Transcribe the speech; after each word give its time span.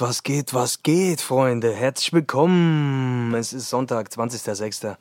Was 0.00 0.22
geht, 0.22 0.54
was 0.54 0.82
geht, 0.82 1.20
Freunde? 1.20 1.74
Herzlich 1.74 2.14
willkommen. 2.14 3.34
Es 3.34 3.52
ist 3.52 3.68
Sonntag, 3.68 4.08
20.06. 4.08 4.96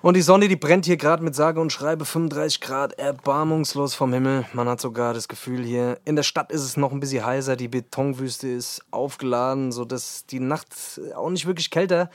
Und 0.00 0.16
die 0.16 0.22
Sonne, 0.22 0.48
die 0.48 0.56
brennt 0.56 0.86
hier 0.86 0.96
gerade 0.96 1.22
mit 1.22 1.34
sage 1.34 1.60
und 1.60 1.70
schreibe 1.70 2.06
35 2.06 2.62
Grad, 2.62 2.98
erbarmungslos 2.98 3.94
vom 3.94 4.14
Himmel. 4.14 4.46
Man 4.54 4.70
hat 4.70 4.80
sogar 4.80 5.12
das 5.12 5.28
Gefühl 5.28 5.62
hier, 5.62 5.98
in 6.06 6.16
der 6.16 6.22
Stadt 6.22 6.50
ist 6.50 6.62
es 6.62 6.78
noch 6.78 6.92
ein 6.92 7.00
bisschen 7.00 7.26
heißer, 7.26 7.56
die 7.56 7.68
Betonwüste 7.68 8.48
ist 8.48 8.82
aufgeladen, 8.90 9.70
sodass 9.70 10.24
die 10.24 10.40
Nacht 10.40 10.68
auch 11.14 11.28
nicht 11.28 11.46
wirklich 11.46 11.70
kälter 11.70 12.08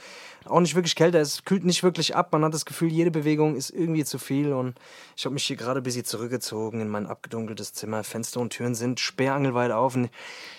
auch 0.48 0.60
nicht 0.60 0.76
wirklich 0.76 0.96
kälter. 0.96 1.20
Es 1.20 1.44
kühlt 1.44 1.66
nicht 1.66 1.84
wirklich 1.84 2.16
ab. 2.16 2.32
Man 2.32 2.44
hat 2.44 2.54
das 2.54 2.66
Gefühl, 2.66 2.90
jede 2.90 3.12
Bewegung 3.12 3.56
ist 3.56 3.70
irgendwie 3.70 4.04
zu 4.04 4.20
viel. 4.20 4.54
Und 4.54 4.76
ich 5.16 5.26
habe 5.26 5.34
mich 5.34 5.44
hier 5.44 5.56
gerade 5.56 5.82
ein 5.82 5.84
bisschen 5.84 6.06
zurückgezogen 6.06 6.82
in 6.82 6.90
mein 6.90 7.08
abgedunkeltes 7.08 7.74
Zimmer. 7.74 8.04
Fenster 8.04 8.40
und 8.40 8.52
Türen 8.52 8.76
sind 8.76 9.00
sperrangelweit 9.00 9.72
auf. 9.72 9.96
Und 9.96 10.10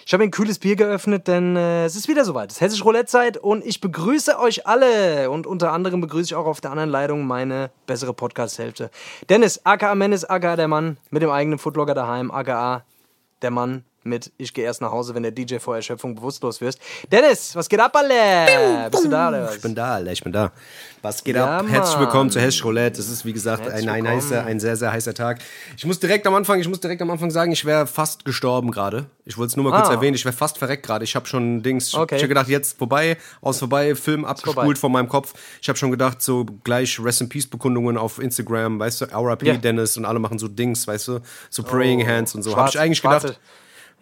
ich 0.04 0.12
habe 0.12 0.24
ein 0.24 0.30
kühles 0.30 0.58
Bier 0.58 0.76
geöffnet, 0.76 1.28
denn 1.28 1.56
äh, 1.56 1.84
es 1.84 1.96
ist 1.96 2.08
wieder 2.08 2.24
soweit. 2.24 2.50
Es 2.50 2.56
ist 2.56 2.60
hessische 2.60 2.84
Roulette-Zeit 2.84 3.36
und 3.36 3.64
ich 3.64 3.80
begrüße 3.80 4.38
euch 4.38 4.66
alle. 4.66 5.30
Und 5.30 5.46
unter 5.46 5.72
anderem 5.72 6.00
begrüße 6.00 6.26
ich 6.26 6.34
auch 6.34 6.46
auf 6.46 6.60
der 6.60 6.70
anderen 6.70 6.90
Leitung 6.90 7.26
meine 7.26 7.70
bessere 7.86 8.14
Podcast-Hälfte. 8.14 8.90
Dennis, 9.28 9.60
aka 9.64 9.94
Menes, 9.94 10.24
aka 10.24 10.56
der 10.56 10.68
Mann 10.68 10.96
mit 11.10 11.22
dem 11.22 11.30
eigenen 11.30 11.58
Footlogger 11.58 11.94
daheim, 11.94 12.30
aka 12.30 12.84
der 13.42 13.50
Mann 13.50 13.84
mit 14.06 14.32
Ich 14.38 14.54
gehe 14.54 14.64
erst 14.64 14.80
nach 14.80 14.90
Hause, 14.92 15.14
wenn 15.14 15.22
der 15.22 15.32
DJ 15.32 15.58
vor 15.58 15.76
Erschöpfung 15.76 16.14
bewusstlos 16.14 16.60
wirst. 16.60 16.78
Dennis, 17.10 17.54
was 17.54 17.68
geht 17.68 17.80
ab, 17.80 17.94
alle? 17.94 18.88
Bist 18.90 19.04
du 19.04 19.08
da, 19.08 19.28
oder 19.28 19.42
was? 19.44 19.56
Ich 19.56 19.62
bin 19.62 19.74
da, 19.74 19.94
Alter, 19.96 20.12
ich 20.12 20.22
bin 20.22 20.32
da. 20.32 20.52
Was 21.02 21.22
geht 21.22 21.36
Ja, 21.36 21.58
ab? 21.58 21.66
Herzlich 21.68 21.98
willkommen 22.00 22.22
Mann. 22.26 22.30
zu 22.30 22.40
Hessisch 22.40 22.64
Roulette. 22.64 22.96
Das 22.96 23.08
ist, 23.08 23.24
wie 23.24 23.32
gesagt, 23.32 23.62
ein, 23.66 23.70
Herzlich 23.72 23.90
ein, 23.90 24.08
heißer, 24.08 24.44
ein 24.44 24.58
sehr, 24.60 24.76
sehr 24.76 24.92
heißer 24.92 25.14
Tag. 25.14 25.38
Ich 25.76 25.84
muss 25.84 26.00
direkt 26.00 26.26
am 26.26 26.34
Anfang, 26.34 26.58
ich 26.58 26.68
muss 26.68 26.80
direkt 26.80 27.00
am 27.02 27.10
Anfang 27.10 27.30
sagen, 27.30 27.52
ich 27.52 27.64
wäre 27.64 27.86
fast 27.86 28.24
gestorben 28.24 28.70
gerade. 28.70 29.06
Ich 29.24 29.36
wollte 29.38 29.50
es 29.50 29.56
nur 29.56 29.64
mal 29.70 29.76
kurz 29.76 29.88
Ah. 29.90 29.94
erwähnen, 29.94 30.14
ich 30.14 30.24
wäre 30.24 30.34
fast 30.34 30.58
verreckt 30.58 30.84
gerade. 30.86 31.04
Ich 31.04 31.14
habe 31.14 31.26
schon 31.26 31.62
Dings, 31.62 31.94
Okay. 31.94 32.16
ich 32.16 32.22
habe 32.22 32.28
gedacht, 32.28 32.48
jetzt 32.48 32.78
vorbei, 32.78 33.16
aus 33.40 33.58
vorbei, 33.58 33.94
Film 33.94 34.24
abgespult 34.24 34.78
von 34.78 34.90
meinem 34.92 35.08
Kopf. 35.08 35.34
Ich 35.60 35.68
habe 35.68 35.78
schon 35.78 35.90
gedacht, 35.90 36.22
so 36.22 36.44
gleich 36.64 36.98
Rest 37.02 37.20
in 37.20 37.28
Peace 37.28 37.46
Bekundungen 37.46 37.96
auf 37.98 38.18
Instagram, 38.18 38.78
weißt 38.80 39.02
du, 39.02 39.04
RIP 39.06 39.42
Ja. 39.42 39.54
Dennis 39.56 39.96
und 39.96 40.04
alle 40.04 40.18
machen 40.18 40.38
so 40.38 40.48
Dings, 40.48 40.86
weißt 40.86 41.08
du, 41.08 41.20
so 41.50 41.62
Praying 41.62 42.06
Hands 42.06 42.34
und 42.34 42.42
so. 42.42 42.56
Habe 42.56 42.68
ich 42.70 42.78
eigentlich 42.78 42.98
schwarze- 42.98 43.28
gedacht. 43.28 43.40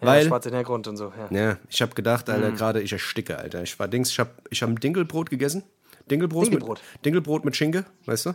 Ja, 0.01 0.07
weil- 0.07 0.27
schwarzer 0.27 0.49
Hintergrund 0.49 0.87
und 0.87 0.97
so. 0.97 1.13
Ja. 1.31 1.37
Ja, 1.37 1.57
ich 1.69 1.81
habe 1.81 1.93
gedacht, 1.95 2.29
Alter, 2.29 2.51
Mhm. 2.51 2.55
gerade 2.57 2.81
ich 2.81 2.91
ersticke, 2.91 3.37
Alter. 3.37 3.63
Ich 3.63 3.77
war 3.79 3.87
Dings, 3.87 4.09
ich 4.11 4.19
habe 4.19 4.31
ich 4.49 4.61
hab 4.61 4.69
ein 4.69 4.75
Dinkelbrot 4.75 5.29
gegessen. 5.29 5.63
Dinkelbrot, 6.11 6.45
Dinkelbrot. 6.47 6.77
Mhm. 6.79 6.83
Mit, 6.93 7.05
Dinkelbrot 7.05 7.45
mit 7.45 7.55
Schinke, 7.55 7.85
weißt 8.05 8.27
du? 8.27 8.33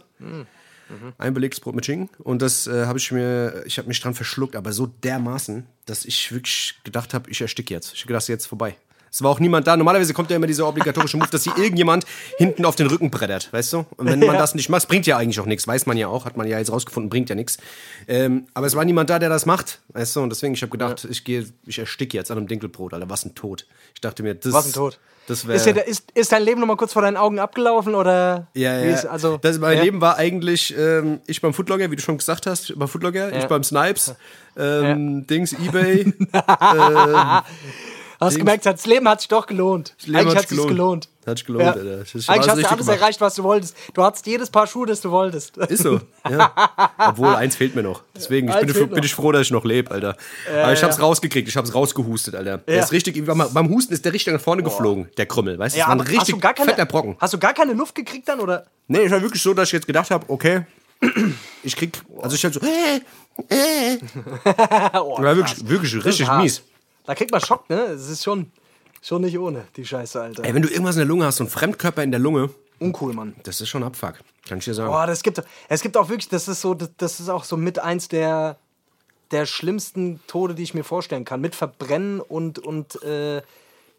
Ein 1.18 1.34
belegtes 1.34 1.60
Brot 1.60 1.76
mit 1.76 1.86
Schinken. 1.86 2.08
Und 2.18 2.42
das 2.42 2.66
äh, 2.66 2.86
habe 2.86 2.98
ich 2.98 3.12
mir, 3.12 3.62
ich 3.64 3.78
habe 3.78 3.86
mich 3.86 4.00
dran 4.00 4.14
verschluckt, 4.14 4.56
aber 4.56 4.72
so 4.72 4.86
dermaßen, 4.86 5.64
dass 5.86 6.04
ich 6.04 6.32
wirklich 6.32 6.80
gedacht 6.82 7.14
habe, 7.14 7.30
ich 7.30 7.40
ersticke 7.40 7.72
jetzt. 7.72 7.92
Ich 7.94 8.00
habe 8.00 8.08
gedacht, 8.08 8.26
jetzt 8.28 8.46
vorbei. 8.46 8.76
Es 9.12 9.22
war 9.22 9.30
auch 9.30 9.40
niemand 9.40 9.66
da. 9.66 9.76
Normalerweise 9.76 10.14
kommt 10.14 10.30
ja 10.30 10.36
immer 10.36 10.46
dieser 10.46 10.68
obligatorische 10.68 11.16
Move, 11.16 11.28
dass 11.30 11.42
hier 11.44 11.56
irgendjemand 11.58 12.04
hinten 12.38 12.64
auf 12.64 12.76
den 12.76 12.86
Rücken 12.86 13.10
brettert, 13.10 13.52
weißt 13.52 13.72
du? 13.72 13.78
Und 13.96 14.06
wenn 14.06 14.20
man 14.20 14.34
Ja. 14.34 14.38
das 14.38 14.54
nicht 14.54 14.68
macht, 14.68 14.86
bringt 14.88 15.06
ja 15.06 15.16
eigentlich 15.16 15.40
auch 15.40 15.46
nichts, 15.46 15.66
weiß 15.66 15.86
man 15.86 15.96
ja 15.96 16.08
auch, 16.08 16.24
hat 16.24 16.36
man 16.36 16.46
ja 16.46 16.58
jetzt 16.58 16.70
rausgefunden, 16.70 17.10
bringt 17.10 17.28
ja 17.28 17.34
nichts. 17.34 17.58
Ähm, 18.06 18.46
aber 18.54 18.66
es 18.66 18.76
war 18.76 18.84
niemand 18.84 19.10
da, 19.10 19.18
der 19.18 19.28
das 19.28 19.46
macht, 19.46 19.80
weißt 19.88 20.16
du? 20.16 20.20
Und 20.20 20.30
deswegen, 20.30 20.54
ich 20.54 20.62
habe 20.62 20.70
gedacht, 20.70 21.06
ich 21.10 21.24
gehe, 21.24 21.46
ich 21.66 21.78
ersticke 21.78 22.16
jetzt 22.16 22.30
an 22.30 22.38
einem 22.38 22.46
Dinkelbrot, 22.46 22.94
Alter, 22.94 23.10
was 23.10 23.24
ein 23.24 23.34
Tod. 23.34 23.66
Ich 23.94 24.00
dachte 24.00 24.22
mir, 24.22 24.34
das 24.34 24.52
Was 24.52 24.66
ein 24.66 24.72
Tod. 24.72 24.98
Das 25.26 25.44
Ist, 25.44 25.66
dir, 25.66 25.86
ist, 25.86 26.10
ist 26.14 26.32
dein 26.32 26.42
Leben 26.42 26.60
noch 26.60 26.66
mal 26.66 26.76
kurz 26.76 26.92
vor 26.92 27.02
deinen 27.02 27.16
Augen 27.16 27.38
abgelaufen 27.38 27.94
oder? 27.94 28.48
Ja, 28.54 28.80
ja. 28.80 28.94
Ist, 28.94 29.06
also, 29.06 29.36
das, 29.36 29.58
mein 29.58 29.76
ja? 29.76 29.84
Leben 29.84 30.00
war 30.00 30.16
eigentlich 30.16 30.74
ähm, 30.76 31.20
ich 31.26 31.40
beim 31.40 31.54
Footlogger, 31.54 31.88
wie 31.92 31.96
du 31.96 32.02
schon 32.02 32.18
gesagt 32.18 32.46
hast, 32.46 32.76
beim 32.76 32.88
Footlogger, 32.88 33.36
ich 33.38 33.44
beim 33.46 33.62
Snipes, 33.62 34.14
ähm, 34.56 35.26
Dings, 35.28 35.52
Ebay. 35.52 36.12
Hast 38.20 38.36
gemerkt, 38.36 38.66
das 38.66 38.84
Leben 38.84 39.08
hat 39.08 39.20
sich 39.22 39.28
doch 39.28 39.46
gelohnt. 39.46 39.94
Leben 40.04 40.16
Eigentlich 40.18 40.36
hat 40.36 40.44
es 40.44 40.50
sich 40.50 40.66
gelohnt. 40.66 41.08
Hat 41.26 41.38
sich 41.38 41.46
gelohnt, 41.46 41.64
Ja. 41.64 41.72
Alter. 41.72 41.82
Eigentlich 42.02 42.28
hast 42.28 42.28
du 42.28 42.50
alles 42.50 42.66
gemacht. 42.66 42.88
erreicht, 43.00 43.20
was 43.22 43.34
du 43.34 43.42
wolltest. 43.42 43.74
Du 43.94 44.02
hattest 44.02 44.26
jedes 44.26 44.50
Paar 44.50 44.66
Schuhe, 44.66 44.86
das 44.86 45.00
du 45.00 45.10
wolltest. 45.10 45.56
Ist 45.56 45.82
so, 45.82 46.00
ja. 46.28 46.52
Obwohl, 47.08 47.34
eins 47.34 47.56
fehlt 47.56 47.74
mir 47.74 47.82
noch. 47.82 48.02
Deswegen 48.14 48.48
ich 48.50 48.56
bin, 48.56 48.68
ich, 48.68 48.90
bin 48.90 49.04
ich 49.04 49.14
froh, 49.14 49.32
dass 49.32 49.42
ich 49.42 49.50
noch 49.50 49.64
lebe, 49.64 49.90
Alter. 49.90 50.16
Aber 50.52 50.72
ich 50.72 50.82
hab's 50.82 50.98
ja. 50.98 51.02
rausgekriegt, 51.02 51.48
ich 51.48 51.56
hab's 51.56 51.74
rausgehustet, 51.74 52.34
Alter. 52.34 52.58
Der 52.58 52.76
Ja. 52.76 52.82
ist 52.82 52.92
richtig, 52.92 53.24
beim, 53.24 53.70
Husten 53.70 53.94
ist 53.94 54.04
der 54.04 54.12
richtig 54.12 54.34
nach 54.34 54.40
vorne 54.40 54.62
geflogen, 54.62 55.08
der 55.16 55.24
Krümmel, 55.24 55.58
weißt 55.58 55.76
du? 55.76 55.78
Ja, 55.78 55.86
das 55.86 55.88
war 55.96 56.04
ein 56.04 56.06
du 56.06 56.12
richtig 56.18 56.40
gar 56.40 56.52
keine, 56.52 56.70
fetter 56.70 56.84
Brocken. 56.84 57.16
Hast 57.18 57.32
du 57.32 57.38
gar 57.38 57.54
keine 57.54 57.72
Luft 57.72 57.94
gekriegt 57.94 58.28
dann 58.28 58.40
oder? 58.40 58.66
Nee, 58.86 59.04
es 59.04 59.12
war 59.12 59.22
wirklich 59.22 59.42
so, 59.42 59.54
dass 59.54 59.68
ich 59.68 59.72
jetzt 59.72 59.86
gedacht 59.86 60.10
habe, 60.10 60.26
okay, 60.28 60.66
ich 61.62 61.74
krieg, 61.74 61.98
also 62.20 62.36
ich 62.36 62.44
hab 62.44 62.52
so, 62.52 62.60
äh, 62.60 63.00
äh. 63.48 63.98
Oh, 65.00 65.22
war 65.22 65.34
wirklich, 65.36 65.66
wirklich 65.66 66.04
richtig 66.04 66.30
mies. 66.32 66.62
Da 67.10 67.16
kriegt 67.16 67.32
man 67.32 67.40
Schock, 67.40 67.68
ne? 67.68 67.86
Es 67.86 68.08
ist 68.08 68.22
schon, 68.22 68.52
schon 69.02 69.22
nicht 69.22 69.36
ohne, 69.36 69.66
die 69.74 69.84
Scheiße, 69.84 70.22
Alter. 70.22 70.44
Ey, 70.44 70.54
wenn 70.54 70.62
du 70.62 70.68
irgendwas 70.68 70.94
in 70.94 71.00
der 71.00 71.08
Lunge 71.08 71.24
hast, 71.24 71.38
so 71.38 71.44
ein 71.44 71.50
Fremdkörper 71.50 72.04
in 72.04 72.12
der 72.12 72.20
Lunge, 72.20 72.50
Uncool, 72.78 73.14
Mann. 73.14 73.34
das 73.42 73.60
ist 73.60 73.68
schon 73.68 73.82
Abfuck. 73.82 74.20
Kann 74.46 74.58
ich 74.58 74.64
dir 74.66 74.74
sagen. 74.74 74.92
Boah, 74.92 75.08
das 75.08 75.24
gibt, 75.24 75.42
es 75.68 75.82
gibt 75.82 75.96
auch 75.96 76.08
wirklich, 76.08 76.28
das 76.28 76.46
ist 76.46 76.60
so, 76.60 76.74
das, 76.74 76.90
das 76.98 77.18
ist 77.18 77.28
auch 77.28 77.42
so 77.42 77.56
mit 77.56 77.80
eins 77.80 78.06
der, 78.06 78.58
der 79.32 79.44
schlimmsten 79.44 80.20
Tode, 80.28 80.54
die 80.54 80.62
ich 80.62 80.72
mir 80.72 80.84
vorstellen 80.84 81.24
kann. 81.24 81.40
Mit 81.40 81.56
Verbrennen 81.56 82.20
und, 82.20 82.60
und 82.60 83.02
äh, 83.02 83.42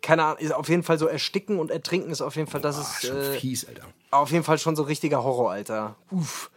keine 0.02 0.24
Ahnung, 0.24 0.38
ist 0.38 0.54
auf 0.54 0.70
jeden 0.70 0.84
Fall 0.84 0.98
so 0.98 1.08
ersticken 1.08 1.60
und 1.60 1.70
ertrinken 1.70 2.12
ist 2.12 2.22
auf 2.22 2.38
jeden 2.38 2.48
Fall, 2.50 2.62
das 2.62 2.78
Boah, 2.78 2.98
ist 2.98 3.04
äh, 3.10 3.34
fies, 3.34 3.68
Alter. 3.68 3.88
auf 4.12 4.32
jeden 4.32 4.46
Fall 4.46 4.58
schon 4.58 4.78
so 4.78 4.84
richtiger 4.84 5.22
Horror, 5.22 5.52
Alter. 5.52 5.96
Uff. 6.12 6.50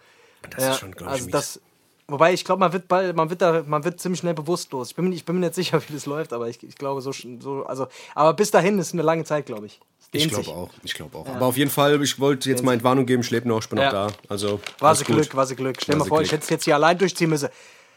Das 0.50 0.68
ist 0.68 0.78
schon, 0.78 0.92
glaub 0.92 1.08
ich, 1.08 1.14
also 1.14 1.24
mies. 1.24 1.32
das, 1.32 1.60
wobei 2.08 2.32
ich 2.32 2.44
glaube, 2.44 2.60
man 2.60 2.72
wird 2.72 2.88
bald, 2.88 3.14
man 3.16 3.30
wird 3.30 3.42
da, 3.42 3.62
man 3.66 3.84
wird 3.84 4.00
ziemlich 4.00 4.20
schnell 4.20 4.34
bewusstlos. 4.34 4.90
Ich 4.90 4.96
bin, 4.96 5.08
mir- 5.08 5.14
ich 5.14 5.24
bin 5.24 5.36
mir 5.36 5.46
nicht 5.46 5.54
sicher, 5.54 5.80
wie 5.88 5.92
das 5.92 6.06
läuft, 6.06 6.32
aber 6.32 6.48
ich, 6.48 6.62
ich 6.62 6.76
glaube 6.76 7.00
so, 7.00 7.12
so, 7.12 7.64
also, 7.66 7.86
aber 8.14 8.34
bis 8.34 8.50
dahin 8.50 8.78
ist 8.78 8.92
eine 8.92 9.02
lange 9.02 9.24
Zeit, 9.24 9.46
glaube 9.46 9.66
ich. 9.66 9.80
Ich 10.16 10.28
glaube 10.28 10.48
auch, 10.50 10.70
ich 10.84 10.94
glaube 10.94 11.18
auch. 11.18 11.26
Aber 11.26 11.46
auf 11.46 11.56
jeden 11.56 11.72
Fall, 11.72 12.00
ich 12.00 12.20
wollte 12.20 12.48
jetzt 12.48 12.62
mal 12.62 12.72
Entwarnung 12.72 13.04
geben, 13.04 13.22
ich 13.22 13.30
lebe 13.32 13.48
noch, 13.48 13.60
ich 13.62 13.68
bin 13.68 13.80
Ja. 13.80 13.86
noch 13.86 13.92
da. 13.92 14.06
Also, 14.28 14.60
War 14.78 14.94
sie. 14.94 15.02
Glück, 15.04 15.34
war 15.34 15.44
sie 15.44 15.56
Glück. 15.56 15.76
Stell 15.82 15.94
dir 15.96 15.98
mal 15.98 16.04
vor, 16.04 16.20
ich 16.20 16.28
Glück. 16.28 16.34
hätte 16.38 16.44
es 16.44 16.50
jetzt 16.50 16.64
hier 16.64 16.76
allein 16.76 16.96
durchziehen 16.96 17.30
müssen. 17.30 17.48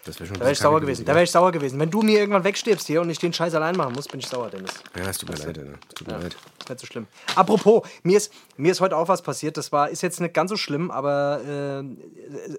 Das 0.08 0.20
wäre 0.20 0.28
schon 0.28 0.36
Da 0.36 0.42
wäre 0.42 0.52
ich 0.54 0.60
sauer 0.60 0.80
gewesen. 0.80 1.06
Da 1.06 1.14
wäre 1.14 1.24
ich 1.26 1.32
sauer 1.32 1.52
gewesen. 1.52 1.80
Wenn 1.80 1.90
du 1.90 2.02
mir 2.02 2.20
irgendwann 2.20 2.44
wegstirbst 2.44 2.88
hier 2.88 3.02
und 3.02 3.10
ich 3.10 3.20
den 3.20 3.34
Scheiß 3.34 3.54
allein 3.54 3.76
machen 3.76 3.94
muss, 3.94 4.08
bin 4.08 4.20
ich 4.22 4.28
sauer, 4.28 4.50
Dennis. 4.50 4.72
Ja, 4.96 5.10
es 5.10 5.18
tut 5.18 5.30
mir 5.30 5.36
leid, 5.36 5.58
Alter. 5.58 5.74
Es 5.90 5.94
tut 5.96 6.08
mir 6.08 6.18
leid. 6.18 6.36
Ist 6.60 6.70
nicht 6.70 6.80
so 6.80 6.88
schlimm. 6.88 7.08
Apropos, 7.36 7.84
mir 8.04 8.18
ist, 8.18 8.32
mir 8.56 8.72
ist 8.72 8.80
heute 8.82 8.96
auch 8.96 9.10
was 9.10 9.22
passiert. 9.22 9.58
Das 9.58 9.72
war, 9.72 9.90
ist 9.90 10.02
jetzt 10.02 10.22
nicht 10.22 10.34
ganz 10.34 10.50
so 10.50 10.56
schlimm, 10.58 10.92
aber 10.92 11.42
äh, 11.46 11.84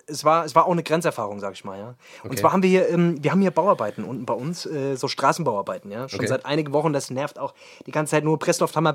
es, 0.07 0.25
war, 0.25 0.45
es 0.45 0.55
war 0.55 0.67
auch 0.67 0.73
eine 0.73 0.83
Grenzerfahrung, 0.83 1.41
sag 1.41 1.55
ich 1.55 1.65
mal. 1.65 1.79
Ja. 1.79 1.89
Und 2.23 2.31
Okay. 2.31 2.37
zwar 2.37 2.53
haben 2.53 2.63
wir 2.63 2.69
hier, 2.71 2.89
ähm, 2.91 3.23
wir 3.23 3.31
haben 3.33 3.41
hier 3.41 3.51
Bauarbeiten 3.51 4.05
unten 4.05 4.27
bei 4.27 4.35
uns, 4.35 4.67
äh, 4.67 4.97
so 4.97 5.09
Straßenbauarbeiten, 5.09 5.91
ja. 5.91 6.09
Schon 6.09 6.21
Okay. 6.21 6.29
seit 6.29 6.45
einigen 6.45 6.73
Wochen. 6.75 6.93
Das 6.93 7.11
nervt 7.11 7.39
auch 7.39 7.55
die 7.87 7.93
ganze 7.93 8.11
Zeit 8.13 8.25
nur 8.25 8.39
Presslufthammer, 8.39 8.95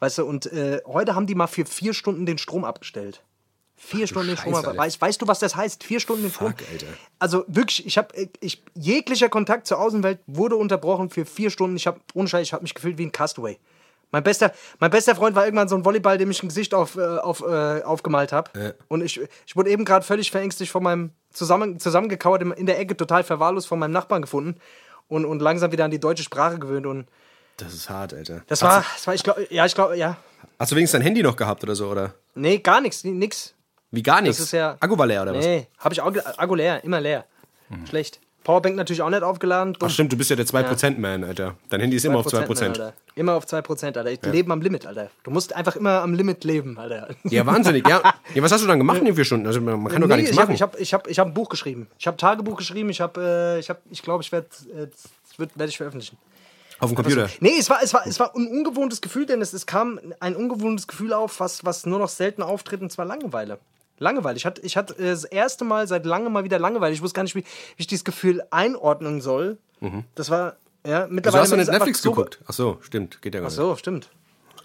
weißt 0.00 0.18
du. 0.18 0.24
Und 0.24 0.52
äh, 0.52 0.80
heute 0.86 1.14
haben 1.14 1.26
die 1.26 1.34
mal 1.36 1.46
für 1.46 1.64
vier 1.64 1.94
Stunden 1.94 2.26
den 2.26 2.38
Strom 2.38 2.64
abgestellt. 2.64 3.22
Vier 3.80 4.08
Stunden 4.08 4.28
den 4.28 4.36
Strom. 4.36 4.54
Weißt, 4.54 5.00
weißt 5.00 5.22
du, 5.22 5.28
was 5.28 5.38
das 5.38 5.54
heißt? 5.54 5.84
Vier 5.84 6.00
Stunden 6.00 6.22
den 6.22 6.32
Strom. 6.32 6.48
Alter. 6.48 6.86
Also 7.20 7.44
wirklich, 7.46 7.86
ich 7.86 7.96
habe 7.96 8.08
ich, 8.40 8.62
jeglicher 8.74 9.28
Kontakt 9.28 9.68
zur 9.68 9.78
Außenwelt 9.78 10.18
wurde 10.26 10.56
unterbrochen 10.56 11.10
für 11.10 11.24
vier 11.24 11.48
Stunden. 11.50 11.76
Ich 11.76 11.86
habe 11.86 12.00
ohne 12.12 12.28
Scheiß, 12.28 12.42
ich 12.42 12.52
habe 12.52 12.64
mich 12.64 12.74
gefühlt 12.74 12.98
wie 12.98 13.06
ein 13.06 13.12
Castaway. 13.12 13.56
Mein 14.10 14.24
bester, 14.24 14.52
mein 14.80 14.90
bester 14.90 15.14
Freund 15.14 15.36
war 15.36 15.44
irgendwann 15.44 15.68
so 15.68 15.76
ein 15.76 15.84
Volleyball, 15.84 16.18
dem 16.18 16.30
ich 16.30 16.42
ein 16.42 16.48
Gesicht 16.48 16.74
auf, 16.74 16.96
äh, 16.96 17.18
auf, 17.18 17.40
äh, 17.42 17.82
aufgemalt 17.82 18.32
habe. 18.32 18.50
Ja. 18.58 18.72
Und 18.88 19.02
ich, 19.02 19.20
ich 19.46 19.54
wurde 19.54 19.70
eben 19.70 19.84
gerade 19.84 20.04
völlig 20.04 20.30
verängstigt 20.30 20.72
von 20.72 20.82
meinem 20.82 21.10
zusammen, 21.30 21.78
zusammengekauert 21.78 22.42
in, 22.42 22.66
der 22.66 22.80
Ecke, 22.80 22.96
total 22.96 23.22
verwahrlost 23.22 23.68
von 23.68 23.78
meinem 23.78 23.92
Nachbarn 23.92 24.22
gefunden 24.22 24.58
und, 25.08 25.24
und 25.24 25.40
langsam 25.40 25.72
wieder 25.72 25.84
an 25.84 25.90
die 25.90 26.00
deutsche 26.00 26.24
Sprache 26.24 26.58
gewöhnt. 26.58 26.86
Und 26.86 27.06
Das 27.58 27.74
ist 27.74 27.90
hart, 27.90 28.14
Alter. 28.14 28.42
das 28.48 28.62
war, 28.62 28.84
das 28.94 29.06
war, 29.06 29.14
ich 29.14 29.22
glaube, 29.22 29.46
ja, 29.50 29.66
ich 29.66 29.74
glaube, 29.74 29.96
ja. 29.96 30.16
hast 30.58 30.72
du 30.72 30.76
wenigstens 30.76 30.98
dein 30.98 31.02
Handy 31.02 31.22
noch 31.22 31.36
gehabt 31.36 31.62
oder 31.62 31.76
so, 31.76 31.88
oder? 31.88 32.14
Nee, 32.34 32.58
gar 32.58 32.80
nichts, 32.80 33.04
nix. 33.04 33.54
Wie 33.90 34.02
gar 34.02 34.20
nichts? 34.20 34.38
ist 34.40 34.52
ja- 34.52 34.76
Akku 34.80 34.98
war 34.98 35.06
leer, 35.06 35.22
oder 35.22 35.34
was? 35.34 35.44
Nee, 35.44 35.66
habe 35.78 35.94
ich 35.94 36.00
auch, 36.00 36.12
Akku 36.36 36.54
leer, 36.54 36.82
immer 36.84 37.00
leer. 37.00 37.24
Schlecht. 37.88 38.20
Powerbank 38.44 38.76
natürlich 38.76 39.02
auch 39.02 39.10
nicht 39.10 39.22
aufgeladen. 39.22 39.74
dumm. 39.74 39.88
Ach 39.88 39.92
stimmt, 39.92 40.10
du 40.10 40.16
bist 40.16 40.30
ja 40.30 40.36
der 40.36 40.46
2%-Man, 40.46 41.22
Alter. 41.24 41.56
Dein 41.68 41.80
Handy 41.80 41.96
ist 41.96 42.04
immer 42.06 42.20
auf 42.20 42.26
2%. 42.26 42.62
Alter. 42.80 42.94
Immer 43.14 43.34
auf 43.34 43.44
2%, 43.44 43.98
Alter. 43.98 44.10
Ich 44.10 44.22
lebe 44.22 44.50
am 44.50 44.62
Limit, 44.62 44.86
Alter. 44.86 45.10
Du 45.22 45.30
musst 45.30 45.54
einfach 45.54 45.76
immer 45.76 46.00
am 46.00 46.14
Limit 46.14 46.44
leben, 46.44 46.78
Alter. 46.78 47.08
Ja, 47.24 47.44
wahnsinnig, 47.44 47.86
ja. 47.86 48.00
ja. 48.34 48.42
Was 48.42 48.52
hast 48.52 48.62
du 48.62 48.66
dann 48.66 48.78
gemacht 48.78 48.98
in 49.00 49.04
den 49.04 49.14
vier 49.16 49.26
Stunden? 49.26 49.46
Also, 49.46 49.60
man 49.60 49.84
kann 49.88 50.00
doch 50.00 50.08
gar 50.08 50.16
Nee, 50.16 50.22
nichts 50.22 50.30
ich 50.32 50.38
habe 50.38 50.46
machen. 50.52 50.54
ich 50.54 50.62
hab, 50.62 50.80
ich 50.80 50.94
hab, 50.94 51.06
ich 51.08 51.18
hab 51.18 51.26
ein 51.28 51.34
Buch 51.34 51.50
geschrieben. 51.50 51.88
Ich 51.98 52.06
habe 52.06 52.16
Tagebuch 52.16 52.56
geschrieben. 52.56 52.88
Ich 52.88 53.02
habe, 53.02 53.20
äh, 53.20 53.58
ich, 53.58 53.68
hab, 53.68 53.80
ich 53.90 54.02
glaube, 54.02 54.22
ich 54.22 54.32
werde 54.32 54.46
äh, 54.74 54.86
das 54.86 55.50
werd 55.58 55.68
ich 55.68 55.76
veröffentlichen. 55.76 56.16
auf 56.78 56.88
dem 56.90 56.96
Computer. 56.96 57.28
Nee, 57.40 57.56
es 57.58 57.68
war, 57.68 57.82
es 57.82 57.92
war, 57.92 58.06
es 58.06 58.18
war 58.18 58.34
ein 58.34 58.46
ungewohntes 58.46 59.02
Gefühl, 59.02 59.26
denn 59.26 59.42
es, 59.42 59.52
es 59.52 59.66
kam 59.66 60.00
ein 60.20 60.34
ungewohntes 60.36 60.86
Gefühl 60.86 61.12
auf, 61.12 61.38
was, 61.40 61.66
was 61.66 61.84
nur 61.84 61.98
noch 61.98 62.08
selten 62.08 62.42
auftritt, 62.42 62.80
und 62.80 62.90
zwar 62.90 63.04
Langeweile. 63.04 63.58
Langeweile. 63.98 64.36
Ich 64.36 64.46
hatte, 64.46 64.60
ich 64.62 64.76
hatte 64.76 64.94
äh, 64.98 65.10
das 65.10 65.24
erste 65.24 65.64
Mal 65.64 65.86
seit 65.88 66.06
langem 66.06 66.32
mal 66.32 66.44
wieder 66.44 66.58
Langeweile. 66.58 66.94
Ich 66.94 67.02
wusste 67.02 67.16
gar 67.16 67.22
nicht, 67.24 67.34
wie, 67.34 67.40
wie 67.42 67.44
ich 67.76 67.86
dieses 67.86 68.04
Gefühl 68.04 68.42
einordnen 68.50 69.20
soll. 69.20 69.58
Das 70.14 70.30
war, 70.30 70.56
ja, 70.86 71.02
Also 71.02 71.12
mittlerweile. 71.14 71.42
hast 71.42 71.52
du 71.52 71.56
nicht 71.56 71.70
Netflix 71.70 72.02
so- 72.02 72.10
geguckt? 72.10 72.40
Ach 72.46 72.52
so, 72.52 72.78
stimmt. 72.80 73.22
Geht 73.22 73.34
ja 73.34 73.40
gar 73.40 73.46
Ach 73.46 73.50
nicht. 73.50 73.56
so, 73.56 73.76
stimmt. 73.76 74.08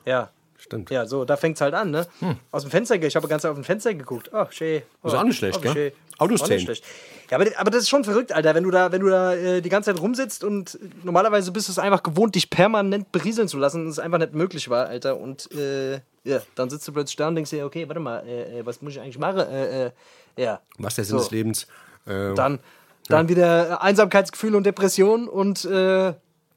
Ja. 0.05 0.29
stimmt. 0.57 0.89
Ja, 0.89 1.05
so, 1.05 1.23
da 1.25 1.37
fängt's 1.37 1.61
halt 1.61 1.73
an, 1.73 1.91
ne? 1.91 2.07
Aus 2.51 2.63
dem 2.63 2.71
Fenster, 2.71 2.95
ich 3.01 3.15
habe 3.15 3.27
ganz 3.27 3.45
auf 3.45 3.53
dem 3.55 3.63
Fenster 3.63 3.93
geguckt. 3.93 4.31
Ach, 4.33 4.51
schön. 4.51 4.81
Oh, 5.03 5.07
Ist 5.09 5.13
auch 5.13 5.23
nicht 5.23 5.37
schlecht, 5.37 5.59
oh, 5.59 5.73
gell? 5.73 5.93
Autos 6.17 6.41
Auch 6.43 6.49
nicht 6.49 6.63
schlecht. 6.63 6.83
Ja, 7.31 7.37
aber, 7.39 7.49
aber 7.57 7.71
das 7.71 7.83
ist 7.83 7.89
schon 7.89 8.03
verrückt, 8.03 8.31
Alter, 8.33 8.53
wenn 8.55 8.63
du 8.63 8.71
da, 8.71 8.91
wenn 8.91 9.01
du 9.01 9.07
da 9.09 9.33
äh, 9.33 9.61
die 9.61 9.69
ganze 9.69 9.91
Zeit 9.93 10.01
rumsitzt 10.01 10.43
und 10.43 10.77
normalerweise 11.03 11.51
bist 11.51 11.67
du 11.67 11.71
es 11.71 11.79
einfach 11.79 12.03
gewohnt, 12.03 12.35
dich 12.35 12.49
permanent 12.49 13.11
berieseln 13.11 13.47
zu 13.47 13.57
lassen 13.57 13.83
und 13.83 13.89
es 13.89 13.97
einfach 13.99 14.19
nicht 14.19 14.33
möglich 14.33 14.69
war, 14.69 14.85
Alter. 14.87 15.17
Und 15.17 15.51
äh, 15.53 15.99
ja, 16.23 16.41
dann 16.55 16.69
sitzt 16.69 16.87
du 16.87 16.93
plötzlich 16.93 17.15
da 17.17 17.27
und 17.27 17.35
denkst 17.35 17.49
dir, 17.49 17.65
okay, 17.65 17.87
warte 17.87 17.99
mal, 17.99 18.25
äh, 18.25 18.59
äh, 18.59 18.65
was 18.65 18.81
muss 18.81 18.93
ich 18.93 18.99
eigentlich 19.01 19.19
machen? 19.19 19.39
Äh, 19.39 19.87
äh, 19.87 19.91
ja. 20.37 20.61
Was 20.77 20.95
der 20.95 21.05
Sinn 21.05 21.17
So. 21.17 21.23
des 21.23 21.31
Lebens? 21.31 21.67
Dann, 22.05 22.59
dann 23.07 23.29
wieder 23.29 23.69
äh, 23.69 23.73
Einsamkeitsgefühl 23.75 24.55
und 24.55 24.65
Depression 24.65 25.29
und 25.29 25.63
äh, 25.65 26.13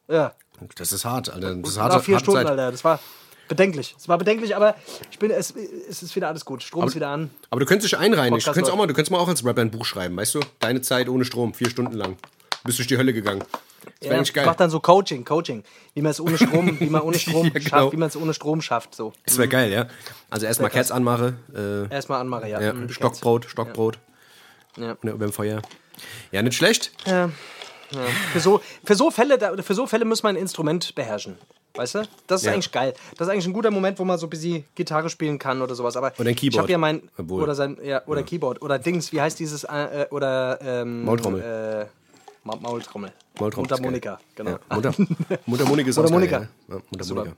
ja. 0.08 0.32
das 0.76 0.92
ist 0.92 1.04
hart, 1.04 1.30
Alter. 1.30 1.54
Das 1.54 1.70
ist 1.70 1.76
Nach 1.76 1.84
harte, 1.84 2.00
vier 2.00 2.18
Stunden, 2.18 2.40
Zeit. 2.40 2.46
Alter. 2.50 2.72
Das 2.72 2.84
war 2.84 2.98
bedenklich. 3.48 3.94
Es 3.98 4.08
war 4.08 4.18
bedenklich, 4.18 4.56
aber 4.56 4.74
ich 5.10 5.18
bin, 5.18 5.30
es, 5.30 5.54
es 5.88 6.02
ist 6.02 6.16
wieder 6.16 6.28
alles 6.28 6.44
gut. 6.44 6.62
Strom 6.62 6.86
ist 6.86 6.96
wieder 6.96 7.08
an. 7.08 7.30
Aber 7.50 7.60
du 7.60 7.66
könntest 7.66 7.92
dich 7.92 7.98
einreinigen. 7.98 8.38
Du 8.38 8.52
könntest, 8.52 8.72
auch 8.72 8.76
mal, 8.76 8.86
du 8.86 8.94
könntest 8.94 9.12
mal 9.12 9.18
auch 9.18 9.28
als 9.28 9.44
Rapper 9.44 9.60
ein 9.60 9.70
Buch 9.70 9.84
schreiben, 9.84 10.16
weißt 10.16 10.34
du? 10.34 10.40
Deine 10.58 10.80
Zeit 10.80 11.08
ohne 11.08 11.24
Strom, 11.24 11.54
vier 11.54 11.70
Stunden 11.70 11.94
lang. 11.94 12.16
Bist 12.66 12.78
durch 12.78 12.88
die 12.88 12.96
Hölle 12.98 13.12
gegangen. 13.12 13.42
Das 14.00 14.10
Ja, 14.10 14.20
ich 14.20 14.32
geil. 14.34 14.44
mach 14.46 14.56
dann 14.56 14.68
so 14.70 14.80
Coaching, 14.80 15.24
Coaching, 15.24 15.62
wie 15.94 16.02
man 16.02 16.10
es 16.10 16.20
ohne 16.20 16.36
Strom, 16.36 16.78
wie 16.80 16.86
man 16.90 17.00
ohne 17.02 17.18
Strom 17.18 17.44
Ja, 17.46 17.50
genau. 17.52 17.68
schafft, 17.68 17.92
wie 17.92 17.96
man 17.96 18.08
es 18.08 18.16
ohne 18.16 18.34
Strom 18.34 18.60
schafft. 18.60 18.94
So 18.94 19.12
Das 19.24 19.38
wäre 19.38 19.48
geil, 19.48 19.72
ja. 19.72 19.86
Also 20.28 20.46
erstmal 20.46 20.70
Kerz 20.70 20.90
anmache, 20.90 21.34
äh, 21.54 21.92
erstmal 21.94 22.20
anmachen, 22.20 22.48
ja. 22.48 22.60
ja, 22.60 22.72
Mhm, 22.72 22.88
Stockbrot, 22.90 23.46
Stockbrot. 23.48 23.98
Ja. 24.76 24.96
Und 25.00 25.08
über 25.08 25.26
dem 25.26 25.32
Feuer. 25.32 25.62
Ja, 26.32 26.42
nicht 26.42 26.56
schlecht. 26.56 26.92
Ja. 27.06 27.30
Ja. 27.92 28.00
Für, 28.32 28.40
so, 28.40 28.60
für, 28.84 28.96
so 28.96 29.10
Fälle, 29.10 29.38
für 29.62 29.74
so 29.74 29.86
Fälle 29.86 30.04
muss 30.04 30.22
man 30.22 30.34
ein 30.36 30.40
Instrument 30.42 30.94
beherrschen. 30.94 31.38
Weißt 31.74 31.94
du? 31.94 32.02
Das 32.26 32.40
ist 32.40 32.46
Ja. 32.46 32.52
eigentlich 32.52 32.72
geil. 32.72 32.94
Das 33.16 33.28
ist 33.28 33.32
eigentlich 33.32 33.46
ein 33.46 33.52
guter 33.52 33.70
Moment, 33.70 33.98
wo 33.98 34.04
man 34.04 34.18
so 34.18 34.26
ein 34.26 34.30
bisschen 34.30 34.64
Gitarre 34.74 35.08
spielen 35.08 35.38
kann 35.38 35.62
oder 35.62 35.74
sowas. 35.74 35.96
Aber 35.96 36.12
Oder 36.18 36.28
ein 36.30 36.34
Ich 36.34 36.36
Keyboard. 36.38 36.62
habe 36.62 36.72
ja 36.72 36.78
mein. 36.78 37.08
Obwohl. 37.16 37.42
Oder 37.42 37.54
sein. 37.54 37.76
Ja, 37.82 38.02
oder 38.06 38.22
Keyboard. 38.22 38.60
Oder 38.62 38.78
Dings, 38.78 39.12
wie 39.12 39.20
heißt 39.20 39.38
dieses. 39.38 39.64
Äh, 39.64 40.02
äh, 40.02 40.08
oder. 40.10 40.58
Ähm, 40.62 41.04
Maultrommel. 41.04 41.40
Äh, 41.42 41.86
Ma 42.46 42.54
Maultrommel. 42.56 43.12
Maultrommel 43.40 43.68
Mundharmonika, 43.68 44.20
genau. 44.36 44.50
Ja, 44.52 44.60
Mutter, 44.76 44.94
Mundharmonika 45.46 45.90
ist 45.90 45.98
auch 45.98 46.02
Mundharmonika. 46.04 46.38
geil, 46.38 46.48
ja. 46.68 46.76
Mundharmonika. 46.90 47.36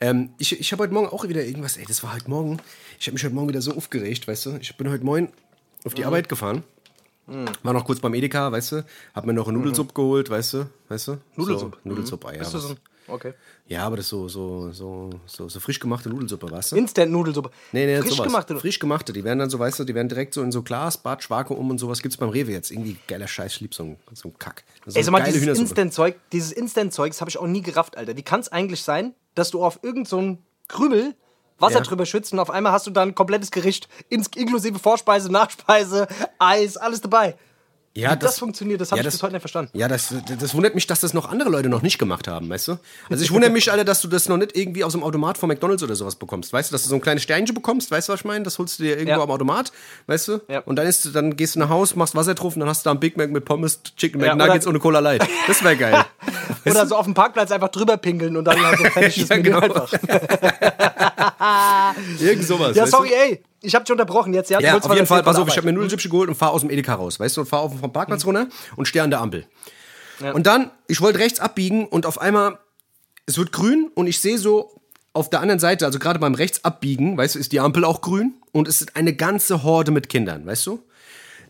Ähm, 0.00 0.30
ich 0.38 0.60
ich 0.60 0.72
habe 0.72 0.84
heute 0.84 0.94
Morgen 0.94 1.08
auch 1.08 1.26
wieder 1.26 1.44
irgendwas, 1.44 1.76
ey, 1.76 1.84
das 1.86 2.02
war 2.04 2.14
heute 2.14 2.30
Morgen. 2.30 2.58
Ich 3.00 3.06
habe 3.06 3.14
mich 3.14 3.24
heute 3.24 3.34
Morgen 3.34 3.48
wieder 3.48 3.60
so 3.62 3.74
aufgeregt, 3.74 4.28
weißt 4.28 4.46
du? 4.46 4.56
Ich 4.60 4.76
bin 4.76 4.88
heute 4.90 5.04
Morgen 5.04 5.32
auf 5.84 5.92
Mhm. 5.92 5.96
die 5.96 6.04
Arbeit 6.04 6.28
gefahren. 6.28 6.62
War 7.64 7.72
noch 7.72 7.84
kurz 7.84 7.98
beim 7.98 8.14
Edeka, 8.14 8.52
weißt 8.52 8.70
du? 8.72 8.84
Hab 9.12 9.26
mir 9.26 9.32
noch 9.32 9.48
eine 9.48 9.58
Nudelsuppe 9.58 9.92
geholt, 9.94 10.30
weißt 10.30 10.52
du? 10.54 10.66
Weißt 10.88 11.08
du? 11.08 11.12
Mhm. 11.14 11.18
Nudelsuppe? 11.34 11.78
So, 11.82 11.88
Nudelsuppe, 11.88 12.28
ah, 12.28 12.32
ja. 12.34 12.38
Bist 12.38 12.54
du 12.54 12.58
so 12.60 12.68
ein, 12.68 12.76
okay. 13.08 13.34
Ja, 13.68 13.84
aber 13.84 13.96
das 13.96 14.06
ist 14.06 14.10
so, 14.10 14.28
so, 14.28 14.70
so, 14.72 15.10
so, 15.26 15.48
so 15.48 15.60
frisch 15.60 15.80
gemachte 15.80 16.08
Nudelsuppe, 16.08 16.50
weißt 16.50 16.72
du? 16.72 16.76
Instant-Nudelsuppe. 16.76 17.50
Nee, 17.72 17.86
nee, 17.86 18.00
Frisch 18.00 18.12
sowas. 18.12 18.26
gemachte. 18.26 18.58
Frisch 18.58 18.78
gemachte. 18.78 19.12
Die 19.12 19.24
werden 19.24 19.38
dann 19.38 19.50
so, 19.50 19.58
weißt 19.58 19.78
du, 19.80 19.84
die 19.84 19.94
werden 19.94 20.08
direkt 20.08 20.34
so 20.34 20.42
in 20.42 20.52
so 20.52 20.62
Glas, 20.62 20.98
Bad, 20.98 21.22
Schwakum 21.22 21.70
und 21.70 21.78
sowas 21.78 22.02
gibt's 22.02 22.16
beim 22.16 22.28
Rewe 22.28 22.52
jetzt. 22.52 22.70
Irgendwie 22.70 22.96
geiler 23.08 23.26
Scheiß, 23.28 23.54
ich 23.54 23.60
lieb 23.60 23.74
so 23.74 23.82
einen 23.82 23.96
so 24.12 24.28
einen 24.28 24.38
Kack. 24.38 24.64
So 24.86 24.96
Ey, 24.98 25.02
sag 25.04 25.12
mal, 25.12 25.20
geile 25.20 25.32
dieses. 25.32 25.58
Instant-Zeug, 25.58 26.16
dieses 26.32 26.52
Instant-Zeug, 26.52 27.10
das 27.12 27.20
habe 27.20 27.30
ich 27.30 27.38
auch 27.38 27.46
nie 27.46 27.62
gerafft, 27.62 27.96
Alter. 27.96 28.16
Wie 28.16 28.22
kann 28.22 28.40
es 28.40 28.50
eigentlich 28.50 28.82
sein, 28.82 29.14
dass 29.34 29.50
du 29.50 29.62
auf 29.64 29.80
irgendeinen 29.82 30.06
so 30.06 30.18
einen 30.18 30.38
Krümel 30.68 31.14
Wasser 31.58 31.76
Ja. 31.76 31.80
drüber 31.84 32.04
schützt 32.04 32.34
und 32.34 32.38
auf 32.38 32.50
einmal 32.50 32.72
hast 32.72 32.86
du 32.86 32.90
dann 32.90 33.08
ein 33.08 33.14
komplettes 33.14 33.50
Gericht, 33.50 33.88
inklusive 34.10 34.78
Vorspeise, 34.78 35.32
Nachspeise, 35.32 36.06
Eis, 36.38 36.76
alles 36.76 37.00
dabei. 37.00 37.34
Ja, 37.96 38.12
Wie 38.12 38.18
das, 38.18 38.38
funktioniert, 38.38 38.78
das 38.78 38.92
habe 38.92 39.00
ich 39.00 39.06
bis 39.06 39.22
heute 39.22 39.32
nicht 39.32 39.40
verstanden. 39.40 39.70
Ja, 39.72 39.88
das, 39.88 40.12
das 40.38 40.54
wundert 40.54 40.74
mich, 40.74 40.86
dass 40.86 41.00
das 41.00 41.14
noch 41.14 41.30
andere 41.30 41.48
Leute 41.48 41.70
noch 41.70 41.80
nicht 41.80 41.98
gemacht 41.98 42.28
haben, 42.28 42.50
weißt 42.50 42.68
du? 42.68 42.78
Also 43.08 43.24
ich 43.24 43.30
wundere 43.30 43.50
mich, 43.50 43.72
Alter, 43.72 43.84
dass 43.84 44.02
du 44.02 44.08
das 44.08 44.28
noch 44.28 44.36
nicht 44.36 44.54
irgendwie 44.54 44.84
aus 44.84 44.92
dem 44.92 45.02
Automat 45.02 45.38
von 45.38 45.48
McDonalds 45.48 45.82
oder 45.82 45.96
sowas 45.96 46.14
bekommst. 46.16 46.52
Weißt 46.52 46.70
du, 46.70 46.74
dass 46.74 46.82
du 46.82 46.90
so 46.90 46.94
ein 46.94 47.00
kleines 47.00 47.22
Sternchen 47.22 47.54
bekommst, 47.54 47.90
weißt 47.90 48.08
du, 48.08 48.12
was 48.12 48.20
ich 48.20 48.26
meine? 48.26 48.44
Das 48.44 48.58
holst 48.58 48.78
du 48.78 48.82
dir 48.82 48.98
irgendwo 48.98 49.12
Ja. 49.18 49.22
am 49.22 49.30
Automat, 49.30 49.72
weißt 50.08 50.28
du? 50.28 50.40
Ja. 50.48 50.58
Und 50.60 50.76
dann, 50.76 50.86
ist, 50.86 51.14
dann 51.14 51.36
gehst 51.36 51.54
du 51.54 51.58
nach 51.58 51.70
Hause, 51.70 51.96
machst 51.98 52.14
Wasser 52.14 52.34
drauf 52.34 52.54
und 52.54 52.60
dann 52.60 52.68
hast 52.68 52.84
du 52.84 52.88
da 52.88 52.90
einen 52.90 53.00
Big 53.00 53.16
Mac 53.16 53.30
mit 53.30 53.46
Pommes, 53.46 53.80
Chicken 53.96 54.20
Ja, 54.22 54.34
McNuggets 54.34 54.66
eine 54.66 54.78
Cola 54.78 54.98
Light. 54.98 55.26
Das 55.46 55.64
wäre 55.64 55.76
geil. 55.76 56.04
Oder 56.66 56.86
so 56.86 56.96
auf 56.96 57.06
dem 57.06 57.14
Parkplatz 57.14 57.50
einfach 57.50 57.70
drüber 57.70 57.96
pinkeln 57.96 58.36
und 58.36 58.44
dann 58.44 58.62
halt 58.62 58.76
so 58.78 58.84
fertiges 58.90 59.28
Ja, 59.30 59.36
genau. 59.38 59.60
einfach. 59.60 59.90
Irgend 62.20 62.44
sowas. 62.46 62.76
Ja, 62.76 62.86
sorry, 62.86 63.08
du? 63.08 63.14
ey. 63.14 63.42
Ich 63.66 63.74
habe 63.74 63.84
dich 63.84 63.92
unterbrochen 63.92 64.32
jetzt. 64.34 64.50
Ja, 64.50 64.60
Ja, 64.60 64.76
auf 64.76 64.92
jeden 64.94 65.06
Fall, 65.06 65.22
pass 65.22 65.36
auf, 65.36 65.48
ich 65.48 65.56
habe 65.56 65.66
mir 65.66 65.70
Arbeit. 65.72 65.82
Nudelchips 65.84 66.04
geholt 66.10 66.28
und 66.28 66.34
fahr 66.36 66.52
aus 66.52 66.60
dem 66.62 66.70
Edeka 66.70 66.94
raus, 66.94 67.18
weißt 67.20 67.36
du, 67.36 67.40
und 67.42 67.46
fahr 67.48 67.60
auf 67.60 67.78
vom 67.78 67.92
Parkplatz 67.92 68.24
Mhm. 68.24 68.36
runter 68.36 68.48
und 68.76 68.86
stehe 68.86 69.02
an 69.02 69.10
der 69.10 69.20
Ampel. 69.20 69.46
Und 70.32 70.46
dann, 70.46 70.70
ich 70.88 71.00
wollte 71.02 71.18
rechts 71.18 71.40
abbiegen 71.40 71.86
und 71.86 72.06
auf 72.06 72.20
einmal, 72.20 72.58
es 73.26 73.36
wird 73.36 73.52
grün 73.52 73.90
und 73.94 74.06
ich 74.06 74.20
sehe 74.20 74.38
so 74.38 74.80
auf 75.12 75.28
der 75.30 75.40
anderen 75.40 75.58
Seite, 75.60 75.84
also 75.84 75.98
gerade 75.98 76.18
beim 76.18 76.34
Rechtsabbiegen, 76.34 77.16
weißt 77.18 77.34
du, 77.34 77.38
ist 77.38 77.52
die 77.52 77.60
Ampel 77.60 77.84
auch 77.84 78.00
grün 78.00 78.34
und 78.52 78.68
es 78.68 78.80
ist 78.80 78.96
eine 78.96 79.14
ganze 79.14 79.62
Horde 79.62 79.90
mit 79.90 80.08
Kindern, 80.08 80.46
weißt 80.46 80.66
du? 80.66 80.82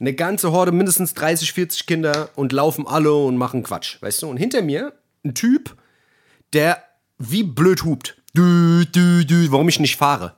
Eine 0.01 0.15
ganze 0.15 0.53
Horde, 0.53 0.73
mindestens 0.73 1.15
30, 1.15 1.53
40 1.53 1.87
Kinder 1.87 2.29
und 2.35 2.53
laufen 2.53 2.87
alle 2.87 3.13
und 3.15 3.37
machen 3.37 3.63
Quatsch, 3.63 4.01
weißt 4.03 4.23
du? 4.23 4.29
Und 4.29 4.37
hinter 4.37 4.63
mir 4.63 4.93
ein 5.25 5.35
Typ, 5.35 5.75
der 6.53 6.83
wie 7.19 7.43
blöd 7.43 7.85
hupt. 7.85 8.17
Dü, 8.37 8.85
dü, 8.87 9.25
dü, 9.25 9.47
warum 9.51 9.69
ich 9.69 9.81
nicht 9.81 9.97
fahre. 9.97 10.35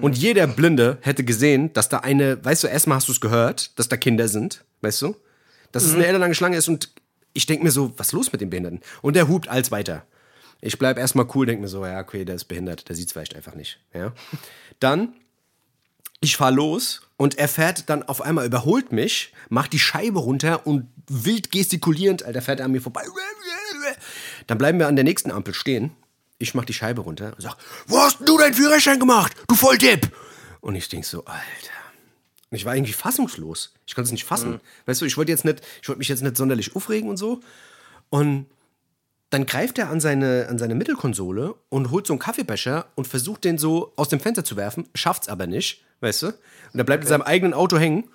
Und 0.00 0.16
jeder 0.16 0.46
Blinde 0.46 0.98
hätte 1.02 1.24
gesehen, 1.24 1.72
dass 1.72 1.88
da 1.88 1.98
eine, 1.98 2.42
weißt 2.44 2.64
du, 2.64 2.68
erstmal 2.68 2.96
hast 2.96 3.08
du 3.08 3.12
es 3.12 3.20
gehört, 3.20 3.78
dass 3.78 3.88
da 3.88 3.96
Kinder 3.96 4.28
sind, 4.28 4.64
weißt 4.80 5.02
du? 5.02 5.16
Dass 5.72 5.84
es 5.84 5.94
eine 5.94 6.06
ellenlange 6.06 6.34
Schlange 6.34 6.56
ist 6.56 6.68
und 6.68 6.90
ich 7.32 7.46
denke 7.46 7.64
mir 7.64 7.70
so, 7.70 7.92
was 7.96 8.08
ist 8.08 8.12
los 8.12 8.32
mit 8.32 8.40
dem 8.40 8.50
Behinderten? 8.50 8.80
Und 9.02 9.14
der 9.14 9.28
hupt 9.28 9.48
als 9.48 9.70
weiter. 9.70 10.04
Ich 10.60 10.78
bleib 10.78 10.98
erstmal 10.98 11.26
cool, 11.34 11.46
denke 11.46 11.62
mir 11.62 11.68
so, 11.68 11.84
ja, 11.84 12.00
okay, 12.00 12.24
der 12.24 12.34
ist 12.34 12.44
behindert, 12.44 12.88
der 12.88 12.96
sieht 12.96 13.06
es 13.06 13.12
vielleicht 13.12 13.36
einfach 13.36 13.54
nicht. 13.54 13.78
Ja? 13.94 14.12
Dann, 14.78 15.14
ich 16.20 16.36
fahr 16.36 16.50
los 16.50 17.02
und 17.16 17.38
er 17.38 17.48
fährt 17.48 17.88
dann 17.88 18.02
auf 18.02 18.20
einmal, 18.20 18.46
überholt 18.46 18.92
mich, 18.92 19.32
macht 19.48 19.72
die 19.72 19.78
Scheibe 19.78 20.18
runter 20.18 20.66
und 20.66 20.88
wild 21.08 21.50
gestikulierend, 21.50 22.24
Alter, 22.24 22.42
fährt 22.42 22.60
er 22.60 22.66
an 22.66 22.72
mir 22.72 22.82
vorbei. 22.82 23.02
Dann 24.46 24.58
bleiben 24.58 24.78
wir 24.78 24.88
an 24.88 24.96
der 24.96 25.04
nächsten 25.04 25.30
Ampel 25.30 25.54
stehen. 25.54 25.92
Ich 26.42 26.54
mach 26.54 26.64
die 26.64 26.72
Scheibe 26.72 27.02
runter 27.02 27.34
und 27.36 27.42
sag, 27.42 27.56
wo 27.86 27.98
hast 27.98 28.18
du 28.26 28.38
deinen 28.38 28.54
Führerschein 28.54 28.98
gemacht? 28.98 29.32
Du 29.46 29.54
Volldepp! 29.54 30.10
Und 30.62 30.74
ich 30.74 30.88
denk 30.88 31.04
so, 31.04 31.24
Alter. 31.26 31.40
Und 32.50 32.56
ich 32.56 32.64
war 32.64 32.74
irgendwie 32.74 32.94
fassungslos. 32.94 33.74
Ich 33.86 33.94
konnte 33.94 34.06
es 34.06 34.12
nicht 34.12 34.24
fassen. 34.24 34.58
Weißt 34.86 35.00
du, 35.02 35.04
ich 35.04 35.16
wollte 35.18 35.30
jetzt 35.32 35.44
nicht, 35.44 35.60
ich 35.82 35.88
wollte 35.88 35.98
mich 35.98 36.08
jetzt 36.08 36.22
nicht 36.22 36.36
sonderlich 36.38 36.74
aufregen 36.74 37.10
und 37.10 37.18
so. 37.18 37.40
Und 38.08 38.46
dann 39.28 39.44
greift 39.44 39.78
er 39.78 39.90
an 39.90 40.00
seine, 40.00 40.46
an 40.48 40.58
seine 40.58 40.74
Mittelkonsole 40.74 41.54
und 41.68 41.90
holt 41.90 42.06
so 42.06 42.14
einen 42.14 42.20
Kaffeebecher 42.20 42.86
und 42.94 43.06
versucht 43.06 43.44
den 43.44 43.58
so 43.58 43.92
aus 43.96 44.08
dem 44.08 44.18
Fenster 44.18 44.42
zu 44.42 44.56
werfen, 44.56 44.88
schafft's 44.94 45.28
aber 45.28 45.46
nicht, 45.46 45.84
weißt 46.00 46.22
du? 46.22 46.26
Und 46.28 46.78
er 46.80 46.84
bleibt 46.84 47.04
in 47.04 47.08
seinem 47.08 47.22
eigenen 47.22 47.52
Auto 47.54 47.78
hängen 47.78 48.08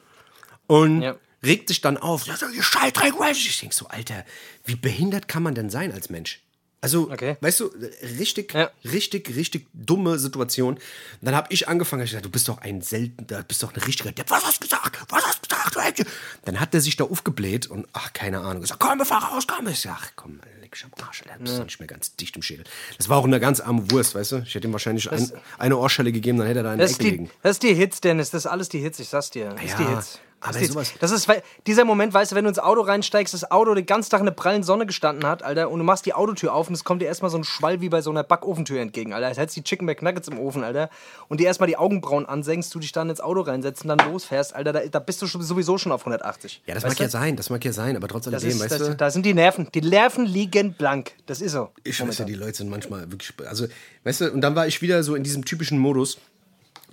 und 0.67 1.03
Ja. 1.03 1.15
regt 1.44 1.70
sich 1.70 1.79
dann 1.79 1.98
auf. 1.98 2.25
Ja, 2.25 2.36
so, 2.36 2.48
ihr 2.48 2.63
Scheißdreck? 2.63 3.13
Ich 3.32 3.60
denk 3.60 3.72
so, 3.74 3.88
Alter, 3.88 4.25
wie 4.65 4.75
behindert 4.75 5.27
kann 5.27 5.44
man 5.44 5.53
denn 5.55 5.70
sein 5.70 5.94
als 5.94 6.10
Mensch? 6.10 6.41
Also, 6.86 7.12
Okay. 7.12 7.36
weißt 7.42 7.60
du, 7.60 7.72
richtig, 8.20 8.54
Ja. 8.54 8.70
richtig, 8.84 9.36
richtig 9.36 9.68
dumme 9.74 10.18
Situation. 10.20 10.75
Und 10.75 10.82
dann 11.22 11.36
habe 11.36 11.48
ich 11.51 11.68
angefangen, 11.68 12.04
ich 12.04 12.12
gesagt, 12.12 12.25
du 12.25 12.30
bist 12.30 12.48
doch 12.48 12.60
ein 12.62 12.82
seltener, 12.82 13.44
bist 13.44 13.62
doch 13.63 13.74
ein 13.74 13.82
richtiger 13.82 14.12
Depp. 14.12 14.30
Was 14.30 14.44
hast 14.46 14.58
du 14.63 14.68
gesagt? 14.68 14.98
Was 15.10 15.25
hast 15.25 15.39
du 15.51 15.56
gesagt? 15.56 16.00
du? 16.00 16.04
Dann 16.46 16.60
hat 16.60 16.74
er 16.74 16.82
sich 16.82 16.96
da 16.96 17.04
aufgebläht 17.06 17.68
und, 17.68 17.88
ach, 17.94 18.13
keine 18.13 18.39
Ahnung, 18.39 18.62
gesagt, 18.62 18.80
komm, 18.80 18.98
wir 19.00 19.06
fahren 19.06 19.24
raus, 19.24 19.46
komm. 19.48 19.68
Ich 19.68 19.82
sag, 19.82 19.92
ach, 20.00 20.12
komm, 20.15 20.39
leg 20.62 20.74
ich 20.75 20.84
am 20.86 20.92
Arsch, 21.06 21.24
Alter, 21.24 21.38
du 21.38 21.44
bist 21.44 21.63
nicht 21.63 21.80
mehr 21.80 21.88
ganz 21.88 22.15
dicht 22.15 22.36
im 22.36 22.42
Schädel. 22.42 22.65
Das 22.98 23.10
war 23.10 23.18
auch 23.18 23.24
eine 23.25 23.39
ganz 23.39 23.60
arme 23.60 23.89
Wurst, 23.92 24.15
weißt 24.15 24.32
du? 24.34 24.38
Ich 24.46 24.56
hätte 24.56 24.68
ihm 24.68 24.74
wahrscheinlich 24.74 25.12
ein, 25.12 25.32
eine 25.58 25.77
Ohrschelle 25.77 26.12
gegeben, 26.12 26.38
dann 26.38 26.48
hätte 26.48 26.60
er 26.60 26.63
da 26.63 26.74
ist, 26.84 26.94
Ecke 26.96 27.04
die, 27.04 27.10
liegen. 27.12 27.32
das 27.44 27.54
ist 27.54 27.63
die 27.63 27.74
Hits, 27.74 28.01
Dennis. 28.01 28.30
Das 28.32 28.46
ist 28.46 28.51
alles 28.51 28.70
die 28.70 28.80
Hits, 28.80 29.00
ich 29.00 29.10
sag's 29.10 29.30
dir. 29.32 29.50
Das 29.50 29.63
ist 29.63 29.72
Ja, 29.72 29.77
die 29.77 29.96
Hits. 29.96 30.20
Aber 30.42 30.63
sowas- 30.63 30.94
das 31.00 31.10
ist 31.12 31.27
weil- 31.27 31.42
dieser 31.65 31.86
Moment, 31.86 32.13
weißt 32.13 32.32
du, 32.32 32.36
wenn 32.36 32.44
du 32.44 32.50
ins 32.50 32.60
Auto 32.60 32.82
reinsteigst, 32.82 33.34
das 33.34 33.50
Auto 33.50 33.74
den 33.74 33.88
ganzen 33.88 34.12
Tag 34.12 34.20
in 34.20 34.27
der 34.27 34.34
prallen 34.34 34.62
Sonne 34.62 34.86
gestanden 34.86 35.25
hat, 35.27 35.42
Alter, 35.42 35.72
und 35.72 35.80
du 35.80 35.86
machst 35.86 36.06
die 36.06 36.13
Autotür 36.13 36.54
auf 36.54 36.68
und 36.68 36.75
es 36.75 36.84
kommt 36.84 37.01
dir 37.01 37.06
erstmal 37.08 37.32
so 37.32 37.38
ein 37.38 37.44
Schwall 37.44 37.82
wie 37.82 37.89
bei 37.89 38.01
so 38.01 38.12
einer 38.12 38.24
Backofentür 38.24 38.80
entgegen, 38.80 39.13
Alter. 39.13 39.25
Als 39.27 39.38
hättest 39.39 39.58
du 39.58 39.62
die 39.62 39.63
Chicken 39.63 39.86
McNuggets 39.88 40.27
im 40.27 40.38
Ofen, 40.38 40.63
Alter, 40.63 40.92
und 41.30 41.39
dir 41.39 41.48
erstmal 41.48 41.65
die 41.68 41.77
Augenbrauen 41.77 42.27
ansenkst, 42.27 42.75
du 42.75 42.80
dich 42.80 42.92
dann 42.92 43.10
ins 43.10 43.22
Auto 43.22 43.42
reinsetzt 43.42 43.84
und 43.84 43.88
dann 43.88 44.00
losfährst, 44.12 44.54
Alter, 44.56 44.72
da, 44.74 44.86
da 44.86 45.00
bist 45.00 45.20
du 45.24 45.25
sowieso 45.25 45.80
schon 45.80 45.92
auf 45.92 46.01
180. 46.06 46.62
Ja, 46.68 46.75
das 46.75 46.84
mag 46.84 46.96
du? 46.96 47.01
ja 47.04 47.10
sein, 47.10 47.36
das 47.38 47.50
mag 47.50 47.65
ja 47.65 47.74
sein, 47.74 47.96
aber 47.98 48.08
trotz 48.08 48.25
Das 48.25 48.36
alledem, 48.36 48.58
ist, 48.58 48.60
weißt 48.63 48.82
das, 48.82 48.88
du? 48.89 48.96
Da 48.96 49.10
sind 49.10 49.25
die 49.25 49.34
Nerven. 49.34 49.68
Die 49.74 49.82
Nerven 49.82 50.25
liegen 50.27 50.74
blank. 50.74 51.13
Das 51.25 51.42
ist 51.42 51.54
so. 51.54 51.70
Ich 51.84 52.00
weiß 52.00 52.20
ja, 52.20 52.25
die 52.25 52.36
Leute 52.36 52.58
sind 52.58 52.70
manchmal 52.70 53.10
wirklich. 53.12 53.34
Also, 53.48 53.65
weißt 54.04 54.22
du, 54.22 54.32
und 54.32 54.42
dann 54.42 54.56
war 54.56 54.68
ich 54.68 54.82
wieder 54.84 55.01
so 55.01 55.15
in 55.15 55.24
diesem 55.24 55.44
typischen 55.44 55.80
Modus, 55.80 56.20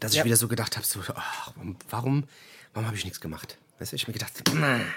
dass 0.01 0.13
ich 0.13 0.19
Ja. 0.19 0.25
wieder 0.25 0.37
so 0.37 0.49
gedacht 0.49 0.77
habe: 0.77 0.87
so, 0.87 1.01
ach, 1.15 1.53
warum, 1.91 2.25
warum, 2.75 2.87
habe 2.87 2.97
ich 2.97 3.05
nichts 3.05 3.21
gemacht? 3.21 3.57
Weißt 3.79 3.93
du, 3.93 3.97
ich 3.97 4.02
hab 4.02 4.09
mir 4.09 4.14
gedacht, 4.14 4.33
"Meh, 4.55 4.81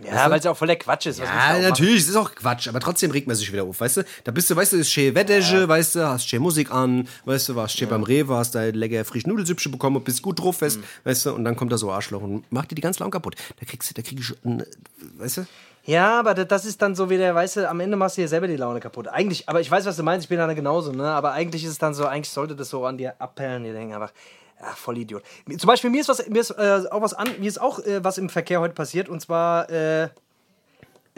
Ja, 0.00 0.30
weil 0.30 0.38
es 0.38 0.46
auch 0.46 0.56
voll 0.56 0.68
der 0.68 0.76
Quatsch 0.78 1.06
ist. 1.06 1.18
du 1.18 1.24
Ja, 1.24 1.54
auch 1.56 1.60
natürlich, 1.60 2.02
es 2.02 2.08
ist 2.08 2.14
auch 2.14 2.32
Quatsch, 2.32 2.68
aber 2.68 2.78
trotzdem 2.78 3.10
regt 3.10 3.26
man 3.26 3.34
sich 3.34 3.52
wieder 3.52 3.64
auf, 3.64 3.80
weißt 3.80 3.96
du? 3.96 4.04
Da 4.22 4.30
bist 4.30 4.48
du, 4.48 4.54
weißt 4.54 4.72
du, 4.72 4.76
ist 4.76 4.92
schön 4.92 5.12
Wettesche, 5.16 5.68
weißt 5.68 5.96
du, 5.96 6.06
hast 6.08 6.28
schön 6.28 6.40
Musik 6.40 6.70
an, 6.70 7.08
weißt 7.24 7.48
du, 7.48 7.56
warst 7.56 7.76
schön 7.76 7.88
beim 7.88 8.04
Rewe, 8.04 8.36
hast 8.36 8.54
da 8.54 8.62
lecker 8.62 9.04
frisch 9.04 9.26
Nudelsüppchen 9.26 9.72
bekommen 9.72 9.96
und 9.96 10.04
bist 10.04 10.22
gut 10.22 10.38
drauf 10.38 10.58
fest, 10.58 10.78
Mhm. 10.78 10.84
weißt 11.02 11.26
du, 11.26 11.34
und 11.34 11.44
dann 11.44 11.56
kommt 11.56 11.72
da 11.72 11.78
so 11.78 11.90
Arschloch 11.90 12.22
und 12.22 12.44
macht 12.52 12.70
dir 12.70 12.76
die 12.76 12.80
ganze 12.80 13.00
Laune 13.00 13.10
kaputt. 13.10 13.34
Da 13.58 13.66
kriegst 13.66 13.90
du, 13.90 13.94
da 13.94 14.02
krieg 14.02 14.20
ich, 14.20 14.26
schon, 14.26 14.62
weißt 15.16 15.38
du? 15.38 15.46
Ja, 15.84 16.20
aber 16.20 16.34
da- 16.34 16.44
das 16.44 16.64
ist 16.64 16.80
dann 16.80 16.94
so 16.94 17.10
wieder, 17.10 17.34
weißt 17.34 17.56
du, 17.56 17.68
am 17.68 17.80
Ende 17.80 17.96
machst 17.96 18.18
du 18.18 18.20
dir 18.22 18.28
selber 18.28 18.46
die 18.46 18.54
Laune 18.56 18.78
kaputt. 18.78 19.08
Eigentlich, 19.08 19.48
aber 19.48 19.60
ich 19.60 19.68
weiß, 19.68 19.84
was 19.84 19.96
du 19.96 20.04
meinst, 20.04 20.26
ich 20.26 20.28
bin 20.28 20.38
da 20.38 20.52
genauso, 20.52 20.92
ne? 20.92 21.10
Aber 21.10 21.32
eigentlich 21.32 21.64
ist 21.64 21.70
es 21.72 21.78
dann 21.78 21.94
so, 21.94 22.06
eigentlich 22.06 22.30
sollte 22.30 22.54
das 22.54 22.68
so 22.70 22.86
an 22.86 22.98
dir 22.98 23.20
appellen, 23.20 23.64
die 23.64 23.72
denken 23.72 23.94
einfach, 23.94 24.12
ach, 24.60 24.76
voll 24.76 24.98
Idiot. 24.98 25.22
Zum 25.58 25.66
Beispiel, 25.66 25.90
mir 25.90 26.00
ist 26.00 26.08
was, 26.08 26.26
mir 26.28 26.40
ist 26.40 26.50
äh, 26.50 26.82
auch 26.90 27.02
was 27.02 27.14
an, 27.14 27.28
mir 27.38 27.48
ist 27.48 27.60
auch 27.60 27.78
äh, 27.80 28.02
was 28.02 28.18
im 28.18 28.28
Verkehr 28.28 28.60
heute 28.60 28.74
passiert 28.74 29.08
und 29.08 29.20
zwar, 29.20 29.68
äh, 29.70 30.08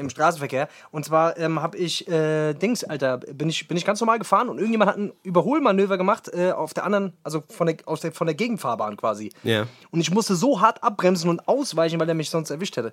im 0.00 0.10
Straßenverkehr. 0.10 0.68
Und 0.90 1.04
zwar 1.04 1.36
ähm, 1.38 1.62
habe 1.62 1.76
ich, 1.76 2.08
äh, 2.08 2.54
Dings, 2.54 2.82
Alter, 2.82 3.18
bin 3.18 3.48
ich, 3.48 3.68
bin 3.68 3.76
ich 3.76 3.84
ganz 3.84 4.00
normal 4.00 4.18
gefahren 4.18 4.48
und 4.48 4.58
irgendjemand 4.58 4.90
hat 4.90 4.98
ein 4.98 5.12
Überholmanöver 5.22 5.96
gemacht 5.96 6.30
äh, 6.32 6.50
auf 6.52 6.74
der 6.74 6.84
anderen, 6.84 7.12
also 7.22 7.44
von 7.48 7.68
der, 7.68 7.76
aus 7.84 8.00
der, 8.00 8.12
von 8.12 8.26
der 8.26 8.34
Gegenfahrbahn 8.34 8.96
quasi. 8.96 9.30
Ja. 9.44 9.66
Und 9.90 10.00
ich 10.00 10.10
musste 10.10 10.34
so 10.34 10.60
hart 10.60 10.82
abbremsen 10.82 11.30
und 11.30 11.46
ausweichen, 11.46 12.00
weil 12.00 12.08
er 12.08 12.14
mich 12.14 12.30
sonst 12.30 12.50
erwischt 12.50 12.76
hätte. 12.76 12.92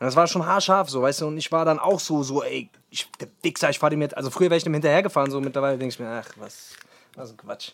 Und 0.00 0.06
das 0.06 0.16
war 0.16 0.26
schon 0.26 0.46
haarscharf, 0.46 0.88
so, 0.88 1.02
weißt 1.02 1.20
du, 1.20 1.26
und 1.26 1.36
ich 1.36 1.52
war 1.52 1.64
dann 1.64 1.78
auch 1.78 2.00
so, 2.00 2.22
so, 2.22 2.42
ey, 2.42 2.68
ich, 2.90 3.08
der 3.20 3.28
Wichser, 3.42 3.70
ich 3.70 3.78
fahr 3.78 3.90
dem 3.90 4.02
jetzt, 4.02 4.16
also 4.16 4.30
früher 4.30 4.50
wäre 4.50 4.56
ich 4.56 4.64
dem 4.64 4.72
hinterhergefahren, 4.72 5.30
so 5.30 5.40
mittlerweile 5.40 5.78
denke 5.78 5.92
ich 5.92 6.00
mir, 6.00 6.08
ach, 6.08 6.30
was, 6.36 6.72
ein 7.16 7.36
Quatsch. 7.36 7.72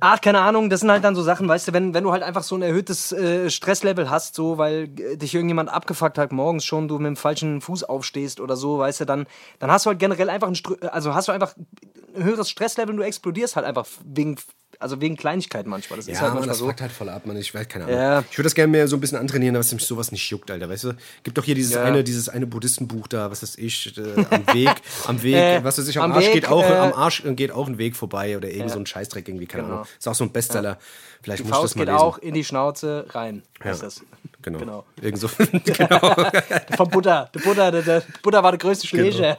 Ach, 0.00 0.20
keine 0.20 0.40
Ahnung, 0.40 0.70
das 0.70 0.80
sind 0.80 0.90
halt 0.90 1.04
dann 1.04 1.14
so 1.14 1.22
Sachen, 1.22 1.48
weißt 1.48 1.68
du, 1.68 1.72
wenn, 1.72 1.94
wenn 1.94 2.04
du 2.04 2.12
halt 2.12 2.22
einfach 2.22 2.42
so 2.42 2.56
ein 2.56 2.62
erhöhtes 2.62 3.12
äh, 3.12 3.50
Stresslevel 3.50 4.10
hast, 4.10 4.34
so, 4.34 4.58
weil 4.58 4.84
äh, 4.98 5.16
dich 5.16 5.34
irgendjemand 5.34 5.68
abgefuckt 5.68 6.18
hat, 6.18 6.32
morgens 6.32 6.64
schon, 6.64 6.88
du 6.88 6.98
mit 6.98 7.06
dem 7.06 7.16
falschen 7.16 7.60
Fuß 7.60 7.84
aufstehst 7.84 8.40
oder 8.40 8.56
so, 8.56 8.78
weißt 8.78 9.00
du, 9.00 9.04
dann, 9.04 9.26
dann 9.58 9.70
hast 9.70 9.86
du 9.86 9.90
halt 9.90 9.98
generell 9.98 10.30
einfach 10.30 10.48
ein, 10.48 10.88
also 10.88 11.14
hast 11.14 11.28
du 11.28 11.32
einfach 11.32 11.54
ein 11.56 12.24
höheres 12.24 12.50
Stresslevel 12.50 12.94
und 12.94 12.98
du 12.98 13.04
explodierst 13.04 13.56
halt 13.56 13.66
einfach 13.66 13.86
wegen, 14.04 14.36
also 14.80 15.00
wegen 15.00 15.16
Kleinigkeiten 15.16 15.70
manchmal. 15.70 15.98
Das 15.98 16.08
ist 16.08 16.14
Ja, 16.14 16.20
halt 16.22 16.30
Mann, 16.34 16.46
manchmal 16.46 16.48
das 16.48 16.78
so. 16.78 16.82
halt 16.84 16.92
voll 16.92 17.08
ab, 17.08 17.26
Mann. 17.26 17.36
Ich 17.36 17.54
weiß 17.54 17.68
keine 17.68 17.84
Ahnung. 17.84 17.96
Ja. 17.96 18.24
Ich 18.30 18.36
würde 18.36 18.44
das 18.46 18.54
gerne 18.54 18.70
mehr 18.72 18.88
so 18.88 18.96
ein 18.96 19.00
bisschen 19.00 19.18
antrainieren, 19.18 19.54
dass 19.54 19.72
mich 19.72 19.84
sowas 19.86 20.10
nicht 20.10 20.28
juckt, 20.30 20.50
Alter, 20.50 20.68
weißt 20.68 20.84
du? 20.84 20.92
Gibt 21.22 21.38
doch 21.38 21.44
hier 21.44 21.54
dieses 21.54 21.74
Ja. 21.74 21.84
eine, 21.84 22.02
dieses 22.02 22.28
eine 22.28 22.46
Buddhistenbuch 22.46 23.06
da, 23.06 23.30
was 23.30 23.42
weiß 23.42 23.56
ich, 23.58 23.96
äh, 23.96 24.24
am 24.30 24.46
Weg, 24.54 24.70
am 25.06 25.22
Weg, 25.22 25.34
Äh, 25.34 25.62
was 25.64 25.78
weiß 25.78 25.86
ich, 25.88 25.98
am, 25.98 26.10
am 26.10 26.12
Arsch 26.16 26.26
Weg, 26.26 26.32
geht 26.32 26.48
auch, 26.48 26.62
äh, 26.64 26.74
am 26.74 26.92
Arsch 26.94 27.22
geht 27.24 27.52
auch 27.52 27.68
ein 27.68 27.78
Weg 27.78 27.94
vorbei 27.94 28.36
oder 28.36 28.48
irgend 28.50 28.70
so 28.72 28.78
ein 28.78 28.86
Scheißdreck 28.86 29.28
irgendwie, 29.28 29.46
keine 29.46 29.64
Genau. 29.64 29.74
Ahnung. 29.76 29.86
Ist 29.98 30.08
auch 30.08 30.14
so 30.14 30.24
ein 30.24 30.32
Bestseller. 30.32 30.78
Vielleicht 31.22 31.40
Die 31.40 31.42
muss 31.44 31.50
ich 31.50 31.56
Faust 31.56 31.64
das 31.74 31.76
mal 31.76 31.84
geht 31.84 31.92
lesen. 31.92 32.02
auch 32.04 32.18
in 32.18 32.34
die 32.34 32.44
Schnauze 32.44 33.06
rein. 33.10 33.42
Ja. 33.62 33.72
Ist 33.72 33.82
das. 33.82 34.00
Genau. 34.42 34.58
Genau. 34.58 34.84
Irgend 35.02 35.20
so. 35.20 35.28
genau. 35.64 36.14
Vom 36.78 36.88
Butter. 36.88 37.28
Der 37.34 37.40
Butter, 37.40 37.70
der, 37.70 37.82
der 37.82 38.02
Butter 38.22 38.42
war 38.42 38.52
der 38.52 38.58
größte 38.58 38.86
Schläger. 38.86 39.36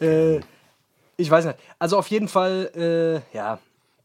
äh, 0.00 0.40
ich 1.16 1.30
weiß 1.30 1.46
nicht. 1.46 1.58
Also 1.78 1.98
auf 1.98 2.06
jeden 2.08 2.28
Fall, 2.28 3.22
äh, 3.32 3.36
ja. 3.36 3.58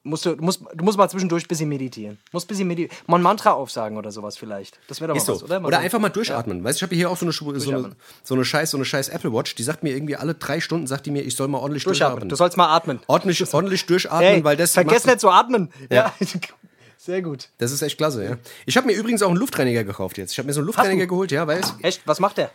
Musst 0.04 0.26
du, 0.26 0.36
du, 0.36 0.44
musst, 0.44 0.62
du 0.74 0.84
musst 0.84 0.98
mal 0.98 1.08
zwischendurch 1.10 1.44
ein 1.44 1.48
bisschen 1.48 1.70
meditieren. 1.70 2.18
Musst 2.32 2.46
ein 2.46 2.48
bisschen 2.48 2.68
meditieren. 2.68 2.98
Mal 3.06 3.18
ein 3.18 3.22
Mantra 3.22 3.52
aufsagen 3.52 3.98
oder 3.98 4.12
sowas 4.12 4.36
vielleicht. 4.36 4.80
Das 4.88 5.00
wäre 5.00 5.10
doch 5.10 5.16
Ist 5.16 5.28
so. 5.28 5.36
was, 5.36 5.44
oder? 5.44 5.60
Mal 5.60 5.68
Oder 5.68 5.78
so- 5.78 5.84
einfach 5.84 6.00
mal 6.00 6.10
durchatmen. 6.10 6.64
Weißt 6.64 6.82
du, 6.82 6.86
ich 6.86 6.88
habe 6.90 6.96
hier 6.96 7.10
auch 7.12 7.18
so 7.18 7.26
eine, 7.26 7.34
so, 7.34 7.52
eine, 7.72 7.92
so 8.24 8.34
eine 8.34 8.44
scheiß, 8.44 8.72
so 8.72 8.78
eine 8.78 8.86
scheiß 8.86 9.10
Apple 9.10 9.32
Watch, 9.32 9.54
die 9.54 9.62
sagt 9.62 9.84
mir 9.84 9.94
irgendwie 9.94 10.16
alle 10.16 10.34
drei 10.34 10.60
Stunden, 10.60 10.88
sagt 10.88 11.06
die 11.06 11.12
mir, 11.12 11.22
ich 11.22 11.36
soll 11.36 11.48
mal 11.50 11.60
ordentlich 11.60 11.84
Durchatmen. 11.84 12.14
durchatmen. 12.14 12.30
Du 12.30 12.36
sollst 12.36 12.58
mal 12.58 12.76
atmen. 12.76 13.00
ordentlich, 13.06 13.54
ordentlich 13.54 13.86
durchatmen, 13.86 14.22
Hey, 14.28 14.44
weil 14.44 14.58
das 14.58 14.72
vergiss 14.74 15.06
nicht 15.06 15.20
zu 15.20 15.30
atmen. 15.30 15.70
Ja. 15.92 16.14
Sehr 16.98 17.22
gut. 17.22 17.50
Das 17.60 17.72
ist 17.72 17.82
echt 17.84 17.98
klasse, 17.98 18.24
ja. 18.24 18.38
Ich 18.66 18.78
habe 18.78 18.88
mir 18.88 18.94
übrigens 18.94 19.22
auch 19.22 19.30
einen 19.30 19.38
Luftreiniger 19.38 19.84
gekauft 19.84 20.18
jetzt. 20.18 20.32
Ich 20.32 20.38
habe 20.40 20.48
mir 20.48 20.54
so 20.54 20.60
einen 20.62 20.68
Luftreiniger 20.68 21.06
geholt, 21.08 21.32
ja, 21.32 21.46
weil 21.48 21.60
es. 21.60 21.74
Echt? 21.84 22.02
Was 22.06 22.20
macht 22.20 22.38
der? 22.38 22.50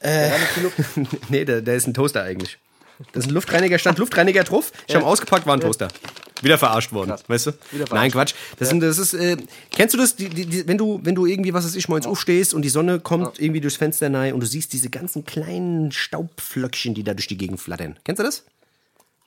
nee, 1.28 1.44
der, 1.44 1.62
der 1.62 1.74
ist 1.74 1.86
ein 1.86 1.94
Toaster 1.94 2.22
eigentlich. 2.22 2.58
Das 3.12 3.24
ist 3.24 3.30
ein 3.30 3.34
Luftreiniger, 3.34 3.78
stand 3.78 3.98
Luftreiniger 3.98 4.44
drauf. 4.44 4.72
Ich 4.86 4.94
habe 4.94 5.04
ihn 5.04 5.08
ausgepackt, 5.08 5.46
war 5.46 5.54
ein 5.56 5.60
Toaster. 5.60 5.88
Wieder 6.42 6.58
verarscht 6.58 6.92
worden, 6.92 7.14
weißt 7.28 7.46
du? 7.46 7.50
Nein, 7.92 8.10
Quatsch. 8.10 8.34
Das, 8.58 8.68
sind, 8.68 8.80
das 8.80 8.98
ist, 8.98 9.14
äh, 9.14 9.36
kennst 9.72 9.94
du 9.94 9.98
das, 9.98 10.16
die, 10.16 10.28
die, 10.28 10.44
die, 10.46 10.68
wenn 10.68 10.76
du, 10.76 11.00
wenn 11.02 11.14
du 11.14 11.24
irgendwie, 11.26 11.54
was 11.54 11.64
weiß 11.64 11.74
ich, 11.76 11.88
morgens 11.88 12.06
aufstehst 12.06 12.52
und 12.52 12.62
die 12.62 12.68
Sonne 12.68 13.00
kommt 13.00 13.38
irgendwie 13.40 13.60
durchs 13.62 13.76
Fenster 13.76 14.12
rein 14.12 14.34
und 14.34 14.40
du 14.40 14.46
siehst 14.46 14.72
diese 14.74 14.90
ganzen 14.90 15.24
kleinen 15.24 15.92
Staubflöckchen, 15.92 16.94
die 16.94 17.04
da 17.04 17.14
durch 17.14 17.26
die 17.26 17.38
Gegend 17.38 17.60
flattern. 17.60 17.98
Kennst 18.04 18.20
du 18.20 18.24
das? 18.24 18.44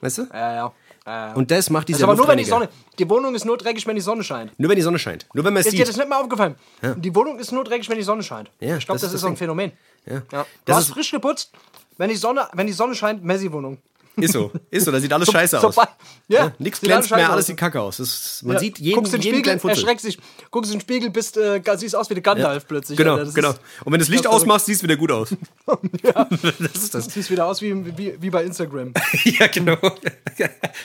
Weißt 0.01 0.19
du? 0.19 0.27
Ja, 0.31 0.53
ja. 0.55 0.73
ja. 1.05 1.33
Und 1.33 1.49
das 1.51 1.69
macht 1.69 1.89
Das 1.89 1.97
dieser 1.97 1.99
ist 1.99 2.03
aber 2.03 2.15
nur, 2.15 2.27
wenn 2.27 2.37
die. 2.37 2.45
Sonne. 2.45 2.69
Die 2.99 3.09
Wohnung 3.09 3.33
ist 3.35 3.43
nur 3.45 3.57
dreckig, 3.57 3.85
wenn 3.87 3.95
die 3.95 4.01
Sonne 4.01 4.23
scheint. 4.23 4.57
Nur 4.59 4.69
wenn 4.69 4.75
die 4.77 4.81
Sonne 4.81 4.99
scheint. 4.99 5.25
Nur 5.33 5.43
wenn 5.43 5.53
man 5.53 5.61
es 5.61 5.67
Ist 5.67 5.73
dir 5.73 5.77
sieht. 5.79 5.89
das 5.89 5.97
nicht 5.97 6.07
mal 6.09 6.21
aufgefallen? 6.21 6.55
Die 6.97 7.13
Wohnung 7.15 7.39
ist 7.39 7.51
nur 7.51 7.63
dreckig, 7.63 7.89
wenn 7.89 7.97
die 7.97 8.03
Sonne 8.03 8.23
scheint. 8.23 8.49
Ja, 8.59 8.77
ich 8.77 8.85
glaube, 8.85 8.95
das 8.99 9.01
das, 9.01 9.09
ist 9.09 9.13
das 9.15 9.21
so 9.21 9.27
ein. 9.27 9.35
Phänomen. 9.35 9.71
Ja. 10.05 10.13
Ja. 10.13 10.21
Du 10.31 10.45
Das 10.65 10.77
hast 10.77 10.83
ist- 10.89 10.93
frisch 10.93 11.11
geputzt, 11.11 11.51
wenn 11.97 12.09
die 12.09 12.15
Sonne, 12.15 12.47
wenn 12.53 12.67
die 12.67 12.73
Sonne 12.73 12.93
scheint, 12.95 13.23
Messi-Wohnung. 13.23 13.79
Ist 14.17 14.33
so, 14.33 14.51
ist 14.69 14.83
so, 14.85 14.91
da 14.91 14.99
sieht 14.99 15.13
alles 15.13 15.31
scheiße 15.31 15.57
aus. 15.57 15.75
Sobald- 15.75 15.89
Ja, 16.27 16.45
Ja, 16.45 16.53
Nix 16.59 16.79
sieht 16.79 16.89
glänzt 16.89 17.09
mehr, 17.09 17.29
alles 17.31 17.43
aus. 17.43 17.47
sieht 17.47 17.57
kacke 17.57 17.81
aus. 17.81 17.97
Das 17.97 18.41
man 18.43 18.53
Ja. 18.55 18.59
sieht 18.59 18.77
jeden, 18.77 18.95
Guckst 18.97 19.13
in 19.13 19.19
den 19.19 19.23
jeden 19.23 19.35
Spiegel, 19.37 19.43
kleinen 19.43 19.59
Futzel. 19.61 19.77
erschreckst 19.83 20.05
dich. 20.05 20.17
Guckst 20.51 20.71
in 20.71 20.77
den 20.77 20.81
Spiegel, 20.81 21.09
bist, 21.09 21.37
äh, 21.37 21.61
siehst 21.77 21.95
aus 21.95 22.09
wie 22.09 22.13
der 22.15 22.21
Gandalf 22.21 22.67
plötzlich. 22.67 22.97
Genau, 22.97 23.15
genau. 23.33 23.49
Und 23.49 23.57
wenn 23.85 23.93
du 23.93 23.97
das 23.99 24.09
Licht 24.09 24.27
ausmachst, 24.27 24.67
siehst 24.67 24.81
du 24.81 24.83
wieder 24.83 24.97
gut 24.97 25.11
aus. 25.11 25.29
Das 26.59 26.83
ist 26.83 26.93
das. 26.93 27.05
siehst 27.05 27.31
wieder 27.31 27.45
aus 27.45 27.61
wie, 27.61 27.97
wie, 27.97 28.15
wie 28.21 28.29
bei 28.29 28.43
Instagram. 28.43 28.93
ja, 29.23 29.47
genau. 29.47 29.77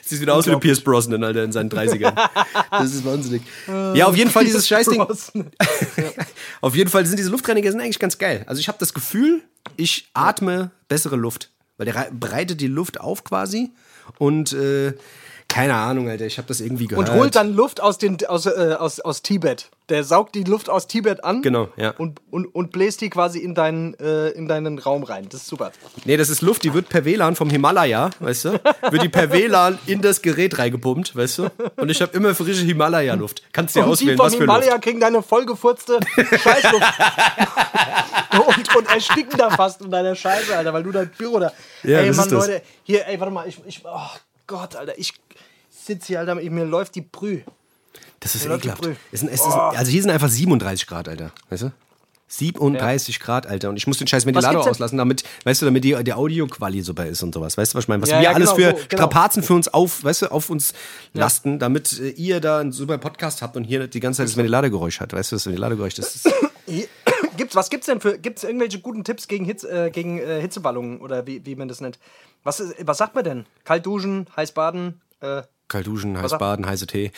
Siehst 0.03 0.23
wieder 0.23 0.35
aus 0.35 0.47
wie 0.47 0.51
der 0.51 0.59
Pierce 0.59 0.81
Brosnan, 0.81 1.23
Alter, 1.25 1.45
in 1.45 1.53
seinen 1.53 1.71
30ern. 1.71 2.15
Das 2.71 2.93
ist 2.95 3.05
wahnsinnig. 3.05 3.43
Ja, 3.95 4.07
auf 4.07 4.17
jeden 4.17 4.31
Fall 4.31 4.45
dieses 4.45 4.67
Scheißding. 4.69 5.05
Auf 6.61 6.75
jeden 6.77 6.91
Fall 6.91 7.05
sind 7.07 7.19
diese 7.19 7.31
Luftreiniger 7.31 7.71
sind 7.71 7.81
eigentlich 7.81 7.99
ganz 7.99 8.19
geil. 8.19 8.45
Also 8.47 8.61
ich 8.61 8.69
habe 8.69 8.79
das 8.79 8.95
Gefühl, 8.95 9.43
ich 9.77 10.09
atme 10.15 10.71
bessere 10.89 11.17
Luft. 11.17 11.51
Weil 11.77 11.87
der 11.87 11.97
rei- 11.97 12.11
bereitet 12.13 12.61
die 12.61 12.67
Luft 12.69 13.01
auf 13.01 13.25
quasi. 13.25 13.73
Und 14.19 14.53
äh, 14.53 14.95
keine 15.49 15.75
Ahnung, 15.75 16.09
Alter, 16.09 16.27
ich 16.27 16.39
habe 16.39 16.49
das 16.49 16.61
irgendwie 16.61 16.87
gehört. 16.87 17.09
Und 17.09 17.15
holt 17.15 17.37
dann 17.37 17.55
Luft 17.55 17.81
aus, 17.81 17.99
den, 17.99 18.19
aus, 18.27 18.47
äh, 18.47 18.77
aus, 18.79 18.99
aus 19.01 19.23
Tibet. 19.23 19.71
Der 19.89 20.03
saugt 20.03 20.35
die 20.35 20.43
Luft 20.43 20.69
aus 20.71 20.87
Tibet 20.87 21.23
an. 21.23 21.43
Genau, 21.43 21.69
ja. 21.77 21.91
Und, 21.99 22.21
und, 22.31 22.47
und 22.47 22.73
bläst 22.73 23.03
die 23.03 23.11
quasi 23.11 23.39
in 23.39 23.55
deinen, 23.55 23.95
äh, 24.01 24.31
in 24.31 24.49
deinen 24.49 24.79
Raum 24.79 25.03
rein. 25.03 25.29
Das 25.29 25.43
ist 25.43 25.47
super. 25.47 25.73
Nee, 26.05 26.17
das 26.17 26.31
ist 26.31 26.43
Luft, 26.43 26.65
die 26.65 26.75
wird 26.75 26.89
per 26.89 27.05
WLAN 27.05 27.37
vom 27.37 27.51
Himalaya, 27.51 28.11
weißt 28.19 28.47
du? 28.47 28.61
Wird 28.91 29.03
die 29.03 29.09
per 29.09 29.31
WLAN 29.31 29.79
in 29.87 30.01
das 30.01 30.23
Gerät 30.23 30.59
reingepumpt, 30.59 31.15
weißt 31.15 31.39
du? 31.39 31.49
Und 31.77 31.91
ich 31.91 32.01
habe 32.01 32.17
immer 32.17 32.35
frische 32.35 32.65
Himalaya-Luft. 32.65 33.43
Kannst 33.53 33.77
dir 33.77 33.81
Und 33.81 33.87
die 33.87 33.93
auswählen, 33.93 34.17
vom 34.17 34.27
was 34.27 34.35
für 34.35 34.41
Himalaya 34.41 34.73
Luft. 34.73 34.83
kriegen 34.83 35.01
deine 35.01 35.23
vollgefurzte 35.23 36.01
Scheißluft. 36.17 36.93
und, 38.49 38.77
und 38.77 38.91
ersticken 38.91 39.39
da 39.39 39.51
fast 39.51 39.83
in 39.83 39.91
deiner 39.91 40.15
Scheiße, 40.15 40.57
Alter, 40.57 40.73
weil 40.73 40.83
du 40.83 40.93
dein 40.93 41.11
Büro 41.11 41.39
da. 41.39 41.53
Ja, 41.83 41.99
ey, 41.99 42.09
das 42.09 42.17
Mann, 42.17 42.27
ist 42.27 42.33
das. 42.33 42.47
Leute, 42.49 42.63
hier, 42.83 43.07
ey, 43.07 43.21
warte 43.21 43.33
mal, 43.33 43.47
ich, 43.47 43.61
ich 43.67 43.83
oh 43.85 44.19
Gott, 44.47 44.77
Alter, 44.77 44.99
ich 44.99 45.13
sitze 45.85 46.07
hier, 46.09 46.21
Alter, 46.21 46.35
mir 46.37 46.65
läuft 46.65 46.95
die 46.95 47.01
Brühe. 47.03 47.43
Das 48.21 48.35
ist 48.35 48.45
Ja, 48.47 48.55
ekelhaft. 48.57 48.85
Es 49.13 49.21
sind, 49.21 49.29
es 49.29 49.41
ist, 49.41 49.47
also 49.53 49.91
hier 49.91 50.03
sind 50.03 50.11
einfach 50.11 50.29
37 50.29 50.87
Grad, 50.87 51.09
Alter. 51.09 51.33
Weißt 51.51 51.65
du? 51.65 51.73
37 52.27 53.21
Grad, 53.21 53.47
Alter. 53.47 53.69
Und 53.69 53.77
ich 53.77 53.87
muss 53.87 53.99
den 53.99 54.07
scheiß 54.07 54.27
Ventilator 54.27 54.69
auslassen, 54.69 54.99
damit, 54.99 55.25
weißt 55.45 55.63
du, 55.63 55.67
damit 55.67 55.85
die, 55.85 55.95
die 56.03 56.13
Audioquali 56.15 56.83
super 56.83 57.07
ist 57.07 57.23
und 57.23 57.35
sowas. 57.35 57.57
Weißt 57.57 57.75
du, 57.75 57.77
was 57.79 57.85
ich 57.85 57.89
meine? 57.89 58.03
Was 58.03 58.11
Ja, 58.11 58.17
wir 58.19 58.25
ja, 58.25 58.33
alles 58.33 58.55
genau, 58.55 58.71
für 58.73 58.77
so, 58.79 58.87
genau. 58.89 59.03
Strapazen 59.03 59.43
für 59.43 59.55
uns 59.55 59.69
auf, 59.69 60.03
weißt 60.03 60.23
du, 60.23 60.33
auf 60.33 60.51
uns 60.51 60.73
lasten, 61.13 61.59
damit 61.59 62.01
äh, 62.01 62.09
ihr 62.11 62.41
da 62.41 62.59
einen 62.61 62.73
super 62.73 62.99
Podcast 62.99 63.43
habt 63.43 63.57
und 63.57 63.65
hier 63.65 63.87
die 63.87 64.01
ganze 64.01 64.19
Zeit 64.19 64.29
das 64.29 64.37
Ventilatorgeräusch 64.37 65.01
hat. 65.01 65.13
Weißt 65.13 65.33
du, 65.33 65.37
das 65.37 65.47
Ventilatorgeräusch, 65.47 65.95
das 65.95 66.17
ist. 66.17 66.29
Gibt's, 67.37 67.57
was 67.57 67.69
gibt's 67.69 67.87
denn 67.87 68.01
für, 68.01 68.17
gibt's 68.17 68.45
irgendwelche 68.45 68.79
guten 68.79 69.03
Tipps 69.03 69.27
gegen, 69.27 69.45
Hitze, 69.45 69.69
äh, 69.87 69.91
gegen 69.91 70.19
äh, 70.19 70.41
Hitzeballungen 70.41 71.01
oder 71.01 71.27
wie, 71.27 71.45
wie 71.45 71.57
man 71.57 71.67
das 71.67 71.81
nennt? 71.81 71.99
Was, 72.45 72.61
ist- 72.61 72.75
was 72.87 72.97
sagt 72.99 73.17
man 73.17 73.25
denn? 73.25 73.47
Kalt 73.65 73.85
duschen, 73.87 74.29
heiß 74.37 74.53
baden, 74.53 75.01
äh, 75.21 75.43
Kalt 75.69 75.87
duschen, 75.87 76.21
heiß 76.21 76.37
baden, 76.39 76.67
heiße 76.67 76.87
Tee. 76.87 77.11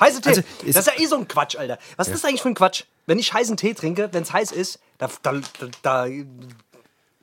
heiße 0.00 0.20
Tee. 0.20 0.28
Also, 0.28 0.40
ist- 0.64 0.76
das 0.76 0.86
ist 0.86 0.94
ja 0.96 1.02
eh 1.02 1.06
so 1.06 1.16
ein 1.16 1.26
Quatsch, 1.28 1.56
Alter. 1.56 1.78
Was 1.96 2.08
ist 2.08 2.14
das 2.22 2.24
eigentlich 2.24 2.42
für 2.42 2.48
ein 2.48 2.54
Quatsch? 2.54 2.84
Wenn 3.06 3.18
ich 3.18 3.32
heißen 3.32 3.56
Tee 3.56 3.74
trinke, 3.74 4.08
wenn 4.12 4.22
es 4.22 4.32
heiß 4.32 4.52
ist, 4.52 4.78
da, 4.98 5.10
da, 5.22 5.32
da 5.82 6.06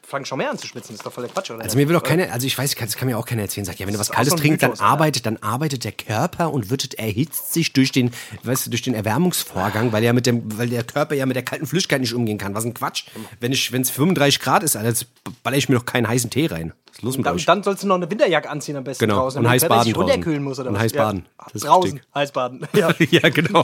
fangen 0.10 0.26
schon 0.26 0.38
mehr 0.40 0.50
an 0.50 0.58
zu 0.58 0.68
schwitzen. 0.68 0.90
Das 0.94 1.00
ist 1.02 1.06
doch 1.06 1.14
voll 1.14 1.24
der 1.26 1.32
Quatsch, 1.34 1.52
oder? 1.52 1.64
Also 1.64 1.78
mir 1.78 1.88
will 1.88 1.94
doch 1.94 2.04
keiner, 2.04 2.32
also 2.34 2.46
ich 2.48 2.58
weiß, 2.58 2.76
das 2.76 2.98
kann 2.98 3.08
mir 3.08 3.18
auch 3.18 3.26
keiner 3.26 3.44
erzählen, 3.44 3.66
sagt, 3.66 3.80
ja, 3.80 3.86
wenn 3.86 3.94
du 3.94 4.00
was 4.00 4.10
Kaltes 4.10 4.32
so 4.32 4.38
trinkst, 4.38 4.64
dann 4.64 4.80
arbeitet, 4.80 5.26
dann 5.26 5.38
arbeitet 5.38 5.84
der 5.84 5.92
Körper 5.92 6.52
und 6.52 6.70
wird 6.70 6.96
erhitzt 6.96 7.54
sich 7.54 7.74
durch 7.74 7.92
den, 7.92 8.12
weißt 8.44 8.66
du, 8.66 8.70
durch 8.72 8.82
den 8.82 8.94
Erwärmungsvorgang, 8.96 9.92
weil 9.92 10.04
ja 10.04 10.14
mit 10.14 10.26
dem, 10.26 10.58
weil 10.58 10.70
der 10.70 10.84
Körper 10.84 11.16
ja 11.16 11.26
mit 11.26 11.36
der 11.36 11.44
kalten 11.44 11.66
Flüssigkeit 11.68 12.02
nicht 12.02 12.14
umgehen 12.14 12.38
kann. 12.38 12.56
Was 12.56 12.66
ein 12.66 12.74
Quatsch. 12.74 13.06
Wenn 13.40 13.52
ich, 13.52 13.72
wenn 13.72 13.82
es 13.84 13.90
35 13.92 14.40
Grad 14.40 14.64
ist, 14.64 14.76
Alter, 14.76 15.06
baller 15.44 15.58
ich 15.58 15.70
mir 15.70 15.76
doch 15.76 15.86
keinen 15.86 16.08
heißen 16.08 16.30
Tee 16.30 16.48
rein. 16.48 16.74
Was 16.88 16.96
ist 16.98 17.02
los 17.04 17.18
mit 17.18 17.26
Dann, 17.28 17.36
euch? 17.36 17.46
dann 17.46 17.64
sollst 17.64 17.84
du 17.84 17.88
noch 17.88 17.96
eine 17.96 18.10
Winterjacke 18.10 18.50
anziehen 18.50 18.76
am 18.76 18.84
besten 18.84 19.06
Genau. 19.06 19.22
draußen. 19.22 19.40
Und 19.44 19.50
heiß 19.50 19.68
baden 19.68 19.94
runterkühlen 19.94 20.44
muss 20.44 20.60
oder 20.60 20.70
Und 20.70 20.76
was? 20.76 20.82
heiß 20.84 20.94
baden. 20.94 21.26
Ist 21.54 21.66
draußen, 21.66 22.02
heiß 22.16 22.32
baden. 22.32 22.68
Ja. 22.74 22.94
ja, 22.98 23.30
genau. 23.30 23.64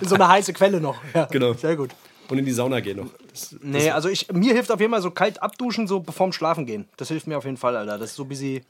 In 0.00 0.08
so 0.08 0.14
eine 0.16 0.28
heiße 0.28 0.52
Quelle 0.52 0.80
noch. 0.80 0.96
Ja. 1.14 1.24
Genau. 1.26 1.54
Sehr 1.54 1.76
gut. 1.76 1.90
Und 2.28 2.38
in 2.38 2.44
die 2.44 2.52
Sauna 2.52 2.80
gehen 2.80 2.96
noch. 2.98 3.06
Das, 3.30 3.54
Nee, 3.60 3.90
also 3.90 4.08
ich, 4.08 4.30
mir 4.32 4.52
hilft 4.54 4.70
auf 4.72 4.80
jeden 4.80 4.92
Fall 4.92 5.02
so 5.02 5.10
kalt 5.10 5.42
abduschen, 5.42 5.86
so 5.86 6.00
bevor 6.00 6.32
Schlafen 6.32 6.66
gehen. 6.66 6.88
Das 6.96 7.08
hilft 7.08 7.26
mir 7.26 7.38
auf 7.38 7.44
jeden 7.44 7.56
Fall, 7.56 7.76
Alter. 7.76 7.98
Das 7.98 8.10
ist 8.10 8.16
so 8.16 8.24
busy. 8.24 8.62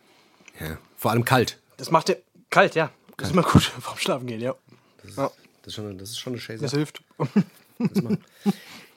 ja. 0.61 0.79
Vor 0.97 1.11
allem 1.11 1.25
kalt. 1.25 1.59
Das 1.77 1.91
macht 1.91 2.09
dir 2.09 2.19
kalt, 2.51 2.75
ja. 2.75 2.91
Das 3.17 3.29
ist 3.29 3.33
immer 3.33 3.43
gut 3.43 3.63
vorm 3.81 3.99
Schlafen 3.99 4.27
gehen, 4.27 4.41
ja. 4.41 4.55
ja. 5.17 5.31
Das 5.63 5.69
ist 5.69 5.75
schon, 5.75 5.99
das 5.99 6.11
ist 6.11 6.19
schon 6.19 6.35
eine 6.35 6.41
Scheiße. 6.41 6.63
Das 6.63 6.73
hilft. 6.73 7.03
Das. 7.79 8.03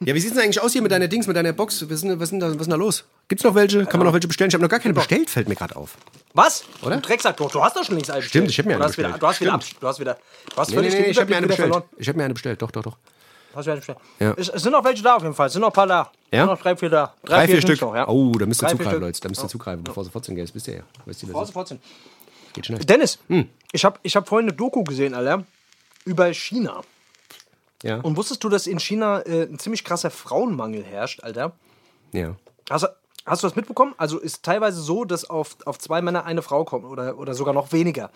Ja, 0.01 0.15
wie 0.15 0.19
sieht's 0.21 0.33
denn 0.33 0.43
eigentlich 0.43 0.61
aus 0.61 0.71
hier 0.71 0.81
mit 0.81 0.91
deiner 0.93 1.09
Dings, 1.09 1.27
mit 1.27 1.35
deiner 1.35 1.51
Box? 1.51 1.81
Was 1.83 1.91
ist 1.91 2.03
denn, 2.03 2.17
was 2.19 2.23
ist 2.27 2.31
denn, 2.31 2.39
da, 2.39 2.47
was 2.53 2.61
ist 2.61 2.71
da 2.71 2.75
los? 2.77 3.03
Gibt's 3.27 3.43
noch 3.43 3.53
welche? 3.53 3.85
Kann 3.85 3.99
man 3.99 4.05
noch 4.07 4.13
welche 4.13 4.29
bestellen? 4.29 4.47
Ich 4.49 4.53
habe 4.53 4.61
noch 4.63 4.69
gar 4.69 4.79
keine 4.79 4.93
bestellt, 4.93 5.29
fällt 5.29 5.49
mir 5.49 5.55
gerade 5.55 5.75
auf. 5.75 5.97
Was? 6.33 6.63
Oder? 6.83 6.95
Du 6.95 7.01
Drecksack, 7.01 7.35
doch, 7.35 7.51
du 7.51 7.61
hast 7.61 7.75
doch 7.75 7.83
schon 7.83 7.95
links 7.95 8.09
einen 8.09 8.23
Stimmt, 8.23 8.49
ich 8.49 8.57
hab 8.59 8.65
mir 8.65 8.73
du 8.73 8.75
eine 8.77 8.85
hast 8.85 8.97
wieder, 8.97 9.09
bestellt. 9.09 9.21
du 9.23 9.27
hast 9.27 9.41
wieder, 9.41 9.51
Stimmt. 9.61 9.75
ab, 9.75 9.81
du 9.81 9.87
hast 9.87 9.99
wieder, 9.99 10.17
du 10.51 10.55
hast 10.55 10.69
Nee, 10.71 10.75
nee, 10.81 10.89
nee, 11.01 11.05
ich 11.09 11.19
habe 11.19 11.29
mir 11.29 11.35
eine 11.37 11.45
wieder 11.47 11.47
bestellt. 11.47 11.73
verloren. 11.73 11.83
Ich 11.97 12.07
habe 12.07 12.17
mir 12.17 12.23
eine 12.23 12.33
bestellt, 12.33 12.61
doch, 12.61 12.71
doch, 12.71 12.83
doch. 12.83 12.97
Hast 13.53 13.67
du? 13.67 13.71
Ja. 14.19 14.33
Es, 14.37 14.49
es 14.49 14.61
sind 14.63 14.71
noch 14.71 14.83
welche 14.83 15.01
da 15.03 15.15
auf 15.15 15.23
jeden 15.23 15.33
Fall, 15.33 15.47
es 15.47 15.53
sind 15.53 15.61
noch 15.61 15.69
ein 15.69 15.73
paar 15.73 15.87
da. 15.87 16.11
Es 16.31 16.37
Ja? 16.37 16.43
sind 16.45 16.51
noch 16.55 16.61
drei, 16.61 16.75
vier 16.75 16.89
da. 16.89 17.13
Drei, 17.23 17.45
vier 17.47 17.55
sind's 17.61 17.63
Stück. 17.65 17.81
Noch, 17.81 17.95
ja. 17.95 18.07
Oh, 18.07 18.31
da 18.33 18.45
müsst 18.45 18.61
ihr 18.61 18.67
Drei, 18.67 18.75
vier 18.75 18.77
zugreifen. 18.85 19.01
Leute. 19.01 19.21
Da 19.21 19.29
müsst 19.29 19.43
ihr 19.43 19.47
zugreifen, 19.49 19.83
bevor 19.83 20.03
sie 20.03 20.11
14 20.11 20.35
geht. 20.35 20.43
Das 20.47 20.55
wisst 20.55 20.67
ihr 20.67 20.75
ja. 20.75 20.83
Weißt 21.05 21.23
du 21.23 21.27
ist. 21.41 21.51
14. 21.53 21.79
Geht 22.53 22.65
schnell. 22.67 22.79
Dennis, 22.79 23.19
Hm. 23.27 23.49
ich 23.71 23.83
habe 23.85 23.99
ich 24.03 24.15
hab 24.15 24.27
vorhin 24.29 24.47
eine 24.49 24.55
Doku 24.55 24.83
gesehen, 24.83 25.13
Alter, 25.15 25.43
über 26.05 26.31
China. 26.33 26.81
Ja. 27.83 27.97
Und 28.01 28.17
wusstest 28.17 28.43
du, 28.43 28.49
dass 28.49 28.67
in 28.67 28.79
China 28.79 29.21
äh, 29.21 29.43
ein 29.43 29.57
ziemlich 29.57 29.83
krasser 29.83 30.11
Frauenmangel 30.11 30.83
herrscht, 30.83 31.23
Alter? 31.23 31.53
ja. 32.11 32.35
Hast, 32.69 32.83
du- 32.83 32.89
hast 33.25 33.41
du 33.41 33.47
das 33.47 33.55
mitbekommen? 33.55 33.95
Also 33.97 34.19
ist 34.19 34.43
teilweise 34.43 34.79
so, 34.81 35.03
dass 35.05 35.27
auf, 35.27 35.57
auf 35.65 35.79
zwei 35.79 36.03
Männer 36.03 36.25
eine 36.25 36.43
Frau 36.43 36.65
kommt 36.65 36.85
oder, 36.85 37.17
oder 37.17 37.33
sogar 37.33 37.53
noch 37.55 37.71
weniger. 37.71 38.11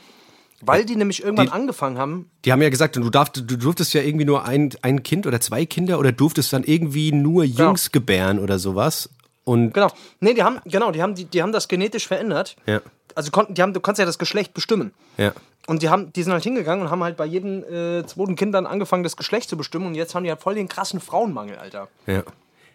Weil 0.66 0.86
die 0.86 0.96
nämlich 0.96 1.24
irgendwann 1.24 1.48
Die- 1.48 1.52
angefangen 1.52 1.98
haben, 1.98 2.30
Die 2.46 2.52
haben 2.52 2.62
ja 2.62 2.70
gesagt, 2.70 2.96
du, 2.96 3.10
darfst, 3.10 3.38
du 3.38 3.58
durftest 3.58 3.94
ja 3.94 4.02
irgendwie 4.02 4.26
nur 4.26 4.46
ein, 4.46 4.70
ein 4.82 5.04
Kind 5.04 5.28
oder 5.28 5.40
zwei 5.42 5.66
Kinder 5.66 6.00
oder 6.00 6.12
durftest 6.12 6.54
dann 6.54 6.64
irgendwie 6.64 7.12
nur 7.12 7.44
Jungs 7.44 7.92
gebären 7.92 8.40
oder 8.40 8.60
sowas. 8.60 9.10
Und 9.44 9.74
Genau. 9.74 9.90
Nee, 10.22 10.34
die 10.34 10.44
haben, 10.44 10.60
genau, 10.66 10.92
die 10.92 11.02
haben, 11.02 11.16
die, 11.16 11.26
die 11.26 11.42
haben 11.42 11.52
das 11.52 11.68
genetisch 11.68 12.08
verändert. 12.08 12.56
Ja. 12.66 12.82
Also 13.16 13.30
konnten, 13.32 13.54
die 13.54 13.62
haben, 13.62 13.74
du 13.74 13.80
kannst 13.82 14.00
ja 14.00 14.06
das 14.06 14.18
Geschlecht 14.18 14.54
bestimmen. 14.54 14.94
ja. 15.18 15.34
Und 15.66 15.82
die, 15.82 15.88
haben, 15.88 16.12
die 16.12 16.24
sind 16.24 16.34
halt 16.34 16.44
hingegangen 16.44 16.84
und 16.84 16.92
haben 16.92 17.02
halt 17.06 17.16
bei 17.16 17.26
jedem 17.26 17.64
äh, 17.64 18.06
zweiten 18.06 18.36
Kind 18.36 18.54
dann 18.54 18.66
angefangen, 18.66 19.04
das 19.04 19.16
Geschlecht 19.16 19.48
zu 19.48 19.56
bestimmen. 19.56 19.88
Und 19.88 19.96
jetzt 19.96 20.14
haben 20.14 20.26
die 20.26 20.30
halt 20.30 20.42
voll 20.42 20.56
den 20.56 20.68
krassen 20.68 21.00
Frauenmangel, 21.00 21.56
Alter. 21.58 21.88
Ja. 22.06 22.24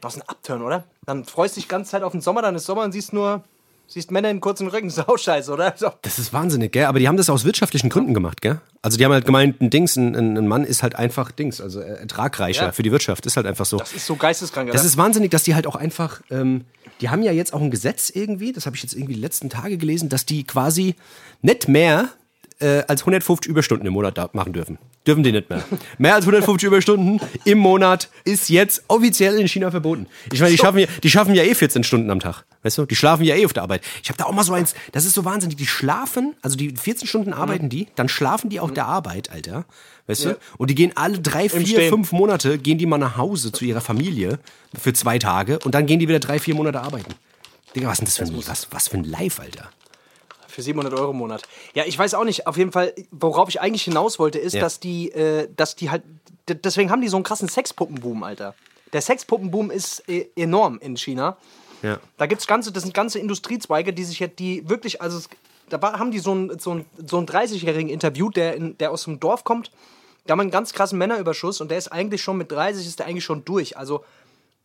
Das 0.01 0.17
ist 0.17 0.23
ein 0.23 0.29
Upturn, 0.29 0.63
oder? 0.63 0.85
Dann 1.05 1.25
freust 1.27 1.55
du 1.55 1.61
dich 1.61 1.65
die 1.67 1.69
ganze 1.69 1.91
Zeit 1.91 2.03
auf 2.03 2.13
den 2.13 2.23
Sommer, 2.23 2.41
dann 2.41 2.55
ist 2.55 2.65
Sommer 2.65 2.85
und 2.85 2.93
siehst 2.93 3.13
nur, 3.13 3.45
siehst 3.89 4.11
Männer 4.11 4.31
in 4.31 4.41
kurzen 4.41 4.69
auch 4.71 5.19
scheiße, 5.19 5.53
oder? 5.53 5.75
So. 5.77 5.91
Das 6.03 6.19
ist 6.19 6.33
wahnsinnig, 6.33 6.73
gell? 6.73 6.85
Aber 6.85 6.99
die 6.99 7.09
haben 7.09 7.17
das 7.17 7.29
aus 7.31 7.45
wirtschaftlichen 7.45 7.89
Gründen 7.89 8.15
gemacht, 8.15 8.41
gell? 8.43 8.61
Also 8.83 8.99
die 8.99 9.05
haben 9.05 9.13
halt 9.13 9.25
gemeint, 9.25 9.61
ein 9.61 9.71
Dings, 9.71 9.97
ein, 9.97 10.15
ein 10.15 10.47
Mann 10.47 10.65
ist 10.65 10.83
halt 10.83 10.95
einfach 10.95 11.33
Dings, 11.33 11.61
also 11.61 11.81
ertragreicher 11.81 12.67
Ja. 12.67 12.73
für 12.73 12.83
die 12.83 12.93
Wirtschaft. 12.93 13.27
Ist 13.27 13.37
halt 13.37 13.47
einfach 13.47 13.67
so. 13.67 13.79
Das 13.79 13.93
ist 13.93 14.07
so 14.07 14.15
geisteskrank, 14.15 14.71
Das 14.71 14.83
oder? 14.83 14.89
ist 14.89 14.97
wahnsinnig, 14.97 15.31
dass 15.31 15.43
die 15.43 15.55
halt 15.55 15.67
auch 15.67 15.75
einfach, 15.77 16.21
ähm, 16.31 16.65
die 17.01 17.09
haben 17.09 17.23
ja 17.23 17.33
jetzt 17.33 17.53
auch 17.55 17.61
ein 17.63 17.71
Gesetz 17.71 18.11
irgendwie, 18.11 18.53
das 18.53 18.67
habe 18.67 18.77
ich 18.77 18.83
jetzt 18.83 18.95
irgendwie 18.95 19.15
die 19.15 19.21
letzten 19.21 19.49
Tage 19.51 19.79
gelesen, 19.79 20.09
dass 20.09 20.27
die 20.27 20.45
quasi 20.45 20.95
nicht 21.43 21.67
mehr 21.69 22.09
äh, 22.61 22.83
als 22.89 23.03
150 23.03 23.49
Überstunden 23.49 23.87
im 23.87 23.93
Monat 23.93 24.35
machen 24.35 24.53
dürfen. 24.53 24.79
Dürfen 25.07 25.23
die 25.23 25.33
nicht 25.33 25.49
mehr. 25.49 25.65
Mehr 25.99 26.15
als 26.15 26.25
150 26.25 26.67
Überstunden 26.67 27.21
im 27.45 27.59
Monat 27.59 28.11
ist 28.25 28.49
jetzt 28.49 28.85
offiziell 28.89 29.39
in 29.39 29.49
China 29.49 29.71
verboten. 29.71 30.07
Ich 30.33 30.41
meine, 30.41 30.53
die 30.53 30.59
schaffen, 30.59 30.79
ja, 30.79 30.87
die 31.03 31.11
schaffen 31.11 31.35
ja 31.35 31.43
eh 31.43 31.55
14 31.55 31.85
Stunden 31.85 32.11
am 32.11 32.21
Tag. 32.21 32.45
Weißt 32.63 32.79
du? 32.79 32.87
Die 32.87 32.97
schlafen 32.97 33.25
ja 33.25 33.37
eh 33.37 33.47
auf 33.47 33.53
der 33.53 33.63
Arbeit. 33.63 33.83
Ich 34.03 34.09
habe 34.09 34.19
da 34.19 34.25
auch 34.25 34.33
mal 34.33 34.43
so 34.43 34.53
eins, 34.53 34.75
das 34.93 35.05
ist 35.05 35.15
so 35.15 35.25
wahnsinnig. 35.25 35.57
Die 35.57 35.67
schlafen, 35.67 36.35
also 36.43 36.57
die 36.57 36.75
14 36.77 37.07
Stunden 37.07 37.33
arbeiten 37.33 37.69
die, 37.69 37.87
dann 37.95 38.09
schlafen 38.09 38.51
die 38.51 38.61
auf 38.61 38.73
der 38.73 38.87
Arbeit, 38.87 39.31
Alter. 39.31 39.65
Weißt 40.07 40.25
du? 40.25 40.39
Und 40.57 40.71
die 40.71 40.75
gehen 40.75 40.93
alle 40.95 41.21
drei, 41.21 41.49
vier, 41.49 41.67
Stehen. 41.67 41.91
fünf 41.91 42.13
Monate, 42.13 42.59
gehen 42.59 42.79
die 42.79 42.87
mal 42.87 42.99
nach 42.99 43.17
Hause 43.17 43.53
zu 43.53 43.65
ihrer 43.65 43.83
Familie 43.83 44.39
für 44.79 44.93
zwei 44.95 45.19
Tage 45.19 45.59
und 45.61 45.75
dann 45.75 45.87
gehen 45.87 46.01
die 46.01 46.09
wieder 46.09 46.19
drei, 46.19 46.39
vier 46.39 46.55
Monate 46.55 46.81
arbeiten. 46.81 47.15
Digga, 47.77 47.89
was 47.89 47.99
ist 48.01 48.01
denn 48.01 48.07
das 48.07 48.17
für 48.17 48.25
ein, 48.25 48.49
was, 48.49 48.69
was 48.71 48.89
für 48.89 48.97
ein 48.97 49.05
Live, 49.05 49.39
Alter? 49.39 49.71
Für 50.59 50.63
700 50.65 50.93
Euro 50.99 51.13
im 51.13 51.19
Monat. 51.19 51.43
Ja, 51.75 51.85
ich 51.87 51.97
weiß 51.97 52.15
auch 52.15 52.25
nicht. 52.25 52.49
Auf 52.49 52.57
jeden 52.57 52.73
Fall, 52.73 52.93
worauf 53.13 53.49
ich 53.49 53.61
eigentlich 53.61 53.85
hinaus 53.85 54.19
wollte, 54.19 54.41
ist, 54.41 54.55
Ja. 54.55 54.61
dass 54.61 54.81
die, 54.81 55.09
äh, 55.13 55.49
dass 55.55 55.77
die 55.77 55.89
halt, 55.89 56.03
deswegen 56.49 56.91
haben 56.91 57.01
die 57.01 57.07
so 57.07 57.17
einen 57.17 57.23
krassen 57.23 57.49
Sexpuppenboom, 57.49 58.25
Alter. 58.25 58.57
Der 58.93 59.01
Sexpuppenboom 59.01 59.71
ist 59.71 60.03
äh, 60.09 60.27
enorm 60.35 60.81
in 60.81 60.97
China. 60.97 61.37
Ja. 61.83 62.01
Da 62.17 62.27
gibt's 62.27 62.49
ganze, 62.49 62.73
das 62.73 62.83
sind 62.83 62.93
ganze 62.93 63.21
Industriezweige, 63.21 63.93
die 63.93 64.03
sich 64.03 64.19
jetzt, 64.19 64.41
die 64.41 64.69
wirklich, 64.69 65.01
also 65.01 65.19
es, 65.19 65.29
da 65.69 65.81
war, 65.81 65.97
haben 66.01 66.11
die 66.11 66.19
so 66.19 66.33
einen, 66.33 66.59
so 66.59 66.73
einen, 66.73 66.87
so 67.07 67.19
einen 67.19 67.29
30-Jährigen 67.29 67.89
interviewt, 67.89 68.35
der, 68.35 68.57
in, 68.57 68.77
der 68.79 68.91
aus 68.91 69.05
dem 69.05 69.21
Dorf 69.21 69.45
kommt. 69.45 69.71
Da 70.27 70.33
haben 70.33 70.41
einen 70.41 70.51
ganz 70.51 70.73
krassen 70.73 70.99
Männerüberschuss 70.99 71.61
und 71.61 71.71
der 71.71 71.79
ist 71.79 71.93
eigentlich 71.93 72.21
schon 72.21 72.37
mit 72.37 72.51
30 72.51 72.85
ist 72.85 72.99
der 72.99 73.07
eigentlich 73.07 73.25
schon 73.25 73.45
durch. 73.45 73.77
Also 73.77 74.05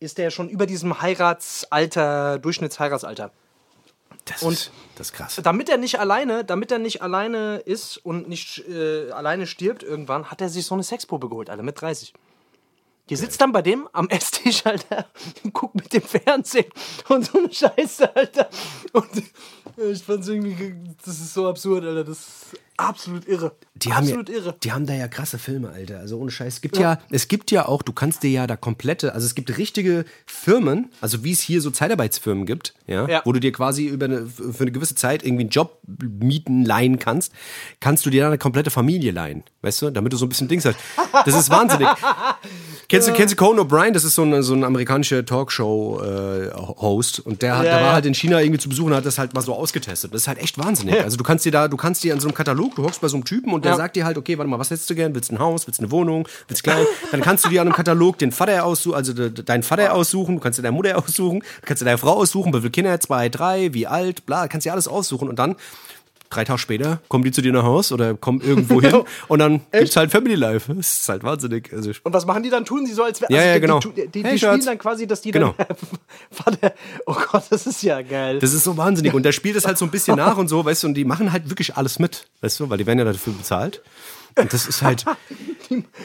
ist 0.00 0.18
der 0.18 0.30
schon 0.30 0.48
über 0.48 0.66
diesem 0.66 1.00
Heiratsalter, 1.00 2.40
Durchschnittsheiratalter. 2.40 3.30
Das, 4.24 4.42
Und- 4.42 4.52
ist, 4.54 4.70
das 4.96 5.08
ist 5.08 5.12
krass. 5.12 5.40
Damit 5.42 5.68
er 5.68 5.76
nicht 5.76 5.98
alleine, 6.00 6.44
damit 6.44 6.72
er 6.72 6.78
nicht 6.78 7.02
alleine 7.02 7.56
ist 7.58 7.98
und 7.98 8.28
nicht 8.28 8.66
äh, 8.68 9.10
alleine 9.10 9.46
stirbt 9.46 9.82
irgendwann, 9.82 10.30
hat 10.30 10.40
er 10.40 10.48
sich 10.48 10.64
so 10.64 10.74
eine 10.74 10.82
Sexpuppe 10.82 11.28
geholt, 11.28 11.50
Alter, 11.50 11.62
mit 11.62 11.80
30. 11.80 12.14
Die 13.10 13.16
sitzt 13.16 13.38
dann 13.42 13.52
bei 13.52 13.60
dem 13.60 13.86
am 13.92 14.08
Esstisch, 14.08 14.64
Alter, 14.64 15.06
und 15.44 15.52
guckt 15.52 15.74
mit 15.74 15.92
dem 15.92 16.00
Fernsehen 16.00 16.64
und 17.10 17.26
so 17.26 17.38
eine 17.38 17.52
Scheiße, 17.52 18.16
Alter. 18.16 18.48
Und 18.94 19.10
äh, 19.76 19.90
ich 19.90 20.02
fand's 20.02 20.26
irgendwie, 20.28 20.74
das 21.04 21.20
ist 21.20 21.34
so 21.34 21.46
absurd, 21.46 21.84
Alter, 21.84 22.04
das 22.04 22.46
absolut 22.76 23.26
irre. 23.28 23.52
Die 23.76 23.92
haben, 23.92 24.04
ja, 24.06 24.14
absolut 24.14 24.28
irre. 24.28 24.54
die 24.62 24.72
haben 24.72 24.86
da 24.86 24.94
ja 24.94 25.08
krasse 25.08 25.38
Filme, 25.38 25.70
Alter. 25.70 25.98
Also 25.98 26.18
ohne 26.18 26.30
Scheiß. 26.30 26.54
Es 26.54 26.60
gibt 26.60 26.76
ja. 26.76 26.98
es 27.10 27.28
gibt 27.28 27.50
ja 27.50 27.66
auch, 27.66 27.82
du 27.82 27.92
kannst 27.92 28.22
dir 28.22 28.30
ja 28.30 28.46
da 28.46 28.56
komplette, 28.56 29.14
also 29.14 29.26
es 29.26 29.34
gibt 29.34 29.56
richtige 29.58 30.04
Firmen, 30.26 30.90
also 31.00 31.24
wie 31.24 31.32
es 31.32 31.40
hier 31.40 31.60
so 31.60 31.70
Zeitarbeitsfirmen 31.70 32.46
gibt, 32.46 32.74
ja, 32.86 33.08
Ja. 33.08 33.22
wo 33.24 33.32
du 33.32 33.40
dir 33.40 33.50
quasi 33.52 33.86
über 33.86 34.04
eine, 34.06 34.26
für 34.26 34.60
eine 34.62 34.70
gewisse 34.72 34.94
Zeit 34.94 35.24
irgendwie 35.24 35.42
einen 35.42 35.50
Job 35.50 35.80
mieten, 35.86 36.64
leihen 36.64 36.98
kannst, 36.98 37.32
kannst 37.80 38.06
du 38.06 38.10
dir 38.10 38.22
da 38.22 38.28
eine 38.28 38.38
komplette 38.38 38.70
Familie 38.70 39.10
leihen, 39.12 39.42
weißt 39.62 39.82
du, 39.82 39.90
damit 39.90 40.12
du 40.12 40.16
so 40.16 40.26
ein 40.26 40.28
bisschen 40.28 40.46
Dings 40.48 40.64
hast. 40.64 40.76
Das 41.24 41.34
ist 41.34 41.50
wahnsinnig. 41.50 41.88
Kennst 42.88 43.08
du, 43.08 43.12
kennst 43.14 43.32
du 43.32 43.36
Conan 43.36 43.66
O'Brien? 43.66 43.92
Das 43.92 44.04
ist 44.04 44.14
so 44.14 44.22
ein, 44.22 44.42
so 44.42 44.52
ein 44.52 44.62
amerikanischer 44.62 45.24
Talkshow-Host. 45.24 47.20
und 47.20 47.40
der, 47.42 47.56
hat, 47.56 47.64
Ja, 47.64 47.70
der 47.72 47.80
war 47.80 47.88
ja. 47.88 47.92
halt 47.94 48.06
in 48.06 48.14
China 48.14 48.40
irgendwie 48.40 48.60
zu 48.60 48.68
besuchen 48.68 48.90
und 48.92 48.96
hat 48.96 49.06
das 49.06 49.18
halt 49.18 49.34
mal 49.34 49.40
so 49.40 49.54
ausgetestet. 49.54 50.12
Das 50.12 50.22
ist 50.22 50.28
halt 50.28 50.38
echt 50.38 50.58
wahnsinnig. 50.58 51.00
Also 51.02 51.16
du 51.16 51.24
kannst 51.24 51.44
dir 51.44 51.52
da, 51.52 51.68
du 51.68 51.76
kannst 51.76 52.04
dir 52.04 52.12
an 52.12 52.20
so 52.20 52.28
einem 52.28 52.34
Katalog, 52.34 52.63
du 52.74 52.82
hockst 52.84 53.00
bei 53.00 53.08
so 53.08 53.16
einem 53.16 53.24
Typen 53.24 53.52
und 53.52 53.64
der 53.64 53.72
Ja. 53.72 53.76
sagt 53.76 53.96
dir 53.96 54.04
halt, 54.04 54.16
okay, 54.16 54.38
warte 54.38 54.48
mal, 54.50 54.58
was 54.58 54.70
hättest 54.70 54.88
du 54.90 54.94
gern? 54.94 55.14
Willst 55.14 55.30
du 55.30 55.34
ein 55.34 55.38
Haus? 55.38 55.66
Willst 55.66 55.80
du 55.80 55.84
eine 55.84 55.90
Wohnung? 55.92 56.28
Willst 56.48 56.64
du 56.66 56.70
klein? 56.70 56.86
Dann 57.10 57.20
kannst 57.20 57.44
du 57.44 57.48
dir 57.48 57.60
an 57.60 57.68
einem 57.68 57.74
Katalog 57.76 58.18
den 58.18 58.32
Vater 58.32 58.64
aussuchen, 58.64 58.94
also 58.96 59.12
de, 59.12 59.30
deinen 59.30 59.62
Vater 59.62 59.92
aussuchen, 59.92 60.36
du 60.36 60.40
kannst 60.40 60.58
dir 60.58 60.62
deine 60.62 60.76
Mutter 60.76 60.96
aussuchen, 60.98 61.40
du 61.40 61.66
kannst 61.66 61.80
dir 61.82 61.86
deine 61.86 61.98
Frau 61.98 62.12
aussuchen, 62.14 62.52
wie 62.54 62.58
viele 62.58 62.70
Kinder, 62.70 62.98
zwei, 63.00 63.28
drei, 63.28 63.74
wie 63.74 63.86
alt, 63.86 64.24
bla, 64.26 64.48
kannst 64.48 64.64
dir 64.66 64.72
alles 64.72 64.88
aussuchen 64.88 65.28
und 65.28 65.38
dann 65.38 65.56
drei 66.30 66.44
Tage 66.44 66.58
später 66.58 67.00
kommen 67.08 67.22
die 67.24 67.30
zu 67.30 67.42
dir 67.42 67.52
nach 67.52 67.62
Haus 67.62 67.92
oder 67.92 68.14
kommen 68.14 68.40
irgendwo 68.40 68.80
hin 68.80 69.02
und 69.28 69.38
dann 69.38 69.60
gibt's 69.72 69.96
halt 69.96 70.10
Family 70.10 70.34
Life. 70.34 70.72
Das 70.74 70.92
ist 71.00 71.08
halt 71.08 71.22
wahnsinnig. 71.22 71.72
Also 71.72 71.92
Und 72.02 72.12
was 72.12 72.26
machen 72.26 72.42
die 72.42 72.50
dann? 72.50 72.64
Tun 72.64 72.86
sie 72.86 72.92
so, 72.92 73.04
als 73.04 73.20
wäre 73.20 73.32
Ja, 73.32 73.42
ja, 73.44 73.54
die, 73.54 73.60
genau. 73.60 73.78
Die, 73.80 74.08
die, 74.08 74.22
Hey, 74.24 74.32
die 74.32 74.38
spielen 74.38 74.64
dann 74.64 74.78
quasi, 74.78 75.06
dass 75.06 75.20
die 75.20 75.30
Genau. 75.30 75.54
dann. 75.56 75.66
Vater, 76.30 76.74
oh 77.06 77.14
Gott, 77.30 77.44
das 77.50 77.66
ist 77.66 77.82
ja 77.82 78.02
geil. 78.02 78.38
Das 78.40 78.52
ist 78.52 78.64
so 78.64 78.76
wahnsinnig. 78.76 79.14
Und 79.14 79.22
der 79.24 79.32
spielt 79.32 79.56
das 79.56 79.66
halt 79.66 79.78
so 79.78 79.84
ein 79.84 79.90
bisschen 79.90 80.16
nach 80.18 80.36
und 80.36 80.48
so, 80.48 80.64
weißt 80.64 80.82
du, 80.82 80.88
und 80.88 80.94
die 80.94 81.04
machen 81.04 81.32
halt 81.32 81.48
wirklich 81.50 81.76
alles 81.76 81.98
mit, 81.98 82.26
weißt 82.40 82.60
du, 82.60 82.70
weil 82.70 82.78
die 82.78 82.86
werden 82.86 82.98
ja 82.98 83.04
dafür 83.04 83.32
bezahlt. 83.32 83.82
Und 84.36 84.52
das 84.52 84.66
ist 84.66 84.82
halt. 84.82 85.04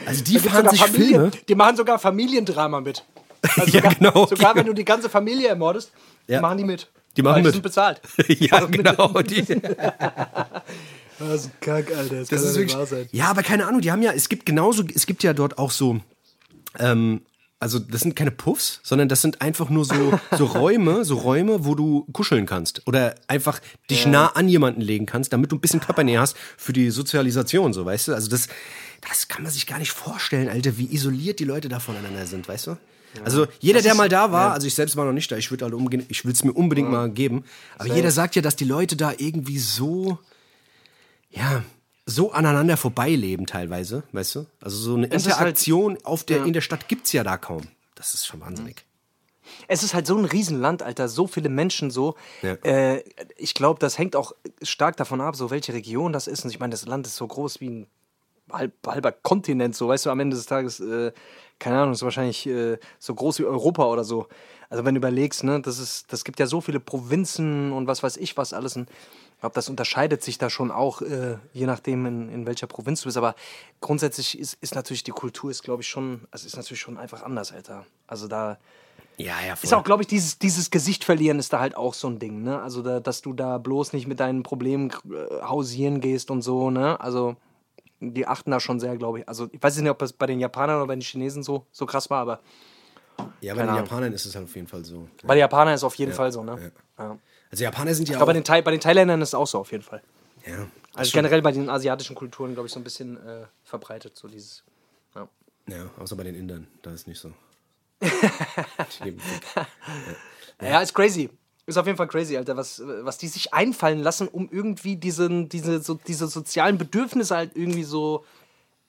Also 0.06 0.24
die 0.24 0.38
fahren 0.38 0.68
sich 0.68 0.80
Familien- 0.80 1.30
Filme. 1.30 1.30
Die 1.48 1.54
machen 1.54 1.76
sogar 1.76 1.98
Familiendrama 1.98 2.80
mit. 2.80 3.04
Also 3.42 3.62
Ja, 3.76 3.82
sogar, 3.82 3.94
genau. 3.94 4.26
Sogar 4.26 4.54
wenn 4.54 4.66
du 4.66 4.72
die 4.72 4.84
ganze 4.84 5.08
Familie 5.08 5.48
ermordest, 5.48 5.90
Ja. 6.28 6.40
machen 6.40 6.58
die 6.58 6.64
mit. 6.64 6.88
Die 7.16 7.22
machen 7.22 7.42
mit. 7.42 7.52
sind 7.52 7.62
bezahlt. 7.62 8.00
ja, 8.28 8.64
genau. 8.66 9.20
Die, 9.22 9.44
Das 11.20 11.44
ist 11.44 11.46
ein 11.46 11.52
Kack, 11.60 11.94
Alter. 11.94 12.16
Das, 12.16 12.28
das 12.28 12.42
ist 12.42 12.56
wirklich, 12.56 13.12
ja, 13.12 13.26
aber 13.26 13.42
keine 13.42 13.66
Ahnung, 13.66 13.82
die 13.82 13.92
haben 13.92 14.02
ja, 14.02 14.12
es 14.12 14.28
gibt 14.28 14.46
genauso, 14.46 14.82
es 14.94 15.04
gibt 15.04 15.22
ja 15.22 15.34
dort 15.34 15.58
auch 15.58 15.70
so, 15.70 16.00
ähm, 16.78 17.20
also 17.58 17.78
das 17.78 18.00
sind 18.00 18.16
keine 18.16 18.30
Puffs, 18.30 18.80
sondern 18.82 19.10
das 19.10 19.20
sind 19.20 19.42
einfach 19.42 19.68
nur 19.68 19.84
so, 19.84 20.18
so 20.36 20.46
Räume, 20.46 21.04
so 21.04 21.16
Räume, 21.16 21.66
wo 21.66 21.74
du 21.74 22.06
kuscheln 22.12 22.46
kannst 22.46 22.86
oder 22.86 23.14
einfach 23.28 23.60
dich 23.90 24.06
nah 24.06 24.28
an 24.28 24.48
jemanden 24.48 24.80
legen 24.80 25.04
kannst, 25.04 25.32
damit 25.34 25.52
du 25.52 25.56
ein 25.56 25.60
bisschen 25.60 25.80
Körpernähe 25.80 26.18
hast 26.18 26.36
für 26.56 26.72
die 26.72 26.90
Sozialisation, 26.90 27.74
so 27.74 27.84
weißt 27.84 28.08
du. 28.08 28.14
Also 28.14 28.30
das, 28.30 28.48
das 29.06 29.28
kann 29.28 29.42
man 29.42 29.52
sich 29.52 29.66
gar 29.66 29.78
nicht 29.78 29.92
vorstellen, 29.92 30.48
Alter, 30.48 30.78
wie 30.78 30.90
isoliert 30.90 31.38
die 31.38 31.44
Leute 31.44 31.68
da 31.68 31.80
voneinander 31.80 32.24
sind, 32.24 32.48
weißt 32.48 32.68
du. 32.68 32.76
Also 33.24 33.46
jeder, 33.58 33.82
der 33.82 33.94
mal 33.94 34.08
da 34.08 34.30
war, 34.32 34.52
also 34.52 34.66
ich 34.66 34.74
selbst 34.74 34.96
war 34.96 35.04
noch 35.04 35.12
nicht 35.12 35.30
da, 35.32 35.36
ich 35.36 35.50
würde 35.50 35.64
halt 35.64 35.74
umgehen, 35.74 36.06
ich 36.08 36.24
will 36.24 36.32
es 36.32 36.44
mir 36.44 36.52
unbedingt 36.52 36.90
mal 36.90 37.10
geben, 37.10 37.44
aber 37.76 37.92
jeder 37.94 38.10
sagt 38.10 38.36
ja, 38.36 38.42
dass 38.42 38.56
die 38.56 38.64
Leute 38.64 38.96
da 38.96 39.12
irgendwie 39.16 39.58
so, 39.58 40.18
ja, 41.30 41.62
so 42.06 42.32
aneinander 42.32 42.76
vorbeileben 42.76 43.46
teilweise, 43.46 44.02
weißt 44.12 44.34
du? 44.36 44.46
Also 44.60 44.76
so 44.76 44.94
eine 44.96 45.06
ist 45.06 45.26
halt- 45.26 45.36
Interaktion 45.38 45.98
auf 46.04 46.24
der, 46.24 46.44
in 46.44 46.52
der 46.52 46.60
Stadt 46.60 46.88
gibt's 46.88 47.12
ja 47.12 47.24
da 47.24 47.36
kaum. 47.36 47.62
Das 47.94 48.14
ist 48.14 48.26
schon 48.26 48.40
wahnsinnig. 48.40 48.84
Es 49.68 49.82
ist 49.82 49.94
halt 49.94 50.06
so 50.06 50.16
ein 50.16 50.24
Riesenland, 50.24 50.82
Alter. 50.82 51.08
So 51.08 51.26
viele 51.26 51.48
Menschen 51.48 51.90
so. 51.90 52.14
Ja. 52.42 52.54
Äh, 52.62 53.04
ich 53.36 53.54
glaube, 53.54 53.80
das 53.80 53.98
hängt 53.98 54.14
auch 54.16 54.32
stark 54.62 54.96
davon 54.96 55.20
ab, 55.20 55.34
so 55.36 55.50
welche 55.50 55.72
Region 55.72 56.12
das 56.12 56.26
ist. 56.28 56.44
Und 56.44 56.50
ich 56.50 56.60
meine, 56.60 56.70
das 56.70 56.86
Land 56.86 57.06
ist 57.06 57.16
so 57.16 57.26
groß 57.26 57.60
wie 57.60 57.68
ein 57.68 57.86
halb, 58.50 58.72
halber 58.86 59.12
Kontinent, 59.12 59.76
so, 59.76 59.88
weißt 59.88 60.06
du, 60.06 60.10
am 60.10 60.20
Ende 60.20 60.36
des 60.36 60.46
Tages, 60.46 60.80
äh, 60.80 61.12
keine 61.60 61.78
Ahnung, 61.78 61.92
ist 61.92 62.02
wahrscheinlich 62.02 62.46
äh, 62.46 62.78
so 62.98 63.14
groß 63.14 63.38
wie 63.38 63.44
Europa 63.44 63.84
oder 63.86 64.02
so. 64.02 64.26
Also 64.68 64.84
wenn 64.84 64.94
du 64.94 64.98
überlegst, 64.98 65.44
ne, 65.44 65.60
das 65.60 65.78
ist, 65.78 66.12
das 66.12 66.24
gibt 66.24 66.40
ja 66.40 66.46
so 66.46 66.60
viele 66.60 66.80
Provinzen 66.80 67.72
und 67.72 67.86
was 67.86 68.02
weiß 68.02 68.16
ich 68.16 68.36
was 68.36 68.52
alles. 68.52 68.76
Und 68.76 68.88
ich 69.34 69.40
glaube, 69.40 69.54
das 69.54 69.68
unterscheidet 69.68 70.22
sich 70.22 70.38
da 70.38 70.50
schon 70.50 70.70
auch, 70.70 71.00
äh, 71.02 71.36
je 71.52 71.66
nachdem, 71.66 72.06
in, 72.06 72.28
in 72.28 72.46
welcher 72.46 72.66
Provinz 72.66 73.00
du 73.02 73.06
bist. 73.06 73.16
Aber 73.16 73.34
grundsätzlich 73.80 74.38
ist, 74.38 74.54
ist 74.60 74.74
natürlich 74.74 75.02
die 75.04 75.12
Kultur, 75.12 75.50
ist 75.50 75.62
glaube 75.62 75.82
ich 75.82 75.88
schon, 75.88 76.22
also 76.30 76.46
ist 76.46 76.56
natürlich 76.56 76.80
schon 76.80 76.98
einfach 76.98 77.22
anders, 77.22 77.52
Alter. 77.52 77.84
Also 78.06 78.28
da 78.28 78.58
Ja, 79.16 79.34
ja, 79.46 79.56
voll. 79.56 79.64
ist 79.64 79.74
auch, 79.74 79.82
glaube 79.84 80.02
ich, 80.02 80.08
dieses, 80.08 80.38
dieses 80.38 80.70
Gesicht 80.70 81.04
verlieren 81.04 81.38
ist 81.38 81.52
da 81.52 81.58
halt 81.60 81.76
auch 81.76 81.94
so 81.94 82.08
ein 82.08 82.18
Ding, 82.18 82.42
ne? 82.42 82.62
Also, 82.62 82.82
da, 82.82 83.00
dass 83.00 83.22
du 83.22 83.32
da 83.32 83.58
bloß 83.58 83.92
nicht 83.92 84.06
mit 84.06 84.20
deinen 84.20 84.42
Problemen 84.42 84.90
äh, 84.90 85.42
hausieren 85.42 86.00
gehst 86.00 86.30
und 86.30 86.42
so, 86.42 86.70
ne? 86.70 87.00
Also, 87.00 87.36
die 88.00 88.26
achten 88.26 88.50
da 88.50 88.60
schon 88.60 88.80
sehr, 88.80 88.96
glaube 88.96 89.20
ich. 89.20 89.28
Also, 89.28 89.48
ich 89.52 89.62
weiß 89.62 89.76
nicht, 89.78 89.90
ob 89.90 89.98
das 89.98 90.12
bei 90.12 90.26
den 90.26 90.40
Japanern 90.40 90.76
oder 90.76 90.86
bei 90.86 90.96
den 90.96 91.02
Chinesen 91.02 91.42
so, 91.42 91.66
so 91.70 91.86
krass 91.86 92.10
war, 92.10 92.20
aber 92.20 92.40
ja, 93.40 93.54
bei 93.54 93.66
den. 93.66 93.74
Japanern 93.74 94.12
ist 94.12 94.24
es 94.24 94.34
halt 94.34 94.46
auf 94.46 94.54
jeden 94.54 94.66
Fall 94.66 94.84
so. 94.84 95.08
bei 95.24 95.34
den 95.34 95.40
Japanern 95.40 95.74
ist 95.74 95.80
es 95.80 95.84
auf 95.84 95.94
jeden 95.96 96.12
Fall 96.12 96.32
so, 96.32 96.42
ne? 96.42 96.72
Ja. 96.98 97.18
Also 97.50 97.64
Japaner 97.64 97.94
sind 97.94 98.08
ja 98.08 98.18
bei 98.18 98.24
auch... 98.24 98.32
den, 98.32 98.44
Thai, 98.44 98.62
bei 98.62 98.70
den 98.70 98.80
Thailändern 98.80 99.20
ist 99.22 99.30
es 99.30 99.34
auch 99.34 99.46
so, 99.46 99.58
auf 99.58 99.72
jeden 99.72 99.82
Fall. 99.82 100.02
ja, 100.46 100.68
Also, 100.94 101.12
generell 101.12 101.42
bei 101.42 101.52
den 101.52 101.68
asiatischen 101.68 102.14
Kulturen, 102.14 102.54
glaube 102.54 102.66
ich, 102.66 102.72
so 102.72 102.80
ein 102.80 102.84
bisschen 102.84 103.16
äh, 103.16 103.46
verbreitet, 103.64 104.16
so 104.16 104.28
dieses. 104.28 104.62
Ja. 105.14 105.28
ja, 105.68 105.90
außer 105.98 106.16
bei 106.16 106.24
den 106.24 106.34
Indern, 106.34 106.68
da 106.82 106.92
ist 106.92 107.08
nicht 107.08 107.20
so. 107.20 107.32
Fick. 108.02 109.20
Ja, 110.62 110.80
ist 110.80 110.94
crazy. 110.94 111.28
Ist 111.70 111.76
auf 111.76 111.86
jeden 111.86 111.96
Fall 111.96 112.08
crazy, 112.08 112.36
Alter, 112.36 112.56
was, 112.56 112.82
was 112.84 113.16
die 113.16 113.28
sich 113.28 113.54
einfallen 113.54 114.00
lassen, 114.00 114.26
um 114.26 114.48
irgendwie 114.50 114.96
diesen, 114.96 115.48
diese, 115.48 115.80
so, 115.80 115.94
diese 115.94 116.26
sozialen 116.26 116.78
Bedürfnisse 116.78 117.36
halt 117.36 117.52
irgendwie 117.54 117.84
so 117.84 118.24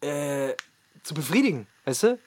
äh, 0.02 0.54
zu 1.04 1.14
befriedigen, 1.14 1.68
weißt 1.86 2.04
du? 2.04 2.20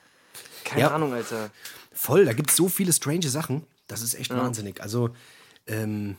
Keine 0.65 0.81
Ja. 0.83 0.91
Ahnung, 0.95 1.13
Alter. 1.13 1.51
Voll, 1.93 2.25
da 2.25 2.33
gibt 2.33 2.51
es 2.51 2.57
so 2.57 2.69
viele 2.69 2.93
strange 2.93 3.29
Sachen. 3.29 3.65
Das 3.89 4.01
ist 4.01 4.15
echt 4.15 4.31
wahnsinnig. 4.31 4.81
Also, 4.81 5.11
ähm, 5.67 6.17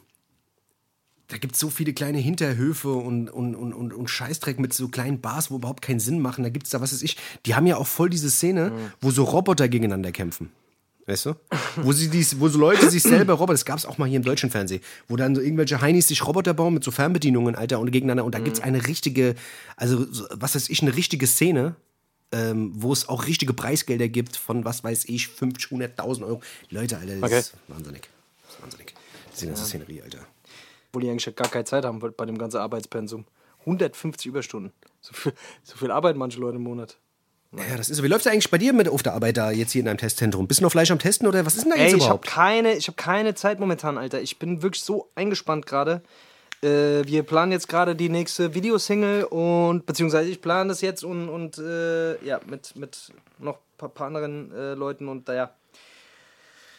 da 1.30 1.38
gibt 1.38 1.54
es 1.56 1.60
so 1.62 1.70
viele 1.70 1.94
kleine 1.94 2.18
Hinterhöfe 2.20 2.92
und, 2.94 3.30
und, 3.30 3.56
und, 3.56 3.74
und, 3.74 3.94
und 3.94 4.10
Scheißdreck 4.10 4.60
mit 4.60 4.74
so 4.74 4.90
kleinen 4.90 5.22
Bars, 5.22 5.50
wo 5.50 5.56
überhaupt 5.56 5.82
keinen 5.82 6.00
Sinn 6.02 6.20
machen. 6.20 6.44
Da 6.44 6.50
gibt 6.50 6.66
es 6.68 6.72
da, 6.72 6.82
was 6.82 6.92
weiß 6.94 7.02
ich, 7.02 7.18
die 7.46 7.56
haben 7.56 7.66
ja 7.68 7.78
auch 7.78 7.88
voll 7.88 8.10
diese 8.10 8.30
Szene, 8.30 8.74
wo 9.02 9.12
so 9.12 9.24
Roboter 9.24 9.68
gegeneinander 9.70 10.12
kämpfen. 10.12 10.52
Weißt 11.08 11.28
du? 11.28 11.36
Wo, 11.78 11.92
sie 11.92 12.10
dies, 12.10 12.40
wo 12.40 12.48
so 12.50 12.58
Leute 12.58 12.90
sich 12.90 13.04
selber 13.04 13.34
Roboter, 13.34 13.54
das 13.54 13.66
gab 13.66 13.78
es 13.78 13.86
auch 13.86 14.00
mal 14.00 14.08
hier 14.08 14.18
im 14.18 14.24
deutschen 14.24 14.50
Fernsehen, 14.50 14.82
wo 15.08 15.16
dann 15.16 15.36
so 15.36 15.42
irgendwelche 15.42 15.80
Heinis 15.80 16.08
sich 16.08 16.26
Roboter 16.26 16.54
bauen 16.56 16.74
mit 16.74 16.84
so 16.84 16.90
Fernbedienungen, 16.90 17.56
Alter, 17.56 17.80
und 17.80 17.92
gegeneinander. 17.92 18.26
Und 18.26 18.34
da 18.34 18.40
gibt 18.40 18.58
es 18.58 18.64
eine 18.64 18.88
richtige, 18.88 19.36
also 19.78 20.12
so, 20.12 20.26
was 20.32 20.56
weiß 20.56 20.70
ich, 20.70 20.82
eine 20.82 20.96
richtige 20.96 21.28
Szene, 21.28 21.76
ähm, 22.32 22.72
wo 22.74 22.92
es 22.92 23.08
auch 23.08 23.28
richtige 23.28 23.54
Preisgelder 23.54 24.08
gibt 24.08 24.36
von, 24.36 24.66
was 24.66 24.84
weiß 24.84 25.06
ich, 25.06 25.28
50, 25.28 25.66
100.000 25.72 26.26
Euro. 26.26 26.42
Leute, 26.72 26.98
Alter, 26.98 27.16
das 27.18 27.24
Okay. 27.24 27.40
ist 27.40 27.54
wahnsinnig. 27.68 28.10
Das 28.48 28.56
ist 28.56 28.62
wahnsinnig. 28.64 28.94
Die 29.40 29.46
ganze 29.46 29.66
Szenerie, 29.66 30.02
Alter. 30.02 30.26
Wo 30.92 31.00
die 31.00 31.10
eigentlich 31.10 31.36
gar 31.36 31.50
keine 31.50 31.66
Zeit 31.66 31.86
haben 31.86 32.00
bei 32.00 32.26
dem 32.26 32.38
ganzen 32.40 32.58
Arbeitspensum. 32.58 33.26
150 33.60 34.26
Überstunden. 34.28 34.72
So 35.02 35.14
viel, 35.14 35.34
so 35.64 35.78
viel 35.78 35.92
arbeiten 35.92 36.18
manche 36.18 36.40
Leute 36.40 36.56
im 36.58 36.64
Monat. 36.64 36.98
Ja, 37.52 37.78
das 37.78 37.90
ist 37.90 37.98
so. 37.98 38.04
Wie 38.04 38.08
läuft 38.08 38.26
es 38.26 38.32
eigentlich 38.32 38.52
bei 38.52 38.58
dir 38.58 38.74
mit 38.74 38.90
auf 38.90 39.02
der 39.04 39.14
Arbeit 39.14 39.38
da 39.38 39.52
jetzt 39.52 39.72
hier 39.72 39.82
in 39.82 39.88
einem 39.88 39.98
Testzentrum? 39.98 40.48
Bist 40.48 40.60
du 40.60 40.64
noch 40.64 40.72
Fleisch 40.72 40.92
am 40.92 41.00
Testen 41.00 41.28
oder 41.28 41.46
was 41.46 41.56
ist 41.56 41.64
denn 41.64 41.72
da 41.72 41.78
Ey, 41.78 41.84
jetzt 41.84 41.94
ich 41.94 42.02
habe 42.02 42.06
überhaupt? 42.06 42.28
keine, 42.28 42.74
ich 42.76 42.88
hab 42.88 42.98
keine 42.98 43.34
Zeit 43.36 43.60
momentan, 43.60 43.98
Alter. 43.98 44.22
Ich 44.22 44.40
bin 44.40 44.62
wirklich 44.62 44.84
so 44.84 45.10
eingespannt 45.16 45.66
gerade. 45.66 46.02
Äh, 46.62 47.06
wir 47.06 47.24
planen 47.24 47.52
jetzt 47.54 47.70
gerade 47.70 47.96
die 47.96 48.10
nächste 48.10 48.54
Videosingle 48.54 49.26
und 49.28 49.86
beziehungsweise 49.86 50.30
ich 50.30 50.42
plane 50.42 50.70
das 50.70 50.82
jetzt 50.82 51.04
und, 51.06 51.30
und 51.30 51.58
äh, 51.58 52.24
ja, 52.26 52.42
mit, 52.46 52.76
mit 52.76 53.12
noch 53.40 53.56
ein 53.56 53.78
paar, 53.78 53.90
paar 53.90 54.08
anderen 54.08 54.52
äh, 54.54 54.74
Leuten 54.74 55.08
und 55.08 55.28
ja, 55.30 55.52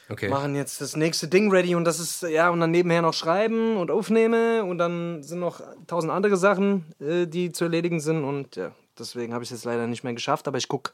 Okay. 0.08 0.28
machen 0.28 0.54
jetzt 0.54 0.80
das 0.80 0.94
nächste 0.94 1.26
Ding 1.26 1.50
ready 1.50 1.74
und 1.74 1.84
das 1.84 1.98
ist, 1.98 2.22
ja, 2.22 2.48
und 2.50 2.60
dann 2.60 2.70
nebenher 2.70 3.02
noch 3.02 3.12
schreiben 3.12 3.76
und 3.76 3.90
aufnehme 3.90 4.62
und 4.64 4.78
dann 4.78 5.24
sind 5.24 5.40
noch 5.40 5.60
tausend 5.88 6.12
andere 6.12 6.36
Sachen, 6.36 6.84
äh, 7.00 7.26
die 7.26 7.50
zu 7.50 7.64
erledigen 7.64 7.98
sind 7.98 8.22
und 8.22 8.54
ja, 8.54 8.70
deswegen 8.98 9.32
habe 9.34 9.44
ich 9.44 9.50
es 9.50 9.58
jetzt 9.58 9.64
leider 9.64 9.86
nicht 9.86 10.04
mehr 10.04 10.14
geschafft, 10.14 10.46
aber 10.48 10.58
ich 10.58 10.68
gucke, 10.68 10.92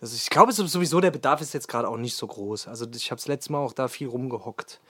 dass 0.00 0.12
ich, 0.12 0.22
ich 0.24 0.30
glaube 0.30 0.52
es 0.52 0.58
ist 0.58 0.72
sowieso, 0.72 1.00
der 1.00 1.10
Bedarf 1.10 1.40
ist 1.40 1.54
jetzt 1.54 1.68
gerade 1.68 1.88
auch 1.88 1.96
nicht 1.96 2.14
so 2.16 2.26
groß. 2.26 2.68
Also 2.68 2.86
ich 2.94 3.10
habe 3.10 3.18
das 3.20 3.26
letzte 3.28 3.52
Mal 3.52 3.58
auch 3.58 3.72
da 3.72 3.88
viel 3.88 4.08
rumgehockt. 4.08 4.80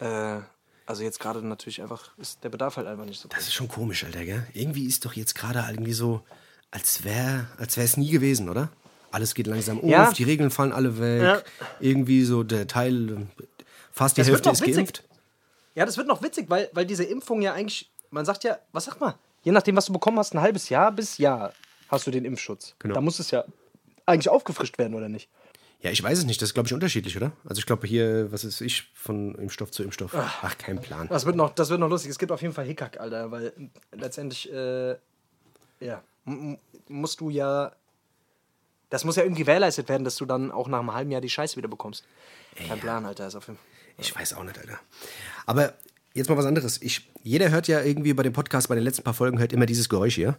Äh, 0.00 0.38
also 0.86 1.02
jetzt 1.02 1.20
gerade 1.20 1.46
natürlich 1.46 1.82
einfach, 1.82 2.16
ist 2.16 2.42
der 2.44 2.48
Bedarf 2.48 2.76
halt 2.78 2.86
einfach 2.86 3.04
nicht 3.04 3.20
so 3.20 3.28
groß. 3.28 3.36
Das 3.38 3.48
ist 3.48 3.54
schon 3.54 3.68
komisch, 3.68 4.04
Alter, 4.04 4.24
gell? 4.24 4.46
Irgendwie 4.54 4.86
ist 4.86 5.04
doch 5.04 5.12
jetzt 5.12 5.34
gerade 5.34 5.64
irgendwie 5.68 5.92
so, 5.92 6.22
als 6.70 7.04
wäre 7.04 7.46
als 7.58 7.76
es 7.76 7.96
nie 7.96 8.10
gewesen, 8.10 8.48
oder? 8.48 8.70
Alles 9.10 9.34
geht 9.34 9.46
langsam 9.46 9.78
auf, 9.78 9.84
Ja. 9.88 10.10
die 10.12 10.24
Regeln 10.24 10.50
fallen 10.50 10.72
alle 10.72 10.98
weg. 10.98 11.22
Ja. 11.22 11.42
Irgendwie 11.80 12.24
so 12.24 12.42
der 12.42 12.66
Teil, 12.66 13.26
fast 13.92 14.16
die 14.16 14.20
Das 14.22 14.28
Hälfte 14.28 14.50
ist 14.50 14.60
witzig. 14.60 14.76
geimpft. 14.76 15.04
Ja, 15.74 15.86
das 15.86 15.96
wird 15.96 16.08
noch 16.08 16.22
witzig, 16.22 16.46
weil, 16.48 16.68
weil 16.72 16.86
diese 16.86 17.04
Impfung 17.04 17.40
ja 17.42 17.52
eigentlich, 17.52 17.90
man 18.10 18.24
sagt 18.24 18.44
ja, 18.44 18.58
was 18.72 18.86
sagt 18.86 19.00
man? 19.00 19.14
Je 19.44 19.52
nachdem, 19.52 19.76
was 19.76 19.86
du 19.86 19.92
bekommen 19.92 20.18
hast, 20.18 20.34
ein 20.34 20.40
halbes 20.40 20.68
Jahr 20.68 20.90
bis 20.92 21.18
Jahr 21.18 21.52
hast 21.88 22.06
du 22.06 22.10
den 22.10 22.24
Impfschutz. 22.24 22.74
Genau. 22.78 22.94
Da 22.94 23.00
muss 23.00 23.18
es 23.18 23.30
ja 23.30 23.44
eigentlich 24.06 24.28
aufgefrischt 24.28 24.78
werden, 24.78 24.94
oder 24.94 25.08
nicht? 25.08 25.28
Ja, 25.80 25.90
ich 25.90 26.02
weiß 26.02 26.18
es 26.18 26.24
nicht. 26.24 26.42
Das 26.42 26.48
ist, 26.48 26.54
glaube 26.54 26.66
ich, 26.66 26.74
unterschiedlich, 26.74 27.16
oder? 27.16 27.32
Also 27.44 27.60
ich 27.60 27.66
glaube 27.66 27.86
hier, 27.86 28.32
was 28.32 28.42
ist 28.42 28.60
ich, 28.60 28.90
von 28.94 29.34
Impfstoff 29.36 29.70
zu 29.70 29.84
Impfstoff. 29.84 30.12
Ach, 30.14 30.58
kein 30.58 30.80
Plan. 30.80 31.06
Das 31.08 31.24
wird 31.24 31.36
noch, 31.36 31.54
das 31.54 31.70
wird 31.70 31.78
noch 31.78 31.88
lustig. 31.88 32.10
Es 32.10 32.18
gibt 32.18 32.32
auf 32.32 32.42
jeden 32.42 32.54
Fall 32.54 32.64
Hickhack, 32.64 32.98
Alter, 32.98 33.30
weil 33.30 33.52
letztendlich, 33.92 34.52
äh, 34.52 34.96
ja, 35.80 36.02
musst 36.88 37.20
du 37.20 37.30
ja, 37.30 37.72
das 38.90 39.04
muss 39.04 39.16
ja 39.16 39.22
irgendwie 39.22 39.42
gewährleistet 39.42 39.88
werden, 39.88 40.02
dass 40.02 40.16
du 40.16 40.26
dann 40.26 40.50
auch 40.50 40.66
nach 40.66 40.80
einem 40.80 40.92
halben 40.94 41.10
Jahr 41.12 41.20
die 41.20 41.30
Scheiße 41.30 41.56
wieder 41.56 41.68
bekommst. 41.68 42.04
Kein 42.56 42.80
Plan, 42.80 43.04
Alter, 43.04 43.28
ist 43.28 43.36
auf 43.36 43.46
jeden 43.46 43.58
Fall. 43.58 43.66
Ich 43.98 44.14
weiß 44.14 44.34
auch 44.34 44.42
nicht, 44.42 44.58
Alter. 44.58 44.80
Aber 45.46 45.74
jetzt 46.14 46.28
mal 46.28 46.36
was 46.36 46.46
anderes. 46.46 46.82
Ich, 46.82 47.08
jeder 47.22 47.50
hört 47.50 47.68
ja 47.68 47.82
irgendwie 47.82 48.14
bei 48.14 48.24
dem 48.24 48.32
Podcast, 48.32 48.68
bei 48.68 48.74
den 48.74 48.84
letzten 48.84 49.04
paar 49.04 49.14
Folgen, 49.14 49.38
hört 49.38 49.52
immer 49.52 49.66
dieses 49.66 49.88
Geräusch 49.88 50.16
hier. 50.16 50.38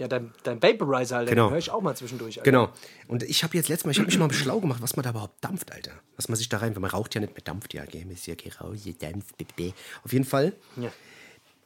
Ja, 0.00 0.08
dein, 0.08 0.32
dein 0.44 0.60
Vaporizer, 0.62 1.18
Alter, 1.18 1.30
Genau. 1.30 1.48
den 1.48 1.52
höre 1.52 1.58
ich 1.58 1.70
auch 1.70 1.82
mal 1.82 1.94
zwischendurch, 1.94 2.38
Alter. 2.38 2.50
Genau. 2.50 2.70
Und 3.06 3.22
ich 3.22 3.44
habe 3.44 3.54
jetzt 3.56 3.68
letztes 3.68 3.84
Mal, 3.84 3.92
ich 3.92 3.98
habe 3.98 4.06
mich 4.06 4.18
mal 4.18 4.32
schlau 4.32 4.58
gemacht, 4.58 4.80
was 4.80 4.96
man 4.96 5.02
da 5.04 5.10
überhaupt 5.10 5.44
dampft, 5.44 5.70
Alter. 5.72 5.92
Was 6.16 6.28
man 6.28 6.36
sich 6.36 6.48
da 6.48 6.56
rein, 6.56 6.74
weil 6.74 6.80
man 6.80 6.90
raucht 6.90 7.14
ja 7.14 7.20
nicht 7.20 7.34
mehr, 7.34 7.42
dampft 7.44 7.74
ja, 7.74 7.84
gell? 7.84 8.10
Ist 8.10 8.26
ja 8.26 8.34
geraucht, 8.34 8.78
dampft, 9.02 9.36
bebe. 9.36 9.74
Auf 10.02 10.12
jeden 10.14 10.24
Fall, 10.24 10.54
Ja. 10.76 10.90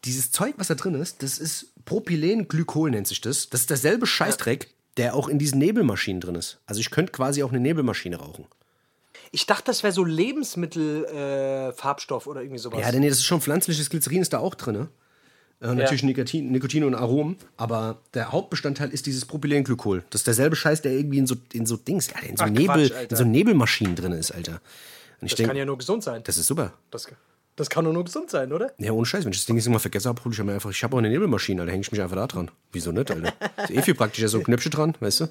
dieses 0.04 0.32
Zeug, 0.32 0.54
was 0.56 0.66
da 0.66 0.74
drin 0.74 0.94
ist, 0.94 1.22
das 1.22 1.38
ist 1.38 1.68
Propylenglykol 1.84 2.90
nennt 2.90 3.06
sich 3.06 3.20
das. 3.20 3.48
Das 3.50 3.60
ist 3.60 3.70
derselbe 3.70 4.04
Scheißdreck, 4.06 4.68
der 4.96 5.14
auch 5.14 5.28
in 5.28 5.38
diesen 5.38 5.60
Nebelmaschinen 5.60 6.20
drin 6.20 6.34
ist. 6.34 6.58
Also 6.66 6.80
ich 6.80 6.90
könnte 6.90 7.12
quasi 7.12 7.44
auch 7.44 7.50
eine 7.50 7.60
Nebelmaschine 7.60 8.16
rauchen. 8.16 8.46
Ich 9.30 9.46
dachte, 9.46 9.64
das 9.66 9.84
wäre 9.84 9.92
so 9.92 10.02
Lebensmittel-Farbstoff 10.02 12.26
äh, 12.26 12.30
oder 12.30 12.40
irgendwie 12.42 12.58
sowas. 12.58 12.80
Ja, 12.80 12.90
denn 12.90 13.00
nee, 13.00 13.08
das 13.08 13.18
ist 13.18 13.24
schon 13.24 13.40
pflanzliches 13.40 13.90
Glycerin, 13.90 14.22
ist 14.22 14.32
da 14.32 14.38
auch 14.38 14.54
drin. 14.54 14.88
Äh, 15.64 15.74
natürlich 15.74 16.03
Nikotin, 16.03 16.53
Nikotin 16.53 16.85
und 16.85 16.94
Aromen, 16.94 17.37
aber 17.57 17.98
der 18.12 18.33
Hauptbestandteil 18.33 18.90
ist 18.90 19.07
dieses 19.07 19.24
Propylenglykol. 19.24 20.05
Das 20.11 20.20
ist 20.20 20.27
derselbe 20.27 20.57
Scheiß, 20.57 20.83
der 20.83 20.92
irgendwie 20.92 21.18
in 21.18 21.27
so, 21.27 21.37
in 21.53 21.64
so 21.64 21.77
Dings, 21.77 22.12
Alter, 22.12 22.27
in 22.29 22.37
so, 22.37 22.44
Ach, 22.44 22.50
Nebel, 22.50 22.90
Quatsch, 22.90 23.11
in 23.11 23.16
so 23.16 23.24
Nebelmaschinen 23.24 23.96
drin 23.96 24.12
ist, 24.12 24.31
Alter. 24.31 24.61
Und 25.20 25.31
das 25.31 25.38
kann 25.38 25.46
denke, 25.46 25.59
ja 25.59 25.64
nur 25.64 25.79
gesund 25.79 26.03
sein. 26.03 26.22
das 26.24 26.37
ist 26.37 26.46
super. 26.46 26.74
Das, 26.90 27.09
das 27.57 27.70
kann 27.70 27.85
nur 27.85 28.05
gesund 28.05 28.31
sein, 28.31 28.53
oder? 28.53 28.72
Ja, 28.79 28.92
ohne 28.92 29.07
Scheiß, 29.07 29.24
wenn 29.24 29.33
ich 29.33 29.38
das 29.38 29.46
Ding 29.46 29.57
jetzt 29.57 29.66
immer 29.66 29.81
vergesse 29.81 30.09
habe, 30.09 30.22
hole 30.22 30.35
ich 30.35 30.42
mir 30.42 30.53
einfach, 30.53 30.70
ich 30.70 30.85
habe 30.85 30.94
auch 30.96 30.98
eine 30.98 31.09
Nebelmaschine, 31.09 31.62
Alter, 31.62 31.72
hänge 31.72 31.83
ich 31.83 31.92
mich 31.92 32.03
einfach 32.03 32.16
da 32.16 32.27
dran. 32.27 32.50
Wieso 32.72 32.92
nicht, 32.92 33.11
Alter? 33.11 33.33
Ist 33.62 33.70
eh 33.70 33.83
viel 33.83 33.94
praktischer, 33.94 34.29
so 34.29 34.38
ein 34.38 34.44
Knöpfchen 34.44 34.72
dran, 34.72 34.94
weißt 35.00 35.20
du? 35.20 35.29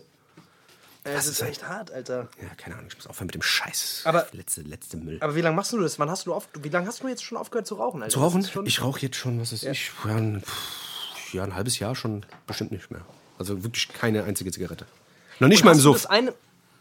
Es 1.05 1.27
ist 1.27 1.41
echt 1.41 1.67
hart, 1.67 1.91
Alter. 1.91 2.29
Ja, 2.41 2.49
keine 2.55 2.75
Ahnung, 2.75 2.87
ich 2.89 2.95
muss 2.95 3.07
aufhören 3.07 3.27
mit 3.27 3.35
dem 3.35 3.41
Scheiß. 3.41 4.01
Aber- 4.05 4.27
letzte, 4.31 4.61
letzte 4.61 4.97
Müll. 4.97 5.17
Aber 5.21 5.35
wie 5.35 5.41
lange 5.41 5.55
machst 5.55 5.73
du 5.73 5.79
das? 5.79 5.99
Wann 5.99 6.09
hast 6.09 6.25
du 6.27 6.33
auf, 6.33 6.47
wie 6.61 6.69
lange 6.69 6.87
hast 6.87 7.03
du 7.03 7.07
jetzt 7.07 7.23
schon 7.23 7.37
aufgehört 7.37 7.67
zu 7.67 7.75
rauchen, 7.75 8.01
Alter? 8.01 8.13
Zu 8.13 8.19
rauchen? 8.21 8.47
Ich 8.65 8.81
rauche 8.81 9.01
jetzt 9.01 9.17
schon, 9.17 9.39
was 9.39 9.51
ist 9.51 9.63
ich, 9.63 9.91
ja 10.05 10.15
ein, 10.15 10.43
ja, 11.33 11.43
ein 11.43 11.55
halbes 11.55 11.79
Jahr 11.79 11.95
schon 11.95 12.25
bestimmt 12.47 12.71
nicht 12.71 12.89
mehr. 12.91 13.01
Also 13.37 13.63
wirklich 13.63 13.89
keine 13.89 14.23
einzige 14.23 14.51
Zigarette. 14.51 14.85
Noch 15.39 15.47
nicht 15.49 15.63
mal 15.65 15.73
im 15.73 15.79
Suff. 15.79 15.95
das 15.95 16.05
eine, 16.05 16.33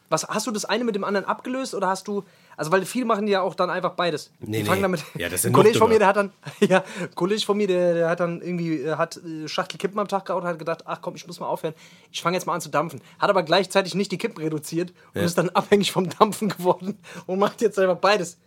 was, 0.09 0.29
hast 0.29 0.47
du 0.47 0.51
das 0.51 0.65
eine 0.67 0.85
mit 0.85 0.95
dem 0.95 1.05
anderen 1.05 1.27
abgelöst 1.27 1.75
oder 1.75 1.89
hast 1.89 2.07
du, 2.07 2.25
also 2.57 2.71
weil 2.73 2.85
viele 2.85 3.05
machen 3.07 3.27
ja 3.29 3.41
auch 3.43 3.55
dann 3.55 3.71
einfach 3.71 3.93
beides. 3.93 4.31
Nee, 4.41 4.59
die 4.59 4.63
nee. 4.63 4.65
fangen 4.65 4.83
damit. 4.83 5.05
Ja, 5.17 5.29
das 5.29 5.41
ist 5.41 5.47
ein 5.47 5.53
Kollege 5.53 5.79
von 5.79 5.89
mir, 5.89 5.99
der 5.99 6.09
hat 6.09 6.17
dann, 6.17 6.33
ja, 6.61 6.85
ein 7.01 7.15
Kollege 7.15 7.43
von 7.43 7.57
mir, 7.57 7.67
der, 7.67 7.95
der 7.95 8.09
hat 8.09 8.21
dann 8.21 8.41
irgendwie, 8.43 8.83
äh, 8.83 8.97
hat 8.97 9.17
äh, 9.19 9.49
Schachtel 9.49 9.79
Kippen 9.79 9.99
am 9.99 10.09
Tag 10.09 10.25
geraucht 10.27 10.43
und 10.43 10.49
hat 10.49 10.59
gedacht, 10.59 10.83
ach 10.87 11.01
komm, 11.01 11.15
ich 11.17 11.27
muss 11.27 11.41
mal 11.41 11.47
aufhören. 11.47 11.75
Ich 12.11 12.23
fange 12.23 12.37
jetzt 12.37 12.47
mal 12.47 12.55
an 12.55 12.61
zu 12.61 12.69
dampfen. 12.69 13.01
Hat 13.19 13.31
aber 13.31 13.43
gleichzeitig 13.43 13.95
nicht 13.95 14.13
die 14.13 14.19
Kippen 14.19 14.41
reduziert 14.43 14.93
und 15.15 15.23
ist 15.23 15.39
dann 15.39 15.51
abhängig 15.55 15.93
vom 15.93 16.09
Dampfen 16.09 16.49
geworden 16.49 16.99
und 17.27 17.39
macht 17.39 17.61
jetzt 17.61 17.79
einfach 17.79 17.97
beides. 17.97 18.39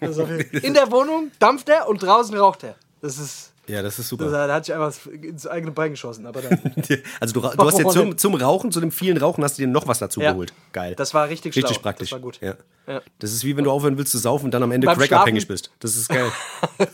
Jeden- 0.00 0.50
In 0.62 0.74
der 0.74 0.90
Wohnung 0.90 1.30
dampft 1.38 1.68
er 1.68 1.88
und 1.88 2.02
draußen 2.02 2.36
raucht 2.36 2.64
er. 2.64 2.74
Das 3.00 3.18
ist, 3.18 3.52
Ja, 3.68 3.82
das 3.82 3.98
ist 3.98 4.08
super. 4.08 4.30
da 4.30 4.52
hatte 4.52 4.72
ich 4.72 4.74
einfach 4.78 5.06
ins 5.12 5.46
eigene 5.46 5.72
Bein 5.72 5.90
geschossen. 5.92 6.26
Aber 6.26 6.40
dann, 6.42 6.58
Also 7.20 7.34
du, 7.34 7.40
du 7.40 7.46
hast 7.48 7.78
jetzt 7.78 7.84
Warum 7.84 7.92
zum, 7.92 8.18
zum 8.18 8.34
Rauchen, 8.34 8.72
zu 8.72 8.80
dem 8.80 8.90
vielen 8.90 9.16
Rauchen, 9.18 9.44
hast 9.44 9.58
du 9.58 9.62
dir 9.62 9.68
noch 9.68 9.86
was 9.86 9.98
dazu 9.98 10.20
Ja. 10.20 10.32
geholt. 10.32 10.52
Geil. 10.72 10.94
das 10.96 11.14
war 11.14 11.28
richtig, 11.28 11.54
Richtig 11.54 11.74
schlau. 11.76 11.82
praktisch. 11.82 12.10
Das 12.10 12.16
war 12.18 12.20
gut. 12.20 12.40
Ja. 12.40 12.54
Ja. 12.86 13.02
Das 13.18 13.32
ist 13.32 13.44
wie 13.44 13.56
wenn 13.56 13.64
du 13.64 13.70
aufhören 13.70 13.98
willst 13.98 14.12
zu 14.12 14.18
saufen 14.18 14.46
und 14.46 14.50
dann 14.52 14.62
am 14.62 14.72
Ende 14.72 14.86
crackabhängig 14.86 15.46
bist. 15.46 15.70
Das 15.80 15.94
ist 15.96 16.08
geil. 16.08 16.30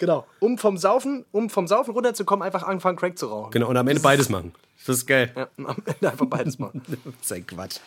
Genau. 0.00 0.26
Um 0.38 0.58
vom 0.58 0.78
Saufen, 0.78 1.24
um 1.32 1.50
vom 1.50 1.66
Saufen 1.66 1.90
runterzukommen, 1.92 2.46
einfach 2.46 2.62
anfangen, 2.62 2.96
Crack 2.96 3.18
zu 3.18 3.26
rauchen. 3.26 3.50
genau, 3.50 3.66
und 3.68 3.76
am 3.76 3.88
Ende 3.88 4.00
beides 4.00 4.28
machen. 4.28 4.54
Das 4.86 4.98
ist 4.98 5.06
geil. 5.06 5.32
Ja, 5.34 5.48
am 5.58 5.76
Ende 5.84 6.10
einfach 6.12 6.26
beides 6.26 6.60
machen. 6.60 6.82
Das 6.86 6.96
ist 7.20 7.32
ein 7.32 7.44
Quatsch. 7.44 7.78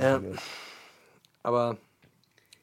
Ja. 0.00 0.18
Aber 1.42 1.76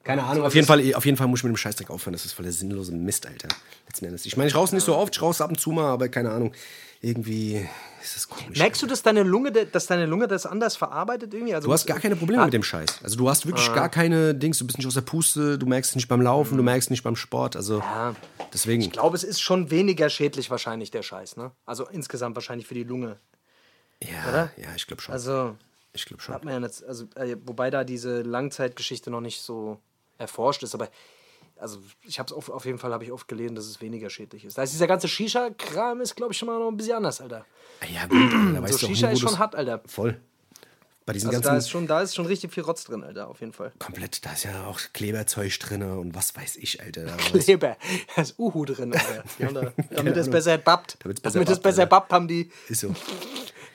Keine 0.03 0.23
Ahnung. 0.23 0.43
Auf 0.45 0.53
jeden, 0.53 0.67
Fall, 0.67 0.93
auf 0.95 1.05
jeden 1.05 1.17
Fall 1.17 1.27
muss 1.27 1.39
ich 1.39 1.43
mit 1.45 1.53
dem 1.53 1.57
Scheißdreck 1.57 1.89
aufhören. 1.89 2.11
Das 2.13 2.25
ist 2.25 2.33
voll 2.33 2.43
der 2.43 2.51
sinnlose 2.51 2.91
Mist, 2.91 3.25
Alter. 3.25 3.47
Letzten 3.87 4.05
Endes. 4.05 4.25
Ich 4.25 4.35
meine, 4.35 4.49
ich 4.49 4.55
rauche 4.55 4.73
nicht 4.75 4.83
so 4.83 4.95
oft, 4.97 5.15
ich 5.15 5.21
rauche 5.21 5.41
ab 5.43 5.49
und 5.49 5.59
zu 5.59 5.71
mal, 5.71 5.85
aber 5.91 6.09
keine 6.09 6.31
Ahnung. 6.31 6.51
Irgendwie 6.99 7.67
ist 8.01 8.15
das 8.15 8.29
komisch. 8.29 8.57
merkst 8.57 8.81
du, 8.81 8.87
dass 8.87 9.01
deine 9.01 9.23
Lunge, 9.23 9.51
dass 9.51 9.87
deine 9.87 10.05
Lunge 10.05 10.27
das 10.27 10.45
anders 10.45 10.75
verarbeitet 10.77 11.33
irgendwie? 11.33 11.53
Also 11.53 11.67
Du 11.67 11.73
hast 11.73 11.85
gar 11.85 11.99
keine 11.99 12.15
Probleme 12.15 12.41
Ah. 12.41 12.45
mit 12.45 12.53
dem 12.53 12.63
Scheiß. 12.63 12.99
Also 13.03 13.17
du 13.17 13.29
hast 13.29 13.45
wirklich 13.45 13.73
gar 13.73 13.89
keine 13.89 14.33
Dings, 14.35 14.57
du 14.57 14.65
bist 14.65 14.77
nicht 14.77 14.87
aus 14.87 14.93
der 14.93 15.01
Puste, 15.01 15.57
du 15.57 15.65
merkst 15.65 15.91
es 15.91 15.95
nicht 15.95 16.07
beim 16.07 16.21
Laufen, 16.21 16.55
du 16.57 16.63
merkst 16.63 16.87
es 16.87 16.89
nicht 16.91 17.03
beim 17.03 17.15
Sport. 17.17 17.55
Also 17.57 17.79
Ja. 17.79 18.15
deswegen. 18.53 18.81
Ich 18.83 18.91
glaube, 18.91 19.15
es 19.17 19.23
ist 19.25 19.41
schon 19.41 19.69
weniger 19.69 20.09
schädlich 20.09 20.49
wahrscheinlich 20.49 20.91
der 20.91 21.03
Scheiß, 21.03 21.35
ne? 21.37 21.51
Also 21.65 21.87
insgesamt 21.87 22.35
wahrscheinlich 22.35 22.67
für 22.67 22.73
die 22.75 22.83
Lunge. 22.83 23.17
Ja, 24.01 24.29
Oder? 24.29 24.51
ja, 24.57 24.69
ich 24.75 24.87
glaube 24.87 25.01
schon. 25.01 25.13
Also 25.13 25.55
ich 25.93 26.05
glaube 26.05 26.21
schon. 26.23 26.35
hat 26.35 26.45
man 26.45 26.53
ja 26.53 26.59
nicht, 26.61 26.83
also 26.85 27.05
äh, 27.15 27.35
wobei 27.45 27.69
da 27.69 27.83
diese 27.83 28.21
Langzeitgeschichte 28.21 29.09
noch 29.11 29.21
nicht 29.21 29.41
so 29.41 29.77
erforscht 30.23 30.63
ist, 30.63 30.73
aber 30.73 30.89
also 31.57 31.79
ich 32.03 32.19
habe 32.19 32.27
es 32.27 32.33
auf, 32.33 32.49
auf 32.49 32.65
jeden 32.65 32.79
Fall 32.79 32.91
habe 32.91 33.03
ich 33.03 33.11
oft 33.11 33.27
gelesen, 33.27 33.55
dass 33.55 33.65
es 33.65 33.79
weniger 33.79 34.09
schädlich 34.09 34.43
ist. 34.43 34.57
Da 34.57 34.63
ist 34.63 34.73
dieser 34.73 34.87
ganze 34.87 35.07
Shisha-Kram 35.07 36.01
ist 36.01 36.15
glaube 36.15 36.33
ich 36.33 36.37
schon 36.37 36.47
mal 36.47 36.59
noch 36.59 36.67
ein 36.69 36.77
bisschen 36.77 36.95
anders, 36.97 37.21
Alter. 37.21 37.45
Ja, 37.93 38.05
gut, 38.07 38.33
Alter, 38.33 38.67
So 38.77 38.87
Shisha 38.87 39.07
nie, 39.07 39.13
ist 39.13 39.19
schon 39.21 39.37
hart, 39.37 39.55
Alter. 39.55 39.81
Voll. 39.85 40.19
Bei 41.05 41.11
diesen 41.11 41.27
Also 41.29 41.41
ganzen 41.41 41.51
da 41.51 41.57
ist 41.57 41.69
schon, 41.69 41.87
da 41.87 42.01
ist 42.01 42.15
schon 42.15 42.25
richtig 42.25 42.53
viel 42.53 42.63
Rotz 42.63 42.85
drin, 42.85 43.03
Alter, 43.03 43.27
auf 43.27 43.41
jeden 43.41 43.51
Fall. 43.51 43.73
komplett, 43.77 44.25
da 44.25 44.31
ist 44.31 44.43
ja 44.43 44.67
auch 44.67 44.79
Kleberzeug 44.93 45.59
drin 45.59 45.83
und 45.83 46.15
was 46.15 46.33
weiß 46.35 46.55
ich, 46.55 46.81
Alter. 46.81 47.05
Kleber, 47.17 47.75
da 48.15 48.21
ist 48.21 48.39
Uhu 48.39 48.63
drin, 48.65 48.93
Alter. 48.93 49.23
Da, 49.53 49.73
damit 49.91 50.15
es 50.15 50.29
besser 50.29 50.57
babbt. 50.57 50.97
Damit's 51.03 51.19
besser 51.19 51.33
Damit 51.33 51.49
es 51.49 51.55
babbt, 51.57 51.63
besser 51.63 51.85
babbt, 51.85 52.13
haben 52.13 52.27
die. 52.29 52.49
ist 52.69 52.81
so. 52.81 52.95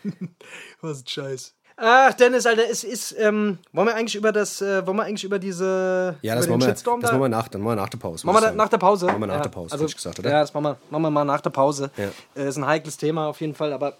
Was 0.80 1.00
ein 1.02 1.06
Scheiß. 1.06 1.54
Ach, 1.80 2.12
Dennis, 2.14 2.44
Alter, 2.44 2.62
es 2.68 2.82
ist, 2.82 3.14
ähm, 3.18 3.58
wollen 3.72 3.86
wir 3.86 3.94
eigentlich 3.94 4.16
über 4.16 4.32
das, 4.32 4.60
äh, 4.60 4.84
wollen 4.84 4.96
wir 4.96 5.04
eigentlich 5.04 5.22
über 5.22 5.38
diese, 5.38 6.16
Ja, 6.22 6.32
über 6.32 6.40
das 6.40 6.48
machen 6.48 6.60
wir, 6.62 6.68
Shitstorm 6.68 7.00
das 7.00 7.10
da? 7.10 7.16
machen 7.16 7.24
wir 7.24 7.28
nach, 7.36 7.46
dann 7.48 7.60
machen 7.60 7.76
wir 7.76 7.82
nach 7.82 7.88
der 7.88 7.98
Pause. 7.98 8.26
Machen 8.26 8.36
wir 8.36 8.40
da, 8.48 8.52
nach 8.52 8.68
der 8.68 8.78
Pause? 8.78 9.06
Machen 9.06 9.20
wir 9.20 9.26
nach 9.28 9.36
ja, 9.36 9.42
der 9.42 9.48
Pause, 9.50 9.72
also, 9.72 9.86
ich 9.86 9.94
gesagt, 9.94 10.18
oder? 10.18 10.28
Ja, 10.30 10.40
das 10.40 10.52
machen 10.52 10.64
wir, 10.64 10.76
machen 10.90 11.02
wir 11.02 11.10
mal 11.10 11.24
nach 11.24 11.40
der 11.40 11.50
Pause. 11.50 11.90
Ja. 11.96 12.08
Äh, 12.42 12.48
ist 12.48 12.56
ein 12.56 12.66
heikles 12.66 12.96
Thema 12.96 13.28
auf 13.28 13.40
jeden 13.40 13.54
Fall, 13.54 13.72
aber 13.72 13.96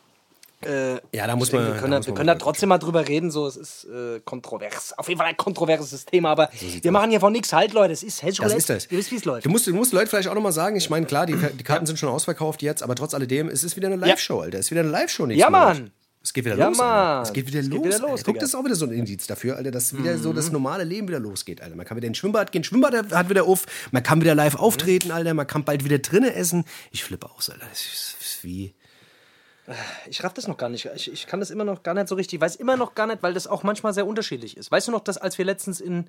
äh, 0.67 0.95
Ja, 1.13 1.29
da 1.29 1.37
muss 1.37 1.53
man- 1.53 1.67
wir 1.67 1.75
können, 1.81 1.93
da 1.93 2.05
wir 2.05 2.15
können 2.15 2.27
da 2.27 2.35
trotzdem 2.35 2.69
mal 2.71 2.79
drüber 2.79 3.07
reden. 3.07 3.31
So, 3.31 3.47
es 3.47 3.57
ist 3.57 3.85
äh, 3.85 4.19
kontrovers. 4.25 4.99
Auf 4.99 5.09
jeden 5.09 5.19
Fall 5.19 5.29
ein 5.29 5.37
kontroverses 5.37 6.05
Thema, 6.05 6.31
aber 6.31 6.51
wir 6.83 6.91
machen 6.91 7.11
hier 7.11 7.21
von 7.21 7.33
nichts 7.33 7.53
halt, 7.53 7.75
Leute. 7.75 7.93
Es 7.93 8.03
ist 8.03 8.25
Hedge 8.25 8.43
Das 8.43 8.55
ist 8.55 8.69
das. 8.69 8.87
Ihr 8.91 8.99
wisst, 8.99 9.13
wie 9.13 9.17
es 9.17 9.25
läuft. 9.25 9.47
Du 9.47 9.51
musst, 9.51 9.69
du 9.69 9.73
musst 9.73 9.93
Leute 9.93 10.09
vielleicht 10.09 10.27
auch 10.29 10.35
nochmal 10.35 10.51
sagen, 10.51 10.75
ich 10.75 10.91
meine, 10.91 11.07
klar, 11.07 11.27
die, 11.27 11.37
die 11.37 11.63
Karten 11.63 11.87
sind 11.87 11.97
schon 12.01 12.09
ausverkauft 12.09 12.61
jetzt, 12.63 12.83
aber 12.83 12.97
trotz 12.97 13.15
alledem, 13.15 13.49
es 13.49 13.63
ist 13.63 13.77
wieder 13.77 13.87
eine 13.87 13.95
Live-Show, 13.95 14.41
Alter. 14.41 14.59
Es 14.59 14.67
ist 14.67 14.71
wieder 14.73 14.81
eine 14.81 14.91
Live-Show 14.91 15.27
nächsten 15.27 15.41
Ja. 15.43 15.49
Mann. 15.51 15.93
Es 16.23 16.33
geht 16.33 16.45
wieder 16.45 16.57
Ja, 16.57 16.69
los. 16.69 16.79
Mann. 16.79 17.23
Es 17.23 17.33
geht 17.33 17.47
wieder 17.47 17.61
Es 17.61 17.67
los. 17.69 17.83
geht 17.83 17.85
wieder 17.95 17.99
los, 18.09 18.25
Guck, 18.25 18.39
das 18.39 18.49
ist 18.51 18.55
auch 18.55 18.65
wieder 18.65 18.75
so 18.75 18.87
ein 18.87 18.93
Indiz 18.93 19.27
dafür, 19.27 19.57
Alter, 19.57 19.71
dass 19.71 19.97
wieder 19.97 20.19
so 20.19 20.33
das 20.33 20.51
normale 20.51 20.85
Leben 20.85 21.09
wieder 21.09 21.21
losgeht, 21.21 21.61
Alter. 21.63 21.77
Man 21.77 21.87
kann 21.87 21.97
wieder 21.97 22.09
ins 22.09 22.19
Schwimmbad 22.19 22.53
gehen, 22.53 22.65
Schwimmbad 22.65 23.13
hat 23.13 23.31
wieder 23.31 23.45
auf, 23.45 23.67
man 23.93 24.03
kann 24.03 24.21
wieder 24.21 24.35
live 24.35 24.57
auftreten, 24.57 25.11
Alter, 25.13 25.33
man 25.35 25.47
kann 25.47 25.65
bald 25.65 25.85
wieder 25.85 25.99
drinnen 25.99 26.31
essen. 26.33 26.65
Ich 26.91 27.05
flippe 27.05 27.31
aus, 27.31 27.51
Alter. 27.51 27.67
Das 27.71 27.81
ist, 27.81 28.17
das 28.19 28.27
ist 28.27 28.45
wie... 28.45 28.75
Ich 30.09 30.25
raff 30.25 30.33
das 30.33 30.49
noch 30.49 30.57
gar 30.57 30.71
nicht. 30.71 30.89
Ich, 30.97 31.13
ich 31.13 31.27
kann 31.27 31.41
das 31.41 31.51
immer 31.51 31.65
noch 31.65 31.83
gar 31.83 31.93
nicht 31.93 32.09
so 32.09 32.15
richtig. 32.15 32.39
Ich 32.39 32.41
weiß 32.41 32.57
immer 32.57 32.79
noch 32.79 32.95
gar 32.95 33.07
nicht, 33.07 33.23
weil 33.23 33.35
das 33.35 33.47
auch 33.47 33.63
manchmal 33.65 33.93
sehr 33.93 34.07
unterschiedlich 34.07 34.57
ist. 34.57 34.71
Weißt 34.71 34.89
du 34.89 34.93
noch, 34.93 35.01
dass 35.05 35.19
als 35.19 35.37
wir 35.37 35.45
letztens 35.45 35.81
in, 35.83 36.07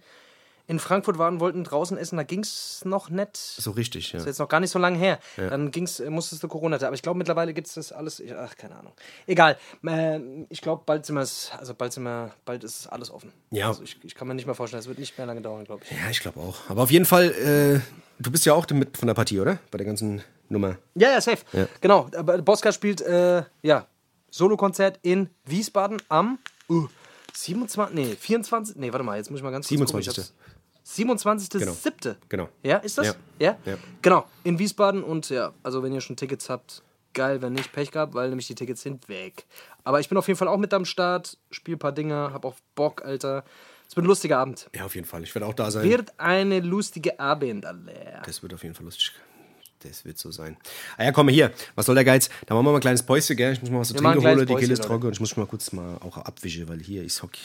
in 0.69 0.77
Frankfurt 0.79 1.17
waren 1.17 1.39
wollten 1.39 1.63
draußen 1.63 1.97
essen, 1.97 2.15
da 2.15 2.23
ging 2.23 2.41
es 2.41 2.85
noch 2.85 3.09
nicht. 3.09 3.35
So 3.35 3.71
richtig, 3.71 4.11
ja. 4.11 4.17
Das 4.17 4.21
ist 4.21 4.27
jetzt 4.27 4.39
noch 4.39 4.47
gar 4.47 4.59
nicht 4.59 4.69
so 4.69 4.77
lange 4.77 4.97
her. 4.99 5.17
Dann 5.35 5.71
ging's, 5.71 5.99
äh, 5.99 6.09
musstest 6.11 6.43
du 6.43 6.47
Corona. 6.47 6.77
Aber 6.77 6.93
ich 6.93 7.01
glaube, 7.01 7.17
mittlerweile 7.17 7.53
gibt 7.55 7.67
es 7.67 7.73
das 7.73 7.91
alles. 7.91 8.19
ich- 8.19 8.33
Ach, 8.35 8.55
keine 8.55 8.75
Ahnung. 8.75 8.93
Egal. 9.25 9.57
Ähm, 9.85 10.45
ich 10.49 10.61
glaube, 10.61 10.83
bald 10.85 11.05
sind 11.07 11.15
wir 11.15 11.21
also 11.21 11.73
bald 11.73 11.91
sind 11.91 12.03
wir, 12.03 12.31
bald 12.45 12.63
ist 12.63 12.85
alles 12.87 13.09
offen. 13.09 13.33
Ja. 13.49 13.67
Also 13.69 13.81
ich, 13.83 13.97
ich 14.03 14.13
kann 14.13 14.27
mir 14.27 14.35
nicht 14.35 14.45
mehr 14.45 14.53
vorstellen, 14.55 14.79
es 14.79 14.87
wird 14.87 14.99
nicht 14.99 15.17
mehr 15.17 15.25
lange 15.25 15.41
dauern, 15.41 15.65
glaube 15.65 15.83
ich. 15.83 15.91
Ja, 15.91 16.09
ich 16.11 16.19
glaube 16.19 16.39
auch. 16.39 16.55
Aber 16.69 16.83
auf 16.83 16.91
jeden 16.91 17.05
Fall, 17.05 17.31
äh, 17.31 17.79
du 18.21 18.31
bist 18.31 18.45
ja 18.45 18.53
auch 18.53 18.69
mit 18.69 18.95
von 18.95 19.07
der 19.07 19.15
Partie, 19.15 19.39
oder? 19.39 19.57
Bei 19.71 19.77
der 19.79 19.87
ganzen 19.87 20.21
Nummer. 20.49 20.77
Ja, 20.93 21.09
ja, 21.09 21.19
safe. 21.19 21.43
Genau. 21.81 22.09
Aber 22.15 22.37
Boska 22.43 22.71
spielt, 22.71 23.01
äh, 23.01 23.41
ja, 23.63 23.87
Solokonzert 24.29 24.99
in 25.01 25.29
Wiesbaden 25.45 25.99
am 26.09 26.37
uh, 26.69 26.87
27, 27.33 27.95
nee, 27.95 28.15
24, 28.15 28.75
nee, 28.75 28.91
warte 28.91 29.03
mal, 29.03 29.17
jetzt 29.17 29.31
muss 29.31 29.39
ich 29.39 29.43
mal 29.43 29.49
ganz 29.51 29.67
kurz 29.67 29.79
27.. 29.79 30.15
gucken. 30.15 30.48
Ich 30.97 31.05
hab's- 31.05 31.83
27.07. 31.85 32.15
Genau. 32.29 32.49
Ja, 32.63 32.77
ist 32.77 32.97
das? 32.97 33.07
Ja. 33.07 33.13
Ja? 33.39 33.57
Ja. 33.65 33.77
Genau, 34.01 34.25
in 34.43 34.57
Wiesbaden 34.59 35.03
und 35.03 35.29
ja, 35.29 35.53
also 35.63 35.83
wenn 35.83 35.93
ihr 35.93 36.01
schon 36.01 36.15
Tickets 36.15 36.49
habt, 36.49 36.83
geil, 37.13 37.41
wenn 37.41 37.53
nicht, 37.53 37.71
Pech 37.71 37.91
gehabt, 37.91 38.13
weil 38.13 38.29
nämlich 38.29 38.47
die 38.47 38.55
Tickets 38.55 38.81
sind 38.81 39.07
weg. 39.09 39.45
Aber 39.83 39.99
ich 39.99 40.09
bin 40.09 40.17
auf 40.17 40.27
jeden 40.27 40.37
Fall 40.37 40.47
auch 40.47 40.57
mit 40.57 40.73
am 40.73 40.85
Start, 40.85 41.37
spiel 41.51 41.75
ein 41.75 41.79
paar 41.79 41.91
Dinge, 41.91 42.31
hab 42.33 42.45
auch 42.45 42.55
Bock, 42.75 43.03
Alter. 43.05 43.43
Es 43.87 43.95
wird 43.95 44.05
ein 44.05 44.07
lustiger 44.07 44.37
Abend. 44.37 44.69
Ja, 44.75 44.85
auf 44.85 44.93
jeden 44.95 45.07
Fall. 45.07 45.23
Ich 45.23 45.33
werde 45.33 45.47
auch 45.47 45.53
da 45.53 45.71
sein. 45.71 45.83
Wird 45.83 46.13
eine 46.19 46.59
lustige 46.59 47.19
Abend, 47.19 47.65
Alter. 47.65 48.21
Das 48.25 48.43
wird 48.43 48.53
auf 48.53 48.61
jeden 48.63 48.75
Fall 48.75 48.85
lustig. 48.85 49.11
Das 49.79 50.03
wird 50.05 50.17
so 50.17 50.29
sein. 50.29 50.57
Ah 50.97 51.05
ja, 51.05 51.11
komm 51.11 51.27
mal 51.27 51.31
hier. 51.31 51.51
Was 51.75 51.85
soll 51.85 51.95
der 51.95 52.03
Geiz? 52.03 52.29
Da 52.45 52.53
machen 52.53 52.65
wir 52.65 52.71
mal 52.71 52.77
ein 52.77 52.81
kleines 52.81 53.01
Päuschen, 53.01 53.37
gell? 53.37 53.53
Ich 53.53 53.61
muss 53.61 53.69
mal 53.71 53.79
was 53.79 53.87
zu 53.87 53.93
trinken 53.93 54.21
holen. 54.21 54.45
Die 54.45 54.55
Kehle 54.55 54.73
ist 54.73 54.83
trocken 54.83 55.05
und 55.07 55.13
ich 55.13 55.19
muss 55.21 55.35
mal 55.37 55.45
kurz 55.45 55.71
mal 55.71 55.97
auch 56.01 56.17
abwischen, 56.17 56.67
weil 56.67 56.79
hier 56.81 57.03
ist 57.03 57.23
Hockey. 57.23 57.39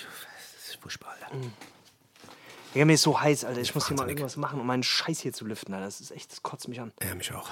Das 0.59 0.69
ist 0.75 0.83
furchtbar, 0.83 1.15
Alter. 1.23 1.37
Digga, 2.75 2.87
mir 2.87 2.95
ist 2.95 3.03
so 3.03 3.21
heiß, 3.21 3.45
Alter. 3.45 3.61
Ich 3.61 3.73
muss 3.77 3.87
hier 3.87 3.97
mal 3.97 4.09
irgendwas 4.09 4.37
machen, 4.37 4.59
um 4.59 4.67
meinen 4.67 4.83
Scheiß 4.83 5.21
hier 5.21 5.33
zu 5.33 5.45
lüften, 5.45 5.73
Alter. 5.75 5.87
Das 5.87 6.01
ist 6.01 6.11
echt, 6.11 6.33
das 6.33 6.43
kotzt 6.43 6.67
mich 6.67 6.81
an. 6.81 6.93
Ja, 7.01 7.15
mich 7.15 7.33
auch. 7.33 7.49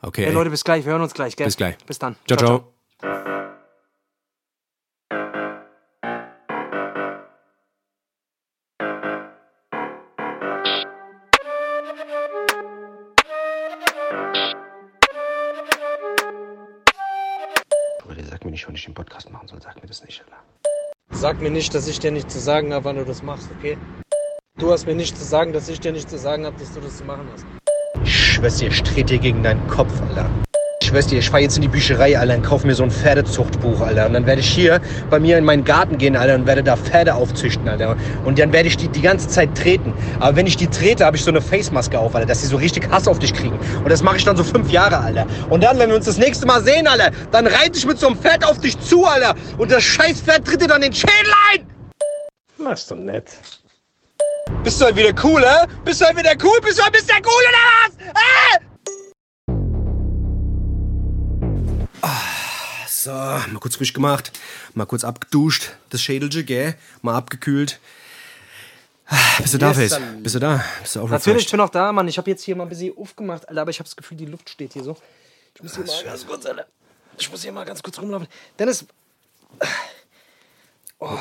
Okay. 0.00 0.22
Hey, 0.22 0.30
ey. 0.30 0.34
Leute, 0.34 0.48
bis 0.48 0.64
gleich. 0.64 0.86
Wir 0.86 0.92
hören 0.92 1.02
uns 1.02 1.12
gleich, 1.12 1.36
gell? 1.36 1.46
Bis 1.46 1.58
gleich. 1.58 1.76
Bis 1.84 1.98
dann. 1.98 2.16
Ciao, 2.26 2.38
ciao. 2.38 2.72
Leute, 18.06 18.24
sag 18.24 18.42
mir 18.42 18.52
nicht, 18.52 18.66
wann 18.66 18.74
ich 18.74 18.84
den 18.86 18.94
Podcast 18.94 19.30
machen 19.30 19.48
soll. 19.48 19.60
Sag 19.60 19.82
mir 19.82 19.86
das 19.86 20.02
nicht, 20.02 20.22
Alter. 20.22 20.42
Sag 21.10 21.42
mir 21.42 21.50
nicht, 21.50 21.74
dass 21.74 21.86
ich 21.88 21.98
dir 21.98 22.10
nicht 22.10 22.30
zu 22.30 22.38
sagen 22.38 22.72
habe, 22.72 22.86
wann 22.86 22.96
du 22.96 23.04
das 23.04 23.22
machst, 23.22 23.50
okay? 23.58 23.76
Du 24.66 24.72
hast 24.72 24.84
mir 24.84 24.96
nicht 24.96 25.16
zu 25.16 25.22
sagen, 25.22 25.52
dass 25.52 25.68
ich 25.68 25.78
dir 25.78 25.92
nicht 25.92 26.10
zu 26.10 26.18
sagen 26.18 26.44
habe, 26.44 26.58
dass 26.58 26.72
du 26.74 26.80
das 26.80 26.96
zu 26.96 27.04
machen 27.04 27.28
hast. 27.32 27.46
Ich 28.02 28.32
schwör's 28.34 28.56
dir, 28.56 28.66
ich 28.66 28.82
trete 28.82 29.12
dir 29.12 29.18
gegen 29.18 29.40
deinen 29.44 29.64
Kopf, 29.68 29.92
Alter. 30.08 30.28
Ich 30.80 30.88
schwör's 30.88 31.06
dir, 31.06 31.20
ich 31.20 31.30
fahr 31.30 31.38
jetzt 31.38 31.54
in 31.54 31.62
die 31.62 31.68
Bücherei, 31.68 32.18
Alter, 32.18 32.34
und 32.34 32.42
kauf 32.42 32.64
mir 32.64 32.74
so 32.74 32.82
ein 32.82 32.90
Pferdezuchtbuch, 32.90 33.80
Alter. 33.80 34.06
Und 34.06 34.14
dann 34.14 34.26
werde 34.26 34.40
ich 34.40 34.48
hier 34.48 34.80
bei 35.08 35.20
mir 35.20 35.38
in 35.38 35.44
meinen 35.44 35.62
Garten 35.62 35.98
gehen, 35.98 36.16
Alter, 36.16 36.34
und 36.34 36.48
werde 36.48 36.64
da 36.64 36.76
Pferde 36.76 37.14
aufzüchten, 37.14 37.68
Alter. 37.68 37.96
Und 38.24 38.40
dann 38.40 38.52
werde 38.52 38.66
ich 38.66 38.76
die 38.76 38.88
die 38.88 39.02
ganze 39.02 39.28
Zeit 39.28 39.56
treten. 39.56 39.94
Aber 40.18 40.34
wenn 40.34 40.48
ich 40.48 40.56
die 40.56 40.66
trete, 40.66 41.04
habe 41.06 41.16
ich 41.16 41.22
so 41.22 41.30
eine 41.30 41.40
Facemaske 41.40 41.96
auf, 41.96 42.16
Alter, 42.16 42.26
dass 42.26 42.40
sie 42.40 42.48
so 42.48 42.56
richtig 42.56 42.90
Hass 42.90 43.06
auf 43.06 43.20
dich 43.20 43.34
kriegen. 43.34 43.56
Und 43.84 43.88
das 43.88 44.02
mache 44.02 44.16
ich 44.16 44.24
dann 44.24 44.36
so 44.36 44.42
fünf 44.42 44.72
Jahre, 44.72 44.98
Alter. 44.98 45.28
Und 45.48 45.62
dann, 45.62 45.78
wenn 45.78 45.90
wir 45.90 45.96
uns 45.96 46.06
das 46.06 46.18
nächste 46.18 46.44
Mal 46.44 46.64
sehen, 46.64 46.88
Alter, 46.88 47.12
dann 47.30 47.46
reite 47.46 47.78
ich 47.78 47.86
mit 47.86 48.00
so 48.00 48.08
einem 48.08 48.16
Pferd 48.16 48.44
auf 48.44 48.58
dich 48.58 48.76
zu, 48.80 49.04
Alter. 49.04 49.36
Und 49.58 49.70
das 49.70 49.84
scheiß 49.84 50.22
Pferd 50.22 50.44
tritt 50.44 50.60
dir 50.60 50.66
dann 50.66 50.80
den 50.80 50.92
Schädel 50.92 51.32
ein. 51.52 51.68
Das 52.58 52.80
ist 52.80 52.90
doch 52.90 52.96
nett. 52.96 53.30
Bist 54.62 54.80
du 54.80 54.84
halt 54.86 54.96
wieder 54.96 55.14
cool, 55.24 55.42
hä? 55.44 55.66
Bist 55.84 56.00
du 56.00 56.06
halt 56.06 56.16
wieder 56.16 56.34
cool? 56.42 56.60
Bist 56.60 56.78
du 56.78 56.82
halt 56.82 56.94
Mr. 56.94 57.16
Cool 57.24 57.42
oder 57.48 57.62
was? 57.78 57.96
Äh? 58.06 58.66
So, 62.88 63.12
mal 63.12 63.58
kurz 63.60 63.76
frisch 63.76 63.92
gemacht, 63.92 64.32
mal 64.74 64.84
kurz 64.86 65.04
abgeduscht, 65.04 65.70
das 65.90 66.02
Schädelchen, 66.02 66.44
gell? 66.44 66.74
Mal 67.02 67.14
abgekühlt. 67.14 67.78
Ah, 69.06 69.14
Bist 69.38 69.54
du 69.54 69.58
da, 69.58 69.68
Yes, 69.68 69.76
Face? 69.94 70.00
Bist 70.18 70.34
du 70.34 70.38
da? 70.40 70.64
Bist 70.82 70.96
du 70.96 71.00
auch 71.02 71.08
Natürlich, 71.08 71.44
ich 71.44 71.50
bin 71.50 71.58
noch 71.58 71.68
da, 71.68 71.92
Mann. 71.92 72.08
Ich 72.08 72.18
habe 72.18 72.28
jetzt 72.28 72.42
hier 72.42 72.56
mal 72.56 72.64
ein 72.64 72.68
bisschen 72.68 72.92
aufgemacht, 72.98 73.48
Alter, 73.48 73.60
aber 73.62 73.70
ich 73.70 73.78
habe 73.78 73.84
das 73.88 73.94
Gefühl, 73.94 74.16
die 74.16 74.26
Luft 74.26 74.50
steht 74.50 74.72
hier 74.72 74.82
so. 74.82 74.96
Ich 75.54 75.62
muss 75.62 75.76
hier 75.76 75.84
mal 75.84 76.02
ganz 76.04 76.26
kurz, 76.26 76.46
Alter. 76.46 76.66
Ich 77.16 77.30
muss 77.30 77.42
hier 77.42 77.52
mal 77.52 77.64
ganz 77.64 77.80
kurz 77.80 78.00
rumlaufen. 78.00 78.26
Dennis. 78.58 78.84
Oh. 80.98 81.18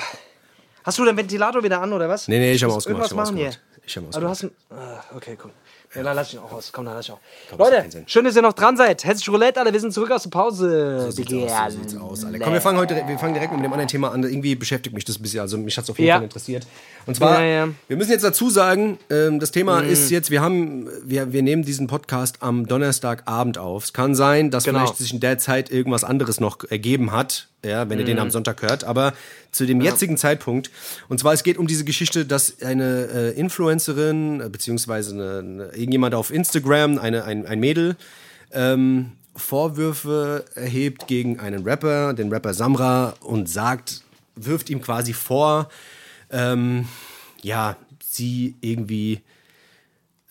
Hast 0.86 0.98
du 1.00 1.06
den 1.06 1.18
Ventilator 1.18 1.64
wieder 1.64 1.82
an 1.82 1.92
oder 1.94 2.08
was? 2.08 2.28
Nee, 2.28 2.38
nee, 2.40 2.54
ich 2.54 2.64
hab 2.64 2.70
Muss 2.70 2.78
ausgemacht, 2.88 3.12
Irgendwas 3.12 3.32
ich 3.32 3.34
hab 3.34 3.36
machen 3.36 3.48
ausgemacht. 3.48 3.60
hier. 3.76 3.88
Ich 3.88 3.98
hab 3.98 4.04
Aber 4.04 4.20
du 4.22 4.30
hast 4.30 4.44
ausgemacht. 4.46 4.56
einen. 4.72 4.98
Ah, 4.98 5.04
okay, 5.16 5.38
cool. 5.44 5.52
Ja, 5.96 6.04
dann 6.04 6.16
lass 6.18 6.28
ich 6.28 6.34
ihn 6.34 6.40
auch 6.42 6.52
aus. 6.52 6.72
Komm, 6.74 6.84
dann 6.86 6.96
lass 6.96 7.06
ich 7.06 7.12
auch. 7.14 7.20
Komm, 7.50 7.60
Leute, 7.60 8.04
schön, 8.08 8.26
dass 8.26 8.36
ihr 8.36 8.42
noch 8.42 8.52
dran 8.54 8.76
seid. 8.76 9.06
Herzlich 9.06 9.30
Roulette, 9.30 9.62
alle. 9.62 9.72
Wir 9.72 9.80
sind 9.80 9.94
zurück 9.94 10.12
aus 10.12 10.24
der 10.24 10.30
Pause. 10.30 11.04
So 11.06 11.12
sieht's 11.12 11.32
aus, 11.34 11.74
so 11.74 11.80
sieht's 11.80 11.96
aus, 11.96 12.26
Alter. 12.26 12.40
Komm, 12.40 12.52
wir 12.54 12.60
fangen 12.60 12.78
heute 12.80 13.02
wir 13.08 13.18
fangen 13.18 13.34
direkt 13.34 13.54
mit 13.54 13.64
dem 13.64 13.72
anderen 13.72 13.88
Thema 13.88 14.12
an. 14.12 14.24
Irgendwie 14.24 14.56
beschäftigt 14.56 14.94
mich 14.94 15.06
das 15.06 15.18
ein 15.18 15.22
bisschen. 15.22 15.40
Also 15.40 15.58
mich 15.58 15.78
hat 15.78 15.86
es 15.86 15.90
auf 15.90 15.98
jeden 15.98 16.10
Ja. 16.10 16.16
Fall 16.16 16.26
interessiert. 16.26 16.68
Und 17.06 17.16
zwar, 17.16 17.40
Ja, 17.42 17.66
ja. 17.66 17.68
wir 17.88 17.96
müssen 17.98 18.12
jetzt 18.12 18.24
dazu 18.26 18.50
sagen, 18.50 18.98
ähm, 19.10 19.40
das 19.40 19.52
Thema 19.52 19.80
ist 19.82 20.12
jetzt, 20.12 20.32
wir 20.32 20.42
haben, 20.42 20.90
wir, 21.04 21.32
wir 21.32 21.44
nehmen 21.44 21.64
diesen 21.64 21.88
Podcast 21.88 22.38
am 22.42 22.68
Donnerstagabend 22.68 23.58
auf. 23.58 23.86
Es 23.86 23.94
kann 23.94 24.16
sein, 24.16 24.52
dass 24.52 24.66
Genau. 24.66 24.80
vielleicht 24.80 24.98
sich 24.98 25.14
in 25.14 25.22
der 25.22 25.38
Zeit 25.38 25.72
irgendwas 25.72 26.04
anderes 26.04 26.42
noch 26.42 26.58
ergeben 26.70 27.14
hat, 27.14 27.48
ja, 27.70 27.90
wenn 27.90 28.00
ihr 28.00 28.06
den 28.06 28.20
am 28.20 28.32
Sonntag 28.32 28.62
hört. 28.62 28.84
Aber 28.84 29.14
zu 29.52 29.66
dem 29.66 29.82
jetzigen 29.82 30.18
Zeitpunkt, 30.18 30.72
und 31.08 31.20
zwar 31.20 31.34
es 31.34 31.44
geht 31.44 31.58
um 31.58 31.68
diese 31.68 31.86
Geschichte, 31.86 32.26
dass 32.26 32.62
eine 32.62 33.08
äh, 33.14 33.40
Influencerin, 33.40 34.42
äh, 34.42 34.50
beziehungsweise 34.50 35.14
eine, 35.14 35.40
eine, 35.40 35.64
irgendjemand 35.76 36.16
auf 36.16 36.32
Instagram, 36.32 36.98
eine, 36.98 37.24
ein, 37.24 37.46
ein 37.46 37.60
Mädel, 37.60 37.96
ähm, 38.52 39.12
Vorwürfe 39.36 40.46
erhebt 40.56 41.08
gegen 41.08 41.40
einen 41.40 41.64
Rapper, 41.64 42.14
den 42.14 42.32
Rapper 42.32 42.54
Samra, 42.54 43.16
und 43.20 43.50
sagt, 43.50 44.02
wirft 44.36 44.70
ihm 44.70 44.82
quasi 44.82 45.14
vor, 45.14 45.70
ähm, 46.30 46.88
ja, 47.42 47.76
sie 48.02 48.56
irgendwie 48.62 49.22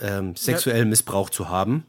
ähm, 0.01 0.37
sexuell 0.37 0.85
missbraucht 0.85 1.35
zu 1.35 1.49
haben. 1.49 1.85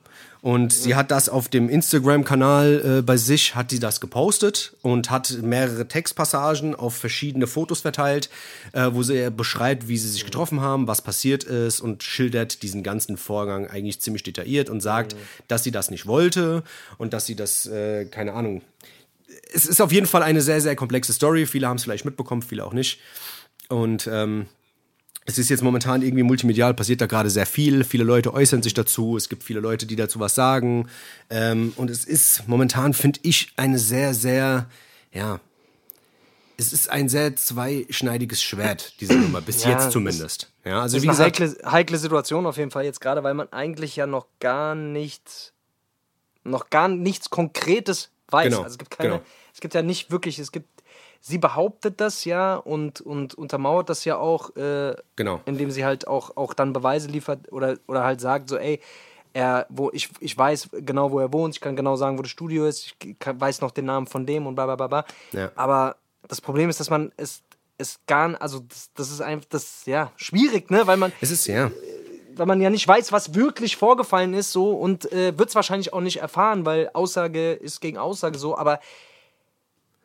Und 0.45 0.73
sie 0.73 0.93
hat 0.93 1.10
das 1.10 1.27
auf 1.27 1.49
dem 1.49 1.69
Instagram-Kanal 1.69 2.99
äh, 2.99 3.01
bei 3.01 3.17
sich, 3.17 3.55
hat 3.55 3.71
sie 3.71 3.79
das 3.79 3.99
gepostet 3.99 4.75
und 4.84 5.10
hat 5.10 5.39
mehrere 5.41 5.88
Textpassagen 5.88 6.75
auf 6.75 6.95
verschiedene 6.95 7.47
Fotos 7.47 7.81
verteilt, 7.81 8.29
äh, 8.71 8.91
wo 8.91 9.01
sie 9.01 9.31
beschreibt, 9.31 9.88
wie 9.88 9.97
sie 9.97 10.08
sich 10.08 10.23
getroffen 10.23 10.62
haben, 10.62 10.88
was 10.88 11.01
passiert 11.01 11.45
ist 11.45 11.81
und 11.81 12.03
schildert 12.03 12.62
diesen 12.62 12.84
ganzen 12.84 13.17
Vorgang 13.17 13.65
eigentlich 13.65 14.01
ziemlich 14.01 14.21
detailliert 14.21 14.69
und 14.69 14.81
sagt, 14.81 15.15
dass 15.47 15.63
sie 15.63 15.71
das 15.71 15.89
nicht 15.89 16.05
wollte 16.05 16.62
und 16.99 17.13
dass 17.13 17.25
sie 17.25 17.36
das, 17.36 17.65
äh, 17.65 18.05
keine 18.05 18.34
Ahnung, 18.34 18.62
es 19.51 19.65
ist 19.65 19.81
auf 19.81 19.91
jeden 19.91 20.05
Fall 20.05 20.21
eine 20.21 20.41
sehr, 20.41 20.62
sehr 20.62 20.75
komplexe 20.75 21.13
Story. 21.13 21.47
Viele 21.47 21.67
haben 21.67 21.77
es 21.77 21.84
vielleicht 21.86 22.05
mitbekommen, 22.05 22.43
viele 22.43 22.65
auch 22.65 22.73
nicht. 22.73 22.99
Und 23.67 24.08
ähm, 24.13 24.45
es 25.25 25.38
ist 25.38 25.49
jetzt 25.49 25.63
momentan 25.63 26.01
irgendwie 26.01 26.23
multimedial, 26.23 26.73
passiert 26.73 27.01
da 27.01 27.08
gerade 27.08 27.30
sehr 27.30 27.45
viel. 27.45 27.84
Viele 27.84 28.04
Leute 28.04 28.34
äußern 28.34 28.62
sich 28.62 28.73
dazu. 28.73 29.17
Es 29.17 29.30
gibt 29.30 29.43
viele 29.43 29.60
Leute, 29.60 29.86
die 29.86 29.95
dazu 29.95 30.19
was 30.19 30.36
sagen. 30.36 30.88
Ähm, 31.30 31.73
und 31.78 31.89
es 31.89 32.06
ist 32.06 32.47
momentan, 32.47 32.93
finde 32.93 33.19
ich, 33.23 33.51
eine 33.56 33.80
sehr, 33.80 34.13
sehr, 34.13 34.69
ja, 35.12 35.39
es 36.58 36.73
ist 36.73 36.89
ein 36.89 37.10
sehr 37.10 37.36
zweischneidiges 37.36 38.41
Schwert, 38.41 38.93
diese 39.01 39.15
Nummer, 39.15 39.41
bis 39.41 39.63
Ja, 39.63 39.71
jetzt 39.71 39.86
es 39.86 39.91
zumindest. 39.91 40.51
Ja, 40.63 40.82
also 40.82 40.97
Das 40.97 41.04
wie 41.04 41.10
ist 41.10 41.19
eine 41.19 41.32
gesagt, 41.32 41.39
heikle, 41.39 41.71
heikle 41.71 41.97
Situation 41.97 42.45
auf 42.45 42.58
jeden 42.58 42.71
Fall 42.71 42.86
jetzt 42.86 43.01
gerade, 43.01 43.23
weil 43.23 43.34
man 43.34 43.51
eigentlich 43.51 43.95
ja 43.95 44.08
noch 44.08 44.28
gar 44.39 44.75
nichts, 44.75 45.54
noch 46.43 46.69
gar 46.69 46.88
nichts 46.88 47.30
Konkretes 47.30 48.10
weiß. 48.30 48.45
Genau, 48.45 48.62
Also 48.62 48.73
es 48.73 48.78
gibt 48.78 48.91
keine, 48.91 49.10
genau. 49.10 49.23
es 49.54 49.60
gibt 49.60 49.73
ja 49.73 49.82
nicht 49.82 50.12
wirklich, 50.12 50.39
es 50.39 50.51
gibt, 50.51 50.69
sie 51.27 51.39
behauptet 51.39 51.99
das 52.01 52.23
ja 52.25 52.55
und, 52.55 53.01
und 53.01 53.33
untermauert 53.33 53.89
das 53.89 54.05
ja 54.05 54.17
auch, 54.17 54.55
äh, 54.55 54.93
Genau. 55.15 55.41
indem 55.45 55.71
sie 55.71 55.83
halt 55.83 56.07
auch, 56.07 56.38
auch 56.38 56.53
dann 56.53 56.71
Beweise 56.71 57.07
liefert 57.07 57.51
oder, 57.51 57.77
oder 57.88 58.03
halt 58.03 58.21
sagt 58.21 58.47
so, 58.47 58.57
ey, 58.57 58.79
er, 59.33 59.65
wo 59.69 59.89
ich, 59.91 60.11
ich 60.19 60.38
weiß 60.38 60.69
genau, 60.71 61.11
wo 61.11 61.19
er 61.19 61.33
wohnt, 61.33 61.55
ich 61.55 61.61
kann 61.61 61.75
genau 61.75 61.95
sagen, 61.95 62.19
wo 62.19 62.21
das 62.21 62.29
Studio 62.29 62.67
ist, 62.67 62.95
ich 63.01 63.17
kann, 63.17 63.41
weiß 63.41 63.61
noch 63.61 63.71
den 63.71 63.85
Namen 63.85 64.05
von 64.05 64.27
dem 64.27 64.45
und 64.45 64.53
bla 64.53 64.65
bla 64.67 64.75
bla 64.75 64.88
bla. 64.88 65.05
Ja. 65.31 65.51
Aber 65.55 65.95
das 66.27 66.41
Problem 66.41 66.69
ist, 66.69 66.79
dass 66.79 66.91
man 66.91 67.11
es, 67.17 67.41
es 67.79 67.99
gar, 68.05 68.27
n- 68.27 68.35
also 68.35 68.59
das, 68.59 68.91
das 68.93 69.09
ist 69.09 69.21
einfach, 69.21 69.47
das, 69.49 69.88
ja, 69.88 70.11
schwierig, 70.17 70.69
ne, 70.69 70.85
weil 70.85 70.97
man, 70.97 71.11
es 71.21 71.31
ist, 71.31 71.47
ja. 71.47 71.71
weil 72.35 72.45
man 72.45 72.61
ja 72.61 72.69
nicht 72.69 72.88
weiß, 72.88 73.11
was 73.11 73.33
wirklich 73.33 73.77
vorgefallen 73.77 74.35
ist, 74.35 74.51
so 74.51 74.69
und 74.73 75.11
äh, 75.11 75.35
wird 75.39 75.49
es 75.49 75.55
wahrscheinlich 75.55 75.91
auch 75.91 76.01
nicht 76.01 76.17
erfahren, 76.21 76.65
weil 76.67 76.91
Aussage 76.93 77.53
ist 77.53 77.81
gegen 77.81 77.97
Aussage 77.97 78.38
so, 78.38 78.55
aber 78.55 78.79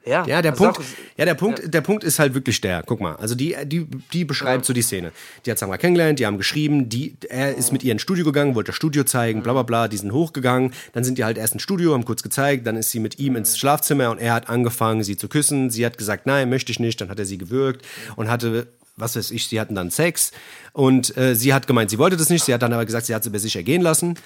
ja. 0.04 0.26
Ja, 0.26 0.40
der 0.40 0.52
also 0.52 0.64
Punkt, 0.64 0.80
ja, 1.16 1.24
der 1.24 1.34
Punkt, 1.34 1.74
der 1.74 1.80
Punkt 1.82 2.04
ist 2.04 2.18
halt 2.18 2.34
wirklich 2.34 2.60
der. 2.60 2.82
Guck 2.84 3.00
mal, 3.00 3.16
also 3.16 3.34
die, 3.34 3.56
die, 3.64 3.86
die 4.12 4.24
beschreibt 4.24 4.64
so 4.64 4.72
die 4.72 4.82
Szene. 4.82 5.12
Die 5.44 5.50
hat 5.50 5.58
Samra 5.58 5.76
kennengelernt, 5.76 6.18
die 6.18 6.26
haben 6.26 6.38
geschrieben, 6.38 6.88
die, 6.88 7.16
er 7.28 7.54
ist 7.54 7.72
mit 7.72 7.82
ihr 7.82 7.92
ins 7.92 8.02
Studio 8.02 8.24
gegangen, 8.24 8.54
wollte 8.54 8.68
das 8.68 8.76
Studio 8.76 9.04
zeigen, 9.04 9.42
bla 9.42 9.52
bla 9.52 9.62
bla, 9.62 9.88
die 9.88 9.98
sind 9.98 10.12
hochgegangen, 10.12 10.72
dann 10.92 11.04
sind 11.04 11.18
die 11.18 11.24
halt 11.24 11.36
erst 11.36 11.52
ins 11.54 11.62
Studio, 11.62 11.92
haben 11.92 12.04
kurz 12.04 12.22
gezeigt, 12.22 12.66
dann 12.66 12.76
ist 12.76 12.90
sie 12.90 13.00
mit 13.00 13.18
ihm 13.18 13.36
ins 13.36 13.58
Schlafzimmer 13.58 14.10
und 14.10 14.18
er 14.18 14.32
hat 14.32 14.48
angefangen, 14.48 15.02
sie 15.04 15.16
zu 15.16 15.28
küssen. 15.28 15.70
Sie 15.70 15.84
hat 15.84 15.98
gesagt, 15.98 16.26
nein, 16.26 16.48
möchte 16.48 16.72
ich 16.72 16.80
nicht, 16.80 17.00
dann 17.00 17.10
hat 17.10 17.18
er 17.18 17.26
sie 17.26 17.38
gewürgt 17.38 17.84
und 18.16 18.30
hatte 18.30 18.68
was 18.96 19.16
weiß 19.16 19.30
ich, 19.30 19.48
sie 19.48 19.58
hatten 19.58 19.74
dann 19.74 19.90
Sex 19.90 20.30
und 20.74 21.16
äh, 21.16 21.34
sie 21.34 21.54
hat 21.54 21.66
gemeint, 21.66 21.88
sie 21.90 21.98
wollte 21.98 22.18
das 22.18 22.28
nicht, 22.28 22.44
sie 22.44 22.52
hat 22.52 22.60
dann 22.60 22.74
aber 22.74 22.84
gesagt, 22.84 23.06
sie 23.06 23.14
hat 23.14 23.22
es 23.22 23.28
über 23.28 23.38
sich 23.38 23.56
ergehen 23.56 23.80
lassen. 23.80 24.18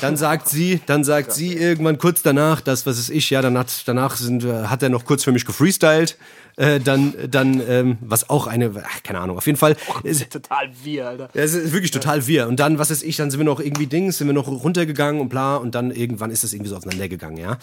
Dann 0.00 0.16
sagt 0.16 0.48
sie, 0.48 0.80
dann 0.86 1.04
sagt 1.04 1.32
sie 1.32 1.54
irgendwann 1.54 1.98
kurz 1.98 2.22
danach, 2.22 2.62
das, 2.62 2.86
was 2.86 2.98
ist 2.98 3.10
ich, 3.10 3.28
ja, 3.28 3.42
hat, 3.42 3.82
danach 3.86 4.16
sind, 4.16 4.44
hat 4.44 4.82
er 4.82 4.88
noch 4.88 5.04
kurz 5.04 5.22
für 5.22 5.32
mich 5.32 5.44
gefreestylt. 5.44 6.16
Äh, 6.56 6.80
dann, 6.80 7.14
dann, 7.30 7.62
ähm, 7.66 7.98
was 8.00 8.28
auch 8.28 8.46
eine, 8.46 8.72
ach, 8.84 9.02
keine 9.02 9.20
Ahnung, 9.20 9.38
auf 9.38 9.46
jeden 9.46 9.58
Fall. 9.58 9.76
Ist, 10.02 10.30
total 10.30 10.70
wir, 10.82 11.08
Alter. 11.08 11.28
ja, 11.34 11.42
es 11.42 11.54
ist 11.54 11.72
wirklich 11.72 11.90
total 11.90 12.26
wir. 12.26 12.46
Und 12.46 12.60
dann, 12.60 12.78
was 12.78 12.90
ist 12.90 13.02
ich, 13.02 13.16
dann 13.16 13.30
sind 13.30 13.40
wir 13.40 13.44
noch 13.44 13.60
irgendwie 13.60 13.86
Dings, 13.86 14.18
sind 14.18 14.26
wir 14.26 14.34
noch 14.34 14.48
runtergegangen 14.48 15.20
und 15.20 15.28
bla, 15.28 15.56
und 15.56 15.74
dann 15.74 15.90
irgendwann 15.90 16.30
ist 16.30 16.44
das 16.44 16.52
irgendwie 16.52 16.68
so 16.68 16.76
auseinandergegangen, 16.76 17.38
ja. 17.38 17.58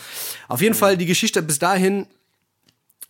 Auf 0.48 0.62
jeden 0.62 0.74
Fall, 0.74 0.98
die 0.98 1.06
Geschichte 1.06 1.42
bis 1.44 1.60
dahin 1.60 2.08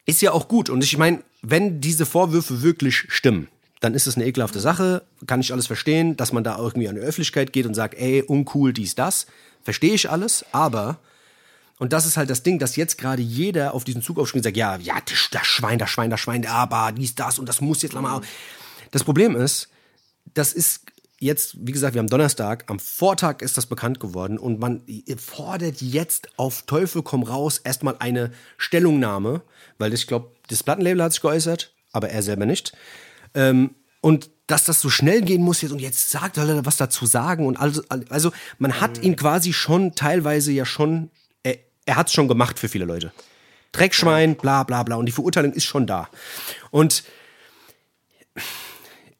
ist 0.05 0.21
ja 0.21 0.31
auch 0.31 0.47
gut. 0.47 0.69
Und 0.69 0.83
ich 0.83 0.97
meine, 0.97 1.19
wenn 1.41 1.79
diese 1.79 2.05
Vorwürfe 2.05 2.61
wirklich 2.61 3.05
stimmen, 3.07 3.47
dann 3.79 3.93
ist 3.93 4.07
es 4.07 4.15
eine 4.15 4.25
ekelhafte 4.25 4.59
Sache, 4.59 5.03
kann 5.25 5.39
ich 5.39 5.53
alles 5.53 5.67
verstehen, 5.67 6.17
dass 6.17 6.33
man 6.33 6.43
da 6.43 6.57
irgendwie 6.57 6.89
an 6.89 6.95
die 6.95 7.01
Öffentlichkeit 7.01 7.53
geht 7.53 7.65
und 7.65 7.73
sagt, 7.73 7.95
ey, 7.95 8.21
uncool, 8.21 8.73
dies, 8.73 8.95
das. 8.95 9.25
Verstehe 9.63 9.93
ich 9.93 10.09
alles, 10.09 10.45
aber, 10.51 10.99
und 11.77 11.93
das 11.93 12.05
ist 12.05 12.17
halt 12.17 12.29
das 12.29 12.43
Ding, 12.43 12.59
dass 12.59 12.75
jetzt 12.75 12.97
gerade 12.97 13.21
jeder 13.21 13.73
auf 13.73 13.83
diesen 13.83 14.01
Zug 14.01 14.19
aufspringt 14.19 14.45
und 14.45 14.49
sagt, 14.49 14.57
ja, 14.57 14.77
ja, 14.77 14.95
das, 15.05 15.45
Schwein, 15.47 15.79
das 15.79 15.89
Schwein, 15.89 16.09
das 16.09 16.19
Schwein, 16.19 16.45
aber 16.45 16.91
dies, 16.91 17.15
das 17.15 17.39
und 17.39 17.47
das 17.47 17.61
muss 17.61 17.81
jetzt 17.81 17.93
nochmal. 17.93 18.21
Das 18.91 19.03
Problem 19.03 19.35
ist, 19.35 19.69
das 20.33 20.53
ist 20.53 20.81
jetzt, 21.19 21.55
wie 21.59 21.71
gesagt, 21.71 21.93
wir 21.93 21.99
haben 21.99 22.07
Donnerstag, 22.07 22.65
am 22.67 22.79
Vortag 22.79 23.41
ist 23.41 23.57
das 23.57 23.65
bekannt 23.65 23.99
geworden 23.99 24.37
und 24.37 24.59
man 24.59 24.81
fordert 25.17 25.81
jetzt 25.81 26.29
auf 26.37 26.63
Teufel 26.63 27.03
komm 27.03 27.23
raus 27.23 27.59
erstmal 27.59 27.95
eine 27.99 28.31
Stellungnahme, 28.57 29.41
weil 29.77 29.93
ich 29.93 30.07
glaube, 30.07 30.31
das 30.47 30.63
Plattenlabel 30.63 31.03
hat 31.03 31.13
sich 31.13 31.21
geäußert, 31.21 31.73
aber 31.91 32.09
er 32.09 32.23
selber 32.23 32.45
nicht. 32.45 32.73
Ähm, 33.33 33.75
und 34.01 34.29
dass 34.47 34.63
das 34.63 34.81
so 34.81 34.89
schnell 34.89 35.21
gehen 35.21 35.43
muss 35.43 35.61
jetzt 35.61 35.71
und 35.71 35.79
jetzt 35.79 36.09
sagt 36.09 36.37
er 36.37 36.65
was 36.65 36.77
dazu 36.77 37.05
sagen 37.05 37.45
und 37.45 37.57
also, 37.57 37.83
also 38.09 38.31
man 38.57 38.81
hat 38.81 39.03
ihn 39.03 39.15
quasi 39.15 39.53
schon 39.53 39.93
teilweise 39.93 40.51
ja 40.51 40.65
schon, 40.65 41.11
er, 41.43 41.57
er 41.85 41.95
hat 41.97 42.07
es 42.07 42.13
schon 42.13 42.27
gemacht 42.27 42.57
für 42.57 42.67
viele 42.67 42.85
Leute. 42.85 43.11
Dreckschwein, 43.71 44.35
bla 44.35 44.63
bla 44.63 44.81
bla 44.83 44.95
und 44.95 45.05
die 45.05 45.11
Verurteilung 45.11 45.53
ist 45.53 45.65
schon 45.65 45.85
da. 45.85 46.09
Und 46.71 47.03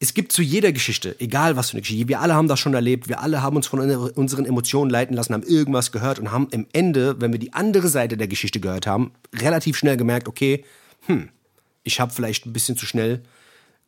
es 0.00 0.14
gibt 0.14 0.32
zu 0.32 0.42
jeder 0.42 0.72
Geschichte, 0.72 1.14
egal 1.20 1.56
was 1.56 1.70
für 1.70 1.74
eine 1.74 1.82
Geschichte, 1.82 2.08
wir 2.08 2.20
alle 2.20 2.34
haben 2.34 2.48
das 2.48 2.58
schon 2.58 2.74
erlebt, 2.74 3.08
wir 3.08 3.20
alle 3.20 3.42
haben 3.42 3.54
uns 3.54 3.66
von 3.66 3.80
unseren 3.80 4.46
Emotionen 4.46 4.90
leiten 4.90 5.14
lassen, 5.14 5.34
haben 5.34 5.42
irgendwas 5.42 5.92
gehört 5.92 6.18
und 6.18 6.32
haben 6.32 6.48
im 6.50 6.66
Ende, 6.72 7.20
wenn 7.20 7.32
wir 7.32 7.38
die 7.38 7.52
andere 7.52 7.88
Seite 7.88 8.16
der 8.16 8.26
Geschichte 8.26 8.60
gehört 8.60 8.86
haben, 8.86 9.12
relativ 9.34 9.76
schnell 9.76 9.98
gemerkt, 9.98 10.26
okay, 10.26 10.64
hm, 11.06 11.28
ich 11.84 12.00
habe 12.00 12.12
vielleicht 12.12 12.46
ein 12.46 12.52
bisschen 12.52 12.76
zu 12.76 12.86
schnell 12.86 13.22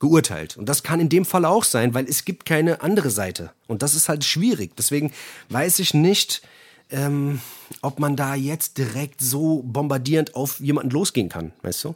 geurteilt. 0.03 0.57
Und 0.57 0.69
das 0.69 0.83
kann 0.83 0.99
in 0.99 1.09
dem 1.09 1.25
Fall 1.25 1.45
auch 1.45 1.63
sein, 1.63 1.95
weil 1.95 2.07
es 2.07 2.25
gibt 2.25 2.45
keine 2.45 2.83
andere 2.83 3.09
Seite. 3.09 3.53
Und 3.69 3.83
das 3.83 3.95
ist 3.95 4.09
halt 4.09 4.25
schwierig. 4.25 4.73
Deswegen 4.77 5.13
weiß 5.49 5.79
ich 5.79 5.95
nicht, 5.95 6.43
ähm, 6.91 7.41
ob 7.83 8.01
man 8.01 8.17
da 8.17 8.35
jetzt 8.35 8.79
direkt 8.79 9.21
so 9.21 9.63
bombardierend 9.65 10.35
auf 10.35 10.59
jemanden 10.59 10.91
losgehen 10.91 11.29
kann, 11.29 11.53
weißt 11.63 11.85
du? 11.85 11.95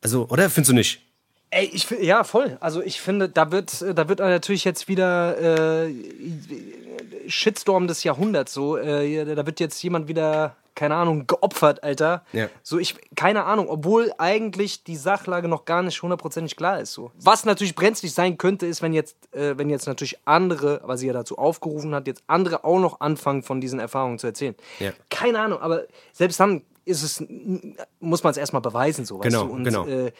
Also, 0.00 0.28
oder 0.28 0.48
findest 0.48 0.70
du 0.70 0.74
nicht? 0.74 1.02
Ey, 1.50 1.68
ich 1.72 1.86
finde, 1.86 2.04
ja, 2.04 2.22
voll. 2.22 2.56
Also 2.60 2.80
ich 2.80 3.00
finde, 3.00 3.28
da 3.28 3.50
wird, 3.50 3.82
da 3.82 4.08
wird 4.08 4.20
natürlich 4.20 4.64
jetzt 4.64 4.86
wieder 4.86 5.86
äh, 5.86 5.92
Shitstorm 7.26 7.88
des 7.88 8.04
Jahrhunderts 8.04 8.54
so. 8.54 8.76
Äh, 8.76 9.34
da 9.34 9.44
wird 9.44 9.58
jetzt 9.58 9.82
jemand 9.82 10.06
wieder, 10.06 10.54
keine 10.78 10.94
Ahnung, 10.94 11.26
geopfert, 11.26 11.82
Alter. 11.82 12.24
Ja. 12.32 12.48
So, 12.62 12.78
ich, 12.78 12.94
keine 13.16 13.44
Ahnung, 13.46 13.68
obwohl 13.68 14.12
eigentlich 14.16 14.84
die 14.84 14.94
Sachlage 14.94 15.48
noch 15.48 15.64
gar 15.64 15.82
nicht 15.82 16.00
hundertprozentig 16.00 16.54
klar 16.54 16.80
ist. 16.80 16.92
So. 16.92 17.10
Was 17.20 17.44
natürlich 17.44 17.74
brenzlig 17.74 18.14
sein 18.14 18.38
könnte, 18.38 18.64
ist, 18.64 18.80
wenn 18.80 18.92
jetzt, 18.92 19.16
äh, 19.34 19.58
wenn 19.58 19.70
jetzt 19.70 19.88
natürlich 19.88 20.20
andere, 20.24 20.80
weil 20.84 20.96
sie 20.96 21.08
ja 21.08 21.12
dazu 21.12 21.36
aufgerufen 21.36 21.96
hat, 21.96 22.06
jetzt 22.06 22.22
andere 22.28 22.64
auch 22.64 22.78
noch 22.78 23.00
anfangen, 23.00 23.42
von 23.42 23.60
diesen 23.60 23.80
Erfahrungen 23.80 24.20
zu 24.20 24.28
erzählen. 24.28 24.54
Ja. 24.78 24.92
Keine 25.10 25.40
Ahnung, 25.40 25.58
aber 25.60 25.82
selbst 26.12 26.38
dann 26.38 26.62
ist 26.84 27.02
es, 27.02 27.24
muss 27.98 28.22
man 28.22 28.30
es 28.30 28.36
erstmal 28.36 28.62
beweisen, 28.62 29.04
so 29.04 29.18
weißt 29.18 29.24
Genau, 29.24 29.46
du. 29.46 29.52
Und, 29.52 29.64
genau. 29.64 29.84
Äh, 29.84 30.12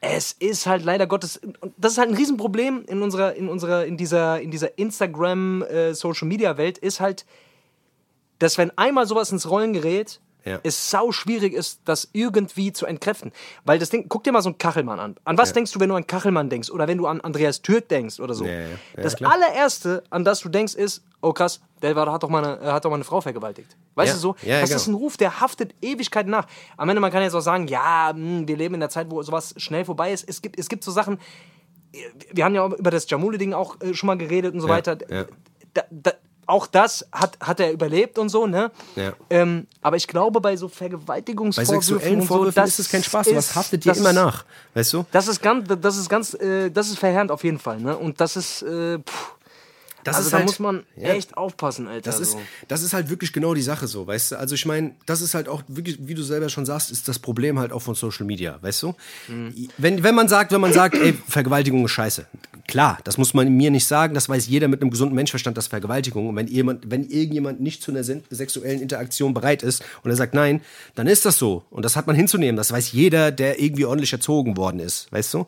es 0.00 0.32
ist 0.32 0.66
halt 0.66 0.84
leider 0.84 1.06
Gottes, 1.06 1.36
und 1.36 1.72
das 1.76 1.92
ist 1.92 1.98
halt 1.98 2.08
ein 2.08 2.16
Riesenproblem 2.16 2.84
in 2.88 3.00
unserer, 3.00 3.36
in 3.36 3.48
unserer, 3.48 3.84
in 3.84 3.96
dieser, 3.96 4.40
in 4.40 4.50
dieser 4.50 4.76
Instagram, 4.76 5.62
äh, 5.62 5.94
Social 5.94 6.26
Media 6.26 6.56
Welt, 6.56 6.78
ist 6.78 6.98
halt, 6.98 7.26
dass 8.40 8.58
wenn 8.58 8.76
einmal 8.76 9.06
sowas 9.06 9.30
ins 9.30 9.48
Rollen 9.48 9.72
gerät, 9.72 10.20
Ja. 10.44 10.58
es 10.62 10.90
sau 10.90 11.12
schwierig 11.12 11.52
ist, 11.52 11.80
das 11.84 12.08
irgendwie 12.14 12.72
zu 12.72 12.86
entkräften. 12.86 13.30
Weil 13.66 13.78
das 13.78 13.90
Ding, 13.90 14.06
guck 14.08 14.24
dir 14.24 14.32
mal 14.32 14.40
so 14.40 14.48
einen 14.48 14.56
Kachelmann 14.56 14.98
an. 14.98 15.16
An 15.24 15.36
was 15.36 15.52
denkst 15.52 15.70
du, 15.72 15.80
wenn 15.80 15.90
du 15.90 15.94
an 15.94 16.06
Kachelmann 16.06 16.48
denkst? 16.48 16.70
Oder 16.70 16.88
wenn 16.88 16.96
du 16.96 17.06
an 17.06 17.20
Andreas 17.20 17.60
Türk 17.60 17.88
denkst 17.90 18.18
oder 18.20 18.32
so? 18.32 18.46
Ja, 18.46 18.52
ja. 18.52 18.60
Ja, 18.96 19.02
das 19.02 19.16
klar. 19.16 19.32
allererste, 19.34 20.02
an 20.08 20.24
das 20.24 20.40
du 20.40 20.48
denkst, 20.48 20.74
ist, 20.74 21.04
oh 21.20 21.34
krass, 21.34 21.60
der 21.82 21.94
war, 21.94 22.10
hat, 22.10 22.22
doch 22.22 22.30
mal 22.30 22.42
eine, 22.42 22.58
äh, 22.62 22.72
hat 22.72 22.86
doch 22.86 22.88
mal 22.90 22.94
eine 22.96 23.04
Frau 23.04 23.20
vergewaltigt. 23.20 23.76
Weißt 23.96 24.08
Ja. 24.08 24.14
du 24.14 24.18
so? 24.20 24.36
Ja, 24.40 24.54
ja, 24.54 24.60
das 24.62 24.70
ist 24.70 24.86
ein 24.86 24.92
genau. 24.92 25.04
Ruf, 25.04 25.18
der 25.18 25.40
haftet 25.42 25.74
Ewigkeiten 25.82 26.30
nach. 26.30 26.46
Am 26.78 26.88
Ende, 26.88 27.00
man 27.02 27.12
kann 27.12 27.22
jetzt 27.22 27.34
auch 27.34 27.40
sagen, 27.42 27.68
ja, 27.68 28.10
hm, 28.14 28.48
wir 28.48 28.56
leben 28.56 28.72
in 28.74 28.80
der 28.80 28.88
Zeit, 28.88 29.10
wo 29.10 29.22
sowas 29.22 29.52
schnell 29.58 29.84
vorbei 29.84 30.10
ist. 30.10 30.26
Es 30.26 30.40
gibt, 30.40 30.58
es 30.58 30.70
gibt 30.70 30.84
so 30.84 30.90
Sachen, 30.90 31.18
wir 32.32 32.44
haben 32.46 32.54
ja 32.54 32.66
über 32.66 32.90
das 32.90 33.10
Jamule-Ding 33.10 33.52
auch 33.52 33.78
äh, 33.82 33.92
schon 33.94 34.06
mal 34.06 34.16
geredet 34.16 34.54
und 34.54 34.60
so 34.62 34.68
weiter. 34.68 34.96
ja. 35.10 35.26
Da, 35.74 35.82
da, 35.90 36.12
auch 36.50 36.66
das 36.66 37.06
hat, 37.12 37.38
hat 37.40 37.60
er 37.60 37.72
überlebt 37.72 38.18
und 38.18 38.28
so, 38.28 38.46
ne? 38.46 38.70
Ja. 38.96 39.12
Ähm, 39.30 39.66
aber 39.82 39.96
ich 39.96 40.06
glaube, 40.06 40.40
bei 40.40 40.56
so 40.56 40.68
Bei 40.68 40.74
Vergewaltigungsvorwürfen 40.74 41.80
sexuellen 41.82 42.20
und 42.20 42.26
so, 42.26 42.34
Vorwürfen 42.34 42.54
das 42.62 42.70
ist 42.70 42.78
es 42.80 42.88
kein 42.90 43.02
Spaß. 43.02 43.28
Ist- 43.28 43.54
haftet 43.54 43.84
dir 43.84 43.96
immer 43.96 44.12
nach. 44.12 44.44
Weißt 44.74 44.92
du? 44.92 45.04
Das 45.12 45.28
ist 45.28 45.40
ganz, 45.42 45.68
das 45.80 45.96
ist 45.96 46.08
ganz, 46.08 46.34
äh, 46.34 46.70
das 46.70 46.88
ist 46.88 46.98
verheerend 46.98 47.30
auf 47.30 47.44
jeden 47.44 47.58
Fall, 47.58 47.78
ne? 47.80 47.96
Und 47.96 48.20
das 48.20 48.36
ist, 48.36 48.62
äh, 48.62 48.98
pff, 48.98 49.34
Das 50.04 50.16
also 50.16 50.26
ist 50.26 50.32
da 50.32 50.38
halt- 50.38 50.46
muss 50.46 50.58
man 50.58 50.82
ja. 50.96 51.10
echt 51.10 51.36
aufpassen, 51.36 51.86
Alter. 51.86 52.10
Das 52.10 52.20
ist, 52.20 52.36
das 52.68 52.82
ist 52.82 52.92
halt 52.92 53.10
wirklich 53.10 53.32
genau 53.32 53.54
die 53.54 53.62
Sache 53.62 53.86
so, 53.86 54.06
weißt 54.06 54.32
du? 54.32 54.38
Also 54.38 54.54
ich 54.54 54.66
meine, 54.66 54.92
das 55.06 55.20
ist 55.20 55.34
halt 55.34 55.48
auch 55.48 55.62
wirklich, 55.68 55.98
wie 56.00 56.14
du 56.14 56.22
selber 56.22 56.48
schon 56.48 56.66
sagst, 56.66 56.90
ist 56.90 57.08
das 57.08 57.18
Problem 57.18 57.58
halt 57.58 57.72
auch 57.72 57.82
von 57.82 57.94
Social 57.94 58.26
Media, 58.26 58.58
weißt 58.62 58.82
du? 58.82 58.94
Wenn, 59.78 60.02
wenn 60.02 60.14
man 60.14 60.28
sagt, 60.28 60.52
wenn 60.52 60.60
man 60.60 60.72
sagt, 60.72 60.94
ey, 60.96 61.14
Vergewaltigung 61.28 61.84
ist 61.84 61.92
scheiße. 61.92 62.26
Klar, 62.66 62.98
das 63.02 63.18
muss 63.18 63.34
man 63.34 63.48
mir 63.48 63.70
nicht 63.70 63.86
sagen, 63.86 64.14
das 64.14 64.28
weiß 64.28 64.46
jeder 64.46 64.68
mit 64.68 64.80
einem 64.80 64.90
gesunden 64.92 65.16
Menschverstand, 65.16 65.56
dass 65.56 65.66
Vergewaltigung. 65.66 66.28
Und 66.28 66.36
wenn 66.36 66.46
jemand, 66.46 66.88
wenn 66.88 67.08
irgendjemand 67.08 67.60
nicht 67.60 67.82
zu 67.82 67.90
einer 67.90 68.04
sexuellen 68.04 68.80
Interaktion 68.80 69.34
bereit 69.34 69.64
ist 69.64 69.82
und 70.04 70.10
er 70.10 70.16
sagt 70.16 70.34
nein, 70.34 70.60
dann 70.94 71.08
ist 71.08 71.26
das 71.26 71.36
so. 71.36 71.64
Und 71.70 71.84
das 71.84 71.96
hat 71.96 72.06
man 72.06 72.14
hinzunehmen. 72.14 72.56
Das 72.56 72.70
weiß 72.70 72.92
jeder, 72.92 73.32
der 73.32 73.60
irgendwie 73.60 73.86
ordentlich 73.86 74.12
erzogen 74.12 74.56
worden 74.56 74.78
ist, 74.78 75.10
weißt 75.10 75.34
du? 75.34 75.46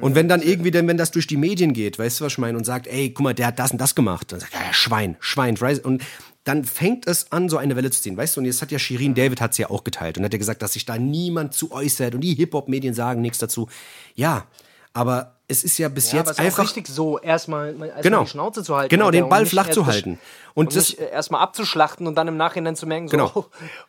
Und 0.00 0.14
wenn 0.14 0.28
dann 0.28 0.42
irgendwie, 0.42 0.70
denn 0.70 0.88
wenn 0.88 0.96
das 0.96 1.10
durch 1.10 1.26
die 1.26 1.36
Medien 1.36 1.72
geht, 1.72 1.98
weißt 1.98 2.20
du, 2.20 2.24
was 2.24 2.32
ich 2.32 2.38
meine, 2.38 2.56
und 2.58 2.64
sagt, 2.64 2.86
ey, 2.86 3.10
guck 3.10 3.24
mal, 3.24 3.34
der 3.34 3.48
hat 3.48 3.58
das 3.58 3.70
und 3.72 3.78
das 3.80 3.94
gemacht, 3.94 4.32
dann 4.32 4.40
sagt 4.40 4.54
er, 4.54 4.60
ja, 4.66 4.72
Schwein, 4.72 5.16
Schwein, 5.20 5.56
und 5.82 6.02
dann 6.44 6.64
fängt 6.64 7.06
es 7.06 7.30
an, 7.30 7.48
so 7.48 7.56
eine 7.56 7.76
Welle 7.76 7.90
zu 7.90 8.02
ziehen, 8.02 8.16
weißt 8.16 8.36
du? 8.36 8.40
Und 8.40 8.46
jetzt 8.46 8.62
hat 8.62 8.72
ja 8.72 8.78
Shirin 8.78 9.14
David 9.14 9.40
hat's 9.40 9.58
ja 9.58 9.70
auch 9.70 9.84
geteilt 9.84 10.18
und 10.18 10.24
hat 10.24 10.32
ja 10.32 10.38
gesagt, 10.38 10.60
dass 10.62 10.72
sich 10.72 10.84
da 10.84 10.98
niemand 10.98 11.54
zu 11.54 11.70
äußert 11.70 12.14
und 12.14 12.20
die 12.22 12.34
Hip-Hop-Medien 12.34 12.94
sagen 12.94 13.20
nichts 13.22 13.38
dazu. 13.38 13.68
Ja, 14.16 14.46
aber 14.92 15.36
es 15.46 15.62
ist 15.62 15.78
ja 15.78 15.88
bis 15.88 16.10
Ja, 16.12 16.18
jetzt 16.18 16.28
aber 16.28 16.32
es 16.32 16.38
ist 16.38 16.44
einfach 16.44 16.64
richtig 16.64 16.88
so, 16.88 17.18
erstmal, 17.20 17.68
erstmal 17.68 18.02
Genau. 18.02 18.22
die 18.24 18.30
Schnauze 18.30 18.62
zu 18.64 18.74
halten. 18.76 18.88
Genau, 18.88 19.10
den 19.10 19.28
Ball 19.28 19.46
flach 19.46 19.66
erst 19.66 19.74
zu 19.74 19.86
halten. 19.86 20.18
Und 20.54 20.66
Und, 20.68 20.76
das- 20.76 20.94
äh, 20.94 21.10
erstmal 21.10 21.42
abzuschlachten 21.42 22.06
und 22.06 22.14
dann 22.16 22.26
im 22.28 22.36
Nachhinein 22.36 22.74
zu 22.76 22.86
merken, 22.86 23.06
so, 23.08 23.12
Genau. 23.12 23.30
oh, 23.34 23.44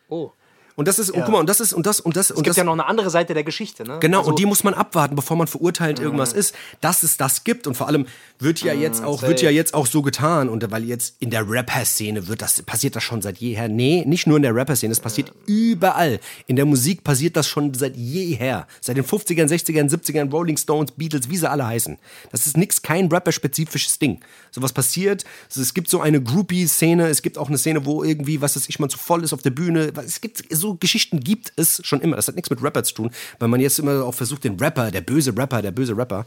oh. 0.09 0.31
Und 0.75 0.87
das 0.87 0.99
ist 0.99 1.09
und 1.11 1.21
guck 1.23 1.31
mal, 1.33 1.39
und 1.39 1.47
das 1.49 1.59
ist 1.59 1.73
und 1.73 1.85
das 1.85 1.99
und 1.99 2.15
das 2.15 2.31
und 2.31 2.37
Es 2.37 2.43
gibt 2.43 2.49
das 2.49 2.57
ja 2.57 2.63
noch 2.63 2.73
eine 2.73 2.85
andere 2.87 3.09
Seite 3.09 3.33
der 3.33 3.43
Geschichte, 3.43 3.83
ne? 3.83 3.99
Genau, 3.99 4.19
Also, 4.19 4.31
und 4.31 4.39
die 4.39 4.45
muss 4.45 4.63
man 4.63 4.73
abwarten, 4.73 5.15
bevor 5.15 5.37
man 5.37 5.47
verurteilt 5.47 5.99
Mhm. 5.99 6.05
irgendwas 6.05 6.33
ist. 6.33 6.55
Dass 6.81 7.03
es 7.03 7.17
das 7.17 7.43
gibt 7.43 7.67
und 7.67 7.75
vor 7.75 7.87
allem 7.87 8.05
wird 8.39 8.61
ja 8.61 8.73
jetzt 8.73 9.03
auch 9.03 9.21
wird 9.21 9.41
ja 9.41 9.49
jetzt 9.49 9.73
auch 9.73 9.85
so 9.87 10.01
getan 10.01 10.49
und 10.49 10.69
weil 10.71 10.83
jetzt 10.83 11.15
in 11.19 11.29
der 11.29 11.47
Rapper-Szene 11.49 12.27
wird 12.27 12.41
das 12.41 12.61
passiert 12.63 12.95
das 12.95 13.03
schon 13.03 13.21
seit 13.21 13.37
jeher. 13.37 13.67
Nee, 13.67 14.03
nicht 14.05 14.27
nur 14.27 14.37
in 14.37 14.43
der 14.43 14.55
Rapper-Szene, 14.55 14.91
es 14.91 14.99
passiert 14.99 15.31
überall. 15.45 16.19
In 16.47 16.55
der 16.55 16.65
Musik 16.65 17.03
passiert 17.03 17.35
das 17.35 17.47
schon 17.47 17.73
seit 17.73 17.95
jeher, 17.95 18.67
seit 18.81 18.97
den 18.97 19.05
50ern, 19.05 19.47
60ern, 19.47 19.89
70ern, 19.89 20.31
Rolling 20.31 20.57
Stones, 20.57 20.91
Beatles, 20.91 21.29
wie 21.29 21.37
sie 21.37 21.49
alle 21.49 21.65
heißen. 21.65 21.97
Das 22.31 22.47
ist 22.47 22.57
nix 22.57 22.81
kein 22.81 23.07
Rapper-spezifisches 23.07 23.99
Ding. 23.99 24.19
Sowas 24.51 24.73
passiert, 24.73 25.23
es 25.55 25.73
gibt 25.73 25.89
so 25.89 26.01
eine 26.01 26.21
Groupie-Szene, 26.21 27.07
es 27.07 27.21
gibt 27.21 27.37
auch 27.37 27.47
eine 27.47 27.57
Szene, 27.57 27.85
wo 27.85 28.03
irgendwie, 28.03 28.41
was 28.41 28.55
weiß 28.55 28.67
ich, 28.69 28.79
man 28.79 28.89
zu 28.89 28.97
voll 28.97 29.23
ist 29.23 29.33
auf 29.33 29.41
der 29.41 29.51
Bühne. 29.51 29.91
Es 30.05 30.21
gibt 30.21 30.43
so 30.53 30.62
Geschichten 30.75 31.19
gibt 31.19 31.53
es 31.55 31.81
schon 31.85 32.01
immer. 32.01 32.15
Das 32.15 32.27
hat 32.27 32.35
nichts 32.35 32.49
mit 32.49 32.61
Rapper 32.63 32.83
zu 32.83 32.93
tun, 32.93 33.11
weil 33.39 33.49
man 33.49 33.59
jetzt 33.59 33.79
immer 33.79 34.03
auch 34.03 34.13
versucht, 34.13 34.43
den 34.43 34.59
Rapper, 34.59 34.91
der 34.91 35.01
böse 35.01 35.35
Rapper, 35.35 35.61
der 35.61 35.71
böse 35.71 35.95
Rapper. 35.95 36.25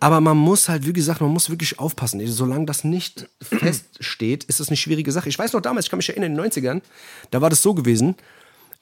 Aber 0.00 0.20
man 0.20 0.36
muss 0.36 0.68
halt, 0.68 0.86
wie 0.86 0.92
gesagt, 0.92 1.20
man 1.20 1.30
muss 1.30 1.50
wirklich 1.50 1.78
aufpassen. 1.78 2.24
Solange 2.26 2.66
das 2.66 2.84
nicht 2.84 3.28
feststeht, 3.42 4.44
ist 4.44 4.60
das 4.60 4.68
eine 4.68 4.76
schwierige 4.76 5.10
Sache. 5.12 5.28
Ich 5.28 5.38
weiß 5.38 5.52
noch 5.52 5.60
damals, 5.60 5.86
ich 5.86 5.90
kann 5.90 5.98
mich 5.98 6.08
erinnern, 6.08 6.32
in 6.32 6.36
den 6.36 6.50
90ern, 6.50 6.82
da 7.30 7.40
war 7.40 7.50
das 7.50 7.62
so 7.62 7.74
gewesen, 7.74 8.14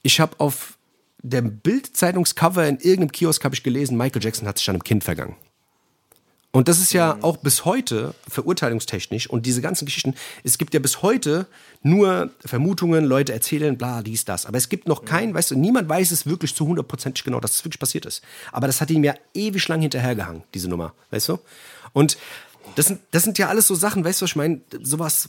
ich 0.02 0.20
habe 0.20 0.38
auf 0.38 0.76
dem 1.22 1.58
Bild-Zeitungscover 1.58 2.68
in 2.68 2.76
irgendeinem 2.78 3.12
Kiosk 3.12 3.44
ich 3.52 3.62
gelesen, 3.62 3.96
Michael 3.96 4.22
Jackson 4.22 4.46
hat 4.46 4.58
sich 4.58 4.68
an 4.68 4.76
einem 4.76 4.84
Kind 4.84 5.04
vergangen. 5.04 5.36
Und 6.56 6.68
das 6.68 6.80
ist 6.80 6.94
ja 6.94 7.18
auch 7.20 7.36
bis 7.36 7.66
heute 7.66 8.14
verurteilungstechnisch 8.26 9.28
und 9.28 9.44
diese 9.44 9.60
ganzen 9.60 9.84
Geschichten, 9.84 10.14
es 10.42 10.56
gibt 10.56 10.72
ja 10.72 10.80
bis 10.80 11.02
heute 11.02 11.46
nur 11.82 12.30
Vermutungen, 12.40 13.04
Leute 13.04 13.34
erzählen, 13.34 13.76
bla, 13.76 14.00
dies, 14.00 14.24
das. 14.24 14.46
Aber 14.46 14.56
es 14.56 14.70
gibt 14.70 14.88
noch 14.88 15.04
kein, 15.04 15.34
weißt 15.34 15.50
du, 15.50 15.54
niemand 15.54 15.86
weiß 15.86 16.12
es 16.12 16.24
wirklich 16.24 16.54
zu 16.54 16.66
hundertprozentig 16.66 17.24
genau, 17.24 17.40
dass 17.40 17.56
es 17.56 17.64
wirklich 17.66 17.78
passiert 17.78 18.06
ist. 18.06 18.24
Aber 18.52 18.68
das 18.68 18.80
hat 18.80 18.90
ihm 18.90 19.04
ja 19.04 19.12
ewig 19.34 19.68
lang 19.68 19.82
hinterhergehangen, 19.82 20.44
diese 20.54 20.70
Nummer, 20.70 20.94
weißt 21.10 21.28
du? 21.28 21.38
Und 21.92 22.16
das 22.74 22.86
sind, 22.86 23.00
das 23.10 23.24
sind 23.24 23.36
ja 23.36 23.48
alles 23.48 23.66
so 23.66 23.74
Sachen, 23.74 24.02
weißt 24.02 24.22
du, 24.22 24.24
was 24.24 24.30
ich 24.30 24.36
meine? 24.36 24.62
Sowas. 24.80 25.28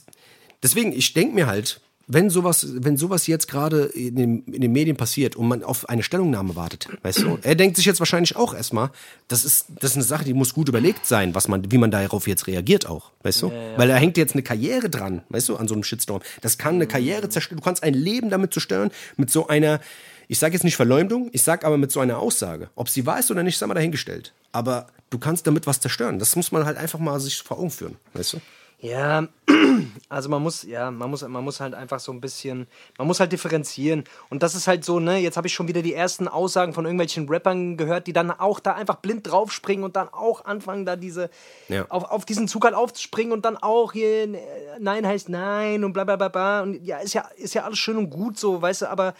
Deswegen, 0.62 0.92
ich 0.94 1.12
denke 1.12 1.34
mir 1.34 1.46
halt, 1.46 1.82
wenn 2.10 2.30
sowas, 2.30 2.66
wenn 2.76 2.96
sowas 2.96 3.26
jetzt 3.26 3.48
gerade 3.48 3.82
in, 3.84 4.16
den- 4.16 4.44
in 4.46 4.62
den 4.62 4.72
Medien 4.72 4.96
passiert 4.96 5.36
und 5.36 5.46
man 5.46 5.62
auf 5.62 5.88
eine 5.88 6.02
Stellungnahme 6.02 6.56
wartet, 6.56 6.88
weißt 7.02 7.18
du, 7.20 7.38
er 7.42 7.54
denkt 7.54 7.76
sich 7.76 7.84
jetzt 7.84 8.00
wahrscheinlich 8.00 8.34
auch 8.34 8.54
erstmal, 8.54 8.90
das 9.28 9.44
ist, 9.44 9.66
das 9.80 9.90
ist 9.90 9.96
eine 9.96 10.04
Sache, 10.04 10.24
die 10.24 10.32
muss 10.34 10.54
gut 10.54 10.68
überlegt 10.68 11.04
sein, 11.06 11.34
was 11.34 11.48
man, 11.48 11.70
wie 11.70 11.78
man 11.78 11.90
darauf 11.90 12.26
jetzt 12.26 12.46
reagiert 12.46 12.86
auch, 12.86 13.10
weißt 13.22 13.42
du? 13.42 13.52
Weil 13.76 13.88
da 13.88 13.96
hängt 13.96 14.16
jetzt 14.16 14.32
eine 14.32 14.42
Karriere 14.42 14.88
dran, 14.88 15.22
weißt 15.28 15.50
du, 15.50 15.56
an 15.56 15.68
so 15.68 15.74
einem 15.74 15.84
Shitstorm. 15.84 16.22
Das 16.40 16.56
kann 16.58 16.76
eine 16.76 16.86
Karriere 16.86 17.28
zerstören, 17.28 17.58
du 17.58 17.64
kannst 17.64 17.82
ein 17.82 17.94
Leben 17.94 18.30
damit 18.30 18.52
zerstören, 18.54 18.90
mit 19.18 19.30
so 19.30 19.46
einer, 19.48 19.80
ich 20.28 20.38
sage 20.38 20.54
jetzt 20.54 20.64
nicht 20.64 20.76
Verleumdung, 20.76 21.28
ich 21.32 21.42
sage 21.42 21.66
aber 21.66 21.76
mit 21.76 21.92
so 21.92 22.00
einer 22.00 22.18
Aussage. 22.18 22.70
Ob 22.74 22.88
sie 22.88 23.04
wahr 23.06 23.18
ist 23.20 23.30
oder 23.30 23.42
nicht, 23.42 23.58
sei 23.58 23.66
mal 23.66 23.74
dahingestellt. 23.74 24.32
Aber 24.52 24.86
du 25.10 25.18
kannst 25.18 25.46
damit 25.46 25.66
was 25.66 25.80
zerstören. 25.80 26.18
Das 26.18 26.36
muss 26.36 26.52
man 26.52 26.64
halt 26.64 26.76
einfach 26.78 26.98
mal 26.98 27.18
sich 27.20 27.38
vor 27.42 27.58
Augen 27.58 27.70
führen, 27.70 27.96
weißt 28.14 28.34
du? 28.34 28.40
Ja, 28.80 29.26
also 30.08 30.28
man 30.28 30.40
muss, 30.40 30.62
ja, 30.62 30.92
man 30.92 31.10
muss, 31.10 31.26
man 31.26 31.42
muss 31.42 31.58
halt 31.58 31.74
einfach 31.74 31.98
so 31.98 32.12
ein 32.12 32.20
bisschen, 32.20 32.68
man 32.96 33.08
muss 33.08 33.18
halt 33.18 33.32
differenzieren. 33.32 34.04
Und 34.30 34.44
das 34.44 34.54
ist 34.54 34.68
halt 34.68 34.84
so, 34.84 35.00
ne, 35.00 35.18
jetzt 35.18 35.36
habe 35.36 35.48
ich 35.48 35.52
schon 35.54 35.66
wieder 35.66 35.82
die 35.82 35.94
ersten 35.94 36.28
Aussagen 36.28 36.72
von 36.72 36.84
irgendwelchen 36.84 37.28
Rappern 37.28 37.76
gehört, 37.76 38.06
die 38.06 38.12
dann 38.12 38.30
auch 38.30 38.60
da 38.60 38.74
einfach 38.74 38.96
blind 38.96 39.26
draufspringen 39.28 39.84
und 39.84 39.96
dann 39.96 40.08
auch 40.08 40.44
anfangen, 40.44 40.86
da 40.86 40.94
diese, 40.94 41.28
Ja. 41.66 41.86
auf, 41.88 42.04
auf 42.04 42.24
diesen 42.24 42.46
Zug 42.46 42.64
halt 42.64 42.74
aufzuspringen 42.74 43.32
und 43.32 43.44
dann 43.44 43.56
auch 43.56 43.92
hier, 43.94 44.32
äh, 44.32 44.38
Nein 44.78 45.04
heißt 45.04 45.28
Nein 45.28 45.82
und 45.82 45.92
bla 45.92 46.04
bla 46.04 46.14
bla 46.14 46.28
bla. 46.28 46.62
Und 46.62 46.80
ja, 46.84 46.98
ist 46.98 47.14
ja, 47.14 47.22
ist 47.36 47.54
ja 47.54 47.64
alles 47.64 47.78
schön 47.78 47.96
und 47.96 48.10
gut 48.10 48.38
so, 48.38 48.62
weißt 48.62 48.82
du, 48.82 48.90
aber 48.90 49.14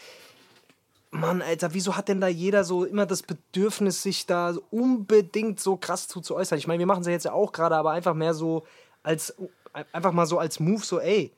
Mann, 1.11 1.43
Alter, 1.43 1.73
wieso 1.73 1.97
hat 1.97 2.09
denn 2.09 2.21
da 2.21 2.29
jeder 2.29 2.65
so 2.65 2.85
immer 2.85 3.07
das 3.07 3.23
Bedürfnis, 3.23 4.03
sich 4.03 4.27
da 4.27 4.55
unbedingt 4.71 5.59
so 5.59 5.77
krass 5.77 6.07
zu, 6.07 6.21
zu 6.21 6.37
äußern? 6.37 6.59
Ich 6.59 6.67
meine, 6.67 6.79
wir 6.81 6.87
machen 6.87 7.01
es 7.01 7.07
ja 7.07 7.13
jetzt 7.15 7.25
ja 7.25 7.33
auch 7.33 7.51
gerade, 7.53 7.77
aber 7.77 7.93
einfach 7.93 8.15
mehr 8.15 8.35
so 8.35 8.65
als, 9.09 9.35
einfach 9.93 10.13
mal 10.13 10.27
so 10.27 10.39
als 10.39 10.61
Move, 10.61 10.85
so, 10.85 11.01
ey, 11.01 11.33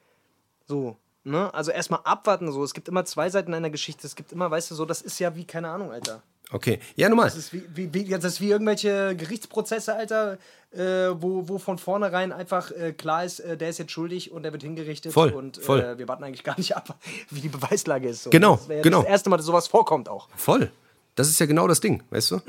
so, 0.67 0.97
ne? 1.25 1.53
Also 1.55 1.71
erstmal 1.71 2.01
abwarten, 2.05 2.51
so. 2.51 2.65
Es 2.65 2.75
gibt 2.75 2.89
immer 2.89 3.05
zwei 3.05 3.31
Seiten 3.31 3.55
einer 3.55 3.71
Geschichte. 3.71 4.07
Es 4.07 4.17
gibt 4.17 4.33
immer, 4.33 4.51
weißt 4.51 4.71
du, 4.71 4.75
so, 4.75 4.85
das 4.85 5.03
ist 5.03 5.19
ja 5.21 5.35
wie, 5.37 5.45
keine 5.45 5.69
Ahnung, 5.69 5.93
Alter. 5.93 6.23
Okay. 6.53 6.81
Ja, 6.97 7.09
normal. 7.09 7.27
Das 7.27 7.37
ist 7.37 7.53
wie, 7.53 7.63
wie, 7.73 7.95
wie, 7.95 8.05
das 8.09 8.25
ist 8.25 8.41
wie 8.41 8.51
irgendwelche 8.51 9.15
Gerichtsprozesse, 9.15 9.95
Alter, 9.95 10.39
äh, 10.73 10.81
wo, 11.15 11.49
wo 11.49 11.59
von 11.59 11.79
vornherein 11.79 12.33
einfach 12.33 12.73
äh, 12.73 12.93
klar 12.93 13.25
ist, 13.25 13.39
äh, 13.39 13.57
der 13.57 13.69
ist 13.69 13.79
jetzt 13.79 13.93
schuldig 13.93 14.33
und 14.33 14.43
der 14.43 14.51
wird 14.53 14.65
hingerichtet. 14.65 15.13
Voll, 15.13 15.31
und 15.31 15.59
voll. 15.59 15.81
Äh, 15.81 15.99
wir 15.99 16.09
warten 16.09 16.25
eigentlich 16.25 16.43
gar 16.51 16.59
nicht 16.59 16.77
ab, 16.77 16.97
wie 17.31 17.41
die 17.41 17.49
Beweislage 17.49 18.09
ist. 18.09 18.25
So. 18.25 18.31
Genau, 18.31 18.57
Das 18.57 18.67
ja 18.69 18.83
genau. 18.83 19.03
das 19.03 19.11
erste 19.11 19.31
Mal, 19.31 19.37
dass 19.37 19.47
sowas 19.47 19.69
vorkommt 19.69 20.09
auch. 20.09 20.29
Voll. 20.35 20.73
Das 21.17 21.29
ist 21.29 21.39
ja 21.41 21.47
genau 21.47 21.67
das 21.69 21.81
Ding, 21.81 22.03
weißt 22.11 22.31
du? 22.31 22.41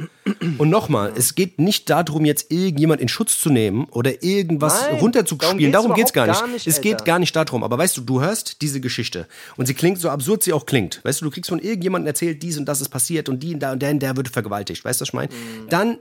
Und 0.58 0.70
nochmal, 0.70 1.12
es 1.16 1.36
geht 1.36 1.60
nicht 1.60 1.90
darum, 1.90 2.26
jetzt 2.26 2.52
irgendjemand 2.52 3.02
in 3.02 3.08
Schutz 3.08 3.40
zu 3.40 3.50
nehmen 3.50 3.86
oder 3.86 4.24
irgendwas 4.24 4.82
Nein, 4.84 5.00
runterzuspielen. 5.00 5.72
darum 5.72 5.90
Darum 5.90 5.96
geht's 5.96 6.14
geht's 6.14 6.14
gar 6.14 6.28
gar 6.28 6.48
nicht, 6.48 6.68
es 6.68 6.82
geht 6.82 7.04
gar 7.04 7.20
nicht 7.20 7.36
darum. 7.36 7.64
Aber 7.64 7.78
weißt 7.78 7.98
du, 7.98 8.02
du 8.02 8.22
hörst 8.22 8.62
diese 8.62 8.80
Geschichte 8.80 9.28
und 9.58 9.66
sie 9.66 9.74
klingt 9.74 10.00
so 10.00 10.10
absurd 10.10 10.44
sie 10.44 10.54
auch 10.54 10.66
klingt. 10.66 11.04
Weißt 11.04 11.22
du, 11.22 11.26
du 11.26 11.32
kriegst 11.32 11.50
von 11.50 11.60
irgendjemandem 11.60 12.08
erzählt, 12.08 12.44
dies 12.44 12.58
und 12.58 12.66
das 12.66 12.82
ist 12.82 12.90
passiert 12.90 13.30
und 13.30 13.42
die 13.42 13.54
und 13.54 13.60
da 13.60 13.72
und 13.72 13.82
der 13.82 13.92
und 13.92 14.00
der 14.00 14.16
wird 14.16 14.30
vergewaltigt. 14.30 14.86
Weißt 14.86 15.02
du, 15.02 15.04
was 15.04 15.10
ich 15.10 15.14
meine? 15.14 15.34
Mhm. 15.34 15.70
Dann 15.70 15.98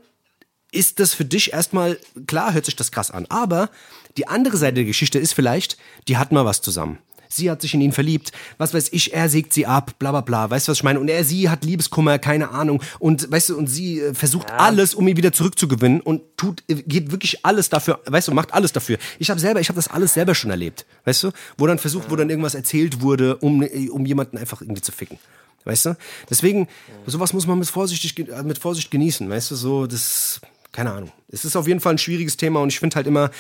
ist 0.72 1.00
das 1.00 1.14
für 1.14 1.24
dich 1.24 1.52
erstmal, 1.52 1.98
klar 2.26 2.52
hört 2.52 2.64
sich 2.66 2.76
das 2.76 2.92
krass 2.92 3.11
an, 3.11 3.26
aber 3.28 3.70
die 4.16 4.28
andere 4.28 4.56
Seite 4.56 4.74
der 4.74 4.84
Geschichte 4.84 5.18
ist 5.18 5.32
vielleicht, 5.32 5.76
die 6.08 6.16
hatten 6.16 6.34
mal 6.34 6.44
was 6.44 6.62
zusammen. 6.62 6.98
Sie 7.33 7.49
hat 7.49 7.62
sich 7.62 7.74
in 7.74 7.81
ihn 7.81 7.93
verliebt, 7.93 8.33
was 8.59 8.74
weiß 8.74 8.89
ich, 8.91 9.14
er 9.14 9.28
sägt 9.28 9.53
sie 9.53 9.64
ab, 9.64 9.95
bla 10.01 10.11
bla 10.11 10.20
bla, 10.20 10.51
weißt 10.51 10.66
du, 10.66 10.72
was 10.72 10.78
ich 10.78 10.83
meine? 10.83 10.99
Und 10.99 11.09
er, 11.09 11.24
sie 11.24 11.49
hat 11.49 11.64
Liebeskummer, 11.64 12.18
keine 12.18 12.51
Ahnung. 12.51 12.83
Und 12.99 13.31
weißt 13.31 13.51
du, 13.51 13.57
und 13.57 13.68
sie 13.68 14.01
äh, 14.01 14.14
versucht 14.14 14.51
alles, 14.51 14.95
um 14.95 15.07
ihn 15.07 15.16
wieder 15.16 15.33
zurückzugewinnen 15.33 16.01
und 16.01 16.22
tut, 16.37 16.64
äh, 16.68 16.74
geht 16.74 17.12
wirklich 17.12 17.47
alles 17.47 17.68
dafür, 17.68 18.01
weißt 18.07 18.28
du, 18.28 18.35
macht 18.35 18.53
alles 18.53 18.72
dafür. 18.72 18.99
Ich 19.20 19.31
habe 19.31 19.39
selber, 19.39 19.61
ich 19.61 19.68
habe 19.68 19.76
das 19.76 19.87
alles 19.87 20.14
selber 20.14 20.35
schon 20.35 20.51
erlebt, 20.51 20.87
weißt 21.05 21.22
du? 21.22 21.31
Wo 21.57 21.68
dann 21.68 21.78
versucht, 21.78 22.11
wo 22.11 22.16
dann 22.16 22.28
irgendwas 22.31 22.57
erzählt 22.57 23.01
wurde, 23.01 23.37
um, 23.37 23.62
äh, 23.62 23.89
um 23.91 24.05
jemanden 24.05 24.37
einfach 24.37 24.61
irgendwie 24.61 24.83
zu 24.83 24.91
ficken. 24.91 25.18
Weißt 25.64 25.87
du? 25.87 25.97
Deswegen, 26.28 26.68
sowas 27.07 27.33
muss 27.33 27.47
man 27.47 27.59
mit, 27.59 27.68
vorsichtig, 27.68 28.16
mit 28.43 28.59
Vorsicht 28.59 28.91
genießen, 28.91 29.28
weißt 29.28 29.53
du, 29.53 29.55
so, 29.55 29.87
das, 29.87 30.41
keine 30.72 30.91
Ahnung. 30.91 31.12
Es 31.28 31.45
ist 31.45 31.55
auf 31.55 31.68
jeden 31.68 31.81
Fall 31.81 31.95
ein 31.95 31.99
schwieriges 31.99 32.37
Thema 32.37 32.61
und 32.61 32.70
ich 32.70 32.81
finde 32.81 32.97
halt 32.97 33.07
immer, 33.07 33.31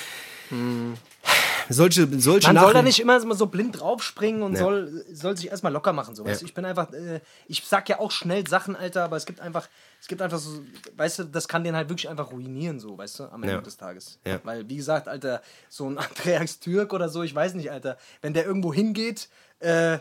solche, 1.68 2.08
solche 2.20 2.48
Man 2.52 2.56
soll 2.56 2.72
da 2.72 2.82
Nachrichten- 2.82 2.84
nicht 2.84 3.00
immer 3.00 3.34
so 3.36 3.46
blind 3.46 3.78
draufspringen 3.80 4.42
und 4.42 4.54
Ja. 4.54 4.58
soll, 4.60 5.04
soll 5.12 5.36
sich 5.36 5.50
erstmal 5.50 5.72
locker 5.72 5.92
machen. 5.92 6.14
So. 6.14 6.24
Weißt 6.24 6.40
Ja. 6.40 6.44
du? 6.44 6.48
Ich 6.48 6.54
bin 6.54 6.64
einfach, 6.64 6.92
äh, 6.92 7.20
ich 7.46 7.64
sag 7.66 7.88
ja 7.88 8.00
auch 8.00 8.10
schnell 8.10 8.46
Sachen, 8.46 8.74
Alter, 8.74 9.04
aber 9.04 9.16
es 9.16 9.26
gibt 9.26 9.40
einfach, 9.40 9.68
es 10.00 10.08
gibt 10.08 10.20
einfach 10.22 10.38
so, 10.38 10.62
weißt 10.96 11.20
du, 11.20 11.24
das 11.24 11.46
kann 11.48 11.62
den 11.64 11.76
halt 11.76 11.88
wirklich 11.88 12.08
einfach 12.08 12.32
ruinieren, 12.32 12.80
so, 12.80 12.98
weißt 12.98 13.20
du, 13.20 13.24
am 13.24 13.42
Ende 13.42 13.56
Ja. 13.56 13.60
des 13.60 13.76
Tages. 13.76 14.18
Ja. 14.26 14.40
Weil, 14.44 14.68
wie 14.68 14.76
gesagt, 14.76 15.06
Alter, 15.08 15.42
so 15.68 15.88
ein 15.88 15.98
Andreas 16.44 16.58
Türk 16.60 16.92
oder 16.92 17.08
so, 17.08 17.22
ich 17.22 17.34
weiß 17.34 17.54
nicht, 17.54 17.70
Alter, 17.70 17.96
wenn 18.22 18.34
der 18.34 18.44
irgendwo 18.46 18.72
hingeht, 18.74 19.28
äh, 19.60 19.98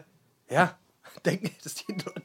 ja, 0.50 0.76
denken, 1.26 1.52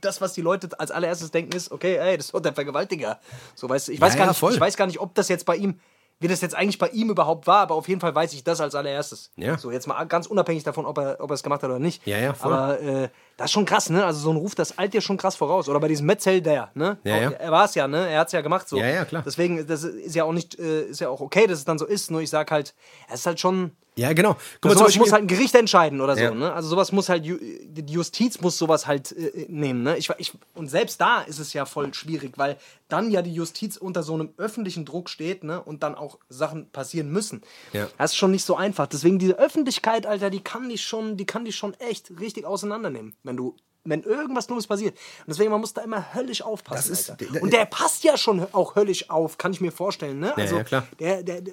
das, 0.00 0.20
was 0.20 0.32
die 0.34 0.40
Leute 0.42 0.68
als 0.78 0.90
allererstes 0.90 1.30
denken, 1.30 1.56
ist, 1.56 1.70
okay, 1.72 1.96
ey, 1.96 2.16
das 2.16 2.26
ist 2.26 2.34
doch 2.34 2.40
der 2.40 2.52
Vergewaltiger. 2.54 3.18
So, 3.54 3.68
weißt 3.68 3.88
du, 3.88 3.92
ich 3.92 4.00
weiß, 4.00 4.12
Ja, 4.12 4.18
gar 4.18 4.26
ja, 4.26 4.30
nicht, 4.32 4.38
voll. 4.38 4.52
ich 4.54 4.60
weiß 4.60 4.76
gar 4.76 4.86
nicht, 4.86 5.00
ob 5.00 5.14
das 5.14 5.28
jetzt 5.28 5.44
bei 5.46 5.56
ihm, 5.56 5.80
wie 6.20 6.28
das 6.28 6.40
jetzt 6.40 6.54
eigentlich 6.54 6.78
bei 6.78 6.88
ihm 6.88 7.10
überhaupt 7.10 7.46
war, 7.46 7.58
aber 7.60 7.74
auf 7.74 7.88
jeden 7.88 8.00
Fall 8.00 8.14
weiß 8.14 8.32
ich 8.32 8.44
das 8.44 8.60
als 8.60 8.74
allererstes. 8.74 9.32
Ja. 9.36 9.58
So, 9.58 9.70
jetzt 9.70 9.86
mal 9.86 10.02
ganz 10.04 10.26
unabhängig 10.26 10.62
davon, 10.62 10.86
ob 10.86 10.98
er, 10.98 11.16
ob 11.20 11.30
er 11.30 11.34
es 11.34 11.42
gemacht 11.42 11.62
hat 11.62 11.70
oder 11.70 11.78
nicht. 11.78 12.06
Ja, 12.06 12.18
ja, 12.18 12.34
voll. 12.34 12.52
Aber 12.52 12.80
äh, 12.80 13.08
das 13.36 13.46
ist 13.46 13.52
schon 13.52 13.64
krass, 13.64 13.90
ne? 13.90 14.04
Also 14.04 14.20
so 14.20 14.30
ein 14.30 14.36
Ruf, 14.36 14.54
das 14.54 14.78
eilt 14.78 14.94
dir 14.94 15.00
schon 15.00 15.16
krass 15.16 15.36
voraus. 15.36 15.68
Oder 15.68 15.80
bei 15.80 15.88
diesem 15.88 16.06
Metzel 16.06 16.40
der, 16.40 16.70
ne? 16.74 16.98
Ja, 17.04 17.16
ja. 17.16 17.30
Er 17.30 17.52
war 17.52 17.64
es 17.64 17.74
ja, 17.74 17.88
ne? 17.88 18.08
Er 18.08 18.20
hat 18.20 18.28
es 18.28 18.32
ja 18.32 18.40
gemacht 18.40 18.68
so. 18.68 18.76
Ja, 18.76 18.86
ja, 18.86 19.04
klar. 19.04 19.22
Deswegen, 19.26 19.66
das 19.66 19.84
ist 19.84 20.14
ja 20.14 20.24
auch 20.24 20.32
nicht, 20.32 20.58
äh, 20.58 20.82
ist 20.82 21.00
ja 21.00 21.08
auch 21.08 21.20
okay, 21.20 21.46
dass 21.46 21.58
es 21.58 21.64
dann 21.64 21.78
so 21.78 21.86
ist. 21.86 22.10
Nur 22.10 22.20
ich 22.20 22.30
sag 22.30 22.50
halt, 22.50 22.74
es 23.08 23.20
ist 23.20 23.26
halt 23.26 23.40
schon. 23.40 23.76
Ja, 23.96 24.12
genau. 24.12 24.34
Guck 24.60 24.64
mal, 24.64 24.70
sowas 24.74 24.86
Beispiel, 24.86 25.00
muss 25.02 25.12
halt 25.12 25.22
ein 25.22 25.28
Gericht 25.28 25.54
entscheiden 25.54 26.00
oder 26.00 26.16
so, 26.16 26.22
Ja. 26.22 26.30
ne? 26.34 26.52
Also 26.52 26.68
sowas 26.68 26.90
muss 26.90 27.08
halt, 27.08 27.24
die 27.24 27.84
Justiz 27.92 28.40
muss 28.40 28.58
sowas 28.58 28.88
halt 28.88 29.12
äh, 29.12 29.46
nehmen, 29.48 29.84
ne? 29.84 29.96
Ich, 29.96 30.10
ich, 30.18 30.32
und 30.54 30.68
selbst 30.68 31.00
da 31.00 31.20
ist 31.22 31.38
es 31.38 31.52
ja 31.52 31.64
voll 31.64 31.94
schwierig, 31.94 32.32
weil 32.36 32.56
dann 32.88 33.10
ja 33.12 33.22
die 33.22 33.32
Justiz 33.32 33.76
unter 33.76 34.02
so 34.02 34.14
einem 34.14 34.30
öffentlichen 34.36 34.84
Druck 34.84 35.08
steht, 35.08 35.44
ne? 35.44 35.62
Und 35.62 35.84
dann 35.84 35.94
auch 35.94 36.18
Sachen 36.28 36.68
passieren 36.70 37.10
müssen. 37.12 37.42
Ja. 37.72 37.86
Das 37.96 38.10
ist 38.12 38.16
schon 38.16 38.32
nicht 38.32 38.44
so 38.44 38.56
einfach. 38.56 38.88
Deswegen 38.88 39.20
diese 39.20 39.38
Öffentlichkeit, 39.38 40.06
Alter, 40.06 40.28
die 40.30 40.40
kann 40.40 40.68
dich 40.68 40.82
schon, 40.82 41.16
die 41.16 41.24
kann 41.26 41.44
dich 41.44 41.54
schon 41.54 41.74
echt 41.74 42.10
richtig 42.18 42.44
auseinandernehmen, 42.46 43.14
wenn 43.22 43.36
du 43.36 43.54
wenn 43.86 44.02
irgendwas 44.02 44.46
Dummes 44.46 44.66
passiert. 44.66 44.94
Und 44.96 45.28
deswegen, 45.28 45.50
man 45.50 45.60
muss 45.60 45.74
da 45.74 45.82
immer 45.82 46.14
höllisch 46.14 46.40
aufpassen. 46.40 46.90
Ist- 46.94 47.12
Und 47.42 47.52
der 47.52 47.66
passt 47.66 48.02
ja 48.02 48.16
schon 48.16 48.44
auch 48.52 48.76
höllisch 48.76 49.10
auf, 49.10 49.36
kann 49.36 49.52
ich 49.52 49.60
mir 49.60 49.72
vorstellen. 49.72 50.18
Ne? 50.20 50.34
Also, 50.36 50.56
ja, 50.56 50.64
klar. 50.64 50.86
Der, 50.98 51.22
der, 51.22 51.42
der, 51.42 51.52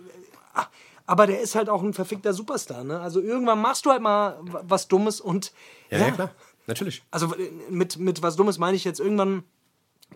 ah, 0.53 0.65
aber 1.06 1.28
der 1.28 1.41
ist 1.41 1.56
halt 1.56 1.70
auch 1.70 1.84
ein 1.84 1.93
verfickter 1.93 2.34
Superstar. 2.34 2.84
Ne? 2.84 2.99
Also 2.99 3.22
irgendwann 3.22 3.62
machst 3.62 3.86
du 3.86 3.91
halt 3.91 4.02
mal 4.02 4.39
was 4.43 4.88
Dummes 4.88 5.22
und 5.22 5.52
ja, 5.89 5.99
ja, 5.99 6.12
klar. 6.12 6.32
Natürlich. 6.68 7.04
also 7.12 7.36
äh, 7.36 7.52
mit, 7.70 7.97
mit 7.97 8.22
was 8.22 8.36
Dummes 8.36 8.58
meine 8.58 8.78
ich 8.78 8.84
jetzt 8.84 8.99
irgendwann 8.99 9.43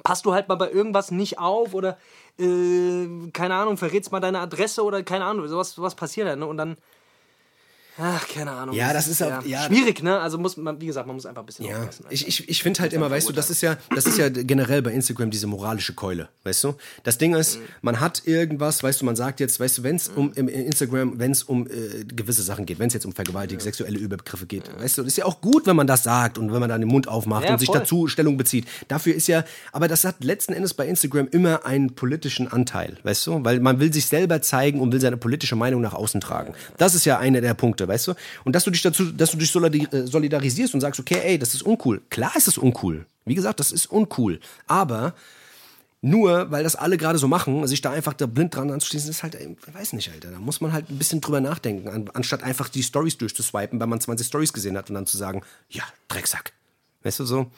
passt 0.03 0.25
du 0.25 0.33
halt 0.33 0.47
mal 0.47 0.55
bei 0.55 0.69
irgendwas 0.69 1.11
nicht 1.11 1.39
auf 1.39 1.73
oder 1.73 1.97
äh, 2.37 3.07
keine 3.31 3.55
Ahnung, 3.55 3.77
verrätst 3.77 4.11
mal 4.11 4.19
deine 4.19 4.39
Adresse 4.39 4.83
oder 4.83 5.03
keine 5.03 5.25
Ahnung, 5.25 5.47
sowas, 5.47 5.71
sowas 5.71 5.95
passiert 5.95 6.27
halt, 6.27 6.39
ne? 6.39 6.45
Und 6.45 6.57
dann 6.57 6.77
Ach, 7.97 8.27
keine 8.27 8.51
Ahnung. 8.51 8.75
Ja, 8.75 8.91
das 8.93 9.07
ist 9.07 9.23
auch- 9.23 9.45
ja. 9.45 9.63
schwierig, 9.63 10.03
ne? 10.03 10.19
Also 10.19 10.37
muss 10.37 10.57
man, 10.57 10.81
wie 10.81 10.87
gesagt, 10.87 11.07
man 11.07 11.15
muss 11.15 11.25
einfach 11.25 11.43
ein 11.43 11.45
bisschen 11.45 11.65
Ja, 11.65 11.77
aufpassen. 11.79 12.03
Alter. 12.05 12.13
ich, 12.13 12.27
ich, 12.27 12.49
ich 12.49 12.61
finde 12.63 12.81
halt 12.81 12.91
immer, 12.93 13.09
weißt 13.09 13.29
du, 13.29 13.33
das 13.33 13.49
ist 13.49 13.61
ja, 13.61 13.77
das 13.95 14.05
ist 14.05 14.17
ja 14.17 14.27
generell 14.29 14.81
bei 14.81 14.91
Instagram 14.91 15.31
diese 15.31 15.47
moralische 15.47 15.93
Keule, 15.93 16.27
weißt 16.43 16.63
du? 16.65 16.75
Das 17.03 17.17
Ding 17.17 17.33
ist, 17.35 17.59
man 17.81 17.99
hat 18.01 18.23
irgendwas, 18.25 18.83
weißt 18.83 19.01
du, 19.01 19.05
man 19.05 19.15
sagt 19.15 19.39
jetzt, 19.39 19.59
weißt 19.59 19.77
du, 19.77 19.83
wenn 19.83 19.95
es 19.95 20.09
um 20.09 20.33
im 20.33 20.47
Instagram, 20.47 21.19
wenn 21.19 21.31
es 21.31 21.43
um 21.43 21.67
äh, 21.67 22.03
gewisse 22.05 22.41
Sachen 22.43 22.65
geht, 22.65 22.79
wenn 22.79 22.87
es 22.87 22.93
jetzt 22.93 23.05
um 23.05 23.13
Vergewaltigung, 23.13 23.61
sexuelle 23.61 23.97
Überbegriffe 23.97 24.45
geht, 24.45 24.69
weißt 24.77 24.97
du, 24.97 25.03
das 25.03 25.13
ist 25.13 25.17
ja 25.17 25.25
auch 25.25 25.39
gut, 25.41 25.65
wenn 25.65 25.75
man 25.75 25.87
das 25.87 26.03
sagt 26.03 26.37
und 26.37 26.51
wenn 26.51 26.59
man 26.59 26.69
dann 26.69 26.81
den 26.81 26.89
Mund 26.89 27.07
aufmacht 27.07 27.45
Ja, 27.45 27.53
und 27.53 27.59
sich 27.59 27.67
voll. 27.67 27.79
dazu 27.79 28.07
Stellung 28.07 28.35
bezieht. 28.37 28.65
Dafür 28.89 29.15
ist 29.15 29.27
ja, 29.27 29.45
aber 29.71 29.87
das 29.87 30.03
hat 30.03 30.23
letzten 30.23 30.53
Endes 30.53 30.73
bei 30.73 30.87
Instagram 30.87 31.27
immer 31.31 31.65
einen 31.65 31.95
politischen 31.95 32.51
Anteil, 32.51 32.97
weißt 33.03 33.25
du? 33.27 33.43
Weil 33.45 33.59
man 33.61 33.79
will 33.79 33.93
sich 33.93 34.05
selber 34.07 34.41
zeigen 34.41 34.81
und 34.81 34.91
will 34.91 34.99
seine 34.99 35.17
politische 35.17 35.55
Meinung 35.55 35.81
nach 35.81 35.93
außen 35.93 36.19
tragen. 36.19 36.53
Das 36.77 36.93
ist 36.95 37.05
ja 37.05 37.19
einer 37.19 37.39
der 37.41 37.53
Punkte, 37.53 37.84
weißt 37.87 38.07
du? 38.07 38.13
Und 38.43 38.55
dass 38.55 38.63
du 38.63 38.71
dich 38.71 38.81
dazu, 38.81 39.05
dass 39.11 39.31
du 39.31 39.37
dich 39.37 39.53
äh, 39.55 40.07
solidarisierst 40.07 40.73
und 40.73 40.81
sagst, 40.81 40.99
okay, 40.99 41.19
ey, 41.23 41.39
das 41.39 41.53
ist 41.53 41.63
uncool. 41.63 42.01
Klar 42.09 42.35
ist 42.35 42.47
es 42.47 42.57
uncool. 42.57 43.05
Wie 43.25 43.35
gesagt, 43.35 43.59
das 43.59 43.71
ist 43.71 43.87
uncool. 43.87 44.39
Aber 44.67 45.13
nur, 46.01 46.51
weil 46.51 46.63
das 46.63 46.75
alle 46.75 46.97
gerade 46.97 47.17
so 47.17 47.27
machen, 47.27 47.65
sich 47.65 47.81
da 47.81 47.91
einfach 47.91 48.13
da 48.13 48.27
blind 48.27 48.55
dran 48.55 48.69
anzuschließen, 48.69 49.09
ist 49.09 49.23
halt, 49.23 49.33
ey, 49.33 49.57
weiß 49.73 49.93
nicht, 49.93 50.11
Alter. 50.11 50.29
Da 50.29 50.39
muss 50.39 50.61
man 50.61 50.71
halt 50.71 50.89
ein 50.89 50.99
bisschen 50.99 51.19
drüber 51.19 51.41
nachdenken, 51.41 51.89
an, 51.89 52.09
anstatt 52.13 52.43
einfach 52.43 52.69
die 52.69 52.83
Stories 52.83 53.17
durchzuswipen, 53.17 53.79
weil 53.79 53.87
man 53.87 53.99
20 53.99 54.27
Stories 54.27 54.53
gesehen 54.53 54.77
hat 54.77 54.89
und 54.89 54.95
dann 54.95 55.07
zu 55.07 55.17
sagen, 55.17 55.41
ja, 55.69 55.83
Drecksack. 56.07 56.53
Weißt 57.01 57.19
du 57.19 57.25
so? 57.25 57.51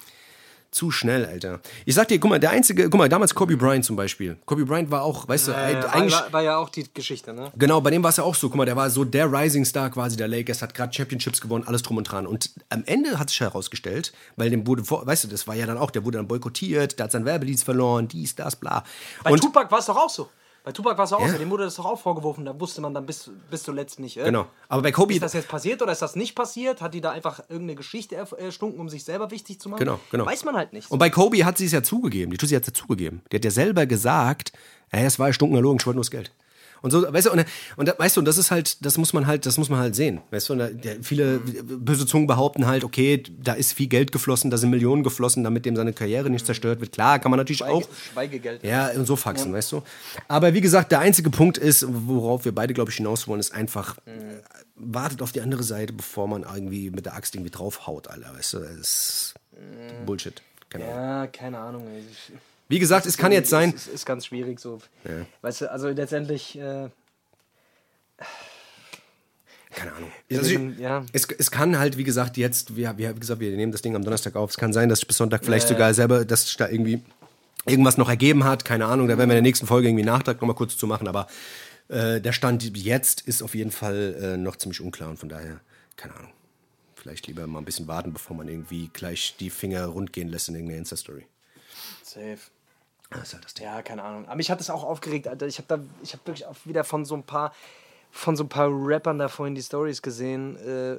Zu 0.70 0.92
schnell, 0.92 1.26
Alter. 1.26 1.62
Ich 1.86 1.96
sag 1.96 2.10
dir, 2.10 2.20
guck 2.20 2.30
mal, 2.30 2.40
der 2.40 2.50
einzige, 2.50 2.90
guck 2.90 2.98
mal, 2.98 3.08
damals 3.08 3.34
Kobe 3.34 3.56
Bryant 3.56 3.86
zum 3.86 3.96
Beispiel. 3.96 4.38
Kobe 4.46 4.66
Bryant 4.66 4.92
war 4.92 5.02
auch, 5.04 5.28
weißt 5.28 5.48
du, 5.48 5.52
Ja, 5.54 5.70
ja, 5.70 5.80
eigentlich. 5.90 6.14
war, 6.14 6.34
war 6.34 6.44
ja 6.44 6.58
auch 6.58 6.70
die 6.70 6.86
Geschichte, 6.94 7.34
ne? 7.34 7.52
Genau, 7.58 7.80
bei 7.80 7.90
dem 7.90 8.04
war 8.04 8.10
es 8.10 8.18
ja 8.18 8.24
auch 8.24 8.36
so. 8.36 8.50
Guck 8.50 8.58
mal, 8.58 8.66
der 8.66 8.76
war 8.76 8.90
so 8.90 9.06
der 9.06 9.32
Rising 9.32 9.64
Star 9.64 9.90
quasi 9.90 10.18
der 10.18 10.28
Lakers, 10.28 10.62
hat 10.62 10.74
gerade 10.74 10.94
Championships 10.94 11.40
gewonnen, 11.40 11.64
alles 11.66 11.84
drum 11.84 11.98
und 11.98 12.04
dran. 12.04 12.28
Und 12.28 12.52
am 12.70 12.84
Ende 12.86 13.18
hat 13.18 13.30
sich 13.30 13.40
herausgestellt, 13.40 14.12
weil 14.36 14.50
dem 14.50 14.68
wurde, 14.68 14.84
vor, 14.84 15.08
weißt 15.08 15.24
du, 15.24 15.28
das 15.30 15.48
war 15.48 15.56
ja 15.56 15.66
dann 15.66 15.78
auch, 15.78 15.90
der 15.90 16.04
wurde 16.04 16.18
dann 16.18 16.28
boykottiert, 16.28 17.00
der 17.00 17.06
hat 17.06 17.12
sein 17.12 17.24
Werbelied 17.24 17.62
verloren, 17.62 18.08
dies, 18.08 18.36
das, 18.36 18.56
bla. 18.58 18.84
Bei 19.24 19.32
und 19.32 19.42
Tupac 19.42 19.72
war 19.72 19.80
es 19.80 19.86
doch 19.86 19.98
auch 19.98 20.10
so. 20.10 20.30
Bei 20.68 20.74
Tupac 20.74 20.98
war 20.98 21.06
es 21.06 21.14
auch 21.14 21.22
Ja. 21.22 21.30
so. 21.30 21.38
Dem 21.38 21.50
wurde 21.50 21.64
das 21.64 21.76
doch 21.76 21.86
auch 21.86 21.98
vorgeworfen. 21.98 22.44
Da 22.44 22.60
wusste 22.60 22.82
man 22.82 22.94
dann 22.94 23.06
bis, 23.06 23.32
bis 23.50 23.64
zuletzt 23.64 24.02
nicht. 24.02 24.18
Äh? 24.18 24.26
genau. 24.26 24.48
Aber 24.68 24.82
bei 24.82 24.92
Kobe, 24.92 25.14
Ist 25.14 25.24
das 25.24 25.32
jetzt 25.32 25.48
passiert 25.48 25.82
oder 25.82 25.94
ist 25.94 26.02
das 26.02 26.18
nicht 26.18 26.36
passiert? 26.36 26.82
Hat 26.82 26.94
die 26.94 27.00
da 27.00 27.12
einfach 27.12 27.40
irgendeine 27.48 27.76
Geschichte 27.76 28.18
erstunken, 28.18 28.78
um 28.78 28.90
sich 28.90 29.06
selber 29.06 29.32
wichtig 29.32 29.62
zu 29.62 29.70
machen? 29.70 29.80
Genau, 29.80 29.98
genau. 30.12 30.26
Weiß 30.26 30.44
man 30.44 30.58
halt 30.58 30.74
nicht. 30.74 30.92
Und 30.92 31.00
bei 31.00 31.10
Kobe 31.10 31.46
hat 31.46 31.58
sie 31.58 31.68
es 31.68 31.72
ja 31.72 31.84
zugegeben. 31.84 32.32
Die 32.34 32.38
Tussi 32.38 32.54
hat 32.54 32.64
es 32.64 32.68
ja 32.68 32.74
zugegeben. 32.74 33.22
Die 33.32 33.38
hat 33.38 33.46
ja 33.46 33.52
selber 33.52 33.86
gesagt, 33.86 34.52
ey, 34.90 35.06
es 35.06 35.18
war 35.20 35.28
erstunkener 35.28 35.62
Logen, 35.62 35.78
ich 35.80 35.86
wollte 35.86 35.96
nur 35.96 36.04
das 36.04 36.12
Geld. 36.12 36.34
Und 36.82 36.92
so, 36.92 37.12
weißt 37.12 37.28
du, 37.28 37.32
und, 37.32 37.46
und 37.76 37.94
weißt 37.98 38.16
du, 38.18 38.22
und 38.22 38.26
das 38.26 38.38
ist 38.38 38.52
halt, 38.52 38.86
das 38.86 38.98
muss 38.98 39.14
man 39.14 39.28
halt, 39.28 39.46
das 39.46 39.58
muss 39.58 39.70
man 39.70 39.80
halt 39.80 39.96
sehen. 39.96 40.22
Weißt 40.32 40.50
du, 40.50 40.56
da, 40.56 40.70
viele 41.02 41.40
böse 41.40 42.06
Zungen 42.06 42.28
behaupten 42.28 42.68
halt, 42.68 42.84
okay, 42.84 43.24
da 43.42 43.54
ist 43.54 43.74
viel 43.74 43.88
Geld 43.88 44.12
geflossen, 44.12 44.52
da 44.52 44.58
sind 44.58 44.70
Millionen 44.70 45.04
geflossen, 45.04 45.44
damit 45.44 45.66
dem 45.66 45.76
seine 45.76 45.94
Karriere 45.94 46.30
nicht 46.30 46.46
zerstört 46.46 46.80
wird. 46.82 46.92
Klar, 46.92 47.20
kann 47.20 47.32
man 47.32 47.38
natürlich 47.40 47.60
Schweige, 47.60 47.74
auch. 47.74 47.88
Schweigegeld. 48.14 48.64
Ja, 48.64 48.90
und 48.90 49.06
so 49.06 49.16
faxen, 49.16 49.54
weißt 49.54 49.72
du. 49.72 49.84
Aber 50.28 50.54
wie 50.54 50.62
gesagt, 50.62 50.92
der 50.92 51.00
einzige 51.00 51.30
Punkt 51.30 51.58
ist, 51.58 51.86
worauf 51.88 52.46
wir 52.46 52.54
beide, 52.54 52.74
glaube 52.74 52.92
ich, 52.92 52.98
hinaus 52.98 53.28
wollen, 53.28 53.40
ist 53.40 53.54
einfach, 53.54 53.98
äh, 54.06 54.12
wartet 54.76 55.22
auf 55.22 55.32
die 55.32 55.42
andere 55.42 55.64
Seite, 55.64 55.94
bevor 55.94 56.28
man 56.28 56.44
irgendwie 56.44 56.90
mit 56.92 57.06
der 57.06 57.16
Axt 57.16 57.34
irgendwie 57.36 57.52
draufhaut, 57.52 58.08
Alter. 58.08 58.34
Weißt 58.36 58.54
du, 58.54 58.60
das 58.60 58.70
ist 58.78 59.34
Bullshit. 60.06 60.42
Keine 60.70 60.86
Ahnung. 60.86 60.98
Ja, 60.98 61.28
keine 61.28 61.58
Ahnung. 61.60 61.88
ey. 61.88 62.04
Ich- 62.12 62.34
Wie 62.70 62.80
gesagt, 62.80 63.06
es 63.06 63.18
kann 63.18 63.32
jetzt 63.32 63.50
sein. 63.50 63.74
Es 63.76 63.88
ist, 63.88 63.94
ist 63.94 64.06
ganz 64.06 64.26
schwierig 64.26 64.60
so. 64.60 64.80
Weißt 65.42 65.62
du, 65.62 65.72
also 65.72 65.90
letztendlich. 65.90 66.58
Äh, 66.58 66.90
Keine 69.72 69.94
Ahnung. 69.94 70.12
Also, 70.32 70.54
ja. 70.54 71.06
es, 71.14 71.28
es 71.38 71.52
kann 71.52 71.78
halt, 71.78 71.98
wie 71.98 72.04
gesagt, 72.04 72.36
jetzt, 72.38 72.76
wir, 72.76 72.98
wir, 72.98 73.16
wie 73.16 73.20
gesagt, 73.20 73.40
wir 73.40 73.56
nehmen 73.56 73.72
das 73.72 73.82
Ding 73.82 73.96
am 73.96 74.04
Donnerstag 74.04 74.36
auf. 74.36 74.50
Es 74.50 74.58
kann 74.58 74.74
sein, 74.74 74.90
dass 74.90 75.00
ich 75.00 75.08
bis 75.08 75.18
Sonntag 75.18 75.46
vielleicht 75.46 75.68
sogar 75.68 75.94
selber, 75.94 76.26
dass 76.26 76.44
sich 76.44 76.58
da 76.58 76.68
irgendwie 76.68 77.02
irgendwas 77.66 77.98
noch 77.98 78.10
ergeben 78.10 78.44
hat. 78.44 78.66
Keine 78.66 78.86
Ahnung, 78.86 79.08
da 79.08 79.18
werden 79.18 79.30
wir 79.30 79.38
in 79.38 79.44
der 79.44 79.50
nächsten 79.50 79.68
Folge 79.68 79.88
irgendwie 79.88 80.06
Nachtrag 80.06 80.42
nochmal 80.42 80.56
kurz 80.56 80.78
zu 80.78 80.88
machen. 80.88 81.08
Aber 81.08 81.28
äh, 81.90 82.20
der 82.20 82.34
Stand 82.34 82.76
jetzt 82.78 83.22
ist 83.22 83.42
auf 83.42 83.56
jeden 83.56 83.72
Fall 83.72 84.16
äh, 84.22 84.38
noch 84.38 84.58
ziemlich 84.58 84.82
unklar 84.82 85.10
und 85.10 85.18
von 85.20 85.30
daher, 85.30 85.62
keine 85.96 86.16
Ahnung. 86.16 86.32
Vielleicht 86.96 87.28
lieber 87.28 87.48
mal 87.48 87.60
ein 87.60 87.66
bisschen 87.66 87.88
warten, 87.88 88.12
bevor 88.12 88.36
man 88.36 88.48
irgendwie 88.50 88.90
gleich 88.92 89.36
die 89.40 89.50
Finger 89.50 89.86
rund 89.86 90.12
gehen 90.12 90.28
lässt 90.28 90.50
in 90.50 90.56
irgendeiner 90.56 90.80
Insta-Story. 90.80 91.26
safe. 92.04 92.40
Das 93.10 93.24
ist 93.24 93.34
halt 93.34 93.46
das 93.46 93.54
Ding. 93.54 93.66
Ja, 93.66 93.82
keine 93.82 94.04
Ahnung. 94.04 94.26
Aber 94.26 94.36
mich 94.36 94.52
hat 94.52 94.60
das 94.60 94.70
auch 94.70 94.84
aufgeregt, 94.84 95.28
Alter. 95.28 95.48
Ich 95.48 95.58
habe 95.60 95.68
da, 95.68 95.80
ich 96.04 96.14
habe 96.14 96.26
wirklich 96.26 96.46
auch 96.46 96.56
wieder 96.66 96.84
von 96.84 97.06
so 97.06 97.16
ein 97.16 97.24
paar, 97.24 97.54
von 98.12 98.36
so 98.36 98.44
ein 98.44 98.50
paar 98.50 98.68
Rappern 98.70 99.18
da 99.20 99.28
vorhin 99.30 99.56
die 99.56 99.64
Stories 99.64 100.02
gesehen, 100.02 100.58
äh, 100.58 100.98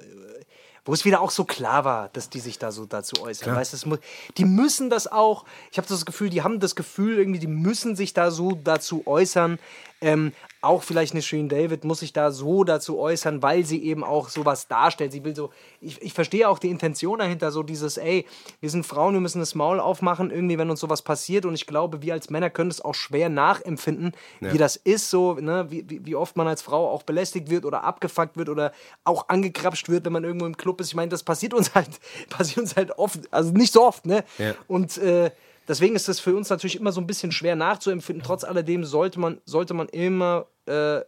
wo 0.85 0.95
es 0.95 1.05
wieder 1.05 1.21
auch 1.21 1.31
so 1.31 1.45
klar 1.45 1.85
war, 1.85 2.09
dass 2.15 2.31
die 2.31 2.41
sich 2.41 2.59
da 2.59 2.73
so 2.73 2.87
dazu 2.87 3.21
äußern. 3.21 3.55
Weißt, 3.55 3.73
du, 3.75 3.77
es 3.77 3.85
mu- 3.85 3.99
die 4.39 4.47
müssen 4.47 4.89
das 4.89 5.07
auch. 5.07 5.45
Ich 5.71 5.77
habe 5.77 5.87
das 5.87 6.07
Gefühl, 6.07 6.31
die 6.31 6.43
haben 6.43 6.61
das 6.61 6.75
Gefühl 6.77 7.19
irgendwie, 7.19 7.41
die 7.41 7.47
müssen 7.47 7.95
sich 7.95 8.15
da 8.15 8.31
so 8.31 8.53
dazu 8.53 9.07
äußern. 9.07 9.59
Ähm, 10.01 10.33
auch 10.61 10.83
vielleicht 10.83 11.13
eine 11.13 11.23
Shirin 11.23 11.49
David 11.49 11.85
muss 11.85 12.01
sich 12.01 12.13
da 12.13 12.31
so 12.33 12.65
dazu 12.65 12.99
äußern, 12.99 13.43
weil 13.43 13.65
sie 13.65 13.83
eben 13.85 14.03
auch 14.03 14.29
sowas 14.29 14.67
darstellt. 14.67 15.13
Sie 15.13 15.25
will 15.25 15.35
so, 15.35 15.51
ich, 15.81 16.03
ich 16.03 16.13
verstehe 16.13 16.49
auch 16.49 16.59
die 16.59 16.71
Intention 16.71 17.19
dahinter, 17.21 17.53
so 17.53 17.63
dieses, 17.63 17.97
ey, 17.97 18.27
wir 18.61 18.71
sind 18.71 18.85
Frauen, 18.85 19.15
wir 19.15 19.21
müssen 19.21 19.39
das 19.39 19.55
Maul 19.55 19.79
aufmachen, 19.79 20.31
irgendwie, 20.31 20.59
wenn 20.59 20.71
uns 20.71 20.81
sowas 20.81 21.03
passiert. 21.03 21.47
Und 21.47 21.55
ich 21.55 21.67
glaube, 21.67 22.03
wir 22.03 22.13
als 22.13 22.31
Männer 22.31 22.51
können 22.51 22.71
es 22.71 22.81
auch 22.81 22.95
schwer 22.95 23.29
nachempfinden, 23.29 24.13
wie 24.41 24.59
das 24.59 24.77
ist, 24.77 25.11
so, 25.11 25.35
ne, 25.35 25.67
wie, 25.71 25.89
wie, 25.89 26.05
wie 26.05 26.17
oft 26.17 26.37
man 26.37 26.49
als 26.49 26.63
Frau 26.63 26.91
auch 26.91 27.03
belästigt 27.05 27.51
wird 27.51 27.65
oder 27.65 27.85
abgefuckt 27.85 28.37
wird 28.37 28.49
oder 28.49 28.73
auch 29.05 29.29
angekrapscht 29.29 29.89
wird, 29.89 30.05
wenn 30.05 30.13
man 30.13 30.25
irgendwo 30.25 30.47
im 30.47 30.57
Club 30.57 30.81
ist. 30.81 30.89
Ich 30.89 30.95
meine, 30.95 31.09
das 31.09 31.23
passiert 31.23 31.55
uns 31.55 31.75
halt, 31.75 31.91
passiert 32.31 32.59
uns 32.59 32.77
halt 32.77 32.99
oft, 32.99 33.21
also 33.33 33.53
nicht 33.53 33.73
so 33.73 33.85
oft, 33.85 34.07
ne? 34.07 34.25
Ja. 34.39 34.55
Und 34.67 34.99
äh, 34.99 35.31
deswegen 35.69 35.95
ist 35.95 36.09
das 36.09 36.19
für 36.19 36.35
uns 36.35 36.49
natürlich 36.51 36.77
immer 36.77 36.93
so 36.93 37.01
ein 37.01 37.07
bisschen 37.07 37.31
schwer 37.31 37.57
nachzuempfinden. 37.57 38.25
Trotz 38.25 38.45
alledem 38.45 38.85
sollte 38.85 39.21
man, 39.21 39.41
sollte 39.45 39.75
man 39.75 39.89
immer 39.89 40.47
äh, 40.67 41.01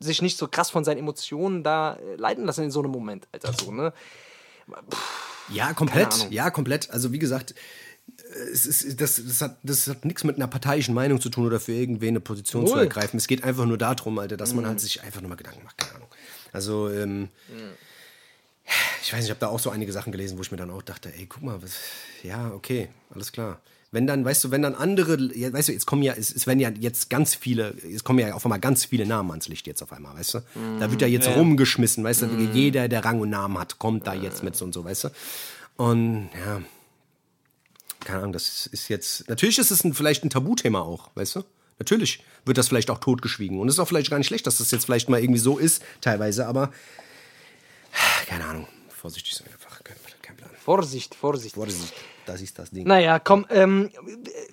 sich 0.00 0.22
nicht 0.22 0.38
so 0.38 0.48
krass 0.48 0.70
von 0.70 0.84
seinen 0.84 0.98
Emotionen 0.98 1.62
da 1.62 1.96
äh, 1.96 2.16
leiten 2.16 2.44
lassen 2.44 2.64
in 2.64 2.70
so 2.70 2.80
einem 2.80 2.92
Moment, 2.92 3.28
Alter. 3.32 3.52
So, 3.52 3.72
ne? 3.72 3.92
Ja, 5.52 5.74
komplett. 5.74 6.30
Ja, 6.30 6.50
komplett. 6.50 6.90
Also 6.90 7.12
wie 7.12 7.18
gesagt, 7.18 7.54
es 8.52 8.66
ist, 8.66 9.00
das, 9.00 9.22
das 9.24 9.40
hat, 9.40 9.58
das 9.62 9.88
hat 9.88 10.04
nichts 10.04 10.24
mit 10.24 10.36
einer 10.36 10.46
parteiischen 10.46 10.94
Meinung 10.94 11.20
zu 11.20 11.30
tun 11.30 11.46
oder 11.46 11.60
für 11.60 11.72
irgendwen 11.72 12.10
eine 12.10 12.20
Position 12.20 12.66
zu 12.66 12.74
Null. 12.74 12.84
ergreifen. 12.84 13.16
Es 13.16 13.26
geht 13.26 13.44
einfach 13.44 13.66
nur 13.66 13.78
darum, 13.78 14.18
Alter, 14.18 14.36
dass 14.36 14.54
man 14.54 14.66
halt 14.66 14.80
sich 14.80 15.02
einfach 15.02 15.20
nur 15.20 15.30
mal 15.30 15.36
Gedanken 15.36 15.64
macht. 15.64 15.78
Keine 15.78 15.96
Ahnung. 15.96 16.08
Also, 16.52 16.90
ähm, 16.90 17.28
ich 19.02 19.12
weiß 19.12 19.18
nicht, 19.20 19.24
ich 19.24 19.30
habe 19.30 19.40
da 19.40 19.48
auch 19.48 19.58
so 19.58 19.70
einige 19.70 19.92
Sachen 19.92 20.12
gelesen, 20.12 20.38
wo 20.38 20.42
ich 20.42 20.50
mir 20.50 20.56
dann 20.56 20.70
auch 20.70 20.82
dachte, 20.82 21.12
ey, 21.14 21.26
guck 21.26 21.42
mal, 21.42 21.62
was, 21.62 21.76
ja, 22.22 22.50
okay, 22.52 22.88
alles 23.10 23.32
klar. 23.32 23.60
Wenn 23.94 24.08
dann, 24.08 24.24
weißt 24.24 24.42
du, 24.42 24.50
wenn 24.50 24.60
dann 24.60 24.74
andere, 24.74 25.16
weißt 25.18 25.68
du, 25.68 25.72
jetzt 25.72 25.86
kommen 25.86 26.02
ja, 26.02 26.14
es, 26.14 26.34
es 26.34 26.48
werden 26.48 26.58
ja 26.58 26.68
jetzt 26.68 27.10
ganz 27.10 27.36
viele, 27.36 27.76
es 27.94 28.02
kommen 28.02 28.18
ja 28.18 28.34
auf 28.34 28.44
einmal 28.44 28.58
ganz 28.58 28.84
viele 28.84 29.06
Namen 29.06 29.30
ans 29.30 29.46
Licht 29.46 29.68
jetzt 29.68 29.82
auf 29.84 29.92
einmal, 29.92 30.16
weißt 30.16 30.34
du? 30.34 30.40
Da 30.80 30.90
wird 30.90 31.00
ja 31.00 31.06
jetzt 31.06 31.28
rumgeschmissen, 31.28 32.02
weißt 32.02 32.22
du, 32.22 32.26
jeder, 32.52 32.88
der 32.88 33.04
Rang 33.04 33.20
und 33.20 33.30
Namen 33.30 33.56
hat, 33.56 33.78
kommt 33.78 34.08
da 34.08 34.12
jetzt 34.12 34.42
mit 34.42 34.56
so 34.56 34.64
und 34.64 34.74
so, 34.74 34.84
weißt 34.84 35.04
du? 35.04 35.08
Und 35.76 36.28
ja, 36.44 36.60
keine 38.00 38.18
Ahnung, 38.18 38.32
das 38.32 38.66
ist 38.66 38.88
jetzt, 38.88 39.28
natürlich 39.28 39.60
ist 39.60 39.70
es 39.70 39.84
ein, 39.84 39.94
vielleicht 39.94 40.24
ein 40.24 40.30
Tabuthema 40.30 40.80
auch, 40.80 41.10
weißt 41.14 41.36
du? 41.36 41.44
Natürlich 41.78 42.24
wird 42.44 42.58
das 42.58 42.66
vielleicht 42.66 42.90
auch 42.90 42.98
totgeschwiegen. 42.98 43.60
Und 43.60 43.68
es 43.68 43.74
ist 43.74 43.78
auch 43.78 43.86
vielleicht 43.86 44.10
gar 44.10 44.18
nicht 44.18 44.26
schlecht, 44.26 44.48
dass 44.48 44.58
das 44.58 44.72
jetzt 44.72 44.86
vielleicht 44.86 45.08
mal 45.08 45.20
irgendwie 45.20 45.38
so 45.38 45.56
ist, 45.56 45.82
teilweise, 46.00 46.48
aber 46.48 46.72
keine 48.26 48.44
Ahnung, 48.44 48.66
vorsichtig 48.88 49.36
sein 49.36 49.46
einfach, 49.52 49.84
kein, 49.84 49.96
kein 50.20 50.36
Plan. 50.36 50.50
Vorsicht, 50.64 51.14
Vorsicht. 51.14 51.54
Vorsicht, 51.54 51.94
das 52.26 52.40
ist 52.40 52.58
das 52.58 52.70
Ding. 52.70 52.86
Naja, 52.86 53.18
komm, 53.18 53.46
ähm, 53.50 53.90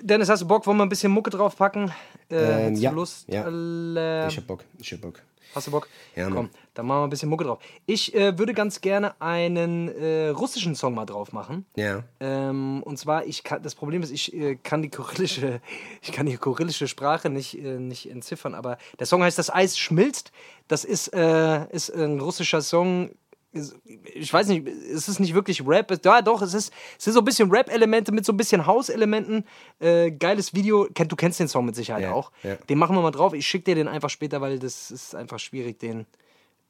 Dennis, 0.02 0.30
hast 0.30 0.42
du 0.42 0.48
Bock, 0.48 0.66
wollen 0.68 0.78
wir 0.78 0.84
ein 0.86 0.90
bisschen 0.90 1.12
Mucke 1.12 1.30
draufpacken? 1.30 1.92
Äh, 2.30 2.68
Ähm, 2.68 2.76
ja, 2.76 2.92
Lust? 2.92 3.28
ja. 3.28 3.48
Äh, 3.48 4.28
Ich 4.28 4.38
hab 4.38 4.48
Bock, 4.48 4.64
ich 4.80 4.92
hab 4.94 5.02
Bock. 5.02 5.22
Hast 5.54 5.68
du 5.68 5.72
Bock? 5.72 5.90
Ja. 6.16 6.30
Komm, 6.30 6.50
dann 6.74 6.86
machen 6.86 7.00
wir 7.02 7.04
ein 7.08 7.10
bisschen 7.10 7.28
Mucke 7.28 7.44
drauf. 7.44 7.60
Ich 7.86 8.16
äh, 8.16 8.38
würde 8.40 8.54
ganz 8.54 8.80
gerne 8.80 9.20
einen 9.22 9.90
äh, 9.90 10.30
russischen 10.30 10.76
Song 10.76 10.94
mal 10.96 11.06
drauf 11.06 11.34
machen. 11.34 11.66
Ja. 11.76 12.04
Ähm, 12.22 12.82
und 12.84 12.98
zwar, 12.98 13.26
ich 13.26 13.44
kann, 13.44 13.62
das 13.62 13.76
Problem 13.76 14.02
ist, 14.02 14.12
ich 14.12 14.34
äh, 14.34 14.56
kann 14.56 14.82
die 14.82 14.88
kyrillische, 14.90 15.60
ich 16.02 16.14
kann 16.14 16.26
die 16.26 16.38
kyrillische 16.38 16.88
Sprache 16.88 17.30
nicht, 17.30 17.58
äh, 17.62 17.80
nicht 17.80 18.10
entziffern, 18.10 18.56
aber 18.56 18.78
der 18.98 19.06
Song 19.08 19.24
heißt 19.24 19.38
Das 19.38 19.54
Eis 19.54 19.78
schmilzt. 19.78 20.32
Das 20.70 20.86
ist, 20.86 21.14
äh, 21.14 21.66
ist 21.72 21.90
ein 21.90 22.22
russischer 22.22 22.62
Song. 22.62 23.10
Ist- 23.54 23.76
Ich 24.06 24.32
weiß 24.32 24.48
nicht, 24.48 24.66
es 24.68 25.10
ist 25.10 25.20
nicht 25.20 25.34
wirklich 25.34 25.66
Rap. 25.68 25.92
Ja, 26.06 26.22
doch, 26.22 26.42
es 26.42 26.54
ist, 26.54 26.72
es 26.98 27.04
sind 27.04 27.14
so 27.14 27.20
ein 27.20 27.26
bisschen 27.26 27.52
Rap-Elemente 27.52 28.12
mit 28.12 28.26
so 28.26 28.32
ein 28.34 28.38
bisschen 28.38 28.66
House-Elementen. 28.66 29.44
Äh, 29.80 30.12
geiles 30.12 30.54
Video. 30.54 30.88
Du 30.88 31.16
kennst 31.16 31.40
den 31.40 31.48
Song 31.50 31.66
mit 31.66 31.76
Sicherheit 31.76 32.04
Ja, 32.04 32.14
auch. 32.14 32.32
ja. 32.44 32.56
Den 32.56 32.78
machen 32.78 32.96
wir 32.96 33.02
mal 33.02 33.12
drauf. 33.12 33.34
Ich 33.34 33.46
schicke 33.46 33.66
dir 33.66 33.76
den 33.76 33.88
einfach 33.90 34.10
später, 34.10 34.40
weil 34.42 34.58
das 34.60 34.90
ist 34.92 35.16
einfach 35.16 35.38
schwierig, 35.40 35.80
den, 35.80 36.06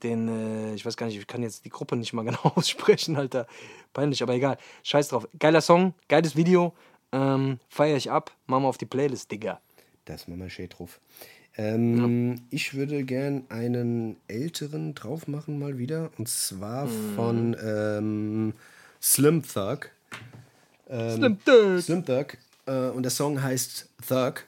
den, 0.02 0.28
äh, 0.28 0.74
ich 0.74 0.84
weiß 0.86 0.98
gar 0.98 1.06
nicht, 1.06 1.18
ich 1.20 1.28
kann 1.28 1.44
jetzt 1.44 1.66
die 1.66 1.70
Gruppe 1.70 1.96
nicht 1.96 2.14
mal 2.14 2.24
genau 2.26 2.40
aussprechen, 2.56 3.16
Alter. 3.16 3.46
Peinlich, 3.94 4.24
aber 4.24 4.34
egal. 4.34 4.58
Scheiß 4.84 5.10
drauf. 5.10 5.28
Geiler 5.38 5.62
Song, 5.62 5.94
geiles 6.10 6.36
Video. 6.36 6.74
Ähm, 7.12 7.60
feier 7.70 7.98
ich 7.98 8.10
ab. 8.10 8.32
Machen 8.48 8.64
wir 8.64 8.70
auf 8.70 8.78
die 8.78 8.86
Playlist, 8.86 9.30
Digga. 9.32 9.60
Das 10.06 10.28
machen 10.28 10.42
wir 10.42 10.50
schön 10.50 10.70
drauf. 10.70 11.00
Ähm, 11.58 12.42
Ich 12.50 12.74
würde 12.74 13.04
gern 13.04 13.44
einen 13.50 14.16
älteren 14.28 14.96
drauf 14.96 15.28
machen 15.28 15.60
mal 15.60 15.78
wieder. 15.78 16.10
Und 16.18 16.28
zwar 16.30 16.86
Mhm. 16.86 17.16
von 17.16 17.58
ähm, 17.64 18.54
Slim 19.02 19.44
Thug. 19.44 19.90
Ähm, 20.90 21.18
Slim 21.18 21.38
Thug. 21.44 21.82
Slim 21.82 22.06
Thug. 22.06 22.38
Äh, 22.66 22.90
und 22.90 23.04
der 23.04 23.12
Song 23.12 23.42
heißt 23.42 23.90
Thug. 24.08 24.46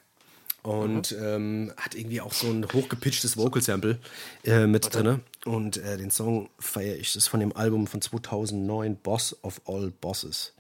Und 0.64 1.12
Mhm. 1.12 1.18
ähm, 1.24 1.74
hat 1.76 1.94
irgendwie 1.94 2.22
auch 2.22 2.32
so 2.32 2.48
ein 2.48 2.66
hochgepitchtes 2.72 3.36
Vocal-Sample 3.36 4.00
äh, 4.46 4.66
mit 4.66 4.94
drin. 4.96 5.20
Und 5.44 5.76
äh, 5.76 5.98
den 5.98 6.10
Song 6.10 6.50
feiere 6.58 6.96
ich. 6.96 7.08
Das 7.12 7.24
ist 7.24 7.28
von 7.28 7.42
dem 7.42 7.54
Album 7.54 7.86
von 7.86 8.00
2009, 8.02 8.96
Boss 8.96 9.36
of 9.42 9.60
All 9.66 9.92
Bosses. 10.00 10.54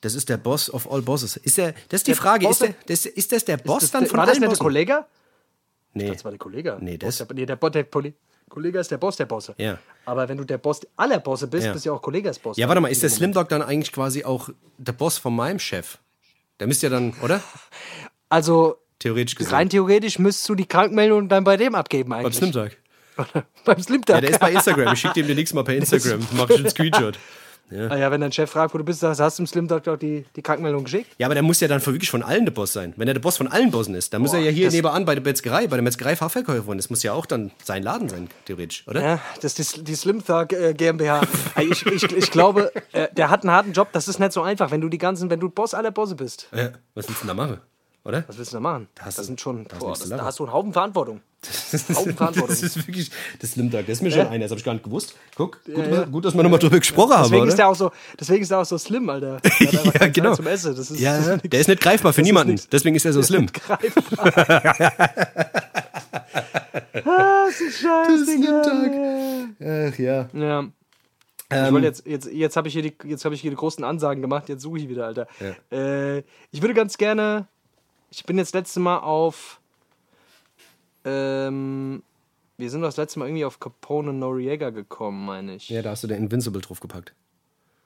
Das 0.00 0.16
ist 0.16 0.28
der 0.28 0.38
Boss 0.38 0.68
of 0.74 0.90
All 0.90 1.02
Bosses. 1.02 1.36
Ist 1.36 1.56
der, 1.56 1.72
das 1.88 2.00
ist 2.00 2.08
die 2.08 2.12
Der 2.12 2.16
Frage, 2.16 2.46
Boss 2.46 2.60
ist, 2.60 2.66
der, 2.66 2.74
das, 2.86 3.06
ist 3.06 3.30
das 3.30 3.44
der 3.44 3.58
Boss 3.58 3.82
Das, 3.82 3.90
dann 3.92 4.06
von 4.06 4.18
war 4.18 4.26
das 4.26 4.40
nicht 4.40 4.50
der? 4.50 4.58
Kollege? 4.58 5.04
Nee. 5.94 6.08
Das 6.10 6.24
war 6.24 6.30
der 6.30 6.38
Kollege. 6.38 6.76
Nee, 6.80 6.96
Boss 6.96 7.18
das- 7.18 7.28
Der, 7.28 7.36
nee, 7.36 7.46
der, 7.46 7.56
der 7.56 7.82
Poli- 7.84 8.14
Kollege 8.48 8.78
ist 8.80 8.90
der 8.90 8.98
Boss 8.98 9.16
der 9.16 9.26
Bosse. 9.26 9.54
Ja. 9.58 9.78
Aber 10.06 10.28
wenn 10.28 10.36
du 10.38 10.44
der 10.44 10.58
Boss 10.58 10.80
aller 10.96 11.20
Bosse 11.20 11.46
bist, 11.46 11.66
Ja. 11.66 11.72
bist 11.72 11.84
du 11.84 11.90
ja 11.90 11.94
auch 11.96 12.02
Kollege 12.02 12.28
als 12.28 12.38
Boss. 12.38 12.56
Ja, 12.56 12.66
warte 12.68 12.80
mal, 12.80 12.88
ist 12.88 13.02
der 13.02 13.10
Slim 13.10 13.32
Dog 13.32 13.48
dann 13.48 13.62
eigentlich 13.62 13.92
quasi 13.92 14.24
auch 14.24 14.48
der 14.78 14.92
Boss 14.92 15.18
von 15.18 15.34
meinem 15.36 15.58
Chef? 15.58 15.98
Der 16.58 16.66
müsste 16.66 16.86
ja 16.86 16.90
dann, 16.90 17.14
oder? 17.22 17.40
Also, 18.28 18.76
Theoretisch 19.00 19.34
gesehen. 19.34 19.52
rein 19.54 19.68
theoretisch 19.70 20.18
müsstest 20.18 20.48
du 20.48 20.54
die 20.54 20.66
Krankmeldung 20.66 21.28
dann 21.28 21.42
bei 21.42 21.56
dem 21.56 21.74
abgeben 21.74 22.10
Beim 22.10 22.20
eigentlich. 22.26 22.36
Slim 22.36 22.52
Dog. 22.52 22.70
Beim 23.64 23.82
Slim 23.82 24.02
Ja, 24.08 24.20
der 24.20 24.30
ist 24.30 24.38
bei 24.40 24.52
Instagram. 24.52 24.94
Ich 24.94 25.00
schicke 25.00 25.14
dem 25.14 25.26
demnächst 25.26 25.52
mal 25.54 25.64
per 25.64 25.74
Instagram. 25.76 26.20
Mach 26.36 26.48
ich 26.50 26.58
einen 26.58 26.70
Screenshot. 26.70 27.18
Ah 27.72 27.96
ja, 27.96 28.10
wenn 28.10 28.20
dein 28.20 28.32
Chef 28.32 28.50
fragt, 28.50 28.74
wo 28.74 28.78
du 28.78 28.84
bist, 28.84 29.00
sagst, 29.00 29.20
hast 29.20 29.38
du 29.38 29.42
dem 29.42 29.46
Slim 29.46 29.68
Doctor 29.68 29.96
die, 29.96 30.24
die 30.34 30.42
Krankmeldung 30.42 30.84
geschickt? 30.84 31.14
Ja, 31.18 31.26
aber 31.26 31.34
der 31.34 31.42
muss 31.42 31.60
ja 31.60 31.68
dann 31.68 31.84
wirklich 31.84 32.10
von 32.10 32.22
allen 32.22 32.44
der 32.44 32.52
Boss 32.52 32.72
sein. 32.72 32.94
Wenn 32.96 33.08
er 33.08 33.14
der 33.14 33.20
Boss 33.20 33.36
von 33.36 33.48
allen 33.48 33.70
Bossen 33.70 33.94
ist, 33.94 34.12
dann 34.12 34.22
muss 34.22 34.32
er 34.32 34.40
ja 34.40 34.50
hier 34.50 34.70
nebenan 34.70 35.04
bei 35.04 35.14
der 35.14 35.22
Metzgerei, 35.22 35.66
bei 35.66 35.76
der 35.76 35.82
Metzgerei 35.82 36.16
Fachverkäuferin. 36.16 36.78
Das 36.78 36.90
muss 36.90 37.02
ja 37.02 37.12
auch 37.12 37.26
dann 37.26 37.50
sein 37.62 37.82
Laden 37.82 38.08
sein, 38.08 38.28
theoretisch, 38.46 38.86
oder? 38.88 39.02
Ja, 39.02 39.20
das 39.40 39.58
ist 39.58 39.76
die, 39.76 39.84
die 39.84 39.94
Slim 39.94 40.24
Thug 40.24 40.52
äh, 40.52 40.74
GmbH. 40.74 41.22
Ich, 41.60 41.84
ich, 41.86 42.02
ich 42.04 42.30
glaube, 42.30 42.72
äh, 42.92 43.08
der 43.12 43.30
hat 43.30 43.42
einen 43.42 43.52
harten 43.52 43.72
Job. 43.72 43.88
Das 43.92 44.08
ist 44.08 44.18
nicht 44.18 44.32
so 44.32 44.42
einfach, 44.42 44.70
wenn 44.70 44.80
du 44.80 44.88
die 44.88 44.98
ganzen, 44.98 45.30
wenn 45.30 45.40
du 45.40 45.48
Boss 45.48 45.74
aller 45.74 45.90
Bosse 45.90 46.14
bist. 46.14 46.48
Ja. 46.54 46.70
Was 46.94 47.08
willst 47.08 47.22
du 47.22 47.26
denn 47.26 47.36
da 47.36 47.42
machen? 47.42 47.60
Oder? 48.04 48.24
Was 48.26 48.38
willst 48.38 48.52
du 48.52 48.56
da 48.56 48.60
machen? 48.60 48.88
hast 48.98 49.18
das 49.18 49.26
sind 49.26 49.40
schon, 49.40 49.64
da 49.64 49.74
hast 49.74 49.82
du 49.82 49.86
boah, 49.86 49.96
das, 49.98 50.08
da 50.08 50.24
hast 50.24 50.38
du 50.38 50.44
einen 50.44 50.52
Haufen 50.52 50.72
Verantwortung. 50.72 51.20
Haufen 51.94 52.14
Verantwortung. 52.14 52.48
Das 52.48 52.62
ist 52.62 52.76
wirklich, 52.86 53.10
das 53.38 53.52
Slim 53.52 53.70
Dog. 53.70 53.86
Das 53.86 53.96
ist 53.98 54.02
mir 54.02 54.10
schon 54.10 54.26
einer, 54.26 54.40
das 54.44 54.50
habe 54.50 54.58
ich 54.58 54.64
gar 54.64 54.74
nicht 54.74 54.84
gewusst. 54.84 55.14
Guck, 55.36 55.64
gut, 55.64 55.76
ja. 55.90 56.04
gut 56.04 56.24
dass 56.24 56.34
wir 56.34 56.42
nochmal 56.42 56.58
drüber 56.58 56.78
gesprochen 56.78 57.14
haben, 57.14 57.30
Deswegen 57.30 57.48
ist 57.48 57.58
der 57.58 57.68
auch 57.68 57.74
so, 57.74 57.90
deswegen 58.18 58.42
ist 58.42 58.50
der 58.50 58.58
auch 58.58 58.64
so 58.64 58.76
slim, 58.76 59.08
Alter. 59.08 59.40
Ja, 59.60 60.08
genau. 60.08 60.34
Zum 60.34 60.46
Essen. 60.46 60.76
Das 60.76 60.90
ist, 60.90 61.00
ja, 61.00 61.16
das 61.16 61.26
ja. 61.26 61.34
ist 61.34 61.52
der 61.52 61.60
ist 61.60 61.68
nicht 61.68 61.80
greifbar 61.80 62.12
für 62.12 62.20
ist 62.20 62.26
niemanden. 62.26 62.52
nix. 62.52 62.68
Deswegen 62.68 62.94
ist 62.96 63.04
er 63.06 63.12
so 63.12 63.22
slim. 63.22 63.46
ah, 63.68 63.78
ist 67.48 67.60
ein 67.62 67.72
Scheiß, 67.72 68.26
Digga. 68.26 68.62
Ach 69.60 69.98
ja. 69.98 70.28
Ja. 70.32 70.68
ich 71.66 71.72
wollte 71.72 71.86
jetzt, 71.86 72.06
jetzt, 72.06 72.30
jetzt 72.30 72.56
habe 72.56 72.68
ich, 72.68 72.74
hier 72.74 72.82
die- 72.82 72.96
jetzt 73.04 73.24
hab 73.24 73.32
ich 73.32 73.40
hier 73.40 73.50
die 73.50 73.56
großen 73.56 73.82
Ansagen 73.84 74.20
gemacht, 74.20 74.48
jetzt 74.48 74.62
suche 74.62 74.78
ich 74.78 74.88
wieder, 74.88 75.06
Alter. 75.06 75.26
Äh, 75.72 76.18
ich 76.50 76.60
würde 76.60 76.74
ganz 76.74 76.98
gerne, 76.98 77.46
ich 78.10 78.24
bin 78.24 78.36
jetzt 78.38 78.54
letzte 78.54 78.80
Mal 78.80 78.98
auf, 78.98 79.59
ähm, 81.04 82.02
wir 82.58 82.70
sind 82.70 82.82
das 82.82 82.96
letzte 82.96 83.18
Mal 83.18 83.26
irgendwie 83.26 83.44
auf 83.44 83.58
Capone 83.60 84.12
Noriega 84.12 84.70
gekommen, 84.70 85.24
meine 85.24 85.54
ich. 85.54 85.68
Ja, 85.68 85.82
da 85.82 85.90
hast 85.90 86.04
du 86.04 86.08
den 86.08 86.18
Invincible 86.18 86.60
draufgepackt. 86.60 87.14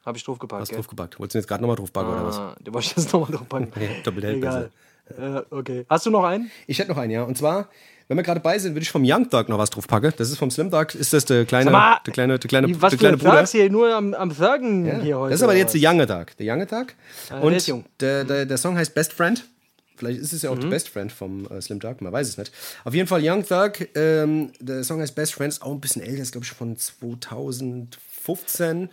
Habe 0.04 0.18
ich 0.18 0.24
draufgepackt, 0.24 0.60
Hast 0.62 0.68
gell? 0.68 0.76
draufgepackt. 0.78 1.18
Wolltest 1.18 1.34
du 1.34 1.38
jetzt 1.38 1.48
gerade 1.48 1.62
nochmal 1.62 1.76
draufpacken 1.76 2.12
oder 2.12 2.26
was? 2.26 2.38
Ah, 2.38 2.56
den 2.60 2.74
wollte 2.74 2.88
ich 2.88 2.96
jetzt 2.96 3.12
nochmal 3.12 3.30
draufpacken. 3.30 3.68
Okay, 3.74 3.88
doppelt 4.04 4.24
hält 4.24 4.36
Egal. 4.36 4.70
Äh, 5.18 5.42
okay. 5.50 5.86
Hast 5.88 6.06
du 6.06 6.10
noch 6.10 6.24
einen? 6.24 6.50
Ich 6.66 6.78
hätte 6.78 6.90
noch 6.90 6.98
einen, 6.98 7.10
ja. 7.10 7.22
Und 7.22 7.36
zwar, 7.38 7.68
wenn 8.08 8.16
wir 8.16 8.22
gerade 8.24 8.40
bei 8.40 8.58
sind, 8.58 8.74
würde 8.74 8.82
ich 8.82 8.90
vom 8.90 9.02
Young 9.04 9.28
Dog 9.30 9.48
noch 9.48 9.58
was 9.58 9.70
draufpacken. 9.70 10.12
Das 10.16 10.30
ist 10.30 10.38
vom 10.38 10.50
Slim 10.50 10.70
Dog. 10.70 10.94
Ist 10.94 11.12
das 11.12 11.24
der 11.24 11.44
kleine, 11.44 11.70
mal, 11.70 11.98
der 12.04 12.12
kleine, 12.12 12.38
der 12.38 12.48
kleine, 12.48 12.68
was 12.80 12.80
der 12.80 12.90
für 12.90 12.96
kleine 12.98 13.16
ein 13.16 13.18
Bruder? 13.20 13.38
Thugs 13.38 13.52
hier 13.52 13.70
nur 13.70 13.94
am, 13.94 14.12
am 14.14 14.34
Thurgen 14.34 14.86
Ja, 14.86 14.98
hier 14.98 15.18
heute. 15.18 15.30
das 15.30 15.40
ist 15.40 15.44
aber 15.44 15.56
jetzt 15.56 15.74
der 15.74 15.90
Young 15.90 15.98
Dog. 16.06 16.36
Der 16.38 16.54
Young 16.54 16.66
Dog. 16.66 16.86
der 17.30 17.42
Und 17.42 17.84
der, 18.00 18.24
der, 18.24 18.46
der 18.46 18.58
Song 18.58 18.76
heißt 18.76 18.94
Best 18.94 19.12
Friend. 19.12 19.44
Vielleicht 19.96 20.20
ist 20.20 20.32
es 20.32 20.42
ja 20.42 20.50
auch 20.50 20.56
Mhm. 20.56 20.60
der 20.62 20.68
Best 20.68 20.88
Friend 20.88 21.12
vom 21.12 21.46
äh, 21.46 21.60
Slim 21.60 21.80
Dog, 21.80 22.00
man 22.00 22.12
weiß 22.12 22.28
es 22.28 22.38
nicht. 22.38 22.52
Auf 22.84 22.94
jeden 22.94 23.06
Fall 23.08 23.20
Young 23.22 23.44
Thug, 23.46 23.88
ähm, 23.94 24.52
der 24.60 24.82
Song 24.84 25.00
heißt 25.00 25.14
Best 25.14 25.34
Friend, 25.34 25.52
ist 25.52 25.62
auch 25.62 25.72
ein 25.72 25.80
bisschen 25.80 26.02
älter, 26.02 26.22
ist 26.22 26.32
glaube 26.32 26.44
ich 26.44 26.50
von 26.52 26.76
2015. 26.76 28.88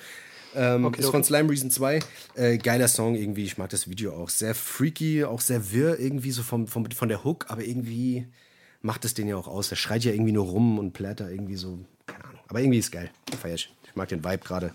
Ähm, 0.53 0.85
Okay, 0.85 0.99
ist 0.99 1.05
von 1.09 1.21
okay. 1.21 1.27
Slime 1.27 1.49
Reason 1.49 1.71
2. 1.71 1.99
Äh, 2.35 2.57
geiler 2.57 2.87
Song 2.89 3.15
irgendwie, 3.15 3.45
ich 3.45 3.57
mag 3.57 3.69
das 3.69 3.89
Video 3.89 4.13
auch. 4.13 4.29
Sehr 4.29 4.53
freaky, 4.53 5.23
auch 5.23 5.39
sehr 5.41 5.71
wirr 5.71 5.97
irgendwie 5.99 6.31
so 6.31 6.43
vom, 6.43 6.67
vom, 6.67 6.91
von 6.91 7.07
der 7.09 7.23
Hook, 7.23 7.45
aber 7.49 7.63
irgendwie 7.63 8.27
macht 8.81 9.05
es 9.05 9.13
den 9.13 9.27
ja 9.27 9.37
auch 9.37 9.47
aus. 9.47 9.69
Der 9.69 9.75
schreit 9.77 10.03
ja 10.03 10.11
irgendwie 10.11 10.33
nur 10.33 10.45
rum 10.45 10.77
und 10.77 10.91
plärt 10.91 11.21
da 11.21 11.29
irgendwie 11.29 11.55
so, 11.55 11.79
keine 12.05 12.25
Ahnung. 12.25 12.39
Aber 12.47 12.59
irgendwie 12.59 12.79
ist 12.79 12.91
geil. 12.91 13.09
Feier 13.39 13.55
ich. 13.55 13.73
Ich 13.85 13.95
mag 13.95 14.09
den 14.09 14.23
Vibe 14.23 14.39
gerade. 14.43 14.73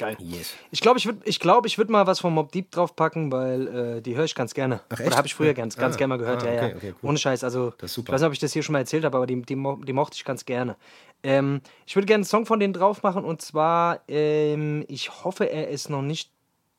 Geil. 0.00 0.16
Yes. 0.18 0.54
Ich 0.70 0.80
glaube, 0.80 0.98
ich 0.98 1.04
würde 1.06 1.20
ich 1.24 1.38
glaub, 1.40 1.66
ich 1.66 1.76
würd 1.76 1.90
mal 1.90 2.06
was 2.06 2.20
von 2.20 2.32
Mob 2.32 2.50
Deep 2.52 2.70
draufpacken, 2.70 3.30
weil 3.30 3.68
äh, 3.98 4.00
die 4.00 4.16
höre 4.16 4.24
ich 4.24 4.34
ganz 4.34 4.54
gerne. 4.54 4.80
Ach, 4.88 4.98
Oder 4.98 5.16
habe 5.16 5.26
ich 5.26 5.34
früher 5.34 5.52
ganz, 5.54 5.76
ganz 5.76 5.94
Ah, 5.94 5.98
gerne 5.98 6.08
mal 6.08 6.16
gehört. 6.18 6.42
ah, 6.42 6.46
ja, 6.46 6.52
okay, 6.62 6.70
ja. 6.70 6.76
okay, 6.76 6.94
cool. 7.02 7.08
Ohne 7.10 7.18
Scheiß. 7.18 7.44
Also, 7.44 7.70
Das 7.78 7.90
ist 7.90 7.94
super. 7.94 8.08
ich 8.08 8.14
weiß 8.14 8.20
nicht, 8.22 8.26
ob 8.28 8.32
ich 8.32 8.38
das 8.38 8.52
hier 8.54 8.62
schon 8.62 8.72
mal 8.72 8.78
erzählt 8.78 9.04
habe, 9.04 9.16
aber 9.16 9.26
die, 9.26 9.42
die, 9.42 9.56
mo- 9.56 9.76
die 9.84 9.92
mochte 9.92 10.16
ich 10.16 10.24
ganz 10.24 10.44
gerne. 10.46 10.76
Ähm, 11.22 11.60
ich 11.86 11.94
würde 11.96 12.06
gerne 12.06 12.20
einen 12.20 12.24
Song 12.24 12.46
von 12.46 12.58
denen 12.60 12.72
drauf 12.72 13.02
machen 13.02 13.24
und 13.24 13.42
zwar, 13.42 14.00
ähm, 14.08 14.84
ich 14.88 15.22
hoffe, 15.24 15.44
er 15.50 15.68
ist 15.68 15.90
noch 15.90 16.00
nicht 16.02 16.30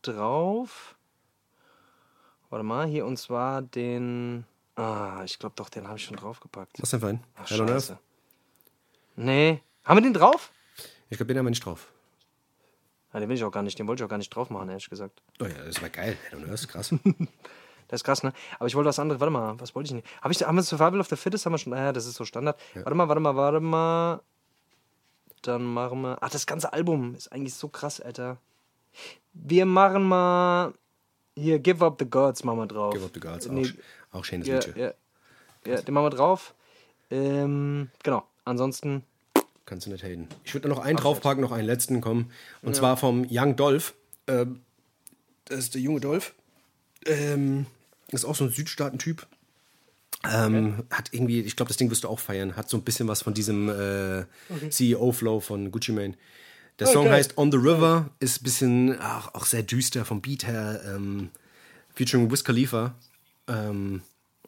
drauf. 0.02 0.96
Warte 2.50 2.64
mal, 2.66 2.88
hier 2.88 3.06
und 3.06 3.18
zwar 3.18 3.62
den. 3.62 4.46
Ah, 4.76 5.22
ich 5.24 5.38
glaube 5.38 5.54
doch, 5.56 5.70
den 5.70 5.88
habe 5.88 5.98
ich 5.98 6.06
schon 6.06 6.18
draufgepackt. 6.18 6.82
Was 6.82 6.90
denn 6.90 7.00
für 7.02 7.08
ein? 7.08 7.24
Ach, 7.36 7.50
Hell 7.50 7.62
on 7.62 7.70
Earth? 7.70 7.84
scheiße. 7.84 8.00
Nee. 9.16 9.62
Haben 9.86 9.98
wir 9.98 10.02
den 10.02 10.14
drauf? 10.14 10.52
Ich 11.10 11.18
glaube, 11.18 11.28
den 11.28 11.38
haben 11.38 11.46
wir 11.46 11.50
nicht 11.52 11.64
drauf. 11.66 11.92
Ah, 13.14 13.20
den 13.20 13.28
will 13.30 13.36
ich 13.36 13.44
auch 13.44 13.52
gar 13.52 13.64
nicht, 13.64 13.78
den 13.78 13.88
wollte 13.88 14.02
ich 14.02 14.06
auch 14.06 14.10
gar 14.10 14.18
nicht 14.18 14.30
drauf 14.34 14.50
machen, 14.50 14.70
ehrlich 14.70 14.90
gesagt. 14.90 15.22
Oh 15.42 15.46
ja, 15.46 15.64
das 15.66 15.82
war 15.82 15.90
geil. 15.90 16.18
On 16.34 16.50
Earth, 16.50 16.68
krass. 16.68 16.94
Das 17.88 18.00
ist 18.00 18.04
krass, 18.06 18.24
ne? 18.24 18.32
Aber 18.58 18.68
ich 18.68 18.76
wollte 18.76 18.88
was 18.88 19.00
anderes. 19.00 19.20
Warte 19.20 19.32
mal, 19.34 19.60
was 19.60 19.76
wollte 19.76 19.94
ich 19.94 20.02
denn? 20.02 20.12
Hab 20.22 20.32
ich, 20.32 20.42
haben 20.42 20.56
wir 20.56 20.64
Survival 20.64 21.02
of 21.02 21.10
the 21.10 21.18
Fittest? 21.18 21.46
Haben 21.46 21.52
wir 21.56 21.58
schon. 21.58 21.72
Naja, 21.72 21.92
das 21.92 22.06
ist 22.06 22.14
so 22.16 22.24
Standard. 22.24 22.58
Warte 22.74 22.96
mal, 22.96 23.10
warte 23.10 23.20
mal, 23.20 23.36
warte 23.36 23.60
mal. 23.60 24.22
Dann 25.42 25.64
machen 25.66 26.02
wir. 26.04 26.18
Ach, 26.22 26.30
das 26.30 26.46
ganze 26.46 26.72
Album 26.72 27.16
ist 27.16 27.34
eigentlich 27.34 27.54
so 27.54 27.68
krass, 27.68 28.00
Alter. 28.00 28.38
Wir 29.34 29.66
machen 29.66 30.04
mal. 30.04 30.74
Hier, 31.36 31.60
Give 31.60 31.84
Up 31.86 31.98
the 32.00 32.06
Gods 32.10 32.46
machen 32.46 32.60
wir 32.60 32.68
drauf. 32.68 32.94
Give 32.94 33.04
Up 33.04 33.12
the 33.14 33.20
Gods, 33.20 33.48
auch, 33.48 33.52
Nee, 33.52 33.64
sch- 33.64 33.78
auch 34.14 34.24
schönes 34.24 34.48
ja, 34.48 34.56
Liedchen. 34.56 34.78
ja, 34.80 34.94
ja, 35.66 35.82
den 35.82 35.94
machen 35.94 36.06
wir 36.06 36.10
drauf. 36.12 36.54
Ähm, 37.10 37.90
genau. 38.04 38.24
Ansonsten, 38.46 39.04
Kannst 39.66 39.86
du 39.86 39.92
nicht 39.92 40.04
haten. 40.04 40.28
Ich 40.44 40.54
würde 40.54 40.68
noch 40.68 40.80
einen 40.80 40.98
draufpacken, 40.98 41.42
noch 41.42 41.52
einen 41.52 41.68
letzten 41.68 42.02
kommen. 42.02 42.32
Und 42.62 42.76
zwar 42.76 42.98
vom 42.98 43.26
Young 43.30 43.56
Dolph. 43.56 43.94
Ähm, 44.28 44.62
das 45.46 45.60
ist 45.60 45.76
der 45.76 45.82
junge 45.82 46.00
Dolph. 46.00 46.34
Ähm, 47.06 47.66
ist 48.12 48.26
auch 48.26 48.36
so 48.36 48.44
ein 48.46 48.52
Südstaaten-Typ. 48.52 49.26
Ähm, 50.30 50.84
Hat 50.90 51.10
irgendwie, 51.14 51.42
ich 51.42 51.56
glaube, 51.56 51.70
das 51.70 51.78
Ding 51.78 51.90
wirst 51.90 52.04
du 52.04 52.08
auch 52.08 52.20
feiern. 52.20 52.56
Hat 52.56 52.70
so 52.70 52.78
ein 52.78 52.84
bisschen 52.84 53.08
was 53.08 53.22
von 53.22 53.34
diesem 53.34 53.70
äh, 53.70 54.26
CEO-Flow 54.70 55.40
von 55.40 55.72
Gucci 55.72 55.92
Mane. 55.92 56.16
Der 56.80 56.88
Song 56.88 57.06
geil. 57.06 57.14
heißt 57.14 57.38
On 57.38 57.52
the 57.52 57.58
River, 57.58 58.10
ist 58.20 58.42
ein 58.42 58.44
bisschen 58.44 58.98
ach, 59.00 59.34
auch 59.34 59.46
sehr 59.46 59.64
düster 59.64 60.06
vom 60.06 60.22
Beat 60.22 60.48
her. 60.48 60.82
Ähm, 60.86 61.30
featuring 61.94 62.32
Wiz 62.32 62.44
Khalifa. 62.44 62.96
Ähm, 63.48 64.02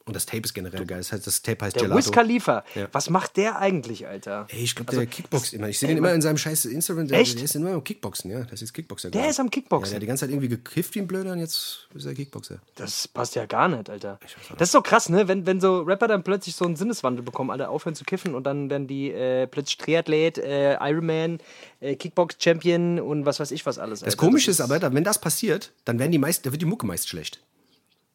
und 0.06 0.16
das 0.16 0.26
Tape 0.26 0.42
ist 0.44 0.54
generell 0.54 0.86
geil. 0.86 0.98
Das, 0.98 1.14
heißt, 1.14 1.26
das 1.26 1.42
Tape 1.42 1.64
heißt 1.64 1.76
der 1.78 1.84
Gelato. 1.84 1.98
Wiz 1.98 2.12
Khalifa, 2.12 2.66
Ja. 2.76 2.90
was 2.92 3.10
macht 3.10 3.38
der 3.38 3.60
eigentlich, 3.60 4.06
Alter? 4.06 4.48
Ey, 4.50 4.64
ich 4.64 4.76
glaube, 4.76 4.94
der 4.94 5.06
Kickboxt 5.06 5.54
immer. 5.54 5.70
Ich 5.70 5.80
sehe 5.80 5.88
den 5.88 5.98
immer 5.98 6.14
in 6.14 6.22
seinem 6.22 6.38
scheiß 6.38 6.66
Instagram. 6.66 7.08
Der, 7.08 7.20
Echt? 7.20 7.38
der 7.38 7.46
ist 7.46 7.56
immer 7.56 7.72
am 7.72 7.84
Kickboxen, 7.84 8.30
ja. 8.30 8.42
Das 8.44 8.62
ist 8.62 8.74
Kickboxer. 8.74 9.12
Der 9.12 9.22
gerade. 9.22 9.32
ist 9.32 9.40
am 9.40 9.50
Kickboxen? 9.50 9.86
Ja, 9.86 9.90
der 9.92 9.96
hat 9.98 10.02
die 10.02 10.08
ganze 10.08 10.22
Zeit 10.26 10.32
irgendwie 10.32 10.50
gekifft 10.50 10.96
wie 10.96 11.00
ein 11.00 11.08
Blöder 11.08 11.32
und 11.32 11.40
jetzt 11.40 11.88
ist 11.94 12.06
er 12.06 12.14
Kickboxer. 12.14 12.60
Das 12.76 13.08
passt 13.08 13.36
ja 13.36 13.46
gar 13.46 13.70
nicht, 13.70 13.90
Alter. 13.90 14.20
Das 14.58 14.68
ist 14.68 14.74
so 14.74 14.82
krass, 14.82 15.08
ne? 15.08 15.30
Wenn, 15.30 15.46
wenn 15.46 15.62
so 15.62 15.82
Rapper 15.82 16.10
dann 16.10 16.24
plötzlich 16.24 16.56
so 16.56 16.66
einen 16.66 16.76
Sinneswandel 16.76 17.24
bekommen, 17.24 17.50
Alter, 17.50 17.70
aufhören 17.70 17.96
zu 17.96 18.04
kiffen 18.04 18.36
und 18.36 18.44
dann 18.44 18.70
werden 18.70 18.88
die 18.88 19.10
äh, 19.10 19.48
plötzlich 19.48 19.78
Triathlet, 19.78 20.38
äh, 20.38 20.74
Ironman, 20.82 21.40
äh, 21.80 21.96
Kickbox-Champion 21.96 23.00
und 23.00 23.26
was 23.26 23.40
weiß 23.40 23.52
ich 23.52 23.66
was 23.66 23.80
alles. 23.80 24.02
Das 24.02 24.18
Komische 24.18 24.52
ist 24.52 24.60
aber, 24.60 24.82
wenn 24.94 25.04
das 25.06 25.20
passiert, 25.22 25.72
dann 25.86 25.98
werden 26.00 26.12
die 26.12 26.18
meist, 26.18 26.46
da 26.46 26.52
wird 26.52 26.62
die 26.62 26.66
Mucke 26.66 26.86
meist 26.86 27.08
schlecht. 27.08 27.40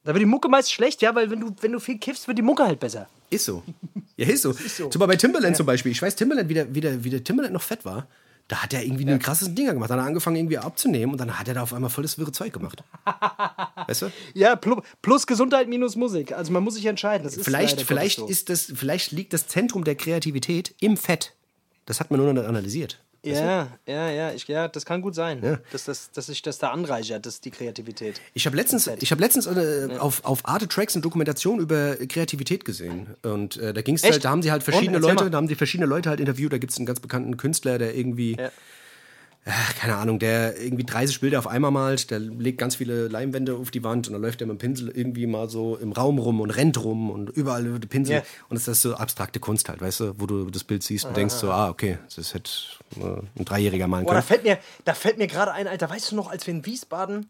Da 0.09 0.15
wird 0.15 0.23
die 0.23 0.27
Mucke 0.27 0.49
meist 0.49 0.73
schlecht, 0.73 1.03
ja, 1.03 1.15
weil 1.15 1.29
wenn 1.29 1.41
du, 1.41 1.55
wenn 1.61 1.71
du 1.71 1.81
viel 1.81 1.99
kiffst, 1.99 2.29
wird 2.29 2.39
die 2.39 2.43
Mucke 2.43 2.65
halt 2.65 2.81
besser. 2.81 3.09
Ist 3.29 3.45
so. 3.45 3.63
Ja, 4.17 4.27
ist 4.27 4.41
so. 4.41 4.53
Zum 4.55 4.89
Beispiel 4.89 5.07
bei 5.07 5.17
Timberland 5.17 5.55
zum 5.55 5.67
Beispiel. 5.67 5.93
Ich 5.93 6.01
weiß, 6.01 6.17
Timberland, 6.17 6.49
wie 6.49 6.55
der, 6.55 6.75
wie, 6.75 6.81
der, 6.81 7.05
wie 7.05 7.11
der 7.11 7.23
Timberland 7.23 7.53
noch 7.53 7.61
fett 7.61 7.85
war, 7.85 8.07
da 8.49 8.63
hat 8.63 8.73
er 8.73 8.83
irgendwie 8.83 9.07
einen 9.07 9.19
krassesten 9.19 9.55
Dinger 9.55 9.75
gemacht. 9.75 9.91
Dann 9.91 9.99
hat 9.99 10.07
er 10.07 10.09
angefangen, 10.09 10.37
irgendwie 10.37 10.57
abzunehmen 10.57 11.13
und 11.13 11.21
dann 11.21 11.39
hat 11.39 11.47
er 11.47 11.53
da 11.53 11.63
auf 11.63 11.75
einmal 11.75 11.91
voll 11.91 12.05
das 12.05 12.17
wirre 12.17 12.33
Zeug 12.33 12.55
gemacht. 12.55 12.83
weißt 13.87 14.01
du? 14.01 14.13
Ja, 14.33 14.57
plus, 14.57 15.27
Gesundheit 15.27 15.69
minus 15.69 15.95
Musik. 15.95 16.33
Also 16.33 16.53
man 16.53 16.65
muss 16.65 16.77
sich 16.77 16.87
entscheiden. 16.87 17.25
Das 17.25 17.37
ist 17.37 17.45
Vielleicht, 17.45 17.83
vielleicht, 17.83 18.21
Gottes 18.21 18.35
ist 18.35 18.49
das, 18.49 18.73
vielleicht 18.75 19.13
liegt 19.13 19.35
das 19.35 19.47
Zentrum 19.47 19.85
der 19.85 19.95
Kreativität 19.95 20.75
im 20.81 20.97
Fett. 20.97 21.35
Das 21.85 22.01
hat 22.01 22.11
man 22.11 22.19
nur 22.19 22.33
noch 22.33 22.45
analysiert. 22.45 22.99
Ja, 23.25 23.69
ja, 23.87 24.11
ja, 24.11 24.33
ich, 24.33 24.47
ja, 24.49 24.69
das 24.69 24.85
kann 24.87 25.03
gut 25.03 25.15
sein, 25.15 25.43
Ja. 25.43 25.59
dass, 25.73 25.85
das, 25.85 26.11
dass 26.13 26.27
sich 26.27 26.41
das 26.43 26.59
da 26.59 26.71
anreichert, 26.71 27.27
das 27.27 27.35
ist 27.35 27.45
die 27.45 27.51
Kreativität. 27.51 28.21
Ich 28.33 28.47
habe 28.47 28.57
letztens, 28.57 28.87
ich 28.87 29.11
hab 29.13 29.19
letztens 29.21 29.47
äh, 29.47 29.97
auf, 29.99 30.25
auf 30.25 30.47
Arte 30.47 30.69
Tracks 30.69 30.95
eine 30.95 31.03
Dokumentation 31.03 31.59
über 31.59 31.97
Kreativität 31.97 32.65
gesehen. 32.65 33.15
Und 33.23 33.57
äh, 33.57 33.75
da 33.75 33.83
ging 33.83 33.97
es 33.97 34.05
halt, 34.05 34.25
da 34.25 34.31
haben 34.31 34.43
sie 34.43 34.51
halt 34.53 34.63
verschiedene 34.63 34.99
Und? 34.99 35.03
Leute, 35.03 35.25
mal. 35.25 35.31
da 35.31 35.37
haben 35.37 35.49
die 35.49 35.57
verschiedene 35.57 35.87
Leute 35.89 36.09
halt 36.11 36.21
interviewt. 36.21 36.53
Da 36.53 36.59
gibt 36.59 36.73
es 36.73 36.79
einen 36.79 36.87
ganz 36.87 37.01
bekannten 37.01 37.37
Künstler, 37.37 37.79
der 37.79 37.97
irgendwie, 37.97 38.37
Ja. 38.39 38.51
Ach, 39.49 39.75
keine 39.77 39.97
Ahnung, 39.97 40.19
der 40.19 40.61
irgendwie 40.61 40.85
30 40.85 41.21
Bilder 41.21 41.39
auf 41.39 41.47
einmal 41.47 41.71
malt, 41.71 42.11
der 42.11 42.19
legt 42.19 42.59
ganz 42.59 42.77
viele 42.77 43.09
Leimwände 43.09 43.57
auf 43.57 43.71
die 43.71 43.83
Wand 43.83 44.07
und 44.07 44.13
dann 44.13 44.23
läuft 44.23 44.41
er 44.41 44.47
mit 44.47 44.57
dem 44.57 44.59
Pinsel 44.59 44.91
irgendwie 44.91 45.27
mal 45.27 45.49
so 45.49 45.77
im 45.77 45.93
Raum 45.93 46.19
rum 46.19 46.41
und 46.41 46.51
rennt 46.51 46.83
rum 46.83 47.11
und 47.11 47.31
überall 47.31 47.67
über 47.67 47.79
die 47.79 47.87
Pinsel. 47.87 48.17
Ja. 48.17 48.23
Und 48.49 48.57
das 48.57 48.69
ist 48.69 48.83
so 48.83 48.95
abstrakte 48.95 49.41
Kunst 49.41 49.69
halt, 49.69 49.81
weißt 49.81 50.01
du, 50.01 50.15
wo 50.19 50.27
du 50.27 50.51
das 50.51 50.65
Bild 50.65 50.83
siehst 50.83 51.07
und 51.07 51.17
denkst 51.17 51.35
so, 51.35 51.51
ah, 51.51 51.69
okay, 51.69 51.99
das 52.15 52.35
hätte 52.35 52.51
äh, 52.97 53.21
ein 53.39 53.45
Dreijähriger 53.45 53.87
malen 53.89 54.05
Boah, 54.05 54.15
da 54.15 54.21
können. 54.21 54.27
fällt 54.27 54.45
mir, 54.45 54.59
da 54.85 54.95
fällt 54.95 55.19
mir 55.19 55.27
gerade 55.27 55.53
ein, 55.53 55.67
Alter, 55.67 55.89
weißt 55.89 56.13
du 56.13 56.17
noch, 56.17 56.31
als 56.31 56.47
wir 56.47 56.55
in 56.55 56.67
Wiesbaden 56.67 57.27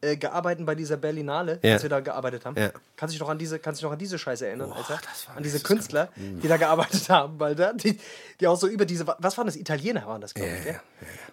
äh, 0.00 0.16
gearbeitet 0.16 0.64
bei 0.66 0.74
dieser 0.74 0.96
Berlinale, 0.96 1.58
Ja. 1.62 1.74
als 1.74 1.82
wir 1.82 1.90
da 1.90 2.00
gearbeitet 2.00 2.44
haben? 2.44 2.56
Ja. 2.56 2.70
Kannst 2.96 3.12
du 3.12 3.16
dich 3.16 3.20
noch 3.20 3.28
an 3.28 3.38
diese, 3.38 3.58
kannst 3.58 3.80
du 3.80 3.84
dich 3.84 3.88
noch 3.88 3.92
an 3.92 3.98
diese 3.98 4.18
Scheiße 4.18 4.46
erinnern, 4.46 4.72
Alter? 4.72 4.98
das 5.10 5.28
war 5.28 5.36
an 5.36 5.42
diese. 5.42 5.60
Künstler, 5.60 6.08
die 6.16 6.46
da 6.48 6.56
gearbeitet 6.56 7.08
haben, 7.10 7.40
Alter, 7.42 7.74
die, 7.74 7.98
die 8.40 8.46
auch 8.46 8.56
so 8.56 8.68
über 8.68 8.84
diese, 8.86 9.06
was 9.06 9.36
waren 9.36 9.46
das? 9.46 9.56
Italiener 9.56 10.06
waren 10.06 10.20
das, 10.20 10.34
glaube 10.34 10.50
ich, 10.60 10.64
ja, 10.66 10.80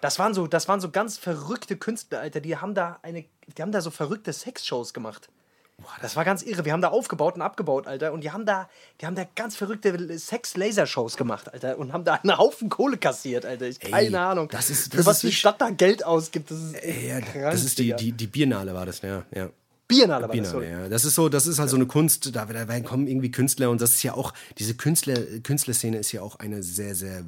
Das 0.00 0.18
waren 0.18 0.34
so, 0.34 0.46
das 0.46 0.68
waren 0.68 0.80
so 0.80 0.90
ganz 0.90 1.16
verrückte 1.18 1.76
Künstler, 1.76 2.20
Alter, 2.20 2.40
die 2.40 2.56
haben 2.56 2.74
da 2.74 2.98
eine, 3.02 3.24
die 3.56 3.62
haben 3.62 3.72
da 3.72 3.80
so 3.80 3.90
verrückte 3.90 4.32
Sexshows 4.32 4.92
gemacht. 4.94 5.28
Das 6.00 6.16
war 6.16 6.24
ganz 6.24 6.42
irre. 6.42 6.64
Wir 6.64 6.72
haben 6.72 6.80
da 6.80 6.88
aufgebaut 6.88 7.34
und 7.36 7.42
abgebaut, 7.42 7.86
Alter. 7.86 8.12
Und 8.12 8.22
die 8.22 8.30
haben 8.30 8.46
da, 8.46 8.68
die 9.00 9.06
haben 9.06 9.14
da 9.14 9.24
ganz 9.34 9.56
verrückte 9.56 10.18
Sex-Laser-Shows 10.18 11.16
gemacht, 11.16 11.52
Alter. 11.52 11.78
Und 11.78 11.92
haben 11.92 12.04
da 12.04 12.14
einen 12.14 12.36
Haufen 12.38 12.68
Kohle 12.70 12.96
kassiert, 12.96 13.44
Alter. 13.44 13.66
Ich, 13.66 13.78
keine 13.80 14.18
Ahnung. 14.20 14.48
das 14.48 14.70
ist- 14.70 14.90
Für 14.90 14.98
das 14.98 15.06
was 15.06 15.16
ist 15.24 15.30
die 15.30 15.32
Stadt 15.36 15.60
da 15.60 15.70
Geld 15.70 16.04
ausgibt, 16.04 16.50
das 16.50 16.58
ist 16.58 16.74
Ja, 16.84 17.20
krank, 17.20 17.52
das 17.52 17.64
ist 17.64 17.78
die, 17.78 17.94
die, 17.94 18.12
die 18.12 18.26
Biennale 18.26 18.74
war 18.74 18.86
das, 18.86 19.02
ja. 19.02 19.24
ja. 19.34 19.50
Biennale 19.88 20.22
das, 20.26 20.32
Biennale, 20.32 20.52
sorry. 20.52 20.70
ja. 20.70 20.88
Das 20.88 21.04
ist 21.04 21.14
so, 21.14 21.28
das 21.28 21.46
ist 21.46 21.58
halt 21.58 21.70
so 21.70 21.76
eine 21.76 21.86
Kunst, 21.86 22.34
da, 22.34 22.44
da 22.44 22.80
kommen 22.80 23.06
irgendwie 23.06 23.30
Künstler 23.30 23.70
und 23.70 23.80
das 23.80 23.92
ist 23.94 24.02
ja 24.02 24.14
auch, 24.14 24.32
diese 24.58 24.74
Künstler, 24.74 25.14
Künstlerszene 25.42 25.98
ist 25.98 26.10
ja 26.12 26.22
auch 26.22 26.38
eine 26.40 26.62
sehr, 26.62 26.94
sehr 26.94 27.24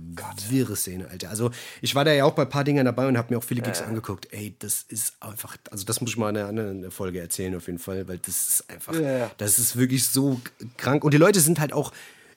wirre 0.48 0.74
Szene, 0.76 1.08
Alter. 1.08 1.30
Also 1.30 1.50
ich 1.82 1.94
war 1.94 2.04
da 2.04 2.12
ja 2.12 2.24
auch 2.24 2.32
bei 2.34 2.42
ein 2.42 2.48
paar 2.48 2.64
Dingern 2.64 2.84
dabei 2.86 3.06
und 3.06 3.16
habe 3.16 3.32
mir 3.32 3.38
auch 3.38 3.44
viele 3.44 3.62
Gigs 3.62 3.80
angeguckt. 3.82 4.28
Ey, 4.32 4.54
das 4.58 4.84
ist 4.88 5.14
einfach, 5.20 5.56
also 5.70 5.84
das 5.84 6.00
muss 6.00 6.10
ich 6.10 6.16
mal 6.16 6.30
in 6.30 6.36
einer 6.36 6.48
anderen 6.48 6.90
Folge 6.90 7.20
erzählen 7.20 7.54
auf 7.54 7.66
jeden 7.66 7.78
Fall, 7.78 8.08
weil 8.08 8.18
das 8.18 8.48
ist 8.48 8.70
einfach, 8.70 8.94
Ja. 8.98 9.30
das 9.38 9.58
ist 9.58 9.76
wirklich 9.76 10.08
so 10.08 10.40
krank. 10.76 11.04
Und 11.04 11.14
die 11.14 11.18
Leute 11.18 11.40
sind 11.40 11.60
halt 11.60 11.72
auch 11.72 11.92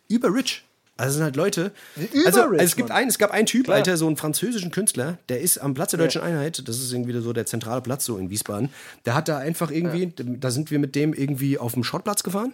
über-rich. 0.08 0.64
Also 1.02 1.10
es 1.10 1.16
sind 1.16 1.24
halt 1.24 1.36
Leute. 1.36 1.72
also, 1.96 2.26
also 2.26 2.40
Über-rich, 2.42 2.62
es 2.62 2.76
gibt 2.76 2.90
Mann. 2.90 2.98
einen, 3.00 3.10
es 3.10 3.18
gab 3.18 3.32
einen 3.32 3.48
Typ, 3.48 3.68
Alter, 3.70 3.98
so 3.98 4.06
einen 4.06 4.18
französischen 4.18 4.70
Künstler, 4.70 5.18
der 5.30 5.42
ist 5.42 5.58
am 5.58 5.74
Platz 5.74 5.92
der 5.92 6.00
Deutschen 6.00 6.22
Einheit, 6.22 6.68
das 6.68 6.78
ist 6.78 6.94
irgendwie 6.94 7.20
so 7.20 7.34
der 7.34 7.48
zentrale 7.48 7.82
Platz 7.82 8.06
so 8.06 8.18
in 8.18 8.30
Wiesbaden. 8.30 8.70
Der 9.06 9.16
hat 9.16 9.28
da 9.28 9.40
einfach 9.40 9.72
irgendwie, 9.72 10.14
da 10.16 10.52
sind 10.52 10.70
wir 10.70 10.78
mit 10.78 10.94
dem 10.96 11.14
irgendwie 11.14 11.58
auf 11.58 11.74
dem 11.74 11.84
Schrottplatz 11.84 12.22
gefahren 12.22 12.54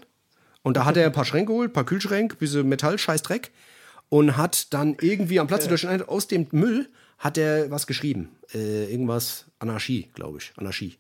und 0.64 0.78
da 0.78 0.86
hat 0.86 0.96
er 0.96 1.08
ein 1.08 1.12
paar 1.12 1.26
Schränke 1.26 1.52
geholt, 1.52 1.72
ein 1.72 1.74
paar 1.74 1.86
Kühlschränke, 1.86 2.38
diese 2.40 2.64
Metall, 2.64 2.98
scheiß 2.98 3.22
Dreck 3.22 3.52
und 4.08 4.38
hat 4.38 4.74
dann 4.74 4.96
irgendwie 5.02 5.42
am 5.42 5.48
Platz 5.48 5.64
der 5.64 5.70
Deutschen 5.72 5.90
Einheit 5.90 6.08
aus 6.08 6.28
dem 6.28 6.48
Müll 6.52 6.88
hat 7.18 7.38
er 7.38 7.70
was 7.70 7.86
geschrieben. 7.86 8.30
Äh, 8.54 8.90
irgendwas 8.92 9.46
Anarchie, 9.60 10.08
glaube 10.14 10.38
ich. 10.38 10.54
Anarchie. 10.56 10.98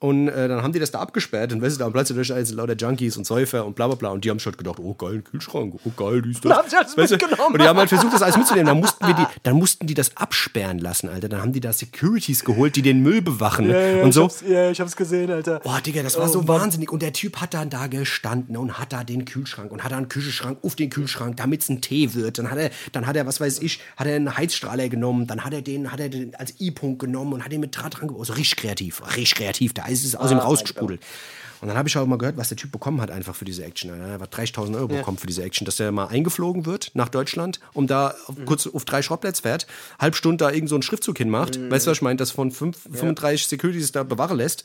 Und 0.00 0.28
äh, 0.28 0.48
dann 0.48 0.62
haben 0.62 0.72
die 0.72 0.78
das 0.78 0.90
da 0.90 1.00
abgesperrt 1.00 1.52
und 1.52 1.62
weißt 1.62 1.76
du, 1.76 1.78
da 1.80 1.86
am 1.86 1.92
Platz 1.92 2.08
der 2.08 2.16
Deutschen 2.16 2.44
sind 2.44 2.56
lauter 2.56 2.74
Junkies 2.76 3.16
und 3.16 3.26
Säufer 3.26 3.64
und 3.64 3.74
bla 3.74 3.86
bla 3.86 3.96
bla. 3.96 4.10
Und 4.10 4.24
die 4.24 4.30
haben 4.30 4.38
halt 4.38 4.58
gedacht, 4.58 4.78
oh 4.80 4.94
geil, 4.94 5.14
ein 5.14 5.24
Kühlschrank, 5.24 5.74
oh 5.84 5.90
geil, 5.96 6.22
dies, 6.22 6.40
das. 6.40 6.52
Alles 6.52 6.96
Weißt 6.96 7.12
du? 7.12 7.46
Und 7.46 7.60
die 7.60 7.66
haben 7.66 7.78
halt 7.78 7.88
versucht, 7.88 8.12
das 8.12 8.22
alles 8.22 8.36
mitzunehmen. 8.36 8.66
Dann 8.66 8.78
mussten, 8.78 9.06
wir 9.06 9.14
die, 9.14 9.26
dann 9.42 9.56
mussten 9.56 9.86
die 9.86 9.94
das 9.94 10.16
absperren 10.16 10.78
lassen, 10.78 11.08
Alter. 11.08 11.28
Dann 11.28 11.40
haben 11.40 11.52
die 11.52 11.60
da 11.60 11.72
Securities 11.72 12.44
geholt, 12.44 12.76
die 12.76 12.82
den 12.82 13.02
Müll 13.02 13.22
bewachen 13.22 13.72
und 14.02 14.12
so. 14.12 14.28
ja, 14.48 14.70
ich 14.70 14.80
hab's 14.80 14.96
gesehen, 14.96 15.30
Alter. 15.30 15.60
Boah, 15.60 15.80
Digga, 15.80 16.02
das 16.02 16.18
war 16.18 16.28
so 16.28 16.46
wahnsinnig. 16.48 16.90
Und 16.90 17.02
der 17.02 17.12
Typ 17.12 17.40
hat 17.40 17.54
dann 17.54 17.70
da 17.70 17.86
gestanden 17.86 18.56
und 18.56 18.78
hat 18.78 18.92
da 18.92 19.04
den 19.04 19.24
Kühlschrank 19.24 19.70
und 19.70 19.84
hat 19.84 19.92
da 19.92 19.96
einen 19.96 20.08
Kühlschrank 20.08 20.58
auf 20.62 20.74
den 20.74 20.90
Kühlschrank, 20.90 21.36
damit 21.36 21.62
es 21.62 21.68
ein 21.68 21.80
Tee 21.80 22.14
wird. 22.14 22.38
Dann 22.38 22.50
hat 22.50 22.58
er, 22.58 22.70
dann 22.92 23.06
hat 23.06 23.16
er, 23.16 23.26
was 23.26 23.40
weiß 23.40 23.60
ich, 23.60 23.80
hat 23.96 24.06
er 24.06 24.16
einen 24.16 24.36
Heizstrahler 24.36 24.88
genommen, 24.88 25.26
dann 25.26 25.44
hat 25.44 25.52
er 25.52 25.62
den, 25.62 25.92
hat 25.92 26.00
er 26.00 26.08
den 26.08 26.34
als 26.34 26.60
I-Punkt 26.60 26.98
genommen 26.98 27.32
und 27.34 27.44
hat 27.44 27.52
den 27.52 27.60
mit 27.60 27.76
Draht 27.76 27.98
dran 27.98 28.08
gebaut. 28.08 28.26
So 28.26 28.32
richtig 28.34 28.56
kreativ, 28.56 29.02
richtig 29.16 29.34
kreativ. 29.36 29.51
Da 29.74 29.86
ist 29.86 30.04
es 30.04 30.16
aus 30.16 30.30
ihm 30.30 30.38
rausgesprudelt. 30.38 31.00
Und 31.62 31.68
dann 31.68 31.76
habe 31.76 31.88
ich 31.88 31.96
auch 31.96 32.04
mal 32.06 32.18
gehört, 32.18 32.36
was 32.36 32.48
der 32.48 32.56
Typ 32.56 32.72
bekommen 32.72 33.00
hat 33.00 33.12
einfach 33.12 33.36
für 33.36 33.44
diese 33.44 33.64
Action. 33.64 33.90
Er 33.90 34.18
hat 34.18 34.34
30.000 34.34 34.74
Euro 34.74 34.88
bekommen 34.88 35.16
für 35.16 35.28
diese 35.28 35.44
Action, 35.44 35.64
dass 35.64 35.78
er 35.78 35.92
mal 35.92 36.08
eingeflogen 36.08 36.66
wird 36.66 36.90
nach 36.94 37.08
Deutschland, 37.08 37.60
um 37.72 37.86
da 37.86 38.16
auf, 38.26 38.34
kurz 38.46 38.66
auf 38.66 38.84
drei 38.84 39.00
Schrottplätze 39.00 39.42
fährt, 39.42 39.68
halb 40.00 40.16
Stunde 40.16 40.38
da 40.38 40.50
irgend 40.50 40.68
so 40.68 40.74
einen 40.74 40.82
Schriftzug 40.82 41.18
hinmacht. 41.18 41.60
Weißt 41.70 41.86
du, 41.86 41.92
was 41.92 41.98
ich 41.98 42.02
meine? 42.02 42.16
Das 42.16 42.32
von 42.32 42.50
fünf, 42.50 42.78
35 42.90 43.46
Securities 43.46 43.92
da 43.92 44.02
bewahren 44.02 44.38
lässt. 44.38 44.64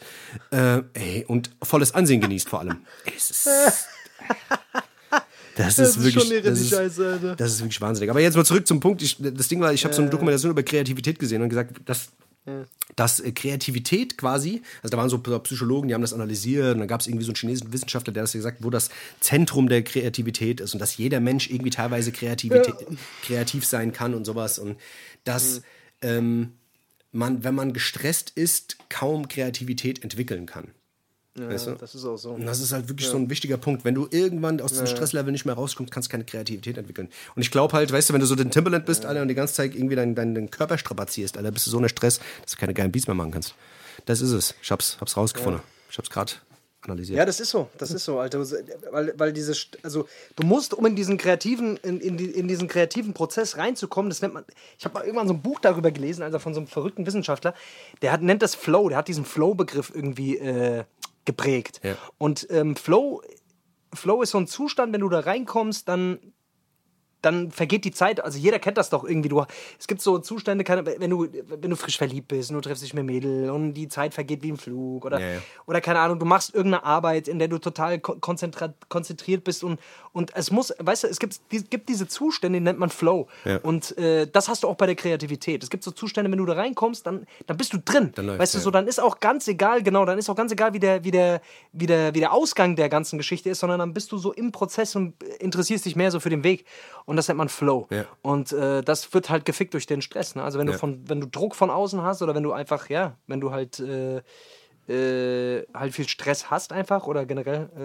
Äh, 0.50 0.82
ey, 0.96 1.24
und 1.28 1.52
volles 1.62 1.94
Ansehen 1.94 2.20
genießt 2.20 2.50
vor 2.50 2.62
allem. 2.62 2.78
Es 3.16 3.30
ist, 3.32 3.48
das, 5.56 5.80
ist 5.80 5.98
ist 5.98 6.04
wirklich, 6.04 6.24
schon 6.24 6.32
irre, 6.32 6.50
das, 6.50 6.60
ist, 6.60 6.70
Scheiße, 6.70 7.08
Alter. 7.14 7.36
das 7.36 7.54
ist 7.54 7.62
wirklich 7.62 7.80
wahnsinnig. 7.82 8.10
Aber 8.10 8.20
jetzt 8.20 8.36
mal 8.36 8.46
zurück 8.46 8.68
zum 8.68 8.80
Punkt. 8.80 9.02
Ich, 9.02 9.18
das 9.20 9.48
Ding 9.48 9.60
war, 9.60 9.74
ich 9.74 9.84
habe 9.86 9.94
so 9.94 10.02
eine 10.02 10.12
Dokumentation 10.12 10.52
über 10.52 10.62
Kreativität 10.62 11.18
gesehen 11.18 11.42
und 11.42 11.50
gesagt, 11.50 11.78
dass, 11.86 12.10
dass 12.98 13.22
äh, 13.22 13.32
Kreativität 13.32 14.18
quasi, 14.18 14.62
also 14.84 14.92
da 14.92 14.98
waren 14.98 15.10
so 15.10 15.20
Psychologen, 15.20 15.88
die 15.88 15.94
haben 15.94 16.02
das 16.02 16.14
analysiert 16.14 16.74
und 16.74 16.80
dann 16.80 16.88
gab 16.90 17.00
es 17.00 17.08
irgendwie 17.08 17.24
so 17.24 17.32
einen 17.32 17.38
chinesischen 17.38 17.72
Wissenschaftler, 17.72 18.12
der 18.12 18.24
das 18.24 18.34
gesagt, 18.34 18.58
wo 18.62 18.70
das 18.70 18.90
Zentrum 19.22 19.70
der 19.70 19.84
Kreativität 19.84 20.60
ist 20.60 20.74
und 20.74 20.80
dass 20.80 20.98
jeder 20.98 21.22
Mensch 21.22 21.50
irgendwie 21.50 21.70
teilweise 21.70 22.12
Kreativität, 22.12 22.76
kreativ 23.24 23.66
sein 23.66 23.94
kann 23.94 24.14
und 24.14 24.26
sowas 24.26 24.60
und 24.60 24.78
dass 25.24 25.62
ähm, 26.02 26.54
man, 27.12 27.44
wenn 27.44 27.56
man 27.56 27.72
gestresst 27.72 28.32
ist, 28.32 28.78
kaum 28.90 29.28
Kreativität 29.28 30.04
entwickeln 30.04 30.46
kann. 30.46 30.72
Weißt 31.38 31.68
du? 31.68 31.72
Das 31.72 31.96
ist 31.96 32.06
auch 32.06 32.18
so. 32.18 32.32
Und 32.32 32.46
das 32.46 32.60
ist 32.60 32.72
halt 32.72 32.90
wirklich 32.90 33.08
so 33.08 33.18
ein 33.18 33.30
wichtiger 33.30 33.58
Punkt. 33.58 33.86
Wenn 33.86 33.96
du 33.96 34.08
irgendwann 34.10 34.60
aus 34.62 34.72
diesem 34.72 34.88
Stresslevel 34.88 35.32
nicht 35.32 35.46
mehr 35.46 35.56
rauskommst, 35.56 35.92
kannst 35.92 36.10
du 36.10 36.12
keine 36.12 36.26
Kreativität 36.26 36.78
entwickeln. 36.78 37.10
Und 37.36 37.42
ich 37.42 37.52
glaube 37.52 37.74
halt, 37.74 37.92
weißt 37.92 38.10
du, 38.10 38.14
wenn 38.14 38.22
du 38.22 38.28
so 38.28 38.36
den 38.36 38.52
Timberland 38.52 38.86
bist, 38.86 39.06
Alter, 39.06 39.22
und 39.22 39.28
die 39.28 39.36
ganze 39.36 39.54
Zeit 39.54 39.76
irgendwie 39.76 39.96
deinen 39.96 40.16
dein, 40.16 40.34
deinen 40.34 40.52
Körper 40.52 40.78
strapazierst, 40.78 41.38
Alter, 41.38 41.52
bist 41.52 41.68
du 41.68 41.72
so 41.72 41.78
unter 41.78 41.90
Stress, 41.90 42.20
dass 42.42 42.52
du 42.52 42.58
keine 42.58 42.74
geilen 42.74 42.92
Beats 42.92 43.08
mehr 43.08 43.16
machen 43.16 43.32
kannst. 43.32 43.56
Das 44.06 44.22
ist 44.22 44.32
es. 44.32 44.56
Ich 44.62 44.72
hab's, 44.72 44.98
hab's 45.00 45.18
rausgefunden. 45.18 45.62
Ich 45.90 45.98
hab's 45.98 46.10
gerade 46.10 46.34
analysiert. 46.82 47.18
Ja, 47.18 47.26
das 47.26 47.40
ist 47.40 47.50
so, 47.50 47.70
das 47.78 47.92
ist 47.92 48.06
so, 48.06 48.20
Alter. 48.20 48.40
Weil, 48.92 49.14
weil 49.18 49.34
diese, 49.34 49.54
also 49.84 50.08
du 50.36 50.46
musst, 50.46 50.74
um 50.74 50.86
in 50.86 50.96
diesen 50.96 51.18
kreativen, 51.18 51.78
in, 51.78 52.00
in, 52.00 52.18
in 52.18 52.48
diesen 52.48 52.68
kreativen 52.68 53.14
Prozess 53.14 53.58
reinzukommen, 53.58 54.10
das 54.10 54.22
nennt 54.22 54.34
man, 54.34 54.46
ich 54.78 54.86
habe 54.86 54.94
mal 54.94 55.04
irgendwann 55.04 55.28
so 55.28 55.34
ein 55.34 55.42
Buch 55.42 55.60
darüber 55.60 55.92
gelesen, 55.92 56.24
also 56.24 56.40
von 56.40 56.54
so 56.54 56.60
einem 56.60 56.68
verrückten 56.68 57.06
Wissenschaftler, 57.06 57.54
der 58.02 58.12
hat, 58.12 58.22
nennt 58.22 58.42
das 58.42 58.56
Flow, 58.56 58.90
der 58.90 58.98
hat 58.98 59.08
diesen 59.08 59.26
Flow-Begriff 59.26 59.92
irgendwie 59.94 60.38
äh, 60.38 60.84
geprägt. 61.28 61.82
Ja. 61.84 61.96
Und 62.18 62.48
ähm, 62.50 62.76
Flow, 62.76 63.22
Flow 63.94 64.24
ist 64.24 64.32
so 64.32 64.40
ein 64.40 64.48
Zustand, 64.48 64.94
wenn 64.94 65.02
du 65.02 65.10
da 65.10 65.20
reinkommst, 65.20 65.88
dann 65.88 66.34
dann 67.28 67.52
vergeht 67.52 67.86
die 67.86 67.92
Zeit. 67.92 68.24
Also 68.24 68.40
jeder 68.40 68.60
kennt 68.60 68.78
das 68.78 68.90
doch 68.90 69.04
irgendwie. 69.04 69.30
Du, 69.30 69.44
es 69.80 69.88
gibt 69.88 70.02
so 70.02 70.20
Zustände, 70.20 70.66
wenn, 71.00 71.10
du, 71.10 71.28
wenn 71.48 71.70
du 71.70 71.76
frisch 71.76 71.98
verliebt 71.98 72.30
bist 72.30 72.50
und 72.50 72.56
du 72.56 72.62
triffst 72.62 72.84
dich 72.84 72.94
mit 72.94 73.06
Mädel 73.06 73.50
und 73.50 73.74
die 73.74 73.88
Zeit 73.88 74.14
vergeht 74.14 74.44
wie 74.44 74.50
im 74.50 74.58
Flug. 74.58 75.06
Oder, 75.06 75.20
Ja, 75.20 75.34
ja. 75.34 75.40
oder 75.66 75.82
keine 75.82 76.00
Ahnung, 76.00 76.20
du 76.20 76.26
machst 76.26 76.54
irgendeine 76.54 76.84
Arbeit, 76.84 77.28
in 77.28 77.40
der 77.40 77.48
du 77.48 77.60
total 77.60 78.00
konzentriert 78.00 79.44
bist 79.44 79.64
und, 79.64 79.80
und 80.14 80.36
es 80.36 80.52
muss, 80.52 80.74
weißt 80.80 81.04
du, 81.04 81.08
es 81.08 81.20
gibt, 81.20 81.40
gibt 81.50 81.90
diese 81.90 82.08
Zustände, 82.08 82.60
die 82.60 82.64
nennt 82.64 82.80
man 82.80 82.90
Flow. 82.90 83.28
Ja. 83.46 83.58
Und 83.58 83.98
äh, 83.98 84.28
das 84.28 84.48
hast 84.50 84.64
du 84.64 84.68
auch 84.68 84.76
bei 84.76 84.86
der 84.86 84.96
Kreativität. 84.96 85.64
Es 85.64 85.70
gibt 85.70 85.84
so 85.84 85.92
Zustände, 85.92 86.32
wenn 86.32 86.38
du 86.38 86.46
da 86.46 86.54
reinkommst, 86.54 87.06
dann, 87.06 87.28
dann 87.46 87.58
bist 87.58 87.74
du 87.74 87.78
drin. 87.78 88.12
Dann 88.16 88.26
läuft's, 88.26 88.42
weißt 88.42 88.56
du, 88.56 88.60
so, 88.60 88.72
dann 88.72 88.88
ist 88.88 89.00
auch 89.00 89.20
ganz 89.20 89.48
egal, 89.48 89.84
genau, 89.84 90.06
dann 90.06 90.18
ist 90.18 90.30
auch 90.30 90.36
ganz 90.36 90.52
egal, 90.52 90.74
wie 90.74 90.80
der, 90.80 91.04
wie, 91.04 91.12
der, 91.12 91.42
wie, 91.74 91.86
der, 91.86 92.16
wie 92.16 92.20
der 92.20 92.34
Ausgang 92.34 92.76
der 92.76 92.90
ganzen 92.90 93.18
Geschichte 93.18 93.50
ist, 93.50 93.60
sondern 93.60 93.80
dann 93.80 93.94
bist 93.94 94.12
du 94.12 94.18
so 94.18 94.34
im 94.34 94.52
Prozess 94.52 94.96
und 94.96 95.22
interessierst 95.40 95.86
dich 95.86 95.96
mehr 95.96 96.12
so 96.12 96.20
für 96.20 96.30
den 96.30 96.44
Weg. 96.44 96.66
Und 97.08 97.16
das 97.16 97.28
nennt 97.30 97.38
man 97.40 97.50
Flow. 97.50 97.88
Ja. 97.90 98.06
Und 98.22 98.52
äh, 98.52 98.84
das 98.84 99.12
wird 99.14 99.30
halt 99.30 99.46
gefickt 99.46 99.74
durch 99.74 99.88
den 99.88 100.02
Stress. 100.02 100.36
Ne? 100.36 100.44
Also 100.44 100.60
wenn 100.60 100.68
du 100.68 100.74
Ja. 100.74 100.78
von, 100.78 101.02
wenn 101.10 101.22
du 101.22 101.28
Druck 101.28 101.56
von 101.56 101.70
außen 101.72 102.02
hast 102.04 102.22
oder 102.22 102.36
wenn 102.36 102.44
du 102.44 102.52
einfach, 102.52 102.90
ja, 102.90 103.16
wenn 103.28 103.40
du 103.40 103.52
halt 103.52 103.80
äh, 103.80 104.22
äh, 104.90 105.66
halt 105.74 105.94
viel 105.94 106.08
Stress 106.08 106.50
hast 106.52 106.72
einfach 106.72 107.08
oder 107.08 107.26
generell 107.26 107.70
äh, 107.78 107.82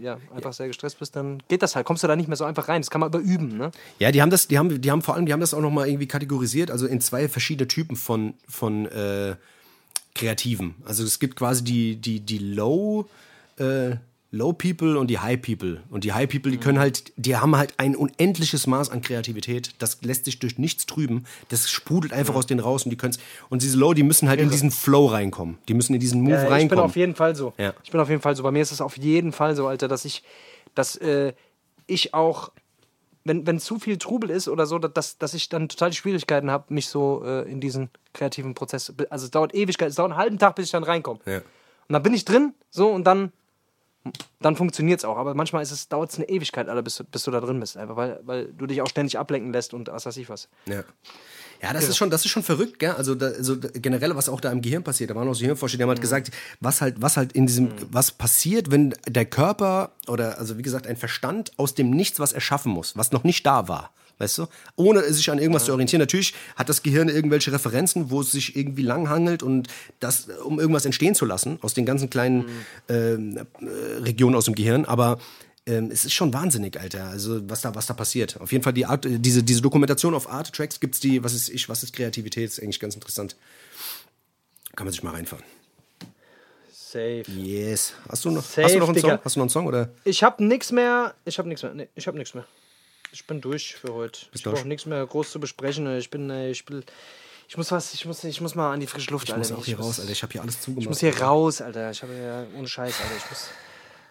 äh, 0.00 0.02
ja, 0.02 0.18
einfach 0.34 0.52
sehr 0.52 0.66
gestresst 0.68 0.98
bist, 0.98 1.16
dann 1.16 1.42
geht 1.48 1.62
das 1.62 1.74
halt. 1.76 1.86
Kommst 1.86 2.02
du 2.02 2.08
da 2.08 2.16
nicht 2.16 2.28
mehr 2.28 2.36
so 2.36 2.44
einfach 2.44 2.68
rein. 2.68 2.82
Das 2.82 2.90
kann 2.90 3.00
man 3.00 3.08
überüben, 3.08 3.56
ne? 3.56 3.70
Ja, 3.98 4.10
die 4.12 4.20
haben 4.20 4.30
das, 4.30 4.46
die 4.48 4.58
haben, 4.58 4.80
die 4.80 4.90
haben 4.90 5.02
vor 5.02 5.14
allem, 5.14 5.26
die 5.26 5.32
haben 5.32 5.40
das 5.40 5.54
auch 5.54 5.60
nochmal 5.60 5.88
irgendwie 5.88 6.06
kategorisiert, 6.08 6.70
also 6.70 6.86
in 6.86 7.00
zwei 7.00 7.28
verschiedene 7.28 7.68
Typen 7.68 7.96
von, 7.96 8.34
von 8.48 8.86
äh, 8.86 9.36
Kreativen. 10.14 10.74
Also 10.84 11.04
es 11.04 11.18
gibt 11.18 11.36
quasi 11.36 11.62
die, 11.64 11.96
die, 11.96 12.20
die 12.20 12.38
Low, 12.38 13.06
äh, 13.58 13.96
Low 14.32 14.52
People 14.52 14.98
und 14.98 15.08
die 15.08 15.18
High 15.18 15.40
People. 15.40 15.82
Und 15.88 16.04
die 16.04 16.12
High 16.12 16.28
People, 16.28 16.50
die 16.50 16.58
können 16.58 16.78
halt, 16.78 17.12
die 17.16 17.36
haben 17.36 17.56
halt 17.56 17.74
ein 17.78 17.94
unendliches 17.94 18.66
Maß 18.66 18.90
an 18.90 19.00
Kreativität. 19.00 19.74
Das 19.78 20.02
lässt 20.02 20.24
sich 20.24 20.38
durch 20.40 20.58
nichts 20.58 20.84
trüben. 20.86 21.24
Das 21.48 21.70
sprudelt 21.70 22.12
einfach 22.12 22.34
aus 22.34 22.46
denen 22.46 22.60
raus 22.60 22.84
und 22.84 22.90
die 22.90 22.96
können 22.96 23.16
Und 23.48 23.62
diese 23.62 23.78
Low, 23.78 23.94
die 23.94 24.02
müssen 24.02 24.28
halt 24.28 24.40
in 24.40 24.50
diesen 24.50 24.70
Flow 24.70 25.06
reinkommen. 25.06 25.58
Die 25.68 25.74
müssen 25.74 25.94
in 25.94 26.00
diesen 26.00 26.20
Move 26.22 26.32
Ja, 26.32 26.38
ich 26.42 26.44
bin 26.48 26.52
reinkommen. 26.52 26.84
auf 26.84 26.96
jeden 26.96 27.14
Fall 27.14 27.36
so. 27.36 27.52
Ja. 27.56 27.72
Ich 27.84 27.90
bin 27.90 28.00
auf 28.00 28.08
jeden 28.08 28.20
Fall 28.20 28.34
so. 28.36 28.42
Bei 28.42 28.50
mir 28.50 28.62
ist 28.62 28.72
es 28.72 28.80
auf 28.80 28.98
jeden 28.98 29.32
Fall 29.32 29.54
so, 29.54 29.66
Alter, 29.68 29.86
dass 29.88 30.04
ich, 30.04 30.22
dass 30.74 30.96
äh, 30.96 31.32
ich 31.86 32.12
auch, 32.12 32.50
wenn, 33.24 33.46
wenn 33.46 33.60
zu 33.60 33.78
viel 33.78 33.96
Trubel 33.96 34.30
ist 34.30 34.48
oder 34.48 34.66
so, 34.66 34.78
dass, 34.78 35.18
dass 35.18 35.34
ich 35.34 35.48
dann 35.48 35.68
total 35.68 35.90
die 35.90 35.96
Schwierigkeiten 35.96 36.50
habe, 36.50 36.74
mich 36.74 36.88
so 36.88 37.22
äh, 37.24 37.50
in 37.50 37.60
diesen 37.60 37.90
kreativen 38.12 38.54
Prozess. 38.54 38.92
Also 39.08 39.24
es 39.26 39.30
dauert 39.30 39.54
Ewigkeit, 39.54 39.90
es 39.90 39.94
dauert 39.94 40.10
einen 40.10 40.20
halben 40.20 40.38
Tag, 40.38 40.56
bis 40.56 40.66
ich 40.66 40.72
dann 40.72 40.84
reinkomme. 40.84 41.20
Ja. 41.26 41.38
Und 41.38 41.92
dann 41.92 42.02
bin 42.02 42.12
ich 42.12 42.24
drin, 42.24 42.54
so 42.70 42.88
und 42.88 43.04
dann, 43.04 43.32
dann 44.40 44.56
funktioniert 44.56 45.00
es 45.00 45.04
auch. 45.04 45.16
Aber 45.16 45.34
manchmal 45.34 45.62
ist 45.62 45.70
es, 45.70 45.88
dauert 45.88 46.10
es 46.10 46.16
eine 46.16 46.28
Ewigkeit, 46.28 46.68
Alter, 46.68 46.82
bis, 46.82 46.96
du- 46.96 47.04
bis 47.04 47.22
du 47.24 47.30
da 47.30 47.40
drin 47.40 47.58
bist. 47.60 47.76
Einfach 47.76 47.96
weil, 47.96 48.20
weil 48.24 48.46
du 48.52 48.66
dich 48.66 48.80
auch 48.82 48.88
ständig 48.88 49.18
ablenken 49.18 49.52
lässt 49.52 49.74
und 49.74 49.88
was 49.88 50.06
weiß 50.06 50.16
ich 50.18 50.28
was. 50.28 50.48
Ja. 50.66 50.82
Ja, 51.62 51.72
das 51.72 51.88
ist 51.88 51.96
schon, 51.96 52.10
das 52.10 52.22
ist 52.26 52.30
schon 52.30 52.42
verrückt, 52.42 52.78
gell? 52.78 52.90
Also, 52.90 53.14
da, 53.14 53.28
also 53.28 53.56
generell, 53.58 54.14
was 54.14 54.28
auch 54.28 54.42
da 54.42 54.52
im 54.52 54.60
Gehirn 54.60 54.84
passiert. 54.84 55.08
Da 55.08 55.14
waren 55.14 55.26
auch 55.26 55.32
so 55.34 55.42
Hirnforscher, 55.46 55.78
die 55.78 55.82
haben 55.84 55.88
halt 55.88 56.02
gesagt, 56.02 56.30
was 56.60 56.82
halt, 56.82 57.00
was 57.00 57.16
halt 57.16 57.32
in 57.32 57.46
diesem, 57.46 57.70
was 57.90 58.12
passiert, 58.12 58.70
wenn 58.70 58.94
der 59.08 59.24
Körper 59.24 59.92
oder 60.06 60.38
also 60.38 60.58
wie 60.58 60.62
gesagt 60.62 60.86
ein 60.86 60.96
Verstand 60.96 61.52
aus 61.56 61.74
dem 61.74 61.88
Nichts 61.90 62.20
was 62.20 62.34
erschaffen 62.34 62.72
muss, 62.72 62.94
was 62.98 63.10
noch 63.10 63.24
nicht 63.24 63.46
da 63.46 63.68
war. 63.68 63.90
Weißt 64.18 64.38
du? 64.38 64.46
Ohne 64.76 65.02
sich 65.12 65.30
an 65.30 65.38
irgendwas 65.38 65.66
zu 65.66 65.72
orientieren. 65.72 66.00
Natürlich 66.00 66.34
hat 66.56 66.68
das 66.68 66.82
Gehirn 66.82 67.08
irgendwelche 67.08 67.52
Referenzen, 67.52 68.10
wo 68.10 68.22
es 68.22 68.32
sich 68.32 68.56
irgendwie 68.56 68.82
langhangelt 68.82 69.42
und 69.42 69.68
das, 70.00 70.28
um 70.44 70.58
irgendwas 70.58 70.86
entstehen 70.86 71.14
zu 71.14 71.26
lassen, 71.26 71.58
aus 71.60 71.74
den 71.74 71.84
ganzen 71.84 72.08
kleinen 72.08 72.46
ähm, 72.88 73.36
äh, 73.36 74.02
Regionen 74.02 74.34
aus 74.34 74.46
dem 74.46 74.54
Gehirn. 74.54 74.86
Aber 74.86 75.18
ähm, 75.66 75.90
es 75.92 76.04
ist 76.04 76.14
schon 76.14 76.32
wahnsinnig, 76.32 76.80
Alter. 76.80 77.06
Also 77.06 77.46
was 77.48 77.60
da, 77.60 77.74
was 77.74 77.86
da 77.86 77.94
passiert. 77.94 78.40
Auf 78.40 78.52
jeden 78.52 78.64
Fall 78.64 78.72
die 78.72 78.86
Art, 78.86 79.04
äh, 79.04 79.18
diese, 79.18 79.42
diese 79.42 79.60
Dokumentation 79.60 80.14
auf 80.14 80.30
Art 80.30 80.52
Tracks 80.54 80.80
gibt's 80.80 81.00
die, 81.00 81.22
was 81.22 81.34
ist 81.34 81.50
ich, 81.50 81.68
was 81.68 81.82
ist 81.82 81.92
Kreativität, 81.92 82.44
ist 82.44 82.62
eigentlich 82.62 82.80
ganz 82.80 82.94
interessant. 82.94 83.36
Kann 84.76 84.86
man 84.86 84.92
sich 84.92 85.02
mal 85.02 85.12
reinfahren. 85.12 85.44
Safe. 86.72 87.24
Yes. 87.28 87.92
Hast 88.08 88.24
du 88.24 88.30
noch, 88.30 88.44
Safe, 88.44 88.64
hast 88.64 88.74
du 88.74 88.78
noch 88.78 88.88
einen 88.88 88.94
Digga. 88.94 89.08
Song? 89.08 89.18
Hast 89.24 89.36
du 89.36 89.40
noch 89.40 89.44
einen 89.44 89.50
Song 89.50 89.66
oder? 89.66 89.90
Ich 90.04 90.22
habe 90.22 90.42
nichts 90.44 90.72
mehr. 90.72 91.14
Ich 91.24 91.38
habe 91.38 91.48
nichts 91.48 91.62
mehr. 91.62 91.74
Nee, 91.74 91.88
ich 91.94 92.06
habe 92.06 92.16
nichts 92.16 92.32
mehr. 92.32 92.46
Ich 93.16 93.26
bin 93.26 93.40
durch 93.40 93.76
für 93.76 93.94
heute. 93.94 94.26
ich 94.34 94.42
durch? 94.42 94.56
brauche 94.56 94.68
nichts 94.68 94.84
mehr 94.84 95.06
groß 95.06 95.30
zu 95.30 95.40
besprechen. 95.40 95.86
Ich 95.96 96.10
bin, 96.10 96.28
äh, 96.28 96.50
ich 96.50 96.66
bin, 96.66 96.84
ich 97.48 97.56
muss 97.56 97.72
was, 97.72 97.94
ich 97.94 98.04
muss, 98.04 98.22
ich 98.24 98.42
muss 98.42 98.54
mal 98.54 98.74
an 98.74 98.80
die 98.80 98.86
frische 98.86 99.10
Luft. 99.10 99.30
Ich 99.30 99.34
muss 99.34 99.50
Alter. 99.50 99.58
auch 99.58 99.64
hier 99.64 99.80
raus, 99.80 99.98
Alter. 100.00 100.12
Ich 100.12 100.22
habe 100.22 100.32
hier 100.34 100.42
alles 100.42 100.60
zugemacht. 100.60 100.82
Ich 100.82 100.88
muss 100.90 101.00
hier 101.00 101.18
raus, 101.18 101.62
Alter. 101.62 101.90
Ich 101.90 102.02
habe 102.02 102.12
ja 102.14 102.44
ohne 102.58 102.68
Scheiß, 102.68 103.00
Alter. 103.00 103.16
Ich 103.16 103.30
muss, 103.30 103.48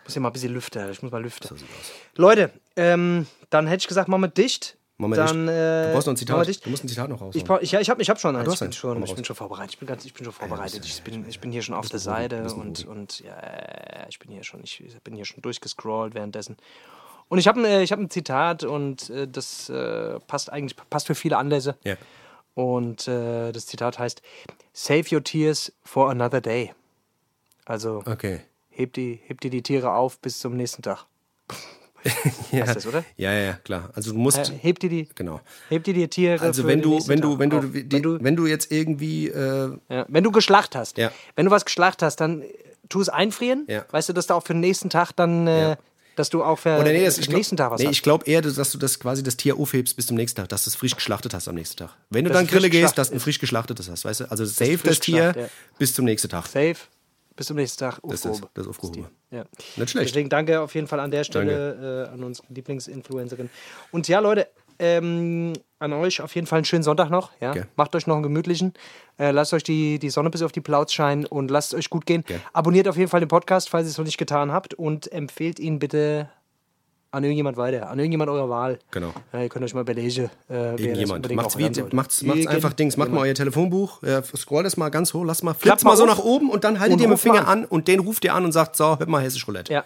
muss 0.06 0.14
hier 0.14 0.22
mal 0.24 0.30
ein 0.30 0.34
bisschen 0.34 0.54
lüften. 0.54 0.82
Alter. 0.82 0.92
Ich 0.92 1.04
muss 1.04 1.12
mal 1.12 1.22
lüften. 1.22 1.56
Leute, 2.16 2.52
ähm, 2.78 3.28
dann 3.52 3.68
hätte 3.68 3.82
ich 3.82 3.88
gesagt, 3.88 4.10
machen 4.10 4.22
wir 4.22 4.28
dicht. 4.28 4.76
Wir 4.98 5.10
dann. 5.10 5.48
Äh, 5.50 5.52
Du 5.52 5.94
brauchst 5.94 6.08
noch 6.08 6.14
ein 6.14 6.18
Zitat. 6.18 6.66
Du 6.66 6.70
musst 6.72 6.84
ein 6.84 6.88
Zitat 6.88 7.08
noch 7.08 7.22
raus. 7.22 7.36
Ich, 7.36 7.44
ich, 7.44 7.74
ich 7.74 7.90
habe 7.92 8.02
ich 8.02 8.10
hab 8.10 8.20
schon 8.20 8.36
eins. 8.36 8.48
hast 8.48 8.56
ich, 8.56 8.60
bin 8.62 8.74
schon, 8.74 9.04
ich 9.04 9.14
bin 9.14 9.24
schon 9.24 9.36
vorbereitet. 9.36 9.74
Ich 9.74 9.78
bin, 9.78 9.88
ganz, 9.88 10.04
ich 10.04 10.16
bin 10.16 10.24
schon 10.24 10.34
vorbereitet. 10.34 10.84
Ich 10.84 11.04
bin, 11.04 11.30
ich 11.30 11.40
bin 11.40 11.52
hier 11.52 11.62
schon 11.62 11.76
auf 11.76 11.90
der 11.90 12.00
Seite 12.00 12.52
und, 12.56 12.86
und 12.88 13.20
ja, 13.20 14.08
ich 14.10 14.18
bin 14.18 14.32
hier 14.32 14.44
schon, 14.44 14.62
ich 14.64 14.82
bin 15.04 15.14
hier 15.14 15.26
schon 15.26 15.44
durchgescrollt 15.44 16.16
währenddessen. 16.16 16.58
Und 17.28 17.40
ich 17.40 17.48
habe 17.48 17.82
ich 17.82 17.92
hab 17.92 18.00
ein 18.00 18.10
Zitat 18.10 18.64
und 18.64 19.10
äh, 19.10 19.28
das 19.28 19.70
äh, 19.70 20.20
passt 20.28 20.52
eigentlich 20.52 20.76
passt 20.90 21.08
für 21.08 21.16
viele 21.16 21.38
Anlässe. 21.38 21.76
Ja. 21.84 21.96
Und 22.54 23.08
äh, 23.08 23.52
das 23.52 23.66
Zitat 23.66 23.98
heißt: 24.00 24.22
Save 24.74 25.04
your 25.12 25.24
tears 25.24 25.72
for 25.84 26.10
another 26.10 26.42
day. 26.42 26.74
Also 27.66 28.04
Okay. 28.06 28.42
heb, 28.70 28.94
die, 28.94 29.20
heb 29.26 29.42
dir 29.42 29.50
die 29.50 29.64
Tiere 29.64 29.92
auf 29.94 30.20
bis 30.20 30.40
zum 30.40 30.56
nächsten 30.56 30.82
Tag. 30.84 31.06
Ja. 32.52 32.68
Heißt 32.68 32.76
das, 32.76 32.86
oder? 32.86 33.04
Ja, 33.18 33.32
ja, 33.34 33.54
klar. 33.54 33.90
Also 33.96 34.12
du 34.14 34.20
musst. 34.20 34.38
Äh, 34.38 34.54
heb 34.62 34.78
dir 34.78 34.90
die, 34.90 35.10
Genau. 35.16 35.42
heb 35.70 35.84
dir 35.86 35.94
die 35.96 36.08
Tiere. 36.08 36.40
Also 36.40 36.68
wenn 36.68 36.80
du, 36.80 37.00
wenn 37.08 37.20
du, 37.20 37.40
wenn 37.40 37.50
du, 37.50 37.62
die, 37.62 37.92
wenn 37.92 38.04
du 38.04 38.24
wenn 38.24 38.36
du 38.36 38.46
jetzt 38.46 38.72
irgendwie 38.72 39.30
äh, 39.30 39.76
Ja, 39.90 40.06
wenn 40.08 40.24
du 40.24 40.32
geschlacht 40.32 40.76
hast, 40.76 41.00
Ja. 41.00 41.12
wenn 41.36 41.46
du 41.46 41.52
was 41.52 41.66
geschlacht 41.66 42.04
hast, 42.04 42.18
dann 42.18 42.44
tu 42.90 43.02
es 43.02 43.10
einfrieren. 43.10 43.66
Ja. 43.68 43.86
Weißt 43.90 44.08
du, 44.10 44.14
dass 44.14 44.28
du 44.28 44.36
auch 44.36 44.44
für 44.44 44.54
den 44.54 44.60
nächsten 44.60 44.92
Tag 44.92 45.14
dann, 45.14 45.48
äh. 45.48 45.78
Dass 46.16 46.30
du 46.30 46.44
auch 46.44 46.58
für, 46.58 46.78
Oder 46.80 46.92
nee, 46.92 47.06
das, 47.06 47.18
ich 47.18 47.26
den 47.26 47.32
glaub, 47.32 47.38
nächsten 47.38 47.58
Tag 47.58 47.72
was 47.72 47.80
nee, 47.80 47.88
hast. 47.88 47.94
ich 47.94 48.04
glaube 48.04 48.26
eher, 48.26 48.42
dass 48.42 48.72
du 48.72 48.78
das 48.78 49.00
quasi 49.00 49.24
das 49.24 49.38
Tier 49.38 49.58
aufhebst 49.58 49.96
bis 49.96 50.08
zum 50.08 50.18
nächsten 50.18 50.38
Tag, 50.38 50.50
dass 50.50 50.64
du 50.64 50.70
es 50.70 50.76
frisch 50.76 50.96
geschlachtet 50.96 51.34
hast 51.34 51.48
am 51.48 51.56
nächsten 51.56 51.78
Tag. 51.78 51.96
Wenn 52.10 52.26
du 52.26 52.30
Dass 52.30 52.40
dann 52.40 52.48
Grille 52.48 52.70
gehst, 52.70 52.98
dass 52.98 53.10
du 53.10 53.16
ein 53.16 53.20
frisch 53.20 53.40
geschlachtetes 53.40 53.90
hast, 53.90 54.06
weißt 54.06 54.22
du? 54.22 54.32
Also 54.32 54.46
frisch 54.46 54.82
das 54.82 55.00
Tier 55.00 55.34
ja. 55.38 55.48
bis 55.78 55.94
zum 55.94 56.06
nächsten 56.06 56.30
Tag. 56.30 56.48
Safe. 56.48 56.76
Bis 57.36 57.48
zum 57.48 57.58
nächsten 57.58 57.80
Tag. 57.80 58.00
Das 58.04 58.24
ist 58.24 58.42
das 58.54 58.68
aufgehoben. 58.68 59.08
Ja. 59.30 59.44
Nicht 59.76 59.90
schlecht. 59.90 60.10
Deswegen 60.10 60.30
danke 60.30 60.62
auf 60.62 60.74
jeden 60.74 60.88
Fall 60.88 61.02
an 61.02 61.12
der 61.12 61.26
Stelle 61.26 62.08
äh, 62.10 62.14
an 62.14 62.24
unsere 62.24 62.48
Lieblingsinfluencerin. 62.50 63.50
Und 63.92 64.08
ja, 64.08 64.20
Leute, 64.20 64.48
ähm, 64.80 65.54
an 65.80 65.94
euch 65.94 66.22
auf 66.22 66.34
jeden 66.36 66.48
Fall 66.48 66.58
einen 66.58 66.66
schönen 66.66 66.84
Sonntag 66.84 67.10
noch. 67.10 67.32
Ja? 67.40 67.52
Okay. 67.52 67.64
Macht 67.76 67.96
euch 67.96 68.08
noch 68.08 68.16
einen 68.16 68.24
gemütlichen. 68.24 68.74
Äh, 69.18 69.32
lasst 69.32 69.54
euch 69.54 69.64
die, 69.64 70.00
die 70.00 70.10
Sonne 70.10 70.30
bis 70.30 70.42
auf 70.42 70.52
die 70.52 70.62
Plauz 70.62 70.94
scheinen 70.94 71.26
und 71.26 71.52
lasst 71.52 71.74
es 71.74 71.80
euch 71.80 71.90
gut 71.90 72.06
gehen. 72.06 72.24
Okay. 72.26 72.40
Abonniert 72.54 72.88
auf 72.88 72.98
jeden 72.98 73.10
Fall 73.10 73.20
den 73.20 73.30
Podcast, 73.30 73.70
falls 73.70 73.88
ihr 73.88 73.92
es 73.92 73.98
noch 73.98 74.06
nicht 74.06 74.18
getan 74.18 74.52
habt 74.52 74.74
und 74.74 75.12
empfehlt 75.12 75.60
ihn 75.60 75.80
bitte 75.80 76.30
an 77.12 77.24
irgendjemand 77.24 77.56
weiter, 77.56 77.90
an 77.90 77.98
irgendjemand 77.98 78.30
eurer 78.30 78.50
Wahl. 78.50 78.80
Genau. 78.92 79.14
Ja, 79.32 79.42
ihr 79.42 79.50
könnt 79.50 79.64
euch 79.64 79.74
mal 79.74 79.82
überlegen, 79.82 80.30
äh, 80.50 80.72
Irgendjemand. 80.76 81.34
Macht's, 81.34 81.58
wie, 81.58 81.70
macht's, 81.94 82.22
macht's 82.24 82.48
einfach 82.48 82.74
Dings. 82.74 82.98
Macht 82.98 83.10
mal 83.12 83.22
euer 83.22 83.34
Telefonbuch, 83.34 84.04
ja, 84.04 84.22
scroll 84.22 84.64
das 84.64 84.76
mal 84.76 84.90
ganz 84.90 85.14
hoch, 85.14 85.24
lasst 85.24 85.42
mal, 85.44 85.54
flippt 85.54 85.84
mal 85.86 85.92
mal 85.92 85.98
so 85.98 86.06
nach 86.06 86.20
oben 86.20 86.50
und 86.50 86.66
dann 86.66 86.80
haltet 86.80 87.00
ihr 87.00 87.08
mit 87.08 87.18
dem 87.18 87.22
Finger 87.22 87.48
an 87.48 87.64
und 87.64 87.88
den 87.88 88.02
ruft 88.02 88.26
ihr 88.26 88.34
an 88.34 88.44
und 88.44 88.52
sagt, 88.52 88.76
so, 88.76 89.00
hört 89.00 89.08
mal 89.08 89.22
Hessisch 89.24 89.48
Roulette. 89.48 89.72
Ja, 89.72 89.86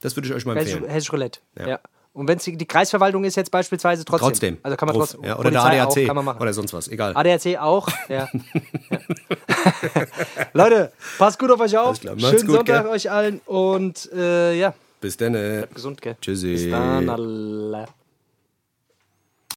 Das 0.00 0.16
würde 0.16 0.28
ich 0.28 0.34
euch 0.34 0.46
mal 0.46 0.56
Hessisch, 0.56 0.72
empfehlen. 0.72 0.92
Hessisch 0.92 1.12
Roulette. 1.12 1.40
Ja. 1.58 1.68
Ja. 1.68 1.80
Und 2.14 2.28
wenn 2.28 2.36
es 2.36 2.44
die, 2.44 2.56
die 2.56 2.66
Kreisverwaltung 2.66 3.24
ist 3.24 3.36
jetzt 3.36 3.50
beispielsweise 3.50 4.04
trotzdem. 4.04 4.28
Trotzdem. 4.28 4.58
Also 4.62 4.76
kann 4.76 4.86
man 4.86 4.96
Ruf. 4.96 5.10
trotzdem. 5.10 5.24
Ja, 5.24 5.38
oder 5.38 5.50
der 5.50 5.60
Polizei 5.60 5.80
ADAC 5.82 5.88
auch, 5.88 6.06
kann 6.06 6.16
man 6.16 6.24
machen. 6.26 6.42
oder 6.42 6.52
sonst 6.52 6.74
was, 6.74 6.88
egal. 6.88 7.16
ADAC 7.16 7.58
auch, 7.58 7.88
ja. 8.08 8.28
ja. 8.90 9.00
Leute, 10.52 10.92
passt 11.16 11.38
gut 11.38 11.50
auf 11.50 11.60
euch 11.60 11.76
auf. 11.76 11.98
Schönen 12.00 12.18
gut, 12.18 12.56
Sonntag 12.56 12.84
gell? 12.84 12.92
euch 12.92 13.10
allen 13.10 13.40
und 13.46 14.10
äh, 14.12 14.54
ja, 14.58 14.74
Bis 15.00 15.16
dann. 15.16 15.34
äh. 15.34 15.66
gesund, 15.72 16.02
gell? 16.02 16.16
Tschüssi. 16.20 16.52
Bis 16.52 16.70
dann, 16.70 17.08
Allah. 17.08 17.88